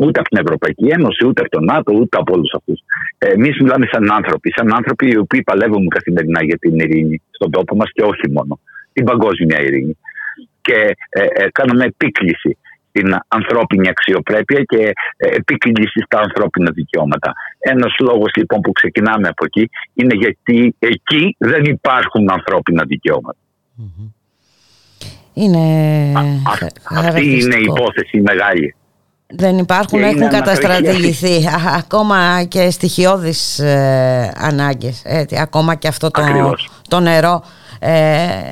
ούτε 0.00 0.20
από 0.20 0.28
την 0.28 0.38
Ευρωπαϊκή 0.44 0.86
Ένωση, 0.86 1.26
ούτε 1.26 1.40
από 1.40 1.50
τον 1.50 1.64
ΝΑΤΟ, 1.64 1.92
ούτε 1.92 2.16
από 2.18 2.32
όλους 2.34 2.52
αυτούς. 2.54 2.80
Ε, 3.18 3.30
Εμείς 3.30 3.60
μιλάμε 3.60 3.86
σαν 3.92 4.12
άνθρωποι, 4.12 4.52
σαν 4.56 4.74
άνθρωποι 4.74 5.10
οι 5.10 5.16
οποίοι 5.16 5.42
παλεύουμε 5.42 5.86
καθημερινά 5.88 6.44
για 6.44 6.58
την 6.58 6.74
ειρήνη 6.78 7.22
στον 7.30 7.50
τόπο 7.50 7.76
μας 7.76 7.90
και 7.92 8.02
όχι 8.02 8.30
μόνο, 8.30 8.60
την 8.92 9.04
παγκόσμια 9.04 9.62
ειρήνη. 9.62 9.98
Και 10.60 10.96
ε, 11.08 11.22
ε, 11.22 11.46
κάνουμε 11.52 11.84
επίκληση 11.84 12.58
στην 12.96 13.16
ανθρώπινη 13.28 13.88
αξιοπρέπεια 13.88 14.62
και 14.62 14.92
ε, 15.16 15.26
επίκληση 15.34 16.00
στα 16.04 16.18
ανθρώπινα 16.18 16.70
δικαιώματα. 16.70 17.32
Ένας 17.58 17.94
λόγος 17.98 18.30
λοιπόν 18.36 18.60
που 18.60 18.72
ξεκινάμε 18.72 19.28
από 19.28 19.44
εκεί 19.44 19.70
είναι 19.94 20.14
γιατί 20.14 20.76
εκεί 20.78 21.36
δεν 21.38 21.64
υπάρχουν 21.64 22.30
ανθρώπινα 22.30 22.84
δικαιώματα. 22.86 23.38
Είναι 25.32 25.58
Αυτή 26.46 26.64
είναι 26.64 26.70
η 26.90 26.94
χαρακτηριστικό. 26.94 27.74
υπόθεση 27.74 28.20
μεγάλη. 28.20 28.74
Δεν 29.28 29.58
υπάρχουν, 29.58 29.98
Και 29.98 30.04
έχουν 30.04 30.16
είναι 30.20 30.28
καταστρατηγηθεί 30.28 31.46
Α, 31.46 31.74
ακόμα 31.76 32.42
και 32.48 32.70
στοιχειώδεις 32.70 33.58
ε, 33.58 34.32
ανάγκες. 34.36 35.02
Έτσι, 35.04 35.38
ακόμα 35.40 35.74
και 35.74 35.88
αυτό 35.88 36.10
το, 36.10 36.22
Ακριβώς. 36.22 36.68
το 36.88 37.00
νερό. 37.00 37.42
Ε, 37.78 37.90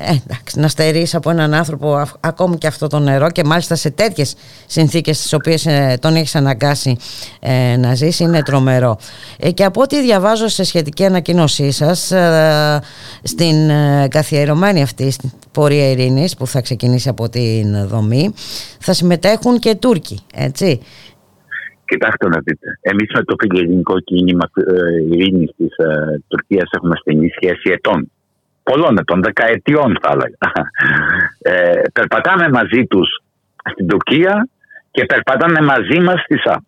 εντάξει, 0.07 0.59
να 0.59 0.67
στερείς 0.67 1.15
από 1.15 1.29
έναν 1.29 1.53
άνθρωπο 1.53 1.95
αυ- 1.95 2.15
ακόμη 2.19 2.57
και 2.57 2.67
αυτό 2.67 2.87
το 2.87 2.99
νερό 2.99 3.29
και 3.31 3.43
μάλιστα 3.43 3.75
σε 3.75 3.89
τέτοιες 3.89 4.35
συνθήκες 4.65 5.21
τις 5.21 5.33
οποίες 5.33 5.65
ε, 5.65 5.97
τον 6.01 6.15
έχεις 6.15 6.35
αναγκάσει 6.35 6.97
ε, 7.39 7.77
να 7.77 7.95
ζήσει 7.95 8.23
είναι 8.23 8.43
τρομερό. 8.43 8.97
Ε, 9.39 9.51
και 9.51 9.63
από 9.63 9.81
ό,τι 9.81 10.01
διαβάζω 10.01 10.47
σε 10.47 10.63
σχετική 10.63 11.05
ανακοίνωσή 11.05 11.71
σας 11.71 12.11
ε, 12.11 12.81
στην 13.23 13.69
ε, 13.69 14.07
καθιερωμένη 14.09 14.81
αυτή 14.81 15.11
στην 15.11 15.31
πορεία 15.51 15.89
ειρήνης 15.91 16.35
που 16.35 16.47
θα 16.47 16.61
ξεκινήσει 16.61 17.09
από 17.09 17.29
την 17.29 17.87
δομή 17.87 18.33
θα 18.79 18.93
συμμετέχουν 18.93 19.59
και 19.59 19.75
Τούρκοι, 19.75 20.19
έτσι. 20.35 20.81
Κοιτάξτε 21.87 22.27
να 22.27 22.39
δείτε. 22.43 22.67
Εμείς 22.81 23.11
με 23.13 23.23
το 23.23 23.35
φιλελληνικό 23.39 23.99
κίνημα 23.99 24.49
ε, 24.53 25.15
ειρήνης 25.15 25.51
της 25.57 25.75
ε, 25.77 26.21
Τουρκίας 26.27 26.69
έχουμε 26.71 26.95
στενή 26.99 27.29
σχέση 27.35 27.69
ετών. 27.73 28.11
Πολλών 28.69 28.97
ετών, 28.97 29.21
δεκαετιών 29.21 29.97
θα 30.01 30.09
έλεγα. 30.11 30.71
Ε, 31.39 31.81
περπατάμε 31.93 32.49
μαζί 32.49 32.85
τους 32.85 33.21
στην 33.71 33.87
Τουρκία 33.87 34.47
και 34.91 35.05
περπατάνε 35.05 35.61
μαζί 35.61 35.99
μας 35.99 36.21
στη 36.21 36.37
ΣΑΜ. 36.37 36.63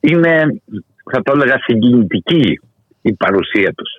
Είναι, 0.00 0.62
θα 1.12 1.22
το 1.22 1.32
έλεγα, 1.34 1.58
συγκινητική 1.58 2.60
η 3.02 3.12
παρουσία 3.12 3.72
τους. 3.72 3.90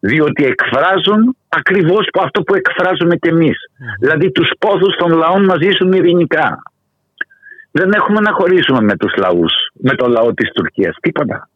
Διότι 0.00 0.44
εκφράζουν 0.44 1.36
ακριβώς 1.48 2.08
αυτό 2.20 2.42
που 2.42 2.54
εκφράζουμε 2.54 3.16
κι 3.16 3.28
εμείς. 3.28 3.56
Δηλαδή 4.00 4.30
τους 4.30 4.50
πόθους 4.58 4.96
των 4.96 5.10
λαών 5.12 5.44
να 5.44 5.56
ζήσουν 5.62 5.92
ειρηνικά. 5.92 6.62
Δεν 7.70 7.92
έχουμε 7.92 8.20
να 8.20 8.32
χωρίσουμε 8.32 8.80
με 8.80 8.96
τους 8.96 9.14
λαούς, 9.16 9.52
με 9.72 9.94
το 9.94 10.06
λαό 10.08 10.34
της 10.34 10.52
Τουρκίας, 10.52 10.96
τίποτα. 11.00 11.48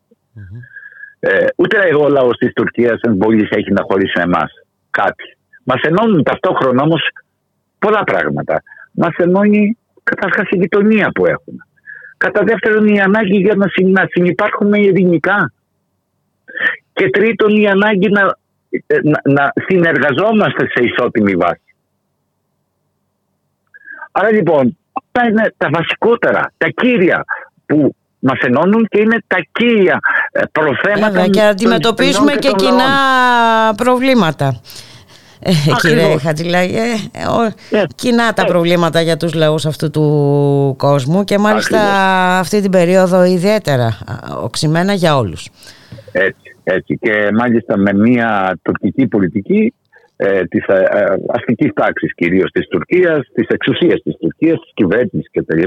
Ε, 1.20 1.46
ούτε 1.56 1.94
ο 1.94 2.08
λαός 2.08 2.36
της 2.36 2.52
Τουρκίας 2.52 3.00
δεν 3.02 3.16
πολύ 3.16 3.48
έχει 3.50 3.72
να 3.72 3.82
χωρίσει 3.82 4.12
με 4.16 4.22
εμάς 4.22 4.52
κάτι. 4.90 5.36
Μας 5.64 5.80
ενώνουν 5.82 6.22
ταυτόχρονα 6.22 6.82
όμως 6.82 7.08
πολλά 7.78 8.04
πράγματα. 8.04 8.62
Μας 8.92 9.14
ενώνει 9.16 9.78
καταρχάς 10.02 10.48
η 10.50 10.56
γειτονία 10.56 11.10
που 11.14 11.26
έχουμε. 11.26 11.66
Κατά 12.16 12.44
δεύτερον, 12.44 12.86
η 12.86 13.00
ανάγκη 13.00 13.36
για 13.36 13.54
να, 13.54 13.66
συ- 13.68 13.86
να 13.86 14.06
συνεπάρχουμε 14.10 14.78
ειρηνικά. 14.78 15.52
Και 16.92 17.10
τρίτον, 17.10 17.56
η 17.56 17.68
ανάγκη 17.68 18.08
να, 18.08 18.36
ε, 18.86 18.98
να, 19.02 19.20
να 19.24 19.52
συνεργαζόμαστε 19.66 20.66
σε 20.66 20.84
ισότιμη 20.84 21.36
βάση. 21.36 21.60
Άρα 24.12 24.32
λοιπόν, 24.32 24.78
αυτά 24.92 25.28
είναι 25.28 25.54
τα 25.56 25.68
βασικότερα, 25.72 26.52
τα 26.56 26.68
κύρια 26.68 27.24
που 27.66 27.94
μας 28.18 28.38
ενώνουν 28.40 28.86
και 28.88 29.00
είναι 29.00 29.18
τα 29.26 29.36
κύρια 29.52 29.92
ε, 29.92 30.00
προθέματα. 30.52 31.10
Βέβαια, 31.10 31.26
και 31.26 31.40
των 31.40 31.48
αντιμετωπίζουμε 31.48 32.32
εθνών 32.32 32.38
και 32.38 32.48
των 32.48 32.56
κοινά 32.58 32.76
λαών. 32.76 33.74
προβλήματα. 33.76 34.60
Ε, 35.40 35.50
κύριε 35.80 36.18
Χατζηλάγη, 36.18 36.76
ε, 36.76 37.26
ο- 37.26 37.52
κοινά 37.94 38.32
τα 38.32 38.44
προβλήματα 38.44 39.00
για 39.00 39.16
τους 39.16 39.34
λαούς 39.34 39.66
αυτού 39.66 39.90
του 39.90 40.74
κόσμου 40.78 41.24
και 41.24 41.38
μάλιστα 41.38 41.78
αυτή 42.38 42.60
την 42.60 42.70
περίοδο 42.70 43.24
ιδιαίτερα 43.24 43.86
α, 43.86 44.36
οξυμένα 44.42 44.92
για 44.92 45.16
όλους. 45.16 45.48
Έτσι, 46.12 46.56
έτσι. 46.64 46.98
Και 47.00 47.28
μάλιστα 47.38 47.76
με 47.78 47.92
μια 47.94 48.58
τουρκική 48.62 49.06
πολιτική 49.06 49.74
ε, 50.16 50.44
της 50.44 50.66
ε, 50.66 50.74
ε, 50.90 51.04
αστικής 51.34 51.70
τάξης 51.74 52.14
κυρίως 52.14 52.50
της 52.50 52.68
Τουρκίας, 52.68 53.20
της 53.34 53.46
εξουσίας 53.48 54.00
της 54.02 54.16
Τουρκίας, 54.20 54.60
της 54.60 54.70
κυβέρνησης 54.74 55.30
κτλ. 55.32 55.62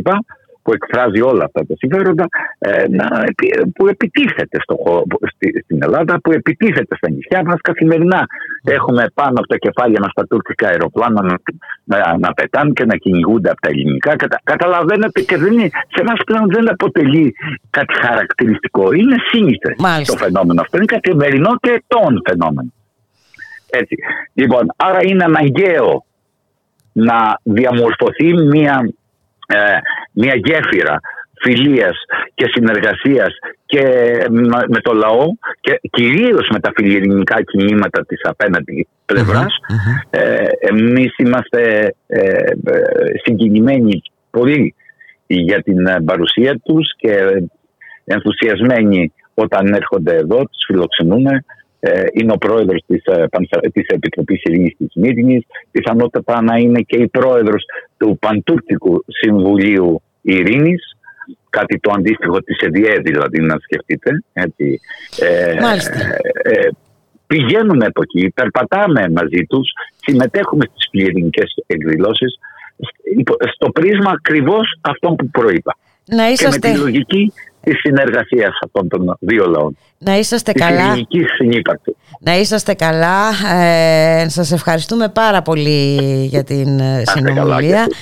Που 0.69 0.75
εκφράζει 0.75 1.21
όλα 1.21 1.43
αυτά 1.43 1.65
τα 1.65 1.73
συμφέροντα, 1.77 2.25
ε, 2.59 2.87
να, 2.89 3.23
επι- 3.27 3.71
που 3.75 3.87
επιτίθεται 3.87 4.57
στο, 4.61 4.75
χω- 4.83 5.05
στη- 5.33 5.61
στην 5.63 5.83
Ελλάδα, 5.83 6.19
που 6.21 6.31
επιτίθεται 6.31 6.95
στα 6.95 7.09
νησιά 7.09 7.41
μας 7.45 7.61
καθημερινά. 7.61 8.25
Έχουμε 8.63 9.05
πάνω 9.13 9.39
από 9.39 9.47
τα 9.47 9.57
κεφάλια 9.57 9.99
μας 10.01 10.13
τα 10.13 10.27
τουρκικά 10.27 10.67
αεροπλάνα 10.67 11.21
να, 11.21 11.35
να, 11.83 12.17
να 12.17 12.33
πετάνε 12.33 12.71
και 12.71 12.85
να 12.85 12.95
κυνηγούνται 12.95 13.49
από 13.49 13.61
τα 13.61 13.69
ελληνικά. 13.69 14.15
Κατα, 14.15 14.39
καταλαβαίνετε 14.43 15.21
και 15.21 15.37
δεν 15.37 15.53
είναι, 15.53 15.69
σε 15.71 16.01
εμάς 16.01 16.19
πλέον 16.25 16.45
δεν 16.49 16.69
αποτελεί 16.71 17.35
κάτι 17.69 17.93
χαρακτηριστικό. 18.05 18.91
Είναι 18.91 19.15
σύνηθες 19.31 19.75
το 20.05 20.17
φαινόμενο 20.17 20.61
αυτό. 20.61 20.77
Είναι 20.77 20.85
καθημερινό 20.85 21.55
και 21.59 21.69
ετών 21.69 22.21
φαινόμενο. 22.29 22.71
Έτσι. 23.69 23.95
Λοιπόν, 24.33 24.73
άρα 24.75 24.99
είναι 25.01 25.23
αναγκαίο 25.23 26.05
να 26.91 27.39
διαμορφωθεί 27.43 28.33
μια, 28.33 28.91
ε, 29.53 29.77
μια 30.13 30.35
γέφυρα 30.35 30.99
φιλίας 31.41 31.97
και 32.33 32.45
συνεργασίας 32.53 33.33
και 33.65 33.83
με, 34.29 34.63
με 34.67 34.79
το 34.81 34.93
λαό 34.93 35.25
και 35.59 35.79
κυρίως 35.89 36.47
με 36.51 36.59
τα 36.59 36.71
φιλιελληνικά 36.75 37.43
κινήματα 37.43 38.05
της 38.05 38.19
απέναντι 38.23 38.87
πλευράς. 39.05 39.55
Ε, 40.09 40.45
εμείς 40.59 41.15
είμαστε 41.17 41.93
ε, 42.07 42.19
ε, 42.19 42.81
συγκινημένοι 43.23 44.01
πολύ 44.29 44.75
για 45.27 45.61
την 45.61 45.87
ε, 45.87 46.01
παρουσία 46.05 46.59
τους 46.63 46.95
και 46.97 47.15
ενθουσιασμένοι 48.05 49.13
όταν 49.33 49.73
έρχονται 49.73 50.15
εδώ, 50.15 50.37
τους 50.37 50.63
φιλοξενούμε. 50.67 51.45
Ε, 51.81 52.03
είναι 52.13 52.31
ο 52.31 52.37
πρόεδρος 52.37 52.83
της, 52.87 53.03
ε, 53.05 53.25
Πανσα- 53.31 53.69
της 53.73 53.87
Επιτροπής 53.87 54.41
Ειρήνης 54.43 54.75
της 54.77 54.91
Μύρινης, 54.95 55.43
πιθανότατα 55.71 56.41
να 56.41 56.57
είναι 56.57 56.79
και 56.81 56.97
η 56.97 57.07
πρόεδρος 57.07 57.63
του 57.97 58.17
Παντούρκικου 58.21 59.03
Συμβουλίου 59.07 60.01
Ειρήνης, 60.21 60.97
κάτι 61.49 61.79
το 61.79 61.91
αντίστοιχο 61.95 62.41
της 62.43 62.57
ΕΔΙΕ 62.59 62.93
δηλαδή 62.99 63.39
να 63.41 63.55
σκεφτείτε. 63.61 64.23
Έτσι. 64.33 64.79
Ε, 65.19 65.55
ε, 66.41 66.69
πηγαίνουμε 67.27 67.85
από 67.85 68.01
εκεί, 68.01 68.29
περπατάμε 68.29 69.09
μαζί 69.09 69.45
τους, 69.49 69.69
συμμετέχουμε 70.05 70.65
στις 70.73 70.89
πληρινικές 70.89 71.53
εκδηλώσεις 71.67 72.39
υπό- 73.17 73.37
στο 73.53 73.69
πρίσμα 73.69 74.11
ακριβώς 74.11 74.77
αυτών 74.81 75.15
που 75.15 75.29
προείπα. 75.29 75.77
Να 76.05 76.29
είσαστε- 76.29 76.61
Και 76.61 76.67
με 76.67 76.73
τη 76.73 76.79
λογική 76.79 77.33
της 77.63 77.79
συνεργασίας 77.79 78.57
αυτών 78.65 78.87
των 78.87 79.17
δύο 79.19 79.45
λαών. 79.45 79.77
Να 79.97 80.17
είσαστε 80.17 80.51
Της 80.51 80.61
καλά. 80.63 80.81
ειρηνικής 80.85 81.25
συνύπαρξης. 81.35 81.93
Να 82.19 82.37
είσαστε 82.37 82.73
καλά. 82.73 83.29
Ε, 83.55 84.29
σας 84.29 84.51
ευχαριστούμε 84.51 85.09
πάρα 85.09 85.41
πολύ 85.41 85.95
για 86.29 86.43
την 86.43 86.79
ε, 86.79 87.01
είστε 87.01 87.21
καλά 87.21 87.35
συνομιλία 87.35 87.85
και 87.87 87.95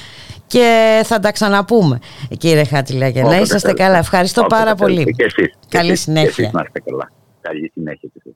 και 0.47 1.01
θα 1.05 1.19
τα 1.19 1.31
ξαναπούμε 1.31 1.99
κύριε 2.37 2.63
Χατζηλάγια. 2.65 3.21
Να 3.21 3.27
Όποτε 3.27 3.41
είσαστε 3.43 3.67
θέλετε. 3.67 3.83
καλά. 3.83 3.97
Ευχαριστώ 3.97 4.41
Όποτε 4.41 4.55
πάρα 4.55 4.75
θέλετε. 4.75 5.01
πολύ. 5.03 5.13
Και 5.15 5.23
εσείς. 5.23 5.53
Και 5.67 5.77
Καλή 5.77 5.91
εσείς. 5.91 6.05
Και 6.05 6.11
συνέχεια. 6.11 6.43
εσείς 6.43 6.51
να 6.53 6.61
είστε 6.65 6.79
καλά. 6.85 7.11
Καλή 7.41 7.71
συνέχεια 7.73 8.09
και 8.13 8.19
σε 8.23 8.29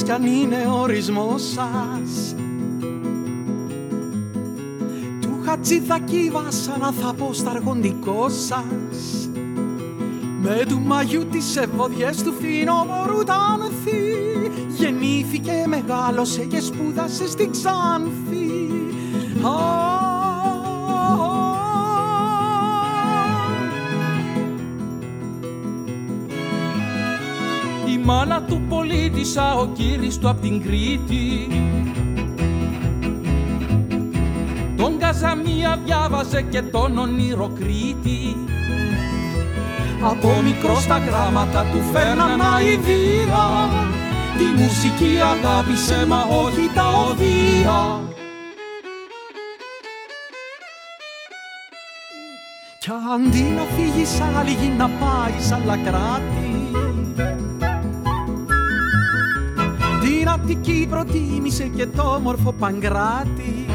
περανάρχοντες 0.00 0.02
κι 0.02 0.10
αν 0.10 0.26
είναι 0.26 0.66
ορισμός 0.80 1.42
σας. 1.42 2.34
Του 5.20 5.40
χατζηδακί 5.44 6.30
βάσανα 6.32 6.92
θα 6.92 7.14
πω 7.14 7.32
στα 7.32 7.50
αργοντικό 7.50 8.28
σας. 8.28 9.28
Με 10.42 10.64
του 10.68 10.80
μαγιού 10.80 11.26
τις 11.26 11.56
ευωδιές 11.56 12.22
του 12.22 12.32
φθινόμορου 12.32 13.22
τα 13.24 13.34
άνθη 13.34 14.14
Γεννήθηκε, 14.68 15.64
μεγάλωσε 15.66 16.44
και 16.44 16.60
σπούδασε 16.60 17.28
στη 17.28 17.50
Ξάνθη 17.50 18.70
μάνα 28.10 28.42
του 28.42 28.62
πολίτησα, 28.68 29.54
ο 29.54 29.66
κύρις 29.66 30.18
του 30.18 30.28
απ' 30.28 30.40
την 30.40 30.62
Κρήτη. 30.62 31.48
Τον 34.76 34.98
Καζαμία 34.98 35.78
διάβαζε 35.84 36.42
και 36.42 36.62
τον 36.62 36.98
ονειροκρίτη 36.98 38.36
Από 40.02 40.28
μικρό 40.44 40.74
στα 40.74 40.98
γράμματα 40.98 41.64
του 41.72 41.80
φέρναν 41.92 42.40
αηδία. 42.54 43.46
Τη 44.38 44.62
μουσική 44.62 45.12
αγάπησε 45.32 46.06
μα 46.06 46.22
όχι 46.44 46.70
τα 46.74 46.88
οδεία. 47.10 48.00
Κι 52.78 52.90
αντί 53.14 53.42
να 53.56 53.62
φύγεις 53.62 54.08
σ' 54.08 54.20
άλλη 54.38 54.50
γη 54.50 54.72
να 54.78 54.88
πάεις 54.88 55.46
σ' 55.46 55.52
άλλα 55.52 55.76
κράτη 55.76 56.50
Αττική 60.34 60.86
προτίμησε 60.90 61.64
και 61.64 61.86
το 61.86 62.02
όμορφο 62.02 62.52
Παγκράτη. 62.52 63.66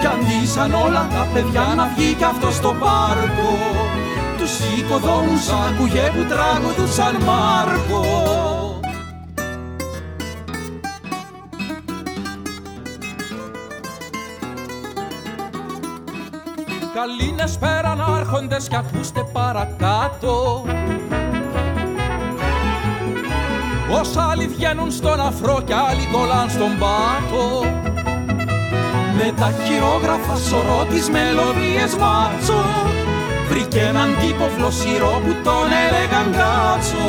Κι 0.00 0.06
αντί 0.06 0.46
σαν 0.46 0.74
όλα 0.74 1.08
τα 1.10 1.26
παιδιά 1.34 1.74
να 1.76 1.86
βγει 1.96 2.14
κι 2.14 2.24
αυτός 2.24 2.54
στο 2.54 2.68
πάρκο. 2.68 3.58
Τους 4.38 4.58
οικοδόμους 4.78 5.48
άκουγε 5.48 6.10
που 6.14 6.24
τραγουδούσαν 6.28 7.16
Μάρκο. 7.24 8.04
Καλήνες 16.94 17.58
πέραν 17.58 18.00
άρχοντες 18.00 18.68
κι 18.68 18.76
ακούστε 18.76 19.22
παρακάτω 19.32 20.64
Ως 23.92 24.16
άλλοι 24.16 24.46
βγαίνουν 24.46 24.90
στον 24.90 25.20
αφρό 25.20 25.62
κι 25.66 25.72
άλλοι 25.72 26.08
κολλάν 26.12 26.50
στον 26.50 26.78
πάτο. 26.78 27.64
Με 29.16 29.32
τα 29.36 29.52
χειρόγραφα 29.64 30.36
σωρό 30.48 30.86
τις 30.90 31.08
μελωδίες 31.10 31.94
μάτσο 32.00 32.64
Βρήκε 33.48 33.80
έναν 33.80 34.08
τύπο 34.20 34.48
φλοσιρό 34.56 35.20
που 35.24 35.32
τον 35.44 35.68
έλεγαν 35.86 36.32
κάτσο 36.32 37.06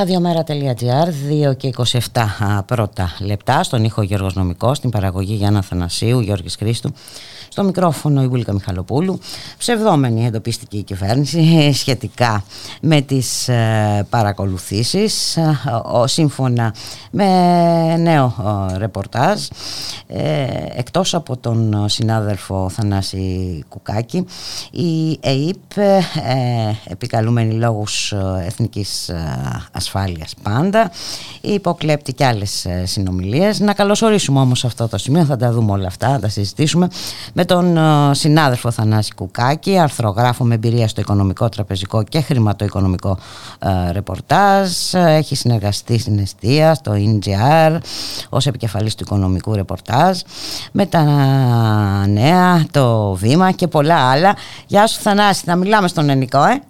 Ραδιομέρα.gr 0.00 1.08
2 1.50 1.56
και 1.56 1.72
27 1.76 1.98
πρώτα 2.66 3.16
λεπτά 3.20 3.62
στον 3.62 3.84
ήχο 3.84 4.02
Γιώργος 4.02 4.34
Νομικός, 4.34 4.76
στην 4.76 4.90
παραγωγή 4.90 5.34
Γιάννα 5.34 5.62
Θανασίου, 5.62 6.20
Γιώργης 6.20 6.56
Χρήστου 6.56 6.92
στο 7.52 7.62
μικρόφωνο 7.64 8.22
η 8.22 8.28
Βούλικα 8.28 8.52
Μιχαλοπούλου 8.52 9.18
ψευδόμενη 9.58 10.26
εντοπιστική 10.26 10.82
κυβέρνηση 10.82 11.72
σχετικά 11.72 12.44
με 12.80 13.00
τις 13.00 13.48
ε, 13.48 14.06
παρακολουθήσεις 14.10 15.36
ε, 15.36 15.58
σύμφωνα 16.04 16.74
με 17.10 17.26
νέο 17.96 18.34
ε, 18.72 18.76
ρεπορτάζ 18.76 19.46
εκτός 20.74 21.14
από 21.14 21.36
τον 21.36 21.88
συνάδελφο 21.88 22.68
Θανάση 22.68 23.64
Κουκάκη 23.68 24.26
η 24.70 25.18
ΕΕΠ 25.20 25.86
επικαλούμενη 26.84 27.54
λόγους 27.54 28.12
εθνικής 28.46 29.10
ασφάλειας 29.72 30.34
πάντα 30.42 30.90
υποκλέπτει 31.40 32.12
και 32.12 32.24
άλλες 32.24 32.66
συνομιλίες. 32.84 33.60
Να 33.60 33.72
καλωσορίσουμε 33.72 34.40
όμως 34.40 34.64
αυτό 34.64 34.88
το 34.88 34.98
σημείο 34.98 35.24
θα 35.24 35.36
τα 35.36 35.52
δούμε 35.52 35.72
όλα 35.72 35.86
αυτά, 35.86 36.08
θα 36.08 36.18
τα 36.18 36.28
συζητήσουμε 36.28 36.88
με 37.40 37.46
τον 37.46 37.76
ε, 37.76 38.14
συνάδελφο 38.14 38.70
Θανάση 38.70 39.14
Κουκάκη, 39.14 39.78
αρθρογράφο 39.78 40.44
με 40.44 40.54
εμπειρία 40.54 40.88
στο 40.88 41.00
οικονομικό, 41.00 41.48
τραπεζικό 41.48 42.02
και 42.02 42.20
χρηματοοικονομικό 42.20 43.18
ε, 43.58 43.92
ρεπορτάζ. 43.92 44.94
Έχει 44.94 45.36
συνεργαστεί 45.36 45.98
στην 45.98 46.18
Εστία, 46.18 46.74
στο 46.74 46.92
NGR, 46.92 47.78
ως 48.28 48.46
επικεφαλής 48.46 48.94
του 48.94 49.04
οικονομικού 49.06 49.54
ρεπορτάζ, 49.54 50.18
με 50.72 50.86
τα 50.86 51.04
νέα, 52.08 52.66
το 52.70 53.14
βήμα 53.14 53.50
και 53.50 53.66
πολλά 53.66 54.10
άλλα. 54.10 54.36
Γεια 54.66 54.86
σου 54.86 55.00
Θανάση, 55.00 55.44
θα 55.44 55.56
μιλάμε 55.56 55.88
στον 55.88 56.08
ελληνικό, 56.08 56.44
ε; 56.44 56.62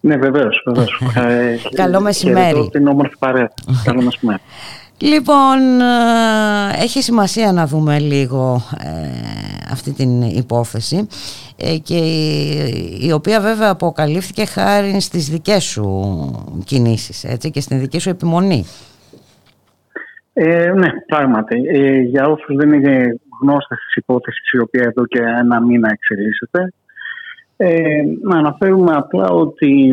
Ναι, 0.00 0.16
βεβαίως. 0.16 0.64
Ε, 1.14 1.56
Καλό 1.74 2.00
μεσημέρι. 2.00 2.68
Την 2.72 2.86
όμορφη 2.86 3.14
παρέα. 3.18 3.50
Καλό 3.84 4.02
μεσημέρι. 4.02 4.40
Λοιπόν, 4.98 5.80
ε, 5.80 6.82
έχει 6.82 7.02
σημασία 7.02 7.52
να 7.52 7.66
δούμε 7.66 7.98
λίγο 7.98 8.60
ε, 8.84 9.08
αυτή 9.70 9.92
την 9.92 10.22
υπόθεση 10.22 11.06
ε, 11.56 11.76
και 11.76 11.96
η, 13.00 13.12
οποία 13.12 13.40
βέβαια 13.40 13.70
αποκαλύφθηκε 13.70 14.44
χάρη 14.44 15.00
στις 15.00 15.28
δικές 15.28 15.64
σου 15.64 15.84
κινήσεις 16.64 17.24
έτσι, 17.24 17.50
και 17.50 17.60
στην 17.60 17.78
δική 17.78 17.98
σου 17.98 18.08
επιμονή. 18.08 18.64
Ε, 20.32 20.72
ναι, 20.72 20.88
πράγματι. 21.06 21.56
για 22.04 22.26
όσους 22.26 22.56
δεν 22.56 22.72
είναι 22.72 23.16
γνώστες 23.42 23.78
της 23.78 23.94
υπόθεσης 23.94 24.52
η 24.52 24.58
οποία 24.58 24.82
εδώ 24.82 25.06
και 25.06 25.18
ένα 25.18 25.60
μήνα 25.60 25.90
εξελίσσεται 25.92 26.72
να 28.22 28.38
αναφέρουμε 28.38 28.92
απλά 28.96 29.28
ότι 29.28 29.92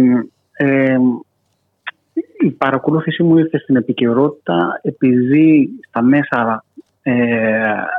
η 2.39 2.49
παρακολούθηση 2.49 3.23
μου 3.23 3.37
ήρθε 3.37 3.57
στην 3.57 3.75
επικαιρότητα 3.75 4.79
επειδή 4.81 5.69
στα 5.87 6.01
μέσα 6.03 6.63
ε, 7.01 7.13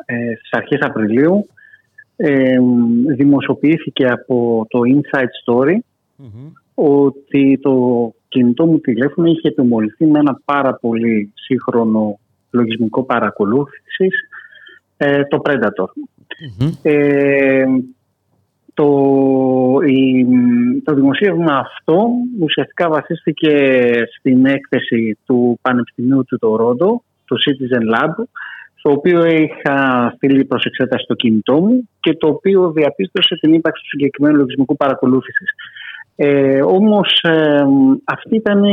ε, 0.07 0.35
στις 0.39 0.51
αρχές 0.51 0.81
Απριλίου 0.81 1.47
ε, 2.17 2.57
δημοσιοποιήθηκε 3.17 4.07
από 4.07 4.67
το 4.69 4.81
Inside 4.85 5.29
Story 5.45 5.77
ότι 6.75 7.59
το 7.62 7.75
κινητό 8.29 8.67
μου 8.67 8.79
τηλέφωνο 8.79 9.29
είχε 9.29 9.49
επιμολυθεί 9.49 10.07
με 10.07 10.19
ένα 10.19 10.41
πάρα 10.45 10.75
πολύ 10.75 11.33
σύγχρονο 11.35 12.19
λογισμικό 12.51 13.03
παρακολούθησης 13.03 14.15
ε, 14.97 15.25
το 15.25 15.41
Predator. 15.45 15.87
Το, 18.81 18.90
η, 19.86 20.27
το 20.85 20.94
δημοσίευμα 20.94 21.57
αυτό 21.57 22.09
ουσιαστικά 22.40 22.89
βασίστηκε 22.89 23.52
στην 24.19 24.47
έκθεση 24.47 25.19
του 25.27 25.59
Πανεπιστημίου 25.62 26.24
του 26.24 26.39
Τορόντο, 26.39 27.02
του 27.24 27.36
Citizen 27.36 27.94
Lab, 27.94 28.12
το 28.82 28.90
οποίο 28.90 29.24
είχα 29.24 30.11
στείλει 30.16 30.44
προς 30.44 30.65
εξέταση 30.65 31.05
στο 31.05 31.15
κινητό 31.15 31.61
μου 31.61 31.89
και 32.01 32.15
το 32.15 32.28
οποίο 32.28 32.70
διαπίστωσε 32.70 33.35
την 33.40 33.52
ύπαρξη 33.52 33.82
του 33.82 33.89
συγκεκριμένου 33.89 34.36
λογισμικού 34.36 34.77
παρακολούθησης. 34.77 35.51
Ε, 36.16 36.62
όμως 36.62 37.20
ε, 37.23 37.65
αυτή 38.05 38.36
ήταν 38.36 38.65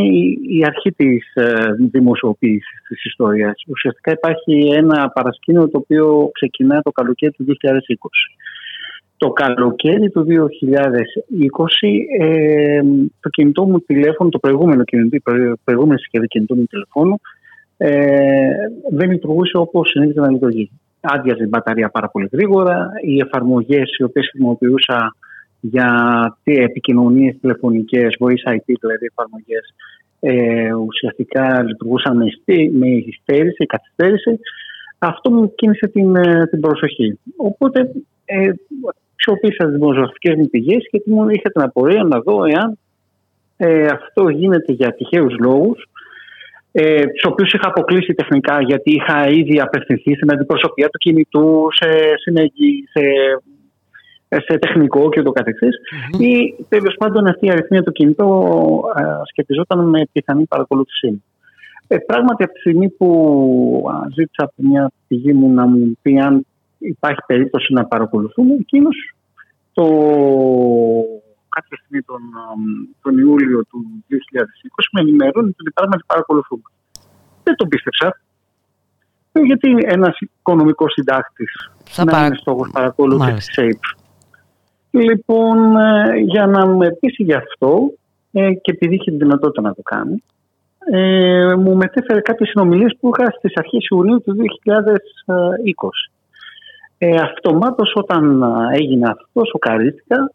η, 0.49 0.65
αρχή 0.65 0.91
της 0.91 1.34
ε, 1.34 1.53
δημοσιοποίησης 1.91 2.81
της 2.88 3.05
ιστορίας. 3.05 3.63
Ουσιαστικά 3.67 4.11
υπάρχει 4.11 4.67
ένα 4.75 5.09
παρασκήνιο 5.09 5.69
το 5.69 5.77
οποίο 5.77 6.29
ξεκινά 6.34 6.81
το 6.81 6.91
καλοκαίρι 6.91 7.31
του 7.31 7.45
2020. 7.45 7.53
Το 9.18 9.30
καλοκαίρι 9.30 10.10
του 10.10 10.26
2020 10.30 10.34
ε, 12.19 12.81
το 13.19 13.30
κινητό 13.30 13.65
μου 13.65 13.80
τηλέφωνο, 13.80 14.30
το 14.30 14.39
προηγούμενο 14.39 14.84
κινητό, 14.84 15.19
προηγούμενη 15.64 15.99
συσκευή 15.99 16.27
κινητού 16.27 16.56
μου 16.56 16.65
τηλεφώνου 16.65 17.19
ε, 17.77 18.52
δεν 18.91 19.11
λειτουργούσε 19.11 19.57
όπως 19.57 19.89
συνήθιζε 19.89 20.19
να 20.19 20.31
λειτουργεί. 20.31 20.72
Άδειαζε 21.02 21.44
η 21.44 21.48
μπαταρία 21.49 21.89
πάρα 21.89 22.10
πολύ 22.10 22.30
γρήγορα, 22.31 22.89
οι 23.02 23.19
εφαρμογές 23.19 23.98
οι 23.98 24.03
οποίες 24.03 24.30
χρησιμοποιούσα 24.30 25.15
για 25.60 25.89
επικοινωνίες 26.44 27.38
τηλεφωνικές, 27.41 28.15
voice 28.19 28.53
IP 28.53 28.73
δηλαδή 28.80 29.06
εφαρμογές, 29.06 29.73
ε, 30.19 30.73
ουσιαστικά 30.73 31.64
λειτουργούσαν 31.64 32.18
με 32.72 32.88
υστέρηση, 32.88 33.65
καθυστέρηση. 33.65 34.39
Αυτό 34.98 35.31
μου 35.31 35.56
κίνησε 35.56 35.88
την, 35.88 36.15
ε, 36.15 36.48
την 36.48 36.60
προσοχή. 36.60 37.19
Οπότε 37.38 37.91
ε, 38.26 38.52
αξιοποίησα 39.18 39.65
τις 39.65 39.73
δημοσιογραφικέ 39.73 40.35
μου 40.35 40.49
πηγές 40.49 40.88
γιατί 40.91 41.11
μου 41.11 41.30
είχα 41.30 41.49
την 41.49 41.61
απορία 41.61 42.03
να 42.03 42.19
δω 42.19 42.45
εάν 42.45 42.77
ε, 43.57 43.85
αυτό 43.85 44.30
γίνεται 44.30 44.72
για 44.72 44.94
τυχαίους 44.94 45.35
λόγους, 45.39 45.89
ε, 46.72 47.06
τους 47.06 47.23
οποίους 47.23 47.53
είχα 47.53 47.68
αποκλείσει 47.68 48.14
τεχνικά 48.14 48.61
γιατί 48.61 48.91
είχα 48.94 49.30
ήδη 49.30 49.60
απευθυνθεί 49.60 50.15
στην 50.15 50.31
αντιπροσωπεία 50.31 50.89
του 50.89 50.98
κινητού, 50.98 51.68
σε, 51.72 51.89
σε, 52.91 53.03
σε 54.45 54.57
τεχνικό 54.57 55.10
και 55.10 55.22
το 55.22 55.31
καθεξής 55.31 55.76
mm-hmm. 55.76 56.22
ή 56.22 56.56
τέλος 56.69 56.95
πάντων 56.98 57.27
αυτή 57.27 57.45
η 57.45 57.52
αριθμία 57.52 57.84
του 57.84 57.91
κινητό 57.91 58.49
ε, 58.98 59.02
σχετιζόταν 59.31 59.89
με 59.89 60.07
πιθανή 60.11 60.45
παρακολούθησή 60.45 61.07
μου. 61.07 61.23
Ε, 61.88 61.98
πράγματι 61.98 62.44
από 62.44 62.53
τη 62.53 62.60
στιγμή 62.60 62.89
που 62.89 63.84
ζήτησα 64.15 64.44
από 64.44 64.53
μια 64.56 64.91
πηγή 65.07 65.34
μου 65.34 65.53
να 65.53 65.65
μου 65.65 65.98
πει 66.02 66.19
αν 66.19 66.45
υπάρχει 66.77 67.21
περίπτωση 67.27 67.73
να 67.73 67.85
παρακολουθούμε. 67.85 68.53
Εκείνος 68.53 68.95
το 69.73 69.85
κάποια 71.49 71.77
στιγμή 71.77 72.01
τον, 72.01 72.21
τον 73.01 73.17
Ιούλιο 73.17 73.65
του 73.69 73.79
2020 74.09 74.15
με 74.91 75.01
ενημερώνει 75.01 75.49
ότι 75.59 75.71
πράγματι 75.73 76.03
παρακολουθούμε. 76.05 76.61
Δεν 77.43 77.55
τον 77.55 77.67
πίστεψα. 77.67 78.19
Ε, 79.31 79.39
γιατί 79.39 79.75
ένας 79.79 80.17
οικονομικός 80.19 80.91
συντάκτης 80.93 81.69
να 81.97 82.05
παρα... 82.05 82.25
είναι 82.25 82.35
στόχος 82.35 82.69
παρακολούθησης 82.71 83.53
ΣΕΙΠ. 83.53 83.81
Λοιπόν, 84.91 85.75
ε, 85.75 86.17
για 86.17 86.45
να 86.45 86.65
με 86.65 86.91
πείσει 86.91 87.23
γι' 87.23 87.33
αυτό 87.33 87.91
ε, 88.31 88.53
και 88.53 88.71
επειδή 88.71 88.95
είχε 88.95 89.11
τη 89.11 89.17
δυνατότητα 89.17 89.61
να 89.61 89.73
το 89.73 89.81
κάνει, 89.81 90.23
ε, 90.91 91.55
μου 91.55 91.75
μετέφερε 91.75 92.19
κάποιες 92.21 92.49
συνομιλίες 92.49 92.97
που 92.99 93.11
είχα 93.13 93.31
στις 93.31 93.53
αρχές 93.55 93.87
Ιουνίου 93.89 94.21
του 94.21 94.35
2020. 94.35 96.11
Ε, 96.97 97.15
αυτομάτως 97.15 97.91
όταν 97.95 98.43
έγινε 98.73 99.09
αυτός 99.09 99.47
σοκαρίστηκα 99.47 100.31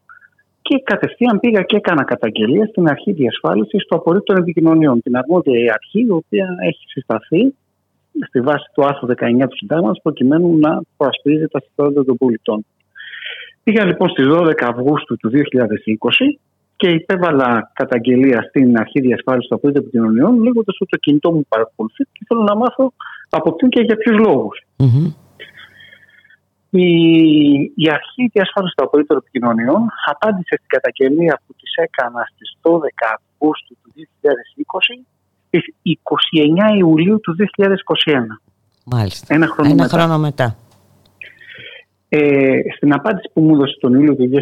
και 0.63 0.83
κατευθείαν 0.85 1.41
πήγα 1.41 1.63
και 1.63 1.77
έκανα 1.77 2.05
καταγγελία 2.05 2.67
στην 2.67 2.89
αρχή 2.89 3.13
διασφάλισης 3.13 3.87
του 3.87 3.97
απορρίτου 3.97 4.25
των 4.25 4.37
επικοινωνιών. 4.37 5.03
Την 5.03 5.17
αρμόδια 5.17 5.73
αρχή, 5.73 6.01
η 6.01 6.11
οποία 6.11 6.47
έχει 6.63 6.85
συσταθεί 6.87 7.55
στη 8.27 8.41
βάση 8.41 8.65
του 8.75 8.85
άρθρου 8.85 9.09
19 9.09 9.49
του 9.49 9.57
Συντάγματος, 9.57 10.01
προκειμένου 10.03 10.59
να 10.59 10.81
προασπίζει 10.97 11.47
τα 11.49 11.61
συμφέροντα 11.61 12.05
των 12.05 12.17
πολιτών. 12.17 12.65
Πήγα 13.63 13.85
λοιπόν 13.85 14.09
στις 14.09 14.27
12 14.29 14.53
Αυγούστου 14.61 15.17
του 15.17 15.31
2020 15.31 15.35
και 16.77 16.89
υπέβαλα 16.89 17.71
καταγγελία 17.73 18.43
στην 18.43 18.79
αρχή 18.79 19.01
διασφάλισης 19.01 19.49
του 19.49 19.55
απολύτω 19.55 19.79
επικοινωνιών, 19.79 20.43
λέγοντας 20.43 20.77
ότι 20.81 20.91
το 20.91 20.97
κινητό 20.97 21.33
μου 21.33 21.45
παρακολουθεί 21.49 22.05
και 22.13 22.25
θέλω 22.29 22.43
να 22.43 22.57
μάθω 22.57 22.93
από 23.31 23.53
ποιον 23.53 23.71
και 23.71 23.81
για 23.81 23.97
ποιους 23.97 24.19
λόγους. 24.19 24.67
Η, 26.75 26.87
η 27.85 27.87
αρχή 27.91 28.23
διασφάλιση 28.33 28.75
των 28.77 28.87
απολύτων 28.87 29.17
επικοινωνιών 29.17 29.83
απάντησε 30.13 30.55
στην 30.57 30.71
καταγγελία 30.77 31.41
που 31.47 31.55
της 31.61 31.75
έκανα 31.75 32.23
στις 32.33 32.49
12 32.63 32.71
Αυγούστου 33.17 33.77
του 33.83 33.93
2020 33.97 35.05
στις 35.47 35.65
29 36.75 36.79
Ιουλίου 36.79 37.21
του 37.21 37.37
2021. 37.37 38.15
Μάλιστα. 38.85 39.35
Ένα 39.35 39.47
χρόνο 39.47 39.71
Ένα 39.71 39.83
μετά. 39.83 39.97
χρόνο 39.99 40.19
μετά. 40.19 40.57
Ε, 42.09 42.61
στην 42.77 42.93
απάντηση 42.95 43.31
που 43.33 43.41
μου 43.41 43.55
έδωσε 43.55 43.77
τον 43.81 43.95
Ιούλιο 43.95 44.17
του 44.17 44.31
2021 44.31 44.35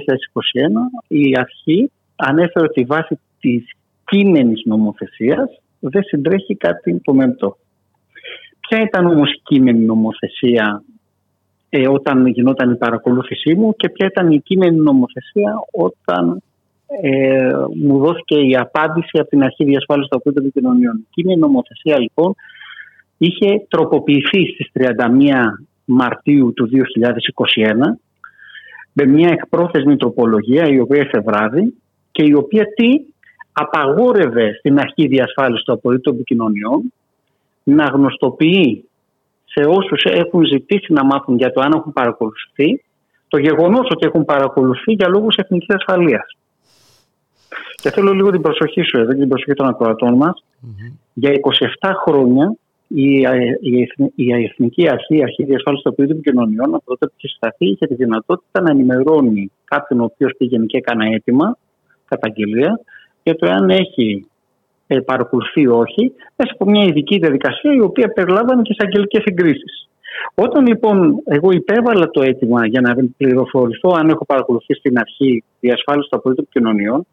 η 1.08 1.38
αρχή 1.38 1.90
ανέφερε 2.16 2.66
ότι 2.66 2.84
βάσει 2.84 3.18
της 3.40 3.72
κείμενης 4.04 4.62
νομοθεσίας 4.64 5.60
δεν 5.80 6.02
συντρέχει 6.02 6.56
κάτι 6.56 7.00
το 7.00 7.14
μεμπτό. 7.14 7.56
Ποια 8.60 8.80
ήταν 8.80 9.06
όμως 9.06 9.32
η 9.32 9.40
κείμενη 9.44 9.84
νομοθεσία 9.84 10.82
ε, 11.70 11.88
όταν 11.88 12.26
γινόταν 12.26 12.70
η 12.70 12.76
παρακολούθησή 12.76 13.54
μου 13.54 13.74
και 13.76 13.88
ποια 13.88 14.06
ήταν 14.06 14.30
η 14.30 14.40
κείμενη 14.40 14.76
νομοθεσία 14.76 15.54
όταν 15.72 16.42
ε, 17.02 17.52
μου 17.84 17.98
δόθηκε 17.98 18.38
η 18.40 18.56
απάντηση 18.56 19.18
από 19.18 19.28
την 19.28 19.42
αρχή 19.42 19.64
διασφάλισης 19.64 20.08
των 20.10 20.18
απολύτων 20.18 20.44
επικοινωνιών. 20.44 20.96
Η 20.96 21.06
κείμενη 21.10 21.40
νομοθεσία 21.40 21.98
λοιπόν 21.98 22.34
είχε 23.18 23.66
τροποποιηθεί 23.68 24.46
στις 24.46 24.70
31 24.72 24.84
Μαρτίου 25.84 26.52
του 26.52 26.68
2021 26.72 26.74
με 28.92 29.06
μια 29.06 29.28
εκπρόθεσμη 29.28 29.96
τροπολογία 29.96 30.68
η 30.68 30.80
οποία 30.80 31.00
εφευράδει 31.00 31.74
και 32.10 32.24
η 32.24 32.32
οποία 32.32 32.64
τι 32.74 32.88
απαγόρευε 33.52 34.54
στην 34.58 34.78
αρχή 34.78 35.06
διασφάλισης 35.06 35.64
των 35.64 35.74
απολύτων 35.74 36.14
επικοινωνιών 36.14 36.92
να 37.62 37.84
γνωστοποιεί 37.84 38.89
σε 39.52 39.60
όσους 39.66 40.02
έχουν 40.04 40.44
ζητήσει 40.44 40.92
να 40.92 41.04
μάθουν 41.04 41.36
για 41.36 41.52
το 41.52 41.60
αν 41.60 41.72
έχουν 41.72 41.92
παρακολουθεί 41.92 42.82
το 43.28 43.38
γεγονός 43.38 43.88
ότι 43.90 44.06
έχουν 44.06 44.24
παρακολουθεί 44.24 44.92
για 44.92 45.08
λόγους 45.08 45.36
εθνικής 45.36 45.74
ασφαλείας. 45.74 46.36
Και 47.74 47.90
θέλω 47.90 48.12
λίγο 48.12 48.30
την 48.30 48.40
προσοχή 48.40 48.82
σου 48.82 48.98
εδώ 48.98 49.12
και 49.12 49.18
την 49.18 49.28
προσοχή 49.28 49.52
των 49.52 49.68
ακροατών 49.68 50.14
μας. 50.14 50.44
Για 51.12 51.30
27 51.80 51.92
χρόνια 52.04 52.54
η, 52.86 53.20
η, 53.60 53.88
η 54.14 54.32
Εθνική 54.32 54.88
Αρχή, 54.90 55.16
η 55.16 55.22
Αρχή 55.22 55.44
Διασφάλισης 55.44 55.84
των 55.84 55.92
Απολύτων 55.92 56.16
Επικοινωνιών, 56.18 56.74
από 56.74 56.84
τότε 56.84 57.06
που 57.06 57.12
είχε 57.16 57.28
συσταθεί, 57.28 57.66
είχε 57.66 57.86
τη 57.86 57.94
δυνατότητα 57.94 58.60
να 58.60 58.70
ενημερώνει 58.70 59.50
κάποιον 59.64 60.00
ο 60.00 60.04
οποίος 60.04 60.34
πήγαινε 60.38 60.66
και 60.66 60.76
έκανε 60.76 61.14
αίτημα, 61.14 61.56
καταγγελία, 62.04 62.80
για 63.22 63.36
το 63.36 63.50
αν 63.50 63.70
έχει 63.70 64.26
ε, 64.92 65.00
παρακολουθεί 65.00 65.60
ή 65.60 65.66
όχι, 65.66 66.12
μέσα 66.36 66.52
από 66.52 66.64
μια 66.70 66.84
ειδική 66.84 67.18
διαδικασία 67.18 67.72
η 67.74 67.80
οποία 67.80 68.08
περιλάμβανε 68.12 68.62
και 68.62 68.74
εισαγγελικές 68.76 69.22
συγκρίσει. 69.22 69.70
Όταν 70.34 70.66
λοιπόν 70.66 71.22
εγώ 71.24 71.50
υπέβαλα 71.50 72.10
το 72.10 72.22
αίτημα 72.22 72.66
για 72.66 72.80
να 72.80 72.94
πληροφορηθώ 73.16 73.90
αν 73.96 74.08
έχω 74.08 74.24
παρακολουθεί 74.24 74.74
στην 74.74 74.98
αρχή 74.98 75.44
διασφάλιση 75.60 76.08
των 76.10 76.18
απολύτων 76.18 76.44
επικοινωνιών, 76.48 77.06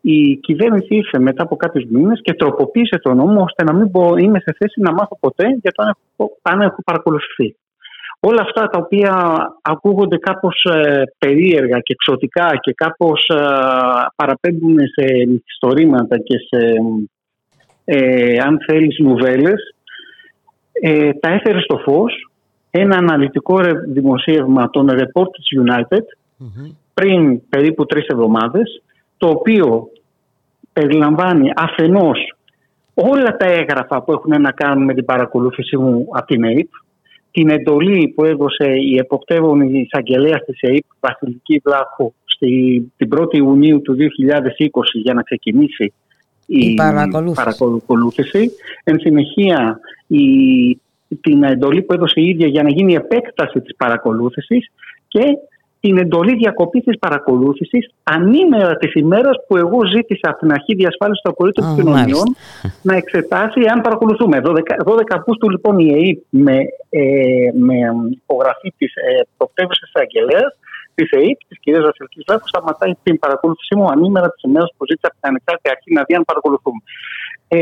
η 0.00 0.36
κυβέρνηση 0.36 0.86
ήρθε 0.88 1.18
μετά 1.18 1.42
από 1.42 1.56
κάποιους 1.56 1.84
μήνες 1.90 2.20
και 2.22 2.34
τροποποίησε 2.34 2.98
τον 3.02 3.16
νόμο 3.16 3.42
ώστε 3.42 3.64
να 3.64 3.72
μην 3.72 3.88
μπο- 3.88 4.16
είμαι 4.16 4.40
σε 4.40 4.54
θέση 4.58 4.80
να 4.80 4.92
μάθω 4.92 5.16
ποτέ 5.20 5.46
για 5.62 5.72
το 5.72 5.82
αν 5.82 5.88
έχω, 5.88 6.38
αν 6.42 6.60
έχω 6.60 6.82
παρακολουθεί. 6.84 7.56
Όλα 8.20 8.42
αυτά 8.42 8.68
τα 8.68 8.78
οποία 8.78 9.14
ακούγονται 9.62 10.16
κάπως 10.16 10.64
ε, 10.64 11.02
περίεργα 11.18 11.78
και 11.78 11.92
εξωτικά 11.92 12.56
και 12.60 12.72
κάπως 12.72 13.28
ε, 13.28 13.36
παραπέμπουν 14.16 14.76
σε 14.78 15.26
μυθιστορήματα 15.26 16.18
και 16.18 16.38
σε, 16.38 16.72
ε, 17.84 18.38
αν 18.38 18.58
θέλεις, 18.66 18.98
νουβέλες, 18.98 19.74
ε, 20.72 21.12
τα 21.12 21.28
έφερε 21.28 21.60
στο 21.60 21.78
φως 21.78 22.30
ένα 22.70 22.96
αναλυτικό 22.96 23.60
ρε- 23.60 23.80
δημοσίευμα 23.86 24.70
των 24.70 24.88
Reporters 24.90 25.66
United 25.66 26.02
πριν 26.94 27.48
περίπου 27.48 27.86
τρεις 27.86 28.06
εβδομάδες, 28.06 28.82
το 29.16 29.28
οποίο 29.28 29.88
περιλαμβάνει 30.72 31.50
αφενός 31.56 32.34
όλα 32.94 33.36
τα 33.36 33.46
έγγραφα 33.46 34.02
που 34.02 34.12
έχουν 34.12 34.40
να 34.40 34.50
κάνουν 34.50 34.84
με 34.84 34.94
την 34.94 35.04
παρακολούθηση 35.04 35.76
μου 35.76 36.06
από 36.10 36.26
την 36.26 36.44
ΕΕΠ, 36.44 36.68
την 37.36 37.48
εντολή 37.50 38.12
που 38.14 38.24
έδωσε 38.24 38.64
η 38.64 38.96
εποπτεύων 38.96 39.74
εισαγγελέας 39.74 40.44
της 40.44 40.60
ΕΕΠ, 40.60 40.84
Βασιλική 41.00 41.60
Βλάχου, 41.64 42.12
στη, 42.24 42.92
την 42.96 43.08
1η 43.16 43.34
Ιουνίου 43.36 43.82
του 43.82 43.96
2020 43.96 44.68
για 45.02 45.14
να 45.14 45.22
ξεκινήσει 45.22 45.92
η, 46.46 46.58
Η 46.58 46.74
παρακολούθηση. 46.74 47.44
παρακολούθηση. 47.44 48.50
Εν 48.84 48.98
συνεχεία 49.00 49.78
η, 50.06 50.24
την 51.20 51.42
εντολή 51.42 51.82
που 51.82 51.92
έδωσε 51.92 52.20
η 52.20 52.28
ίδια 52.28 52.46
για 52.46 52.62
να 52.62 52.70
γίνει 52.70 52.92
η 52.92 52.96
επέκταση 52.96 53.60
της 53.60 53.76
παρακολούθησης 53.76 54.70
και 55.08 55.22
την 55.86 55.98
εντολή 55.98 56.34
διακοπής 56.34 56.84
της 56.84 56.98
παρακολούθησης 56.98 57.90
ανήμερα 58.02 58.76
της 58.76 58.94
ημέρας 58.94 59.36
που 59.46 59.56
εγώ 59.56 59.78
ζήτησα 59.94 60.28
από 60.30 60.38
την 60.38 60.52
αρχή 60.52 60.74
διασφάλιση 60.74 61.20
των 61.22 61.32
απολύτων 61.32 61.64
Α, 61.64 61.72
επικοινωνιών 61.72 62.36
να 62.82 62.94
εξετάσει 62.96 63.60
αν 63.72 63.80
παρακολουθούμε. 63.80 64.40
12, 64.44 64.54
12 64.84 65.00
Αυγούστου 65.18 65.50
λοιπόν 65.50 65.78
η 65.78 65.88
ΕΕΠ 65.98 66.18
με, 66.28 66.56
ε, 66.88 67.02
με 67.66 67.76
υπογραφή 68.10 68.74
της 68.78 68.94
ε, 68.94 69.26
πρωτεύουσα 69.36 69.84
εισαγγελέα 69.88 70.46
της 70.94 71.10
ΕΕΠ, 71.10 71.38
της 71.48 71.58
κυρίας 71.60 71.84
Βασιλικής 71.84 72.22
Βλάχου, 72.26 72.48
σταματάει 72.48 72.92
την 73.02 73.18
παρακολούθησή 73.18 73.74
μου 73.76 73.86
ανήμερα 73.90 74.28
της 74.30 74.42
ημέρας 74.42 74.70
που 74.76 74.86
ζήτησα 74.88 75.08
από 75.10 75.16
την 75.20 75.28
ανεξάρτητη 75.30 75.70
αρχή 75.74 75.92
να 75.92 76.02
δει 76.06 76.14
αν 76.14 76.24
παρακολουθούμε. 76.30 76.80
Ε, 77.48 77.58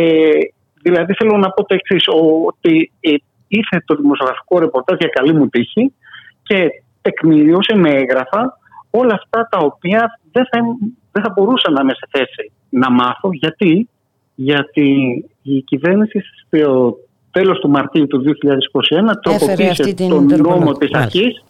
δηλαδή 0.82 1.12
θέλω 1.18 1.36
να 1.36 1.50
πω 1.50 1.64
το 1.64 1.74
εξής, 1.74 2.04
ότι 2.50 2.92
ε, 3.00 3.14
ήρθε 3.48 3.76
το 3.84 3.94
δημοσιογραφικό 3.94 4.58
ρεπορτάζ 4.58 4.96
για 4.98 5.08
καλή 5.08 5.32
μου 5.38 5.48
τύχη 5.48 5.92
και 6.42 6.58
τεκμηριώσε 7.04 7.74
με 7.76 7.90
έγγραφα 7.90 8.58
όλα 8.90 9.14
αυτά 9.14 9.48
τα 9.50 9.58
οποία 9.58 10.20
δεν 10.32 10.44
θα, 10.50 10.58
δεν 11.12 11.22
θα 11.22 11.32
μπορούσα 11.36 11.70
να 11.70 11.80
είμαι 11.82 11.94
σε 11.94 12.06
θέση 12.10 12.52
να 12.68 12.90
μάθω. 12.90 13.28
Γιατί, 13.32 13.88
Γιατί 14.34 14.88
η 15.42 15.62
κυβέρνηση 15.62 16.22
στο 16.46 16.96
τέλος 17.30 17.58
του 17.58 17.70
Μαρτίου 17.70 18.06
του 18.06 18.22
2021 18.22 18.30
τροποποίησε 19.22 19.70
αυτή 19.70 19.94
την 19.94 20.08
τον 20.08 20.28
τροπολογία. 20.28 20.64
νόμο 20.64 20.72
της 20.72 20.90
Μάλιστα. 20.90 20.98
αρχής 20.98 21.44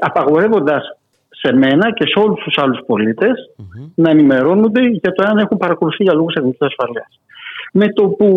απαγορεύοντας 0.00 0.82
σε 1.28 1.52
μένα 1.52 1.92
και 1.92 2.04
σε 2.06 2.18
όλους 2.24 2.40
τους 2.44 2.58
άλλους 2.58 2.80
πολίτες 2.86 3.50
να 3.94 4.10
ενημερώνονται 4.10 4.86
για 4.86 5.12
το 5.12 5.24
αν 5.26 5.38
έχουν 5.38 5.56
παρακολουθεί 5.56 6.02
για 6.02 6.14
λόγους 6.14 6.34
εθνικής 6.34 6.60
ασφαλείας. 6.60 7.20
Με 7.72 7.92
το 7.92 8.08
που 8.08 8.28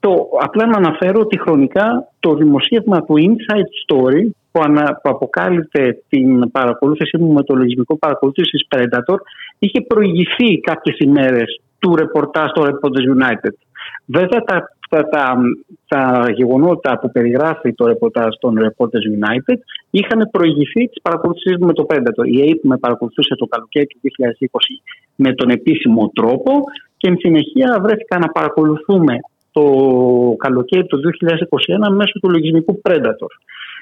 το, 0.00 0.28
απλά 0.40 0.66
να 0.66 0.76
αναφέρω 0.76 1.20
ότι 1.20 1.40
χρονικά 1.40 2.08
το 2.20 2.34
δημοσίευμα 2.34 3.04
του 3.04 3.14
Inside 3.16 3.70
Story 3.84 4.26
που, 4.54 4.60
ανα, 4.62 5.00
που 5.02 5.10
αποκάλυπτε 5.10 6.02
την 6.08 6.50
παρακολούθησή 6.50 7.18
μου 7.18 7.32
με 7.32 7.42
το 7.42 7.54
λογισμικό 7.54 7.96
παρακολούθησης 7.98 8.66
Predator 8.74 9.16
είχε 9.58 9.80
προηγηθεί 9.80 10.60
κάποιες 10.60 10.96
ημέρες 10.98 11.60
του 11.78 11.96
ρεπορτάζ 11.96 12.50
στο 12.50 12.62
Reporters 12.62 13.06
United. 13.16 13.54
Βέβαια 14.06 14.40
τα, 14.40 14.76
τα, 14.88 15.08
τα, 15.08 15.36
τα 15.88 16.30
γεγονότα 16.34 16.98
που 16.98 17.10
περιγράφει 17.10 17.74
το 17.74 17.86
ρεπορτάζ 17.86 18.34
των 18.40 18.54
Reporters 18.64 19.06
United 19.18 19.58
είχαν 19.90 20.28
προηγηθεί 20.30 20.88
της 20.88 21.02
παρακολούθησή 21.02 21.56
μου 21.60 21.66
με 21.66 21.72
το 21.72 21.86
Predator. 21.88 22.26
Η 22.26 22.36
AIP 22.44 22.60
με 22.62 22.76
παρακολουθούσε 22.76 23.34
το 23.34 23.46
καλοκαίρι 23.46 23.86
του 23.86 24.00
2020 24.02 24.58
με 25.14 25.32
τον 25.32 25.50
επίσημο 25.50 26.10
τρόπο 26.14 26.50
και 26.96 27.08
εν 27.08 27.16
συνεχεία 27.18 27.78
βρέθηκα 27.82 28.18
να 28.18 28.28
παρακολουθούμε 28.28 29.14
το 29.52 29.64
καλοκαίρι 30.38 30.86
του 30.86 31.00
2021 31.88 31.94
μέσω 31.94 32.18
του 32.18 32.30
λογισμικού 32.30 32.80
Predator. 32.88 33.32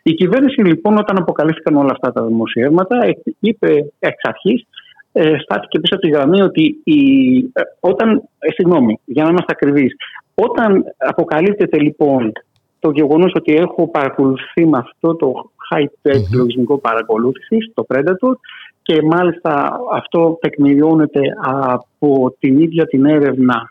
Η 0.03 0.13
κυβέρνηση 0.13 0.61
λοιπόν 0.61 0.99
όταν 0.99 1.17
αποκαλύφθηκαν 1.19 1.77
όλα 1.77 1.91
αυτά 1.91 2.13
τα 2.13 2.27
δημοσιεύματα 2.27 2.99
είπε 3.39 3.93
εξ 3.99 4.17
αρχής 4.23 4.67
ε, 5.13 5.39
στάθηκε 5.39 5.81
πίσω 5.81 5.95
από 5.95 6.03
τη 6.03 6.09
γραμμή 6.09 6.43
ότι 6.43 6.81
η, 6.85 7.39
ε, 7.53 7.61
όταν, 7.81 8.23
ε, 8.39 8.53
συγγνώμη, 8.53 8.99
για 9.05 9.23
να 9.25 9.31
είμαστε 9.31 9.53
ακριβείς, 9.53 9.95
όταν 10.35 10.85
αποκαλύπτεται 10.97 11.79
λοιπόν 11.79 12.33
το 12.79 12.91
γεγονός 12.91 13.33
ότι 13.35 13.55
έχω 13.55 13.89
παρακολουθεί 13.89 14.67
με 14.67 14.79
αυτό 14.79 15.17
το 15.17 15.51
high-tech 15.71 16.23
λογισμικό 16.35 16.79
παρακολούθηση, 16.79 17.73
το 17.75 17.87
Predator, 17.89 18.35
και 18.83 19.03
μάλιστα 19.03 19.81
αυτό 19.93 20.39
τεκμηριώνεται 20.41 21.21
από 21.43 22.37
την 22.39 22.59
ίδια 22.59 22.87
την 22.87 23.05
έρευνα 23.05 23.71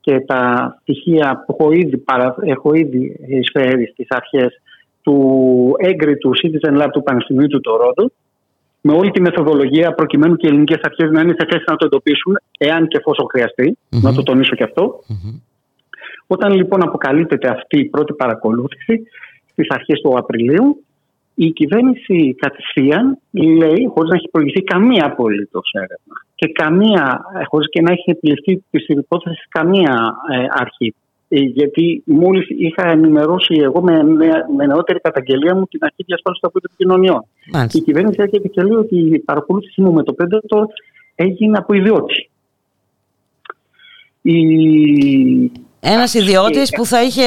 και 0.00 0.20
τα 0.20 0.74
στοιχεία 0.80 1.44
που 1.46 1.56
έχω 1.58 1.72
ήδη, 1.72 1.96
παρα, 1.96 2.34
έχω 2.40 2.74
ήδη 2.74 3.16
εισφέρει 3.26 3.86
στις 3.86 4.06
αρχές 4.08 4.60
του 5.02 5.16
έγκριτου 5.78 6.30
Citizen 6.42 6.82
Lab 6.82 6.88
του 6.92 7.02
Πανεπιστημίου 7.02 7.46
του 7.46 7.60
Τορόντου, 7.60 8.12
με 8.80 8.92
όλη 8.92 9.10
τη 9.10 9.20
μεθοδολογία 9.20 9.94
προκειμένου 9.94 10.36
και 10.36 10.46
οι 10.46 10.50
ελληνικές 10.50 10.80
αρχές 10.82 11.10
να 11.10 11.20
είναι 11.20 11.34
σε 11.38 11.46
θέση 11.50 11.64
να 11.66 11.76
το 11.76 11.84
εντοπίσουν, 11.84 12.38
εάν 12.58 12.88
και 12.88 12.96
εφόσον 12.96 13.26
χρειαστεί, 13.30 13.78
να 13.88 14.14
το 14.14 14.22
τονίσω 14.22 14.54
και 14.54 14.62
αυτό. 14.62 15.00
Όταν 16.26 16.52
λοιπόν 16.52 16.82
αποκαλύπτεται 16.82 17.48
αυτή 17.48 17.78
η 17.78 17.84
πρώτη 17.84 18.12
παρακολούθηση 18.12 19.02
στις 19.50 19.66
αρχές 19.68 20.00
του 20.00 20.18
Απριλίου, 20.18 20.84
η 21.34 21.50
κυβέρνηση 21.50 22.34
κατευθείαν 22.34 23.18
λέει, 23.30 23.90
χωρίς 23.94 24.10
να 24.10 24.16
έχει 24.16 24.28
προηγηθεί 24.30 24.62
καμία 24.62 25.06
απολύτως 25.06 25.70
έρευνα 25.72 26.14
και 26.42 26.52
καμία, 26.52 27.24
χωρίς 27.48 27.68
και 27.70 27.80
να 27.80 27.92
έχει 27.92 28.10
επιληφθεί 28.10 28.64
της 28.70 28.86
υπόθεσης 28.86 29.46
καμία 29.48 30.14
ε, 30.30 30.44
αρχή. 30.48 30.94
Ε, 31.34 31.40
γιατί 31.40 32.02
μόλις 32.06 32.46
είχα 32.48 32.88
ενημερώσει 32.88 33.54
εγώ 33.62 33.82
με, 33.82 34.02
με, 34.02 34.26
με 34.56 34.66
νεότερη 34.66 35.00
καταγγελία 35.00 35.54
μου 35.54 35.66
την 35.66 35.80
αρχή 35.82 36.02
διασφάλιση 36.06 36.40
των 36.42 36.50
επικοινωνιών. 36.64 37.24
Η 37.72 37.80
κυβέρνηση 37.80 38.16
έρχεται 38.20 38.48
και 38.48 38.62
λέει 38.62 38.76
ότι 38.76 38.96
η 38.96 39.18
παρακολούθηση 39.18 39.80
μου 39.80 39.92
με 39.92 40.02
το 40.02 40.14
Predator 40.18 40.64
έγινε 41.14 41.58
από 41.58 41.74
ιδιώτη. 41.74 42.30
Η... 44.22 44.36
Ένας 45.80 46.14
ιδιώτης 46.14 46.70
που 46.70 46.86
θα 46.86 47.02
είχε 47.02 47.22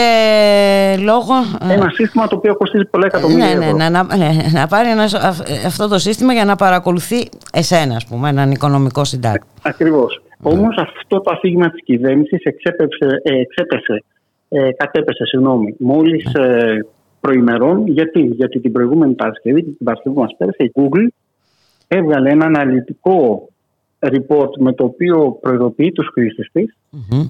λόγο. 1.03 1.33
Ε, 1.69 1.73
ένα 1.73 1.89
σύστημα 1.89 2.27
το 2.27 2.35
οποίο 2.35 2.55
κοστίζει 2.55 2.85
πολλά 2.85 3.05
εκατομμύρια. 3.05 3.45
Ναι, 3.45 3.65
ναι, 3.65 3.71
ναι, 3.71 3.89
να, 3.89 4.15
ναι, 4.17 4.29
να 4.51 4.67
πάρει 4.67 4.89
ένας, 4.89 5.13
αυτό 5.65 5.87
το 5.87 5.97
σύστημα 5.97 6.33
για 6.33 6.45
να 6.45 6.55
παρακολουθεί 6.55 7.29
εσένα, 7.53 7.95
ας 7.95 8.05
πούμε, 8.05 8.29
έναν 8.29 8.51
οικονομικό 8.51 9.03
συντάκτη. 9.03 9.47
Ακριβώς. 9.61 10.21
Mm. 10.45 10.51
Όμως 10.51 10.75
αυτό 10.77 11.21
το 11.21 11.31
αφήγημα 11.33 11.69
της 11.69 11.83
κυβέρνησης 11.83 12.43
εξέπεσε, 12.43 13.21
ε, 13.23 13.39
εξέπεσε, 13.39 14.03
ε, 14.49 14.71
κατέπεσε, 14.71 15.25
συγγνώμη, 15.25 15.75
μόλις 15.79 16.31
mm. 16.37 16.41
ε, 16.41 16.79
προημερών. 17.19 17.87
Γιατί; 17.87 18.21
Γιατί 18.21 18.59
την 18.59 18.71
προηγούμενη 18.71 19.13
Παρασκευή, 19.13 19.63
την 19.63 19.77
Παρασκευή 19.83 20.15
που 20.15 20.21
μας 20.21 20.35
πέρασε, 20.37 20.63
η 20.63 20.71
Google 20.75 21.07
έβγαλε 21.87 22.29
ένα 22.29 22.45
αναλυτικό 22.45 23.49
report 23.99 24.57
με 24.59 24.73
το 24.73 24.83
οποίο 24.83 25.37
προειδοποιεί 25.41 25.91
τους 25.91 26.09
χρήστες 26.13 26.49
της 26.51 26.77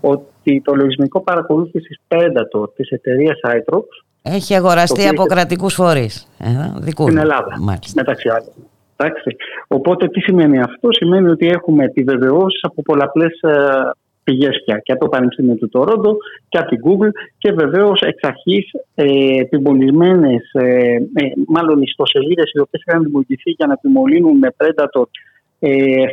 ότι 0.02 0.62
το 0.62 0.76
λογισμικό 0.76 1.22
παρακολούθησης 1.22 2.00
Predator 2.08 2.70
της 2.76 2.90
εταιρείας 2.90 3.40
iTrox 3.44 3.84
έχει 4.28 4.56
αγοραστεί 4.56 5.08
από 5.08 5.22
έχει... 5.22 5.30
κρατικούς 5.30 5.74
φορείς 5.74 6.28
ε, 6.40 6.92
στην 6.92 7.18
Ελλάδα 7.18 7.60
Μάλιστα. 7.60 7.94
μεταξύ 7.96 8.30
άλλων. 8.30 8.54
Εντάξει. 8.98 9.36
Οπότε 9.68 10.08
τι 10.08 10.20
σημαίνει 10.20 10.60
αυτό, 10.60 10.88
σημαίνει 10.92 11.28
ότι 11.28 11.48
έχουμε 11.48 11.84
επιβεβαιώσεις 11.84 12.64
από 12.64 12.82
πολλαπλές 12.82 13.40
ε, 13.42 13.56
πηγές 14.26 14.62
πια 14.66 14.78
και 14.78 14.92
από 14.92 15.04
το 15.04 15.10
Πανεπιστήμιο 15.10 15.56
του 15.56 15.70
Τορόντο 15.70 16.18
και 16.50 16.58
από 16.58 16.70
την 16.70 16.80
Google 16.86 17.12
και 17.38 17.52
βεβαίως 17.52 18.02
εξ 18.02 18.20
αρχής 18.24 18.66
ε, 18.96 19.06
επιμολυσμένε, 19.40 20.36
ε, 20.52 20.96
ε, 20.96 21.32
μάλλον 21.48 21.82
ιστοσελίδες 21.82 22.52
οι 22.54 22.60
οποίες 22.60 22.84
είχαν 22.86 23.04
δημιουργηθεί 23.04 23.52
για 23.52 23.68
να 23.68 23.74
επιμολύνουν 23.74 24.38
με 24.38 24.50
Predator 24.58 25.08
ε, 25.60 25.70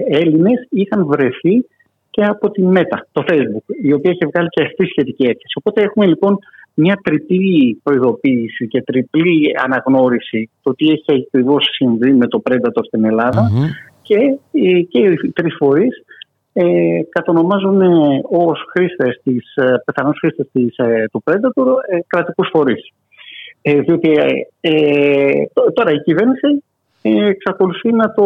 Έλληνες 0.09 0.66
είχαν 0.70 1.06
βρεθεί 1.06 1.66
και 2.10 2.24
από 2.24 2.50
τη 2.50 2.62
ΜΕΤΑ, 2.62 3.06
το 3.12 3.24
Facebook, 3.28 3.66
η 3.82 3.92
οποία 3.92 4.10
έχει 4.10 4.26
βγάλει 4.32 4.48
και 4.48 4.62
αυτή 4.62 4.86
σχετική 4.86 5.22
έκθεση. 5.22 5.54
Οπότε 5.59 5.82
έχουμε 5.82 6.06
λοιπόν 6.06 6.38
μια 6.74 7.01
τριπλή 7.03 7.81
προειδοποίηση 7.82 8.69
και 8.69 8.82
τριπλή 8.82 9.57
αναγνώριση 9.65 10.51
το 10.62 10.74
τι 10.74 10.89
έχει 10.89 11.27
ακριβώς 11.27 11.69
συμβεί 11.73 12.12
με 12.12 12.27
το 12.27 12.43
Predator 12.51 12.85
στην 12.86 13.05
ελλαδα 13.05 13.51
και, 14.03 14.16
και 14.89 14.99
οι 14.99 15.32
τρεις 15.35 15.55
φορείς 15.59 16.05
ε, 16.53 16.65
κατονομάζουν 17.09 17.81
ε, 17.81 18.20
ως 18.23 18.65
χρήστες 18.70 19.20
της, 19.24 19.55
ε, 19.55 19.82
πιθανώς 19.85 20.19
χρήστες 20.19 20.49
της, 20.53 20.77
ε, 20.77 21.05
του 21.12 21.23
Predator 21.24 21.66
ε, 21.89 21.99
κρατικούς 22.07 22.49
φορείς. 22.53 22.93
Ε, 23.62 23.81
διότι 23.81 24.11
ε, 24.61 25.31
τώρα 25.73 25.90
η 25.90 26.01
κυβέρνηση 26.01 26.65
εξακολουθεί 27.03 27.93
να 27.93 28.12
το 28.12 28.24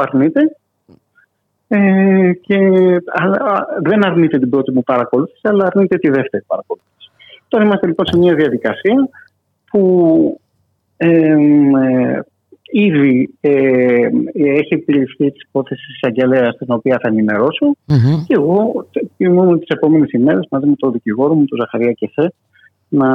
αρνείται 0.00 0.40
ε, 1.68 2.32
και 2.40 2.58
δεν 3.82 4.06
αρνείται 4.06 4.38
την 4.38 4.50
πρώτη 4.50 4.72
μου 4.72 4.82
παρακολούθηση, 4.82 5.40
αλλά 5.42 5.66
αρνείται 5.66 5.96
τη 5.96 6.08
δεύτερη 6.08 6.44
παρακολούθηση. 6.46 6.95
Τώρα 7.48 7.64
είμαστε 7.64 7.86
λοιπόν 7.86 8.06
σε 8.06 8.18
μια 8.18 8.34
διαδικασία 8.34 9.08
που 9.70 10.40
ε, 10.96 11.36
ήδη 12.70 13.34
ε, 13.40 14.08
έχει 14.32 14.74
επιληφθεί 14.74 15.30
της 15.30 15.42
υπόθεσης 15.42 15.86
της 15.86 15.94
εισαγγελέα, 15.94 16.50
την 16.50 16.66
οποία 16.68 16.98
θα 17.02 17.08
ενημερώσω. 17.08 17.66
Mm-hmm. 17.66 18.24
Και 18.26 18.34
εγώ 18.34 18.86
ήμουν 19.16 19.58
τις 19.58 19.68
επόμενες 19.68 20.10
ημέρες 20.10 20.46
μαζί 20.50 20.66
με 20.66 20.74
τον 20.76 20.92
δικηγόρο 20.92 21.34
μου, 21.34 21.44
τον 21.44 21.58
Ζαχαρία 21.58 21.92
Κεφέ, 21.92 22.32
να 22.88 23.08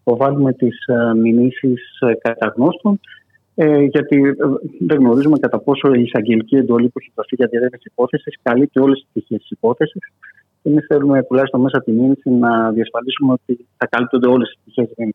υποβάλουμε 0.00 0.52
τις 0.52 0.86
ε, 0.86 1.14
μηνύσεις 1.14 1.98
ε, 2.00 2.14
κατά 2.14 2.54
γνώστων 2.56 3.00
ε, 3.58 3.82
γιατί 3.82 4.16
ε, 4.16 4.32
δεν 4.80 4.98
γνωρίζουμε 4.98 5.38
κατά 5.38 5.58
πόσο 5.58 5.94
η 5.94 6.02
εισαγγελική 6.02 6.56
εντολή 6.56 6.88
που 6.88 6.98
έχει 6.98 7.12
δοθεί 7.14 7.34
για 7.34 7.46
διερεύνηση 7.46 7.88
υπόθεσης 7.92 8.38
καλύπτει 8.42 8.80
όλες 8.80 8.98
τις 8.98 9.06
πτυχέ 9.10 9.36
της 9.36 9.50
υπόθεσης. 9.50 10.02
Και 10.66 10.72
εμείς 10.72 10.86
θέλουμε 10.86 11.22
τουλάχιστον 11.22 11.60
μέσα 11.60 11.76
από 11.76 11.84
την 11.84 11.94
μήνυση 11.94 12.30
να 12.30 12.70
διασφαλίσουμε 12.70 13.32
ότι 13.32 13.66
θα 13.76 13.86
καλύπτονται 13.86 14.28
όλες 14.28 14.48
τι 14.48 14.58
πτυχές 14.60 14.88
της 14.94 15.14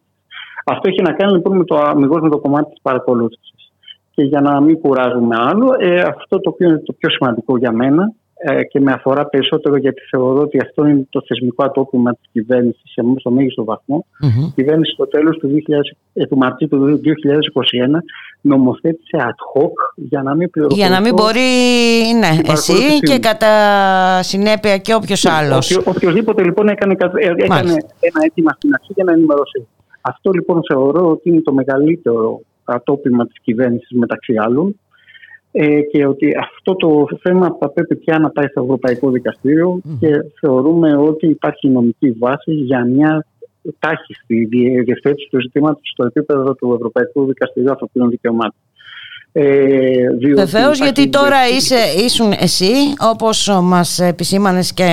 Αυτό 0.65 0.89
έχει 0.89 1.01
να 1.01 1.13
κάνει 1.13 1.31
λοιπόν 1.33 1.57
με 1.57 1.63
το 1.63 1.75
αμυγός 1.75 2.21
με 2.21 2.29
το 2.29 2.39
κομμάτι 2.39 2.69
της 2.69 2.81
παρακολούθησης. 2.81 3.71
Και 4.11 4.23
για 4.23 4.41
να 4.41 4.61
μην 4.61 4.79
κουράζουμε 4.79 5.35
άλλο, 5.39 5.75
ε, 5.79 6.01
αυτό 6.01 6.39
το 6.39 6.49
οποίο 6.49 6.67
είναι 6.69 6.77
το 6.77 6.93
πιο 6.93 7.09
σημαντικό 7.09 7.57
για 7.57 7.71
μένα 7.71 8.03
ε, 8.03 8.20
και 8.69 8.79
με 8.79 8.91
αφορά 8.91 9.25
περισσότερο 9.25 9.77
γιατί 9.77 10.01
θεωρώ 10.09 10.41
ότι 10.41 10.59
αυτό 10.61 10.85
είναι 10.85 11.07
το 11.09 11.23
θεσμικό 11.27 11.63
ατόπιμα 11.63 12.11
της 12.13 12.29
κυβέρνησης 12.31 12.93
στο 13.17 13.31
μέγιστο 13.31 13.63
βαθμό. 13.63 14.05
Mm-hmm. 14.23 14.47
Η 14.47 14.51
κυβέρνηση 14.55 14.91
στο 14.91 15.07
τέλος 15.07 15.37
του, 15.37 15.47
2000, 15.47 15.51
ε, 16.13 16.25
του 16.25 16.37
Μαρτίου 16.37 16.67
του 16.67 17.01
2021 17.03 18.03
νομοθέτησε 18.41 19.17
ad 19.17 19.61
hoc 19.61 19.71
για 19.95 20.21
να 20.21 20.35
μην 20.35 20.49
Για 20.69 20.89
να 20.89 21.01
μην 21.01 21.13
μπορεί 21.13 21.39
ναι, 22.19 22.51
εσύ 22.51 22.99
και 22.99 23.19
κατά 23.19 23.53
συνέπεια 24.23 24.77
και 24.77 24.93
όποιος 24.93 25.23
ναι, 25.23 25.31
άλλος. 25.31 25.77
Οποιοδήποτε 25.85 26.43
λοιπόν 26.43 26.67
έκανε, 26.67 26.95
έκανε 27.35 27.71
ένα 27.99 28.19
αίτημα 28.25 28.51
στην 28.51 28.73
αρχή 28.73 28.93
για 28.95 29.03
να 29.03 29.11
ενημερώσει. 29.11 29.67
Αυτό 30.01 30.31
λοιπόν 30.31 30.61
θεωρώ 30.67 31.09
ότι 31.09 31.29
είναι 31.29 31.41
το 31.41 31.53
μεγαλύτερο 31.53 32.41
ατόπιμα 32.63 33.27
της 33.27 33.39
κυβέρνησης 33.41 33.97
μεταξύ 33.97 34.33
άλλων 34.37 34.75
ε, 35.51 35.81
και 35.81 36.05
ότι 36.05 36.31
αυτό 36.39 36.75
το 36.75 37.07
θέμα 37.21 37.57
θα 37.59 37.69
πρέπει 37.69 37.95
πια 37.95 38.19
να 38.19 38.29
πάει 38.29 38.47
στο 38.47 38.61
Ευρωπαϊκό 38.61 39.11
και 39.99 40.09
θεωρούμε 40.39 40.97
ότι 40.97 41.27
υπάρχει 41.27 41.69
νομική 41.69 42.11
βάση 42.11 42.51
για 42.51 42.85
μια 42.85 43.25
τάχιστη 43.79 44.45
διευθέτηση 44.85 45.27
του 45.31 45.41
ζητήματος 45.41 45.89
στο 45.93 46.05
επίπεδο 46.05 46.53
του 46.53 46.73
Ευρωπαϊκού 46.75 47.25
Δικαστηρίου 47.25 47.69
Ανθρωπίνων 47.69 48.09
Δικαιωμάτων. 48.09 48.59
Ε, 49.33 50.33
Βεβαίως, 50.35 50.79
γιατί 50.79 51.09
τώρα 51.09 51.47
είσαι, 51.55 51.75
ήσουν 52.05 52.33
εσύ, 52.39 52.71
όπως 52.99 53.59
μας 53.61 53.99
επισήμανες 53.99 54.73
και 54.73 54.89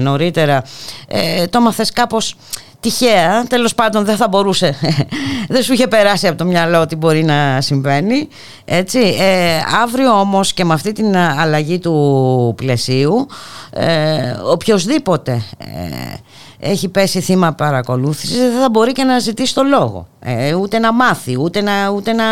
νωρίτερα, 0.00 0.62
ε, 1.08 1.46
το 1.46 1.60
μαθες 1.60 1.92
κάπως 1.92 2.36
τυχαία, 2.80 3.44
τέλος 3.48 3.74
πάντων 3.74 4.04
δεν 4.04 4.16
θα 4.16 4.28
μπορούσε, 4.28 4.74
δεν 5.54 5.62
σου 5.62 5.72
είχε 5.72 5.88
περάσει 5.88 6.26
από 6.26 6.38
το 6.38 6.44
μυαλό 6.44 6.80
ότι 6.80 6.96
μπορεί 6.96 7.24
να 7.24 7.60
συμβαίνει. 7.60 8.28
Έτσι. 8.64 8.98
Ε, 8.98 9.60
αύριο 9.82 10.20
όμως 10.20 10.52
και 10.52 10.64
με 10.64 10.74
αυτή 10.74 10.92
την 10.92 11.16
αλλαγή 11.16 11.78
του 11.78 12.54
πλαισίου, 12.56 13.26
ε, 13.72 14.34
οποιοδήποτε 14.52 15.42
ε, 15.58 16.16
έχει 16.60 16.88
πέσει 16.88 17.20
θύμα 17.20 17.52
παρακολούθησης 17.52 18.38
δεν 18.38 18.60
θα 18.60 18.70
μπορεί 18.70 18.92
και 18.92 19.04
να 19.04 19.18
ζητήσει 19.18 19.54
το 19.54 19.62
λόγο, 19.62 20.06
ε, 20.20 20.54
ούτε 20.54 20.78
να 20.78 20.92
μάθει, 20.92 21.40
ούτε 21.40 21.60
να, 21.60 21.90
ούτε 21.90 22.12
να 22.12 22.24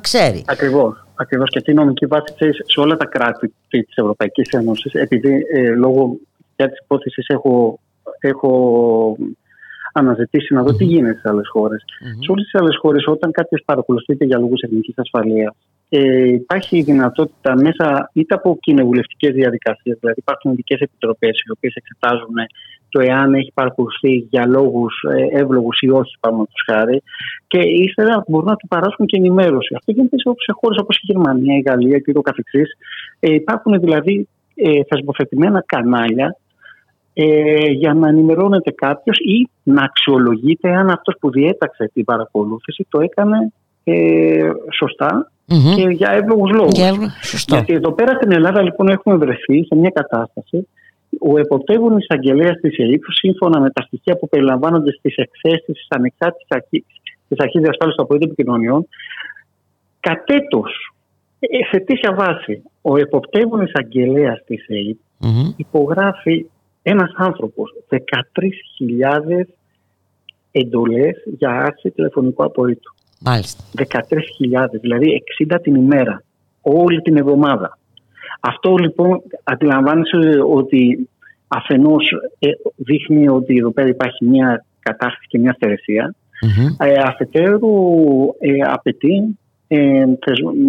ξέρει. 0.00 0.44
Ακριβώς. 0.46 1.06
Ακριβώς 1.14 1.50
και 1.50 1.58
αυτή 1.58 1.74
νομική 1.74 2.06
βάση 2.06 2.34
σε 2.66 2.80
όλα 2.80 2.96
τα 2.96 3.06
κράτη 3.06 3.54
της 3.68 3.94
Ευρωπαϊκής 3.94 4.48
Ένωσης, 4.48 4.92
επειδή 4.92 5.46
ε, 5.52 5.68
λόγω 5.68 6.16
για 6.56 6.68
της 6.68 6.78
υπόθεσης 6.78 7.26
έχω, 7.28 7.78
έχω 8.20 9.16
αναζητήσει 9.92 10.54
να 10.54 10.62
δω 10.62 10.74
τι 10.74 10.84
γίνεται 10.84 11.18
σε 11.18 11.28
άλλες 11.28 11.48
χώρες. 11.48 11.82
Mm-hmm. 11.82 12.24
Σε 12.24 12.32
όλες 12.32 12.44
τις 12.44 12.60
άλλες 12.60 12.76
χώρες, 12.76 13.04
όταν 13.06 13.30
κάποιος 13.30 13.62
παρακολουθείται 13.64 14.24
για 14.24 14.38
λόγους 14.38 14.60
εθνικής 14.60 14.94
ασφαλείας, 14.96 15.56
ε, 15.88 16.28
υπάρχει 16.28 16.76
η 16.78 16.82
δυνατότητα 16.82 17.56
μέσα 17.56 18.10
είτε 18.12 18.34
από 18.34 18.58
κοινοβουλευτικές 18.60 19.32
διαδικασίες, 19.34 19.96
δηλαδή 20.00 20.18
υπάρχουν 20.18 20.52
ειδικές 20.52 20.80
επιτροπές 20.80 21.38
οι 21.46 21.50
οποίες 21.50 21.74
εξετάζουν 21.74 22.34
το 22.88 23.00
εάν 23.00 23.34
έχει 23.34 23.50
παρακολουθεί 23.54 24.12
για 24.30 24.46
λόγους 24.46 24.94
ε, 25.16 25.38
εύλογους 25.38 25.80
ή 25.80 25.90
όχι, 25.90 26.16
πάμε 26.20 26.44
του 26.44 26.72
χάρη, 26.72 27.02
και 27.46 27.58
ύστερα 27.58 28.24
μπορούν 28.28 28.48
να 28.48 28.56
του 28.56 28.68
παράσχουν 28.68 29.06
και 29.06 29.16
ενημέρωση. 29.16 29.74
Αυτό 29.74 29.92
γίνεται 29.92 30.16
σε 30.18 30.52
χώρες 30.60 30.78
όπως 30.78 30.96
η 30.96 31.00
Γερμανία, 31.02 31.56
η 31.56 31.60
Γαλλία 31.60 31.98
και 31.98 32.12
το 32.12 32.20
καθεξής. 32.20 32.70
Ε, 33.20 33.32
υπάρχουν 33.32 33.80
δηλαδή 33.80 34.28
ε, 34.54 34.70
θεσμοθετημένα 34.88 35.62
κανάλια 35.66 36.36
ε, 37.14 37.66
για 37.66 37.94
να 37.94 38.08
ενημερώνεται 38.08 38.70
κάποιος 38.70 39.18
ή 39.18 39.48
να 39.62 39.82
αξιολογείται 39.82 40.74
αν 40.74 40.90
αυτός 40.90 41.14
που 41.20 41.30
διέταξε 41.30 41.90
την 41.94 42.04
παρακολούθηση 42.04 42.86
το 42.88 43.00
έκανε 43.00 43.52
ε, 43.84 44.50
σωστα 44.78 45.30
και 45.76 45.88
για 45.88 46.10
εύλογους 46.10 46.50
λόγους. 46.50 46.78
Γιατί 47.46 47.74
εδώ 47.74 47.92
πέρα 47.92 48.14
στην 48.14 48.32
Ελλάδα 48.32 48.62
λοιπόν 48.62 48.88
έχουμε 48.88 49.16
βρεθεί 49.16 49.64
σε 49.64 49.74
μια 49.74 49.90
κατάσταση 49.94 50.66
ο 51.20 51.38
εποπτεύων 51.38 51.98
εισαγγελέας 51.98 52.56
της 52.60 52.78
ΕΕΠ, 52.78 53.02
σύμφωνα 53.10 53.60
με 53.60 53.70
τα 53.70 53.82
στοιχεία 53.82 54.16
που 54.16 54.28
περιλαμβάνονται 54.28 54.92
στις 54.92 55.14
εκθέσεις 55.16 55.64
της 55.64 55.86
ανεξάρτητης 55.88 56.46
αρχή 56.48 56.84
της 57.28 57.38
Αρχής 57.38 57.60
Διασφάλισης 57.60 57.96
των 57.96 58.04
Απολύτων 58.04 58.30
Επικοινωνιών, 58.30 58.88
κατέτος, 60.00 60.94
ε, 61.38 61.46
σε 61.70 61.80
τέτοια 61.80 62.14
βάση, 62.14 62.62
ο 62.82 62.96
εποπτεύων 62.96 63.60
εισαγγελέας 63.60 64.44
της 64.46 64.66
ΕΕΠ 64.68 64.98
υπογράφει 65.56 66.46
ένας 66.82 67.12
άνθρωπος 67.16 67.74
13.000 67.88 67.98
εντολές 70.52 71.16
για 71.38 71.50
άρση 71.50 71.90
τηλεφωνικού 71.90 72.44
απορρίτου. 72.44 72.94
Μάλιστα. 73.20 73.64
13.000, 73.76 74.66
δηλαδή 74.80 75.22
60 75.50 75.58
την 75.62 75.74
ημέρα, 75.74 76.22
όλη 76.60 77.00
την 77.00 77.16
εβδομάδα. 77.16 77.78
Αυτό 78.40 78.76
λοιπόν 78.76 79.22
αντιλαμβάνεσαι 79.44 80.42
ότι 80.54 81.08
αφενός 81.48 82.04
ε, 82.38 82.48
δείχνει 82.76 83.28
ότι 83.28 83.56
εδώ 83.56 83.70
πέρα 83.70 83.88
υπάρχει 83.88 84.24
μια 84.24 84.64
κατάσταση 84.80 85.26
και 85.28 85.38
μια 85.38 85.52
στερεσία. 85.52 86.14
Ε, 86.78 86.92
αφετέρου 87.02 87.70
ε, 88.38 88.58
απαιτεί 88.64 89.38
ε, 89.68 90.04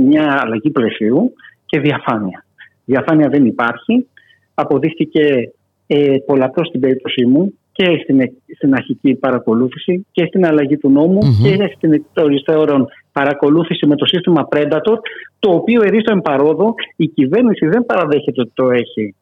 μια 0.10 0.40
αλλαγή 0.42 0.70
πλαισίου 0.70 1.34
και 1.66 1.80
διαφάνεια. 1.80 2.46
Διαφάνεια 2.86 3.30
δεν 3.30 3.46
υπάρχει. 3.46 4.08
Αποδείχθηκε 4.54 5.52
ε, 5.88 6.16
πολλαπλώς 6.26 6.68
στην 6.68 6.80
περίπτωσή 6.80 7.26
μου 7.26 7.54
και 7.72 8.00
στην, 8.04 8.20
στην 8.56 8.74
αρχική 8.74 9.14
παρακολούθηση 9.14 10.06
και 10.12 10.26
στην 10.26 10.46
αλλαγή 10.46 10.78
του 10.78 10.90
νόμου 10.90 11.20
και 11.44 11.74
στην 11.76 11.94
εκτοριστέρων 11.94 12.88
παρακολούθηση 13.12 13.86
με 13.88 13.96
το 13.96 14.06
σύστημα 14.06 14.48
Predator, 14.52 14.98
το 15.40 15.52
οποίο 15.52 15.82
ερίστο 15.84 16.12
εμπαρόδο 16.12 16.74
η 16.96 17.08
κυβέρνηση 17.08 17.68
δεν 17.68 17.86
παραδέχεται 17.86 18.42
ότι 18.42 18.52
το 18.54 18.70
έχει 18.70 19.16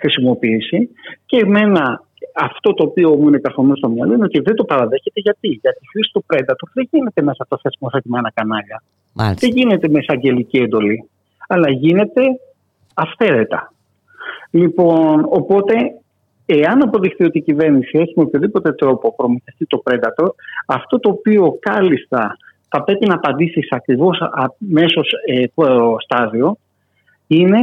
χρησιμοποιήσει 0.00 0.88
και 1.26 1.36
εμένα 1.36 2.02
αυτό 2.34 2.74
το 2.74 2.82
οποίο 2.84 3.16
μου 3.16 3.28
είναι 3.28 3.38
καθόλου 3.38 3.76
στο 3.76 3.88
μυαλό 3.88 4.14
είναι 4.14 4.24
ότι 4.24 4.40
δεν 4.40 4.54
το 4.54 4.64
παραδέχεται 4.64 5.20
γιατί; 5.20 5.48
Γιατί 5.48 5.78
η 5.82 5.88
χρήση 5.92 6.10
του 6.12 6.24
Predator 6.32 6.68
δεν 6.72 6.88
γίνεται 6.90 7.22
μέσα 7.22 7.42
από 7.42 7.50
τα 7.50 7.58
θεσμοθετημένα 7.62 8.32
κανάλια. 8.34 8.82
Μάλιστα. 9.12 9.46
Δεν 9.46 9.56
γίνεται 9.56 9.88
μέσα 9.88 10.06
αγγελική 10.12 10.56
εντολή. 10.56 11.08
Αλλά 11.48 11.70
γίνεται 11.70 12.22
αυθαίρετα. 12.94 13.72
Λοιπόν, 14.50 15.26
οπότε, 15.28 15.74
εάν 16.46 16.82
αποδειχθεί 16.82 17.24
ότι 17.24 17.38
η 17.38 17.42
κυβέρνηση 17.42 17.98
έχει 17.98 18.12
με 18.16 18.22
οποιοδήποτε 18.22 18.72
τρόπο 18.72 19.14
προμηθευτεί 19.14 19.66
το 19.66 19.82
Predator, 19.84 20.28
αυτό 20.66 21.00
το 21.00 21.08
οποίο 21.08 21.58
κάλλιστα 21.60 22.36
θα 22.68 22.82
πρέπει 22.82 23.06
να 23.06 23.14
απαντήσει 23.14 23.60
σε 23.62 23.68
ακριβώς 23.70 24.18
αμέσω 24.20 25.00
ε, 25.26 25.44
στάδιο 25.98 26.56
είναι 27.26 27.58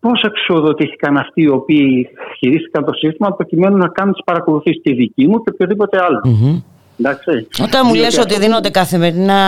πώς 0.00 0.22
εξοδοτήθηκαν 0.22 1.16
αυτοί 1.16 1.42
οι 1.42 1.48
οποίοι 1.48 2.08
χειρίστηκαν 2.38 2.84
το 2.84 2.92
σύστημα 2.92 3.32
προκειμένου 3.32 3.76
να 3.76 3.88
κάνουν 3.88 4.12
τις 4.12 4.24
παρακολουθήσεις 4.24 4.82
τη 4.82 4.94
δική 4.94 5.26
μου 5.26 5.42
και 5.42 5.50
οποιοδήποτε 5.52 6.02
άλλο. 6.02 6.20
Mm-hmm. 6.24 6.62
Όταν 7.62 7.82
μου 7.86 7.94
λες 7.94 8.18
ότι 8.18 8.38
δίνονται 8.38 8.70
καθημερινά 8.70 9.40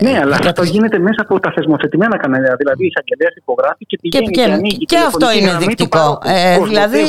ναι, 0.00 0.18
αλλά 0.22 0.36
αυτό 0.36 0.62
γίνεται 0.62 0.98
μέσα 0.98 1.20
από 1.22 1.40
τα 1.40 1.52
θεσμοθετημένα 1.54 2.16
κανάλια. 2.16 2.54
Δηλαδή, 2.58 2.84
η 2.84 2.86
εισαγγελέα 2.86 3.32
υπογράφει 3.34 3.84
και 3.86 3.98
πηγαίνει 4.00 4.26
και, 4.26 4.42
και, 4.42 4.52
ανοίγει. 4.52 4.84
Και 4.84 4.96
αυτό 4.96 5.26
είναι 5.32 5.56
δεικτικό. 5.58 6.18
Ε, 6.24 6.58
δηλαδή. 6.68 7.00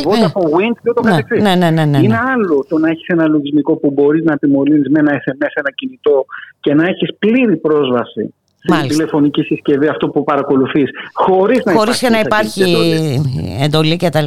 Wind 0.58 0.76
και 0.82 0.90
ούτω 0.90 1.02
ναι, 1.02 1.18
ναι, 1.42 1.56
ναι, 1.56 1.70
ναι, 1.70 1.86
ναι, 1.86 1.98
Είναι 1.98 2.20
άλλο 2.34 2.66
το 2.70 2.78
να 2.78 2.90
έχεις 2.90 3.08
ένα 3.08 3.28
λογισμικό 3.28 3.76
που 3.76 3.92
μπορείς 3.92 4.24
να 4.24 4.38
τιμωρήσει 4.38 4.90
με 4.90 5.00
ένα 5.00 5.12
SMS, 5.12 5.54
ένα 5.54 5.72
κινητό 5.76 6.26
και 6.60 6.74
να 6.74 6.88
έχεις 6.88 7.10
πλήρη 7.20 7.58
πρόσβαση 7.58 8.34
στην 8.64 8.88
τηλεφωνική 8.88 9.42
συσκευή 9.42 9.88
αυτό 9.88 10.10
που 10.10 10.24
παρακολουθείς 10.24 10.90
χωρίς 11.14 11.64
να 11.64 11.74
χωρίς 11.74 12.02
υπάρχει, 12.02 12.10
να 12.10 12.20
υπάρχει 12.20 13.22
εντολή 13.62 13.98
κτλ. 13.98 14.26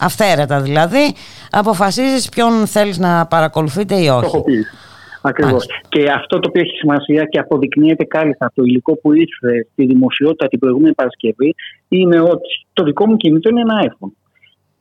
Αυθαίρετα 0.00 0.60
δηλαδή 0.60 1.14
αποφασίζεις 1.50 2.28
ποιον 2.28 2.66
θέλεις 2.66 2.98
να 2.98 3.26
παρακολουθείτε 3.26 3.94
ή 3.94 4.08
όχι. 4.08 4.42
Ακριβώς. 5.26 5.66
Και 5.88 6.10
αυτό 6.10 6.38
το 6.38 6.48
οποίο 6.48 6.62
έχει 6.62 6.76
σημασία 6.76 7.24
και 7.24 7.38
αποδεικνύεται 7.38 8.04
κάλλιστα 8.04 8.52
το 8.54 8.62
υλικό 8.62 8.96
που 8.96 9.12
ήρθε 9.12 9.66
στη 9.72 9.86
δημοσιότητα 9.86 10.48
την 10.48 10.58
προηγούμενη 10.58 10.94
Παρασκευή 10.94 11.54
είναι 11.88 12.20
ότι 12.20 12.48
το 12.72 12.84
δικό 12.84 13.06
μου 13.06 13.16
κινητό 13.16 13.48
είναι 13.48 13.60
ένα 13.60 13.90
iPhone. 13.90 14.12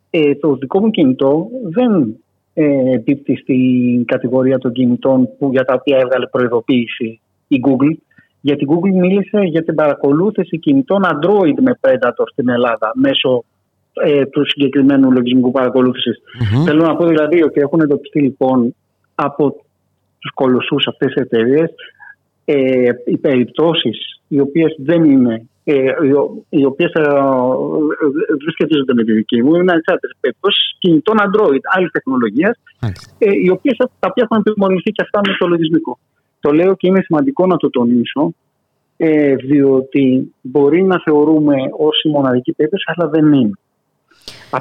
Ε, 0.10 0.36
το 0.36 0.56
δικό 0.56 0.80
μου 0.80 0.92
κινητό 0.92 1.48
δεν 1.64 2.16
ε, 2.54 2.94
επίπτει 2.94 3.36
στην 3.36 4.06
κατηγορία 4.06 4.58
των 4.58 4.72
κινητών 4.72 5.30
που, 5.38 5.50
για 5.52 5.66
τα 5.66 5.74
οποία 5.74 5.98
έβγαλε 5.98 6.28
προειδοποίηση 6.28 7.20
η 7.48 7.60
Google. 7.68 7.98
Γιατί 8.42 8.64
η 8.64 8.68
Google 8.70 9.00
μίλησε 9.00 9.40
για 9.40 9.64
την 9.64 9.76
παρακολούθηση 9.76 10.60
κινητών 10.60 11.02
Android 11.04 11.62
με 11.62 11.80
Predator 11.82 12.26
στην 12.32 12.50
Ελλάδα 12.50 12.92
μέσω 12.96 13.44
ε, 13.94 14.26
του 14.26 14.46
συγκεκριμένου 14.46 15.12
λογισμικού 15.12 15.52
Θέλω 16.66 16.86
να 16.86 16.96
πω 16.96 17.06
δηλαδή 17.06 17.44
ότι 17.44 17.60
έχουν 17.60 17.80
εντοπιστεί 17.80 18.22
λοιπόν 18.22 18.76
από 19.16 19.56
τους 20.24 20.32
κολοσσούς 20.34 20.88
αυτές 20.88 21.14
τις 21.14 21.22
εταιρείες, 21.24 21.70
ε, 22.46 22.90
οι 23.06 23.18
περιπτώσεις 23.18 24.22
οι 24.28 24.40
οποίες 24.40 24.76
δεν 24.78 25.04
είναι 25.04 25.48
ε, 25.66 25.92
οι 26.50 26.66
οποίες 26.66 26.92
ε, 26.92 27.02
δεν 28.42 28.52
σχετίζονται 28.52 28.94
με 28.94 29.04
τη 29.04 29.14
δική 29.14 29.44
μου, 29.44 29.56
είναι 29.56 29.72
ανεξάρτητες 29.72 30.16
περιπτώσεις 30.20 30.76
κινητών 30.80 31.18
Android, 31.20 31.64
άλλη 31.76 31.90
τεχνολογία, 31.90 32.58
ε, 33.18 33.32
οι 33.44 33.50
οποίες 33.50 33.78
τα 33.78 34.08
οποία 34.10 34.28
έχουν 34.30 34.44
επιμονηθεί 34.48 34.92
και 34.92 35.02
αυτά 35.02 35.20
με 35.28 35.36
το 35.40 35.48
λογισμικό. 35.48 36.00
Το 36.40 36.52
λέω 36.52 36.76
και 36.76 36.88
είναι 36.88 37.02
σημαντικό 37.02 37.46
να 37.46 37.58
το 37.58 37.70
τονίσω, 37.70 38.34
ε, 38.98 39.36
διότι 39.36 40.34
μπορεί 40.42 40.84
να 40.84 41.02
θεωρούμε 41.06 41.56
ως 41.78 42.04
η 42.04 42.10
μοναδική 42.10 42.54
περίπτωση, 42.54 42.84
αλλά 42.96 43.10
δεν 43.10 43.34
είναι. 43.34 43.58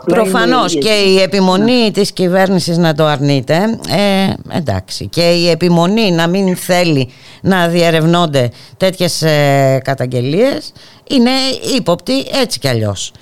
Προφανώς 0.05 0.79
και 0.79 0.91
η 0.91 1.21
επιμονή 1.23 1.91
της 1.93 2.13
κυβέρνησης 2.13 2.79
να 2.79 2.95
το 2.95 3.05
αρνείται, 3.05 3.55
ε, 3.89 4.57
εντάξει, 4.57 5.09
και 5.09 5.21
η 5.21 5.51
επιμονή 5.51 6.11
να 6.11 6.29
μην 6.29 6.57
θέλει 6.57 7.09
να 7.43 7.69
διερευνώνται 7.69 8.51
τέτοιες 8.77 9.23
ε, 9.23 9.81
καταγγελίες 9.85 10.73
είναι 11.11 11.31
ύποπτη 11.77 12.13
έτσι 12.43 12.59
κι 12.59 12.69
αλλιώς. 12.69 13.13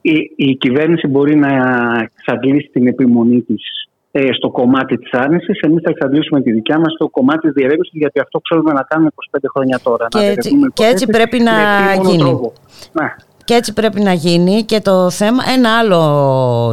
Η, 0.00 0.14
η 0.36 0.56
κυβέρνηση 0.56 1.06
μπορεί 1.06 1.36
να 1.36 1.48
εξαντλήσει 2.16 2.68
την 2.72 2.86
επιμονή 2.86 3.40
της 3.40 3.62
ε, 4.10 4.32
στο 4.32 4.50
κομμάτι 4.50 4.98
της 4.98 5.12
άρνησης, 5.12 5.60
εμείς 5.60 5.82
θα 5.82 5.90
εξαντλήσουμε 5.90 6.42
τη 6.42 6.52
δικιά 6.52 6.78
μας 6.78 6.92
στο 6.92 7.08
κομμάτι 7.08 7.40
της 7.40 7.52
διερεύνησης 7.52 7.98
γιατί 7.98 8.20
αυτό 8.20 8.38
ξέρουμε 8.38 8.72
να 8.72 8.82
κάνουμε 8.82 9.10
25 9.30 9.38
χρόνια 9.54 9.78
τώρα. 9.82 10.06
Και, 10.08 10.18
έτσι, 10.18 10.50
και 10.72 10.84
έτσι 10.84 11.06
πρέπει 11.06 11.38
να 11.38 11.52
γίνει. 12.10 12.40
Ναι. 12.92 13.14
Και 13.46 13.54
έτσι 13.54 13.72
πρέπει 13.72 14.00
να 14.00 14.12
γίνει 14.12 14.62
και 14.62 14.80
το 14.80 15.10
θέμα, 15.10 15.42
ένα 15.56 15.78
άλλο 15.78 16.00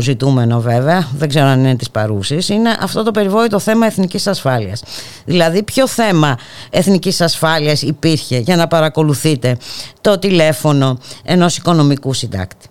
ζητούμενο 0.02 0.60
βέβαια, 0.60 1.00
δεν 1.18 1.30
ξέρω 1.30 1.46
αν 1.46 1.60
είναι 1.60 1.76
της 1.76 1.92
παρούσης, 1.92 2.50
είναι 2.50 2.70
αυτό 2.82 3.04
το 3.04 3.12
περιβόητο 3.12 3.60
θέμα 3.60 3.86
εθνικής 3.86 4.28
ασφάλειας. 4.28 4.84
Δηλαδή 5.26 5.64
ποιο 5.64 5.88
θέμα 5.88 6.38
εθνικής 6.72 7.22
ασφάλειας 7.22 7.82
υπήρχε 7.82 8.38
για 8.38 8.56
να 8.56 8.68
παρακολουθείτε 8.68 9.58
το 10.02 10.20
τηλέφωνο 10.20 10.98
ενός 11.26 11.58
οικονομικού 11.58 12.14
συντάκτη; 12.14 12.68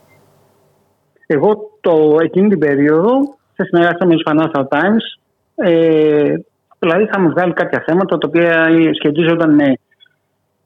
Εγώ 1.27 1.57
το, 1.81 2.17
εκείνη 2.23 2.49
την 2.49 2.59
περίοδο, 2.59 3.11
σε 3.55 3.65
συνεργασία 3.65 4.07
με 4.07 4.15
τους 4.15 4.25
Financial 4.27 4.65
Times, 4.77 5.05
ε, 5.55 6.35
δηλαδή 6.79 7.03
είχαμε 7.03 7.29
βγάλει 7.29 7.53
κάποια 7.53 7.83
θέματα 7.87 8.19
τα 8.19 8.29
οποία 8.29 8.67
σχετίζονταν 8.95 9.55
με 9.55 9.75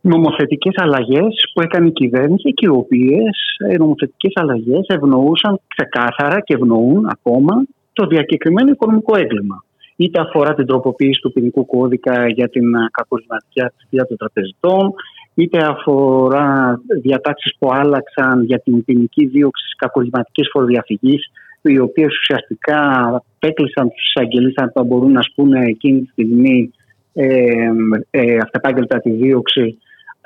νομοθετικές 0.07 0.75
αλλαγές 0.77 1.51
που 1.55 1.61
έκανε 1.61 1.87
η 1.87 1.93
κυβέρνηση 1.93 2.53
και 2.53 2.67
οι 2.67 2.77
οποίες 2.83 3.57
οι 3.73 3.77
νομοθετικές 3.77 4.33
αλλαγές 4.35 4.87
ευνοούσαν 4.87 5.61
ξεκάθαρα 5.67 6.41
και 6.41 6.55
ευνοούν 6.55 7.07
ακόμα 7.11 7.65
το 7.93 8.07
διακεκριμένο 8.07 8.71
οικονομικό 8.71 9.17
έγκλημα. 9.17 9.65
Είτε 9.97 10.21
αφορά 10.21 10.55
την 10.55 10.67
τροποποίηση 10.67 11.21
του 11.21 11.33
ποινικού 11.33 11.67
κώδικα 11.67 12.29
για 12.29 12.49
την 12.49 12.65
κακορισματική 12.91 13.61
αστυνομία 13.61 14.07
των 14.09 14.17
τραπεζιτών, 14.17 14.93
είτε 15.35 15.59
αφορά 15.59 16.81
διατάξεις 17.03 17.57
που 17.59 17.69
άλλαξαν 17.73 18.45
για 18.45 18.59
την 18.59 18.85
ποινική 18.85 19.27
δίωξη 19.27 19.65
της 19.65 19.75
κακορισματικής 19.77 20.49
φοροδιαφυγής, 20.53 21.31
οι 21.63 21.79
οποίες 21.79 22.19
ουσιαστικά 22.19 22.81
έκλεισαν 23.39 23.89
τους 23.89 24.05
εισαγγελείς 24.07 24.55
να 24.75 24.83
μπορούν 24.83 25.13
να 25.13 25.23
σπούν 25.23 25.53
εκείνη 25.53 26.01
τη 26.01 26.11
στιγμή 26.11 26.71
ε, 27.13 27.71
ε, 28.11 28.37
αυτεπάγγελτα 28.37 29.01
τη 29.01 29.11
δίωξη 29.11 29.79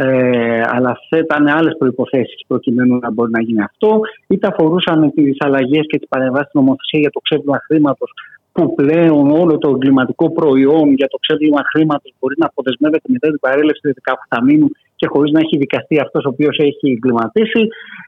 ε, 0.02 0.62
αλλά 0.66 0.90
αυτέ 0.90 1.18
ήταν 1.18 1.47
άλλες 1.47 1.77
προποθέσει 1.78 2.44
προκειμένου 2.47 2.98
να 2.98 3.10
μπορεί 3.10 3.31
να 3.31 3.43
γίνει 3.43 3.62
αυτό. 3.62 4.01
Είτε 4.27 4.47
αφορούσαν 4.47 5.12
τις 5.14 5.36
αλλαγές 5.39 5.85
και 5.89 5.98
τις 5.98 6.09
παρεμβάσεις 6.09 6.48
στην 6.48 6.60
νομοθεσία 6.60 7.01
για 7.01 7.10
το 7.10 7.20
ξέπλυμα 7.20 7.59
χρήματος, 7.66 8.10
που 8.52 8.74
πλέον 8.74 9.31
όλο 9.31 9.59
το 9.59 9.68
εγκληματικό 9.70 10.32
προϊόν 10.32 10.93
για 10.93 11.09
το 11.09 11.16
ξέπλυμα 11.16 11.62
χρήματος 11.72 12.12
μπορεί 12.18 12.35
να 12.39 12.47
αποδεσμεύεται 12.47 13.09
μετά 13.14 13.28
την 13.28 13.40
παρέλευση 13.40 13.81
του 13.82 13.94
10 14.28 14.39
μήνου 14.44 14.68
και 14.97 15.06
χωρίς 15.06 15.32
να 15.32 15.40
έχει 15.40 15.56
δικαστεί 15.56 16.01
αυτός 16.01 16.24
ο 16.24 16.28
οποίος 16.28 16.56
έχει 16.59 16.90
εγκληματίσει. 16.90 17.62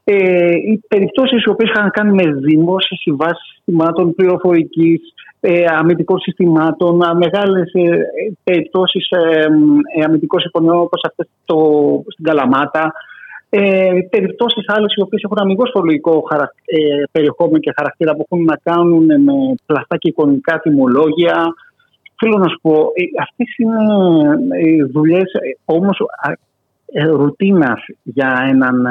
Ε, 0.04 0.54
οι 0.54 0.80
περιπτώσεις 0.88 1.44
οι 1.44 1.48
οποίες 1.48 1.70
είχαν 1.70 1.90
κάνει 1.90 2.12
με 2.20 2.32
δημόσιες 2.32 3.00
συμβάσεις 3.00 3.46
συστημάτων 3.54 4.14
πληροφορικής, 4.14 5.00
ε, 5.44 5.64
αμυντικών 5.68 6.18
συστημάτων, 6.18 6.96
μεγάλες 7.16 7.72
ε, 7.72 7.98
περιπτώσεις 8.44 9.08
ε, 9.10 9.46
ε, 9.96 10.04
αμυντικών 10.04 10.40
συμφωνιών 10.40 10.78
όπως 10.78 11.02
αυτές 11.04 11.28
το, 11.44 11.56
στην 12.08 12.24
Καλαμάτα, 12.24 12.92
ε, 13.54 13.90
περιπτώσεις 14.10 14.64
άλλες 14.66 14.94
οι 14.94 15.02
οποίες 15.02 15.22
έχουν 15.22 15.38
αμυγός 15.40 15.70
φορολογικό 15.72 16.22
ε, 16.64 17.02
περιεχόμενο 17.12 17.58
και 17.58 17.72
χαρακτήρα 17.76 18.14
που 18.14 18.26
έχουν 18.30 18.44
να 18.44 18.56
κάνουν 18.62 19.04
με 19.04 19.32
πλαστά 19.66 19.96
και 19.96 20.08
εικονικά 20.08 20.60
τιμολόγια. 20.60 21.54
Θέλω 22.18 22.38
να 22.38 22.48
σου 22.48 22.58
πω, 22.62 22.72
ε, 22.72 23.22
αυτές 23.22 23.56
είναι 23.56 23.76
ε, 24.50 24.84
δουλειές 24.84 25.30
όμως 25.64 25.98
ρουτίνας 27.10 27.84
για 28.02 28.46
έναν 28.48 28.86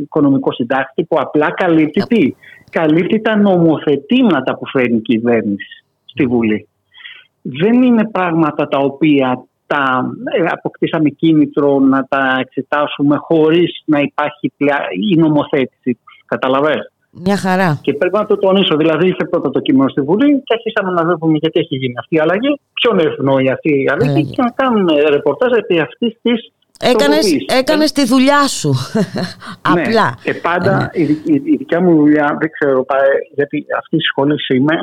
οικονομικό 0.00 0.52
συντάκτη 0.52 1.04
που 1.04 1.16
απλά 1.20 1.50
καλύπτει 1.50 2.02
τι; 2.06 2.34
Καλύπτει 2.70 3.20
τα 3.20 3.36
νομοθετήματα 3.36 4.56
που 4.56 4.66
φέρνει 4.66 4.96
η 4.96 5.00
κυβέρνηση 5.00 5.84
στη 6.04 6.26
Βουλή. 6.26 6.68
Δεν 7.42 7.82
είναι 7.82 8.08
πράγματα 8.08 8.68
τα 8.68 8.78
οποία 8.78 9.44
τα 9.66 10.12
ε, 10.38 10.44
αποκτήσαμε 10.50 11.08
κίνητρο 11.08 11.78
να 11.78 12.06
τα 12.08 12.36
εξετάσουμε 12.40 13.16
χωρίς 13.16 13.82
να 13.84 14.00
υπάρχει 14.00 14.52
πλειά, 14.56 14.78
η 15.10 15.16
νομοθέτηση 15.16 15.98
τους. 16.04 16.24
Καταλαβαίνεις. 16.26 16.92
Μια 17.10 17.36
χαρά. 17.36 17.78
Και 17.82 17.92
πρέπει 17.94 18.16
να 18.16 18.26
το 18.26 18.36
τονίσω. 18.36 18.76
Δηλαδή, 18.76 19.06
ήρθε 19.06 19.24
πρώτα 19.24 19.50
το 19.50 19.60
κείμενο 19.60 19.88
στη 19.88 20.00
Βουλή 20.00 20.42
και 20.44 20.54
αρχίσαμε 20.58 20.90
να 20.90 21.04
βλέπουμε 21.04 21.36
γιατί 21.38 21.60
έχει 21.60 21.76
γίνει 21.76 21.94
αυτή 21.98 22.14
η 22.14 22.18
αλλαγή, 22.18 22.60
ποιον 22.72 22.98
ευνοεί 22.98 23.50
αυτή 23.50 23.82
η 23.82 23.88
αλλαγή 23.92 24.24
και 24.24 24.42
να 24.42 24.50
κάνουμε 24.50 24.92
ρεπορτάζ 25.00 25.52
επί 25.52 25.80
αυτής 25.80 26.18
της 26.22 26.52
Έκανες, 26.82 27.36
έκανες 27.58 27.92
τη 27.92 28.06
δουλειά 28.06 28.46
σου. 28.48 28.74
Ναι, 29.74 29.82
Απλά. 29.82 30.18
Και 30.22 30.34
πάντα 30.34 30.90
η, 30.92 31.02
η, 31.02 31.42
η 31.44 31.56
δικιά 31.56 31.80
μου 31.80 31.96
δουλειά, 31.96 32.36
δεν 32.40 32.50
ξέρω, 32.50 32.86
γιατί 33.34 33.66
αυτή 33.78 33.96
η 33.96 34.00
σχολή 34.00 34.34
είμαι, 34.54 34.74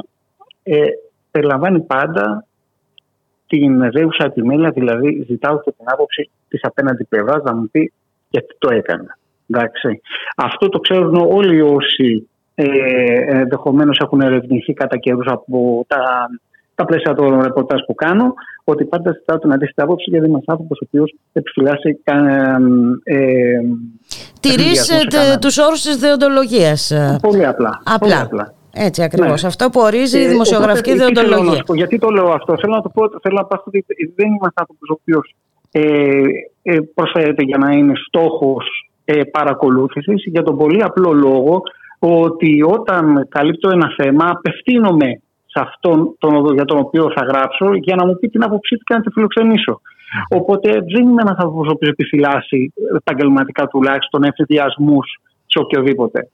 ε, 0.64 0.86
περιλαμβάνει 1.32 1.80
πάντα 1.80 2.48
την 3.48 3.92
δέουσα 3.92 4.24
επιμέλεια, 4.26 4.70
δηλαδή 4.70 5.26
ζητάω 5.28 5.62
και 5.62 5.72
την 5.78 5.86
άποψη 5.90 6.30
της 6.48 6.60
απέναντι 6.64 7.04
πλευράς 7.04 7.44
να 7.44 7.56
μου 7.56 7.70
πει 7.72 7.94
γιατί 8.30 8.56
το 8.58 8.74
έκανε. 8.74 9.18
Εντάξει. 9.50 10.02
Αυτό 10.36 10.70
το 10.70 10.80
ξέρουν 10.80 11.16
όλοι 11.16 11.62
όσοι 11.62 12.30
ε, 12.56 13.40
ενδεχομένως 13.40 14.00
έχουν 14.00 14.22
ερευνηθεί 14.22 14.74
κατά 14.74 14.98
καιρούς 14.98 15.28
από 15.28 15.86
τα, 15.88 16.30
τα 16.78 16.86
πλαίσια 16.86 17.14
των 17.14 17.42
ρεπορτάζ 17.42 17.80
που 17.88 17.96
κάνω, 17.96 18.34
ότι 18.64 18.86
πάντα 18.86 19.12
ζητάω 19.12 19.38
την 19.38 19.54
αντίθετη 19.54 19.82
άποψη 19.82 20.10
γιατί 20.10 20.28
είμαι 20.28 20.40
άνθρωπος 20.46 20.80
ο 20.82 20.86
οποίος 20.88 21.16
επιφυλάσσει. 21.34 22.00
Ε, 22.04 22.14
ε, 23.04 23.60
Τηρεί 24.40 24.72
τους 25.42 25.58
όρους 25.58 25.82
της 25.82 25.98
δεοντολογίας. 25.98 26.92
Πολύ 27.22 27.46
απλά. 27.46 27.82
Απλά. 27.84 27.98
Πολύ 27.98 28.14
απλά. 28.14 28.54
Έτσι 28.74 29.04
ακριβώς. 29.04 29.42
Ναι. 29.42 29.48
Αυτό 29.48 29.70
που 29.70 29.80
ορίζει 29.80 30.20
η 30.20 30.28
δημοσιογραφική 30.28 30.92
οπότε, 30.92 31.04
δεοντολογία. 31.04 31.64
Θέλω 31.66 31.78
γιατί 31.78 31.98
το 31.98 32.10
λέω 32.10 32.32
αυτό. 32.32 32.58
Θέλω 32.62 32.76
να 32.76 32.82
το 32.82 32.90
πω, 32.90 33.02
θέλω 33.22 33.36
να 33.36 33.46
πω 33.46 33.64
ότι 33.66 33.86
δεν 34.16 34.28
είμαστε 34.28 34.62
άνθρωπος 34.62 34.90
ο 34.90 34.96
οποίος 35.02 35.36
ε, 35.72 35.82
ε, 36.62 36.80
προσφέρεται 36.94 37.44
για 37.44 37.58
να 37.58 37.72
είναι 37.72 37.94
στόχος 38.08 38.66
ε, 39.06 39.24
παρακολούθησης 39.24 40.24
για 40.26 40.44
τον 40.44 40.58
πολύ 40.58 40.84
απλό 40.84 41.14
λόγο 41.14 41.62
ότι 42.00 42.64
όταν 42.64 43.28
καλύπτω 43.30 43.70
ένα 43.70 43.94
θέμα 43.98 44.26
απευθύνομαι 44.30 45.22
σε 45.58 45.64
αυτόν 45.68 46.16
τον, 46.20 46.54
για 46.54 46.66
τον 46.66 46.78
οποίο 46.78 47.12
θα 47.16 47.24
γράψω 47.26 47.74
για 47.74 47.96
να 47.96 48.06
μου 48.06 48.16
πει 48.20 48.28
την 48.28 48.44
άποψή 48.44 48.76
του 48.76 48.84
και 48.84 48.94
να 48.94 49.02
τη 49.02 49.10
φιλοξενήσω. 49.12 49.82
Οπότε 50.30 50.72
δεν 50.72 51.04
είμαι 51.08 51.22
ένας 51.22 51.38
άνθρωπος 51.38 51.68
ο 51.68 51.72
οποίος 51.72 51.92
επιφυλάσσει 51.92 52.74
επαγγελματικά 52.96 53.68
τουλάχιστον 53.68 54.24
ευθυδιασμού 54.24 55.00
σε 55.46 55.60
οποιοδήποτε. 55.60 56.30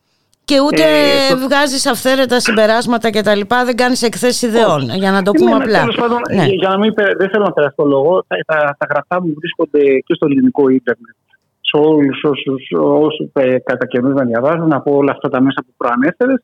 Και 0.45 0.59
ούτε 0.59 0.83
ε, 0.83 1.33
το... 1.33 1.37
βγάζεις 1.37 1.85
αυθαίρετα 1.85 2.39
συμπεράσματα 2.39 3.09
και 3.09 3.21
τα 3.21 3.35
λοιπά, 3.35 3.65
δεν 3.65 3.75
κάνεις 3.75 4.01
εκθέσεις 4.01 4.41
ιδεών. 4.41 4.81
Για 5.01 5.11
να 5.11 5.21
το 5.21 5.31
πούμε 5.31 5.49
ναι, 5.49 5.63
απλά. 5.63 5.81
Πάντων, 6.01 6.21
ναι. 6.35 6.45
Για 6.45 6.69
να 6.69 6.77
μην, 6.77 6.93
δεν 7.17 7.29
θέλω 7.29 7.43
να 7.43 7.51
περάσω 7.51 7.75
το 7.75 7.85
λόγο, 7.85 8.23
τα, 8.27 8.35
τα, 8.45 8.75
τα 8.79 8.85
γραφτά 8.89 9.21
μου 9.21 9.33
βρίσκονται 9.39 9.99
και 10.05 10.13
στο 10.13 10.25
ελληνικό 10.29 10.69
ίντερνετ. 10.69 11.15
Σε 11.61 11.77
όλους 11.87 12.23
όσου 12.71 13.31
ε, 13.33 13.57
κατά 13.59 13.85
καιρούς 13.85 14.13
να 14.13 14.25
διαβάζουν 14.25 14.73
από 14.73 14.95
όλα 14.95 15.11
αυτά 15.11 15.29
τα 15.29 15.41
μέσα 15.41 15.61
που 15.65 15.73
προανέφερες 15.77 16.41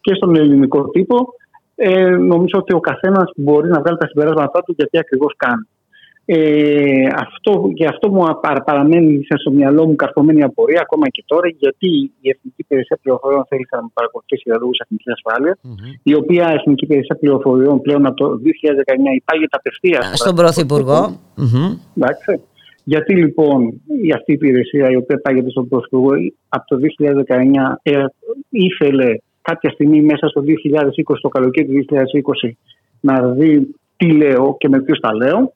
και 0.00 0.14
στον 0.14 0.36
ελληνικό 0.36 0.88
τύπο. 0.88 1.16
Ε, 1.84 2.08
νομίζω 2.08 2.56
ότι 2.62 2.74
ο 2.74 2.80
καθένας 2.80 3.30
μπορεί 3.36 3.68
να 3.68 3.80
βγάλει 3.80 3.98
τα 3.98 4.06
συμπεράσματά 4.06 4.62
του 4.62 4.74
γιατί 4.76 4.98
ακριβώς 4.98 5.34
κάνει. 5.36 5.66
Ε, 6.24 7.06
αυτό, 7.24 7.70
και 7.74 7.86
αυτό 7.86 8.10
μου 8.10 8.22
παραμένει 8.64 9.26
στο 9.40 9.50
μυαλό 9.50 9.86
μου 9.86 9.96
καρφωμένη 9.96 10.42
απορία 10.42 10.80
ακόμα 10.80 11.08
και 11.08 11.24
τώρα 11.26 11.48
γιατί 11.48 11.88
η 12.20 12.28
Εθνική 12.32 12.60
Υπηρεσία 12.66 12.98
Πληροφοριών 13.02 13.44
θέλει 13.48 13.66
να 13.70 13.82
με 13.82 13.90
παρακολουθήσει 13.92 14.42
για 14.44 14.56
λόγους 14.60 14.78
εθνικής 14.78 15.12
ασφάλειας, 15.16 15.56
mm-hmm. 15.62 16.00
η 16.02 16.14
οποία 16.14 16.44
Εθνική 16.58 16.84
Υπηρεσία 16.84 17.16
Πληροφοριών 17.20 17.80
πλέον 17.80 18.06
από 18.06 18.16
το 18.16 18.26
2019 18.26 18.38
υπάγεται 19.14 19.56
απευθείας 19.60 20.12
στον 20.14 20.34
Πρωθυπουργό. 20.34 21.00
Mm-hmm. 21.42 21.68
Εντάξει. 21.96 22.40
Γιατί 22.84 23.14
λοιπόν 23.14 23.58
η 24.06 24.12
αυτή 24.12 24.30
η 24.32 24.34
υπηρεσία 24.40 24.90
η 24.90 24.96
οποία 24.96 25.20
πάγεται 25.22 25.50
στον 25.50 25.68
Πρωθυπουργό 25.68 26.12
από 26.48 26.64
το 26.66 26.76
2019 27.28 27.74
ε, 27.82 28.04
ήθελε 28.48 29.10
κάποια 29.42 29.70
στιγμή 29.70 30.02
μέσα 30.02 30.28
στο 30.28 30.40
2020, 30.40 31.16
το 31.20 31.28
καλοκαίρι 31.28 31.84
του 31.84 31.94
2020, 32.44 32.50
να 33.00 33.28
δει 33.28 33.74
τι 33.96 34.12
λέω 34.12 34.56
και 34.58 34.68
με 34.68 34.80
ποιους 34.80 34.98
τα 35.00 35.14
λέω 35.14 35.52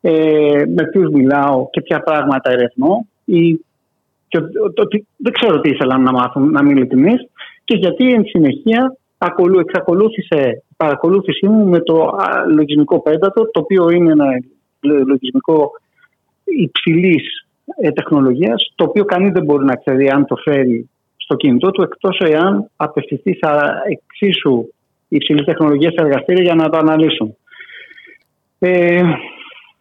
ε, 0.00 0.62
με 0.66 0.88
ποιους 0.92 1.10
μιλάω 1.10 1.68
και 1.70 1.80
ποια 1.80 2.00
πράγματα 2.00 2.50
ερευνώ. 2.50 3.06
Ή, 3.24 3.52
και, 4.28 4.40
το, 4.40 4.72
το, 4.72 4.88
δεν 5.16 5.32
ξέρω 5.32 5.60
τι 5.60 5.70
ήθελαν 5.70 6.02
να 6.02 6.12
μάθουν, 6.12 6.50
να 6.50 6.62
μην 6.62 6.76
ειλικρινεί. 6.76 7.14
Και 7.64 7.76
γιατί 7.76 8.12
εν 8.12 8.24
συνεχεία 8.24 8.96
ακολου, 9.18 9.58
εξακολούθησε 9.58 10.62
η 10.70 10.74
παρακολούθησή 10.76 11.48
μου 11.48 11.68
με 11.68 11.80
το 11.80 12.10
λογισμικό 12.54 13.00
πέντατο, 13.00 13.50
το 13.50 13.60
οποίο 13.60 13.90
είναι 13.90 14.12
ένα 14.12 14.26
λογισμικό 14.80 15.70
υψηλής 16.44 17.46
ε, 17.80 17.90
τεχνολογίας, 17.90 18.72
το 18.74 18.84
οποίο 18.84 19.04
κανείς 19.04 19.32
δεν 19.32 19.44
μπορεί 19.44 19.64
να 19.64 19.76
ξέρει 19.76 20.08
αν 20.08 20.26
το 20.26 20.36
φέρει 20.36 20.90
στο 21.30 21.38
κινητό 21.38 21.70
του, 21.70 21.82
εκτός 21.82 22.18
εάν 22.18 22.70
απευθυνθεί 22.76 23.32
σε 23.34 23.48
εξίσου 23.88 24.68
υψηλή 25.08 25.44
τεχνολογία 25.44 25.90
σε 25.90 25.96
εργαστήρια 25.98 26.42
για 26.42 26.54
να 26.54 26.68
το 26.68 26.76
αναλύσουν. 26.76 27.36
Ε, 28.58 29.02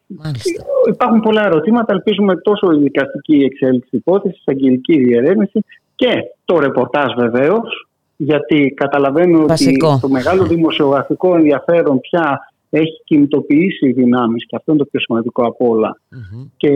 Μάλιστα. 0.07 0.63
Υπάρχουν 0.89 1.19
πολλά 1.19 1.45
ερωτήματα. 1.45 1.93
Ελπίζουμε 1.93 2.35
τόσο 2.35 2.71
η 2.71 2.77
δικαστική 2.77 3.35
εξέλιξη 3.35 3.95
υπόθεσης, 3.95 4.39
η 4.39 4.43
αγγελική 4.45 4.97
διερεύνηση 4.97 5.59
και 5.95 6.11
το 6.45 6.59
ρεπορτάζ 6.59 7.13
βεβαίως. 7.17 7.87
Γιατί 8.15 8.73
καταλαβαίνω 8.75 9.45
Βασικό. 9.45 9.89
ότι 9.89 9.99
το 9.99 10.09
μεγάλο 10.09 10.43
δημοσιογραφικό 10.43 11.35
ενδιαφέρον 11.35 11.99
πια 11.99 12.39
έχει 12.69 13.01
κινητοποιήσει 13.03 13.91
δυνάμεις 13.91 14.45
και 14.45 14.55
αυτό 14.55 14.71
είναι 14.71 14.81
το 14.81 14.87
πιο 14.91 14.99
σημαντικό 14.99 15.45
από 15.45 15.69
όλα. 15.69 15.99
Mm-hmm. 16.11 16.47
Και 16.57 16.69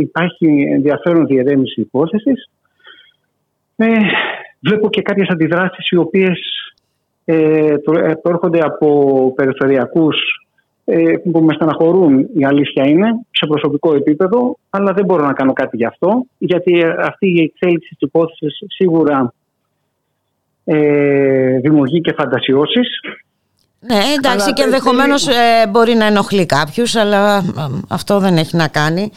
υπάρχει 0.00 0.46
ενδιαφέρον 0.72 1.26
διερεύνηση 1.26 1.80
υπόθεσης. 1.80 2.50
Ε, 3.76 3.86
βλέπω 4.60 4.90
και 4.90 5.02
κάποιες 5.02 5.28
αντιδράσεις 5.28 5.90
οι 5.90 5.96
οποίες 5.96 6.38
ε, 7.24 7.74
προέρχονται 8.22 8.60
από 8.60 9.32
περιφερειακούς 9.36 10.16
ε, 10.84 11.12
που 11.32 11.40
με 11.40 11.54
στεναχωρούν 11.54 12.28
η 12.34 12.44
αλήθεια 12.44 12.84
είναι 12.86 13.06
σε 13.30 13.46
προσωπικό 13.46 13.94
επίπεδο 13.94 14.58
αλλά 14.70 14.92
δεν 14.92 15.04
μπορώ 15.04 15.24
να 15.26 15.32
κάνω 15.32 15.52
κάτι 15.52 15.76
γι' 15.76 15.84
αυτό 15.84 16.26
γιατί 16.38 16.84
αυτή 16.98 17.26
η 17.26 17.42
εξέλιξη 17.42 17.88
της 17.88 18.08
υπόθεσης 18.08 18.58
σίγουρα 18.66 19.32
ε, 20.64 21.58
δημιουργεί 21.58 22.00
και 22.00 22.14
φαντασιώσεις. 22.18 23.00
Ναι, 23.80 24.00
εντάξει, 24.16 24.44
αλλά 24.44 24.52
και 24.52 24.62
ενδεχομένως 24.62 25.28
ε, 25.28 25.66
μπορεί 25.68 25.94
να 25.94 26.04
ενοχλεί 26.04 26.46
κάποιους, 26.46 26.96
αλλά 26.96 27.42
αυτό 27.88 28.18
δεν 28.18 28.36
έχει 28.36 28.56
να 28.56 28.68
κάνει 28.68 29.10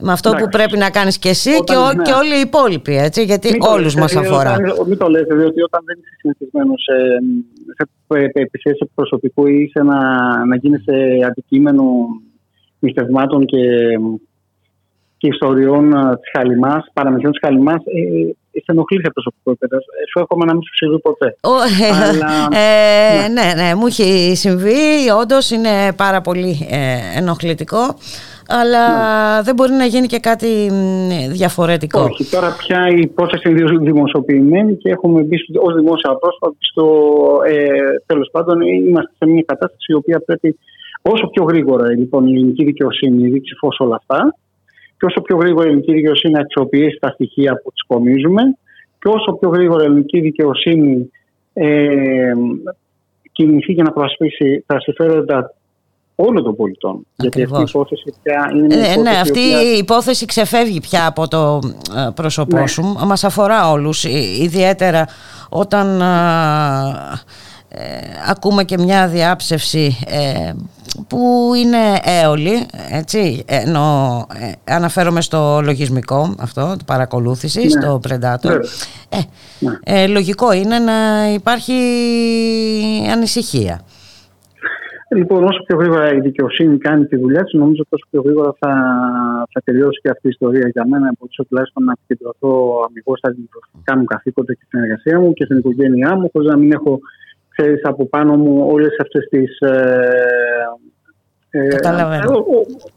με 0.00 0.12
αυτό 0.12 0.30
που 0.30 0.48
πρέπει 0.48 0.76
να 0.76 0.90
κάνεις 0.90 1.18
και 1.18 1.28
εσύ 1.28 1.50
και, 1.64 1.74
ναι. 1.74 2.02
και 2.02 2.12
όλοι 2.12 2.36
οι 2.36 2.40
υπόλοιποι, 2.40 2.96
έτσι, 2.96 3.24
γιατί 3.24 3.50
μην 3.52 3.62
όλους 3.62 3.94
μας 3.94 4.16
αφορά. 4.16 4.56
μην 4.86 4.98
το 4.98 5.08
λέτε, 5.08 5.34
διότι 5.34 5.62
όταν 5.62 5.80
δεν 5.84 5.98
είσαι 5.98 6.14
συνηθισμένος 6.20 6.82
σε, 6.82 6.94
σε 7.76 8.30
επιθέσεις 8.32 8.88
προσωπικού 8.94 9.46
ή 9.46 9.70
σε 9.74 9.82
να, 9.82 10.00
να 10.44 10.56
γίνεις 10.56 10.82
σε 10.82 11.26
αντικείμενο 11.26 11.84
μυστευμάτων 12.78 13.46
και, 13.46 13.66
και 15.16 15.28
ιστοριών 15.28 15.90
της 16.20 16.30
Χαλιμάς, 16.36 16.86
παραμεθιών 16.92 17.32
της 17.32 17.40
Χαλιμάς, 17.40 17.82
ε, 17.84 18.32
σε 18.52 18.64
ενοχλείς 18.66 19.00
σε 19.04 19.10
προσωπικό 19.10 19.50
επίπεδος. 19.50 19.84
Σου 20.10 20.18
εύχομαι 20.18 20.44
να 20.44 20.52
μην 20.52 20.62
σου 20.62 20.74
συμβεί 20.74 21.00
ποτέ. 21.00 21.36
Αλλά, 22.08 22.48
ε, 22.52 23.28
ναι. 23.28 23.42
ναι, 23.42 23.62
ναι, 23.62 23.74
μου 23.74 23.86
έχει 23.86 24.32
συμβεί. 24.36 25.10
Όντως 25.20 25.50
είναι 25.50 25.92
πάρα 25.96 26.20
πολύ 26.20 26.68
ε, 26.70 27.18
ενοχλητικό 27.18 27.96
αλλά 28.50 28.84
ναι. 29.36 29.42
δεν 29.42 29.54
μπορεί 29.54 29.72
να 29.72 29.84
γίνει 29.84 30.06
και 30.06 30.18
κάτι 30.18 30.70
διαφορετικό. 31.30 32.00
Όχι, 32.00 32.24
τώρα 32.24 32.56
πια 32.58 32.88
η 32.88 33.00
υπόθεση 33.00 33.50
είναι 33.50 33.78
δημοσιοποιημένη 33.92 34.76
και 34.76 34.90
έχουμε 34.90 35.22
μπει 35.22 35.36
ως 35.60 35.74
δημόσια 35.74 36.10
πρόσωπα 36.20 36.54
στο 36.58 36.86
ε, 37.46 37.68
τέλος 38.06 38.28
πάντων 38.32 38.60
είμαστε 38.60 39.12
σε 39.18 39.26
μια 39.26 39.42
κατάσταση 39.46 39.92
η 39.92 39.94
οποία 39.94 40.22
πρέπει 40.26 40.58
όσο 41.02 41.26
πιο 41.26 41.44
γρήγορα 41.44 41.90
λοιπόν, 41.90 42.26
η 42.26 42.32
ελληνική 42.32 42.64
δικαιοσύνη 42.64 43.28
δείξει 43.28 43.54
φως 43.54 43.76
όλα 43.78 43.96
αυτά 43.96 44.34
και 44.98 45.06
όσο 45.06 45.20
πιο 45.20 45.36
γρήγορα 45.36 45.64
η 45.64 45.68
ελληνική 45.68 45.92
δικαιοσύνη 45.92 46.38
αξιοποιήσει 46.38 46.98
τα 47.00 47.08
στοιχεία 47.08 47.60
που 47.62 47.72
κομίζουμε 47.86 48.42
και 48.98 49.08
όσο 49.08 49.32
πιο 49.32 49.48
γρήγορα 49.48 49.82
η 49.82 49.86
ελληνική 49.86 50.20
δικαιοσύνη 50.20 51.10
ε, 51.52 52.32
κινηθεί 53.32 53.72
για 53.72 53.84
να 53.84 53.92
προασπίσει 53.92 54.64
τα 54.66 54.80
συμφέροντα 54.80 55.54
όλων 56.28 56.44
των 56.44 56.56
πολιτών. 56.56 57.06
Γιατί 57.16 57.42
αυτή 57.42 57.58
η 57.58 57.64
υπόθεση 57.68 58.14
πια 58.22 58.50
είναι. 58.56 58.74
Ε, 58.74 58.96
ναι, 58.96 59.10
αυτή 59.10 59.40
η 59.40 59.78
υπόθεση 59.78 60.24
ξεφεύγει 60.24 60.80
πια 60.80 61.06
από 61.06 61.28
το 61.28 61.60
ε, 61.96 62.08
πρόσωπό 62.14 62.56
ναι. 62.58 62.66
σου. 62.66 62.96
Μας 63.06 63.24
αφορά 63.24 63.70
όλους. 63.70 64.04
Ε, 64.04 64.42
ιδιαίτερα 64.42 65.06
όταν 65.48 66.00
ε, 67.72 67.82
ακούμε 68.28 68.64
και 68.64 68.78
μια 68.78 69.08
διάψευση 69.08 69.98
ε, 70.06 70.52
που 71.08 71.52
είναι 71.56 72.00
έολη 72.02 72.66
έτσι, 72.90 73.44
ενώ 73.46 74.26
ε, 74.34 74.74
αναφέρομαι 74.74 75.20
στο 75.20 75.60
λογισμικό 75.64 76.34
αυτό, 76.38 76.74
το 76.78 76.84
παρακολούθησης, 76.86 77.74
ναι. 77.74 77.80
στο 77.80 78.00
Predator 78.08 78.60
ναι. 79.58 79.70
Ε, 79.84 80.06
λογικό 80.06 80.52
είναι 80.52 80.78
να 80.78 81.28
υπάρχει 81.32 81.72
ανησυχία 83.12 83.80
Λοιπόν, 85.12 85.44
όσο 85.44 85.62
πιο 85.66 85.76
γρήγορα 85.76 86.12
η 86.12 86.20
δικαιοσύνη 86.20 86.78
κάνει 86.78 87.06
τη 87.06 87.16
δουλειά 87.16 87.42
της, 87.42 87.52
νομίζω 87.52 87.82
τόσο 87.88 88.06
πιο 88.10 88.20
γρήγορα 88.24 88.54
θα, 88.58 88.72
θα 89.52 89.60
τελειώσει 89.64 90.00
και 90.00 90.10
αυτή 90.10 90.26
η 90.26 90.30
ιστορία 90.32 90.68
για 90.68 90.86
μένα. 90.86 91.12
Μπορούσα 91.18 91.44
τουλάχιστον 91.48 91.84
να 91.84 91.92
επικεντρωθώ 91.96 92.52
αμυγός 92.86 93.18
στα 93.18 93.30
δημοσιογραφικά 93.30 93.96
μου 93.96 94.04
καθήκοντα 94.04 94.52
και 94.54 94.64
στην 94.66 94.78
εργασία 94.82 95.20
μου 95.20 95.32
και 95.32 95.44
στην 95.44 95.56
οικογένειά 95.58 96.16
μου, 96.16 96.30
χωρίς 96.32 96.48
να 96.48 96.56
μην 96.56 96.72
έχω 96.72 97.00
ξέρεις, 97.48 97.80
από 97.84 98.06
πάνω 98.06 98.36
μου 98.36 98.66
όλες 98.70 98.96
αυτές 99.00 99.28
τις. 99.30 99.58
Ε, 101.50 101.68
Καταλαβαίνω. 101.68 102.44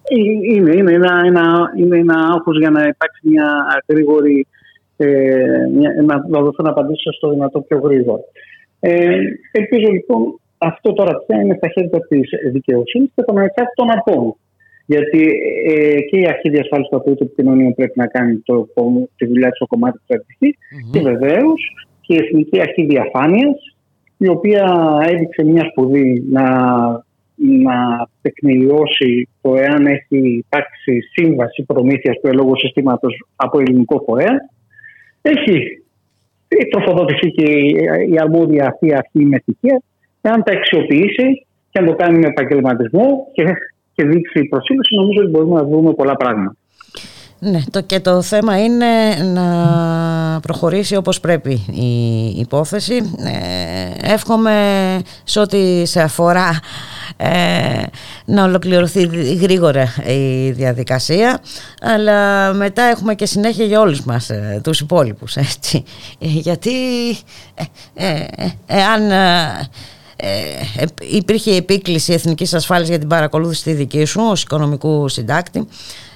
Ε, 0.03 0.15
είναι, 0.53 0.75
είναι, 0.75 0.93
ένα, 0.93 1.21
ένα, 1.25 1.71
είναι 1.75 1.97
ένα 1.97 2.15
άγχος 2.33 2.57
για 2.57 2.69
να 2.69 2.81
υπάρξει 2.81 3.21
μια 3.23 3.65
γρήγορη 3.87 4.47
ε, 4.97 5.45
να, 6.05 6.27
να 6.27 6.41
δοθούν 6.41 6.67
απαντήσει 6.67 7.11
στο 7.11 7.29
δυνατό 7.29 7.61
πιο 7.61 7.79
γρήγορα. 7.79 8.21
Ε, 8.79 9.17
ελπίζω 9.51 9.91
λοιπόν 9.91 10.39
αυτό 10.63 10.93
τώρα 10.93 11.13
πια 11.25 11.41
είναι 11.41 11.55
στα 11.55 11.67
χέρια 11.67 11.99
της 12.07 12.29
δικαιοσύνης 12.51 13.09
και 13.15 13.21
των 13.21 13.37
ανεξάρτητων 13.37 13.89
αρχών. 13.91 14.35
Γιατί 14.85 15.21
ε, 15.67 16.01
και 16.01 16.19
η 16.19 16.27
αρχή 16.27 16.49
διασφάλισης 16.49 16.89
του 16.91 16.97
απολύτου 16.97 17.23
επικοινωνίου 17.23 17.73
πρέπει 17.75 17.99
να 17.99 18.07
κάνει 18.07 18.35
το, 18.35 18.67
τη 19.17 19.25
δουλειά 19.25 19.47
της 19.47 19.55
στο 19.55 19.65
κομμάτι 19.65 19.97
της 19.97 20.17
αρχή 20.17 20.57
mm-hmm. 20.57 20.91
και 20.91 20.99
βεβαίως 20.99 21.61
και 22.01 22.13
η 22.13 22.17
Εθνική 22.17 22.59
Αρχή 22.59 22.85
Διαφάνειας, 22.85 23.75
η 24.17 24.27
οποία 24.27 24.97
έδειξε 25.07 25.43
μια 25.43 25.65
σπουδή 25.71 26.23
να, 26.29 26.45
να 27.35 28.07
τεκμηριώσει 28.21 29.27
το 29.41 29.55
εάν 29.55 29.85
έχει 29.85 30.43
υπάρξει 30.45 30.99
σύμβαση 31.11 31.63
προμήθειας 31.63 32.19
του 32.19 32.27
ελόγου 32.27 32.57
συστήματος 32.57 33.25
από 33.35 33.59
ελληνικό 33.59 34.03
φορέα. 34.05 34.49
Έχει 35.21 35.83
τροφοδοτηθεί 36.71 37.31
και 37.31 37.43
η 38.09 38.19
αρμόδια 38.19 38.67
αυτή 38.67 38.93
αρχή 38.93 39.25
με 39.25 39.37
στοιχεία 39.37 39.81
Εάν 40.25 40.43
τα 40.43 40.51
αξιοποιήσει 40.51 41.45
και 41.69 41.79
αν 41.79 41.85
το 41.85 41.95
κάνει 41.95 42.19
με 42.19 42.27
επαγγελματισμό 42.27 43.27
και, 43.33 43.43
και 43.95 44.05
δείξει 44.05 44.43
προσήλωση, 44.43 44.95
νομίζω 44.95 45.21
ότι 45.21 45.29
μπορούμε 45.29 45.55
να 45.55 45.65
βρούμε 45.65 45.93
πολλά 45.93 46.15
πράγματα. 46.15 46.55
Ναι, 47.39 47.59
το, 47.71 47.81
και 47.81 47.99
το 47.99 48.21
θέμα 48.21 48.63
είναι 48.63 48.85
να 49.33 50.39
προχωρήσει 50.39 50.95
όπως 50.95 51.19
πρέπει 51.19 51.51
η 51.71 52.25
υπόθεση. 52.39 52.95
Ε, 52.95 54.13
εύχομαι 54.13 54.55
σε 55.23 55.39
ό,τι 55.39 55.85
σε 55.85 56.01
αφορά 56.01 56.59
ε, 57.17 57.83
να 58.25 58.43
ολοκληρωθεί 58.43 59.05
γρήγορα 59.41 59.87
η 60.07 60.51
διαδικασία 60.51 61.39
αλλά 61.81 62.53
μετά 62.53 62.83
έχουμε 62.83 63.15
και 63.15 63.25
συνέχεια 63.25 63.65
για 63.65 63.79
όλους 63.79 64.03
μας 64.03 64.29
ε, 64.29 64.61
τους 64.63 64.79
υπόλοιπους 64.79 65.35
έτσι. 65.35 65.83
γιατί 66.19 66.71
εάν 68.65 69.11
ε, 70.25 70.85
υπήρχε 71.17 71.55
επίκληση 71.55 72.13
εθνικής 72.13 72.53
ασφάλειας 72.53 72.89
για 72.89 72.99
την 72.99 73.07
παρακολούθηση 73.07 73.63
τη 73.63 73.73
δική 73.73 74.05
σου 74.05 74.21
ως 74.21 74.43
οικονομικού 74.43 75.07
συντάκτη. 75.07 75.67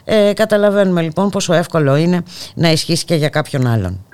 Ε, 0.05 0.33
καταλαβαίνουμε 0.33 1.01
λοιπόν 1.01 1.29
πόσο 1.29 1.53
εύκολο 1.53 1.95
είναι 1.95 2.23
να 2.55 2.71
ισχύσει 2.71 3.05
και 3.05 3.15
για 3.15 3.29
κάποιον 3.29 3.67
άλλον. 3.67 4.05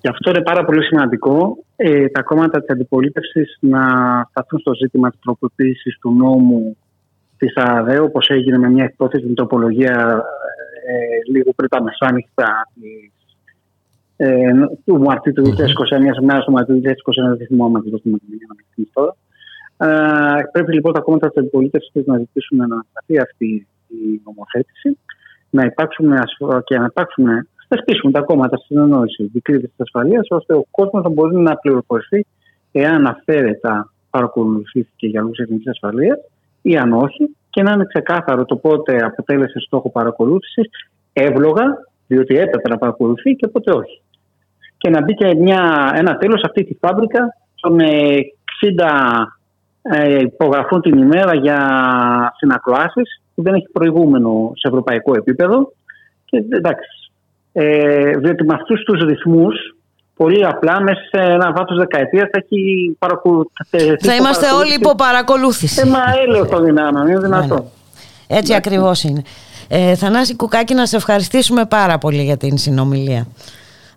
Γι' 0.00 0.08
αυτό 0.08 0.30
είναι 0.30 0.42
πάρα 0.42 0.64
πολύ 0.64 0.84
σημαντικό 0.84 1.58
ε, 1.76 2.08
τα 2.08 2.22
κόμματα 2.22 2.60
της 2.60 2.68
αντιπολίτευσης 2.68 3.56
να 3.60 3.80
σταθούν 4.30 4.58
στο 4.58 4.74
ζήτημα 4.74 5.10
της 5.10 5.20
τροποποίησης 5.20 5.98
του 5.98 6.12
νόμου 6.12 6.76
της 7.38 7.52
ΑΔΕ 7.56 7.98
όπως 7.98 8.28
έγινε 8.28 8.58
με 8.58 8.68
μια 8.70 8.84
υπόθεση 8.84 9.26
με 9.26 9.34
τροπολογία 9.34 10.24
ε, 10.86 11.30
λίγο 11.32 11.52
πριν 11.56 11.68
τα 11.68 11.82
μεσάνυχτα 11.82 12.68
ε, 14.16 14.52
του 14.84 14.98
Μαρτίου 14.98 15.32
του 15.32 15.42
2021, 15.42 16.00
μιας 16.00 16.18
μέρα 16.18 16.40
του 16.40 16.52
Μαρτίου 16.52 16.80
του 16.80 16.88
2021, 17.34 17.36
δεν 17.38 17.46
θυμάμαι 17.46 17.78
ακριβώ 17.78 17.98
τι 17.98 18.10
να 18.10 18.18
τώρα. 18.92 19.16
Ε, 19.76 19.86
πρέπει 20.52 20.72
λοιπόν 20.72 20.92
τα 20.92 21.00
κόμματα 21.00 21.28
της 21.28 21.36
αντιπολίτευσης 21.36 22.06
να 22.06 22.18
ζητήσουν 22.18 22.58
να 22.58 22.64
ανασταθεί 22.64 23.18
αυτή 23.18 23.66
η 23.88 24.20
νομοθέτηση, 24.24 24.98
να 25.50 25.64
υπάρξουν 25.64 26.12
και 26.64 26.78
να 26.78 26.84
υπάρξουν, 26.84 27.24
να 27.68 27.76
σπίσουν 27.80 28.12
τα 28.12 28.20
κόμματα 28.20 28.56
στην 28.56 28.76
συνεννόηση 28.76 29.30
δικλείδε 29.32 29.66
της 29.66 29.80
ασφαλείας, 29.80 30.26
ώστε 30.30 30.54
ο 30.54 30.66
κόσμος 30.70 31.02
να 31.02 31.08
μπορεί 31.10 31.36
να 31.36 31.56
πληροφορηθεί 31.56 32.26
εάν 32.72 33.06
αφαίρετα 33.06 33.92
παρακολουθήθηκε 34.10 35.06
για 35.06 35.20
λόγους 35.20 35.38
εθνικής 35.38 35.68
ασφαλείας 35.68 36.18
ή 36.62 36.76
αν 36.76 36.92
όχι, 36.92 37.36
και 37.50 37.62
να 37.62 37.72
είναι 37.72 37.84
ξεκάθαρο 37.84 38.44
το 38.44 38.56
πότε 38.56 39.04
αποτέλεσε 39.04 39.60
στόχο 39.60 39.90
παρακολούθησης 39.90 40.66
εύλογα, 41.12 41.64
διότι 42.06 42.36
έπρεπε 42.36 42.68
να 42.68 42.78
παρακολουθεί 42.78 43.34
και 43.34 43.48
πότε 43.48 43.70
όχι. 43.70 44.02
Και 44.78 44.90
να 44.90 45.02
μπει 45.02 45.14
και 45.14 45.34
μια, 45.34 45.92
ένα 45.94 46.16
τέλος 46.16 46.42
αυτή 46.42 46.64
τη 46.64 46.74
φάμπρικα 46.74 47.36
των 47.60 47.78
60 47.80 47.84
ε, 49.92 50.18
υπογραφούν 50.20 50.80
την 50.80 50.98
ημέρα 50.98 51.34
για 51.34 51.58
συνακροάσεις 52.36 53.22
που 53.34 53.42
δεν 53.42 53.54
έχει 53.54 53.68
προηγούμενο 53.72 54.52
σε 54.54 54.68
ευρωπαϊκό 54.68 55.14
επίπεδο. 55.16 55.72
Και 56.24 56.44
εντάξει, 56.50 57.10
ε, 57.52 58.10
διότι 58.10 58.44
με 58.44 58.54
αυτούς 58.54 58.82
τους 58.84 59.02
ρυθμούς, 59.04 59.54
πολύ 60.16 60.46
απλά 60.46 60.80
μέσα 60.80 61.00
σε 61.10 61.22
ένα 61.22 61.52
βάθος 61.52 61.78
δεκαετίας 61.78 62.28
θα 62.32 62.42
έχει 62.44 62.96
παρακολουθεί. 62.98 63.96
Θα 64.00 64.14
είμαστε 64.14 64.46
όλοι 64.52 64.74
υπό 64.74 64.94
παρακολούθηση. 64.94 65.80
Ε, 65.86 65.90
μα 65.90 65.98
έλεγχο 66.22 66.46
το 66.46 66.62
δυνάμει, 66.62 67.10
είναι 67.10 67.20
δυνατό. 67.20 67.54
Ναι, 67.54 67.60
ναι. 68.28 68.36
Έτσι 68.38 68.54
ακριβώς 68.54 69.02
είναι. 69.02 69.22
Ε, 69.68 69.94
Θανάση 69.94 70.36
Κουκάκη, 70.36 70.74
να 70.74 70.86
σε 70.86 70.96
ευχαριστήσουμε 70.96 71.66
πάρα 71.66 71.98
πολύ 71.98 72.22
για 72.22 72.36
την 72.36 72.58
συνομιλία. 72.58 73.26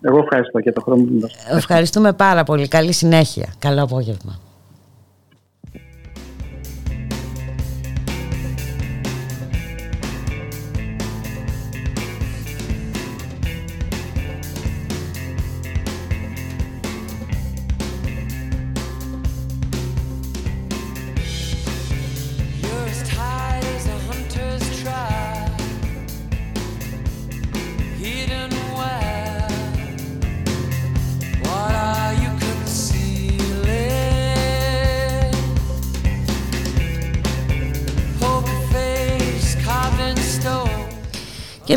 Εγώ 0.00 0.18
ευχαριστώ 0.18 0.60
και 0.60 0.72
το 0.72 0.80
χρόνο 0.80 1.02
που 1.02 1.12
μου 1.12 1.28
Ευχαριστούμε 1.50 2.12
πάρα 2.12 2.44
πολύ. 2.44 2.68
Καλή 2.68 2.92
συνέχεια. 2.92 3.54
Καλό 3.58 3.82
απόγευμα. 3.82 4.38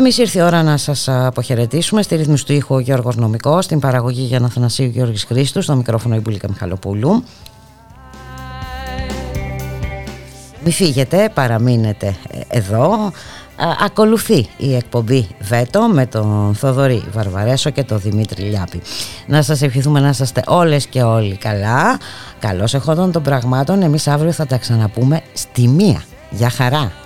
Και 0.02 0.08
εμείς 0.08 0.18
ήρθε 0.18 0.38
η 0.38 0.42
ώρα 0.42 0.62
να 0.62 0.76
σας 0.76 1.08
αποχαιρετήσουμε. 1.08 2.02
Στη 2.02 2.16
ρύθμιση 2.16 2.46
του 2.46 2.52
ήχου 2.52 2.74
ο 2.74 2.78
Γιώργος 2.78 3.16
Νομικός, 3.16 3.64
στην 3.64 3.78
παραγωγή 3.78 4.22
για 4.22 4.40
Αθανασίου 4.44 4.86
Γιώργης 4.86 5.24
Χρήστου, 5.24 5.62
στο 5.62 5.76
μικρόφωνο 5.76 6.14
η 6.14 6.18
Μπουλίκα 6.18 6.48
Μιχαλοπούλου. 6.48 7.24
Μη 10.64 10.72
φύγετε, 10.72 11.30
παραμείνετε 11.34 12.16
ε, 12.30 12.40
εδώ. 12.48 13.12
ακολουθεί 13.84 14.46
η 14.56 14.74
εκπομπή 14.74 15.28
Βέτο 15.40 15.80
με 15.82 16.06
τον 16.06 16.54
Θοδωρή 16.54 17.04
Βαρβαρέσο 17.12 17.70
και 17.70 17.82
τον 17.84 18.00
Δημήτρη 18.00 18.42
Λιάπη. 18.42 18.82
Να 19.26 19.42
σας 19.42 19.62
ευχηθούμε 19.62 20.00
να 20.00 20.08
είστε 20.08 20.42
όλες 20.46 20.86
και 20.86 21.02
όλοι 21.02 21.36
καλά. 21.36 21.98
Καλώς 22.38 22.74
εχόντων 22.74 23.12
των 23.12 23.22
πραγμάτων. 23.22 23.82
Εμείς 23.82 24.08
αύριο 24.08 24.32
θα 24.32 24.46
τα 24.46 24.56
ξαναπούμε 24.56 25.22
στη 25.32 25.68
μία. 25.68 26.02
Για 26.30 26.50
χαρά. 26.50 27.01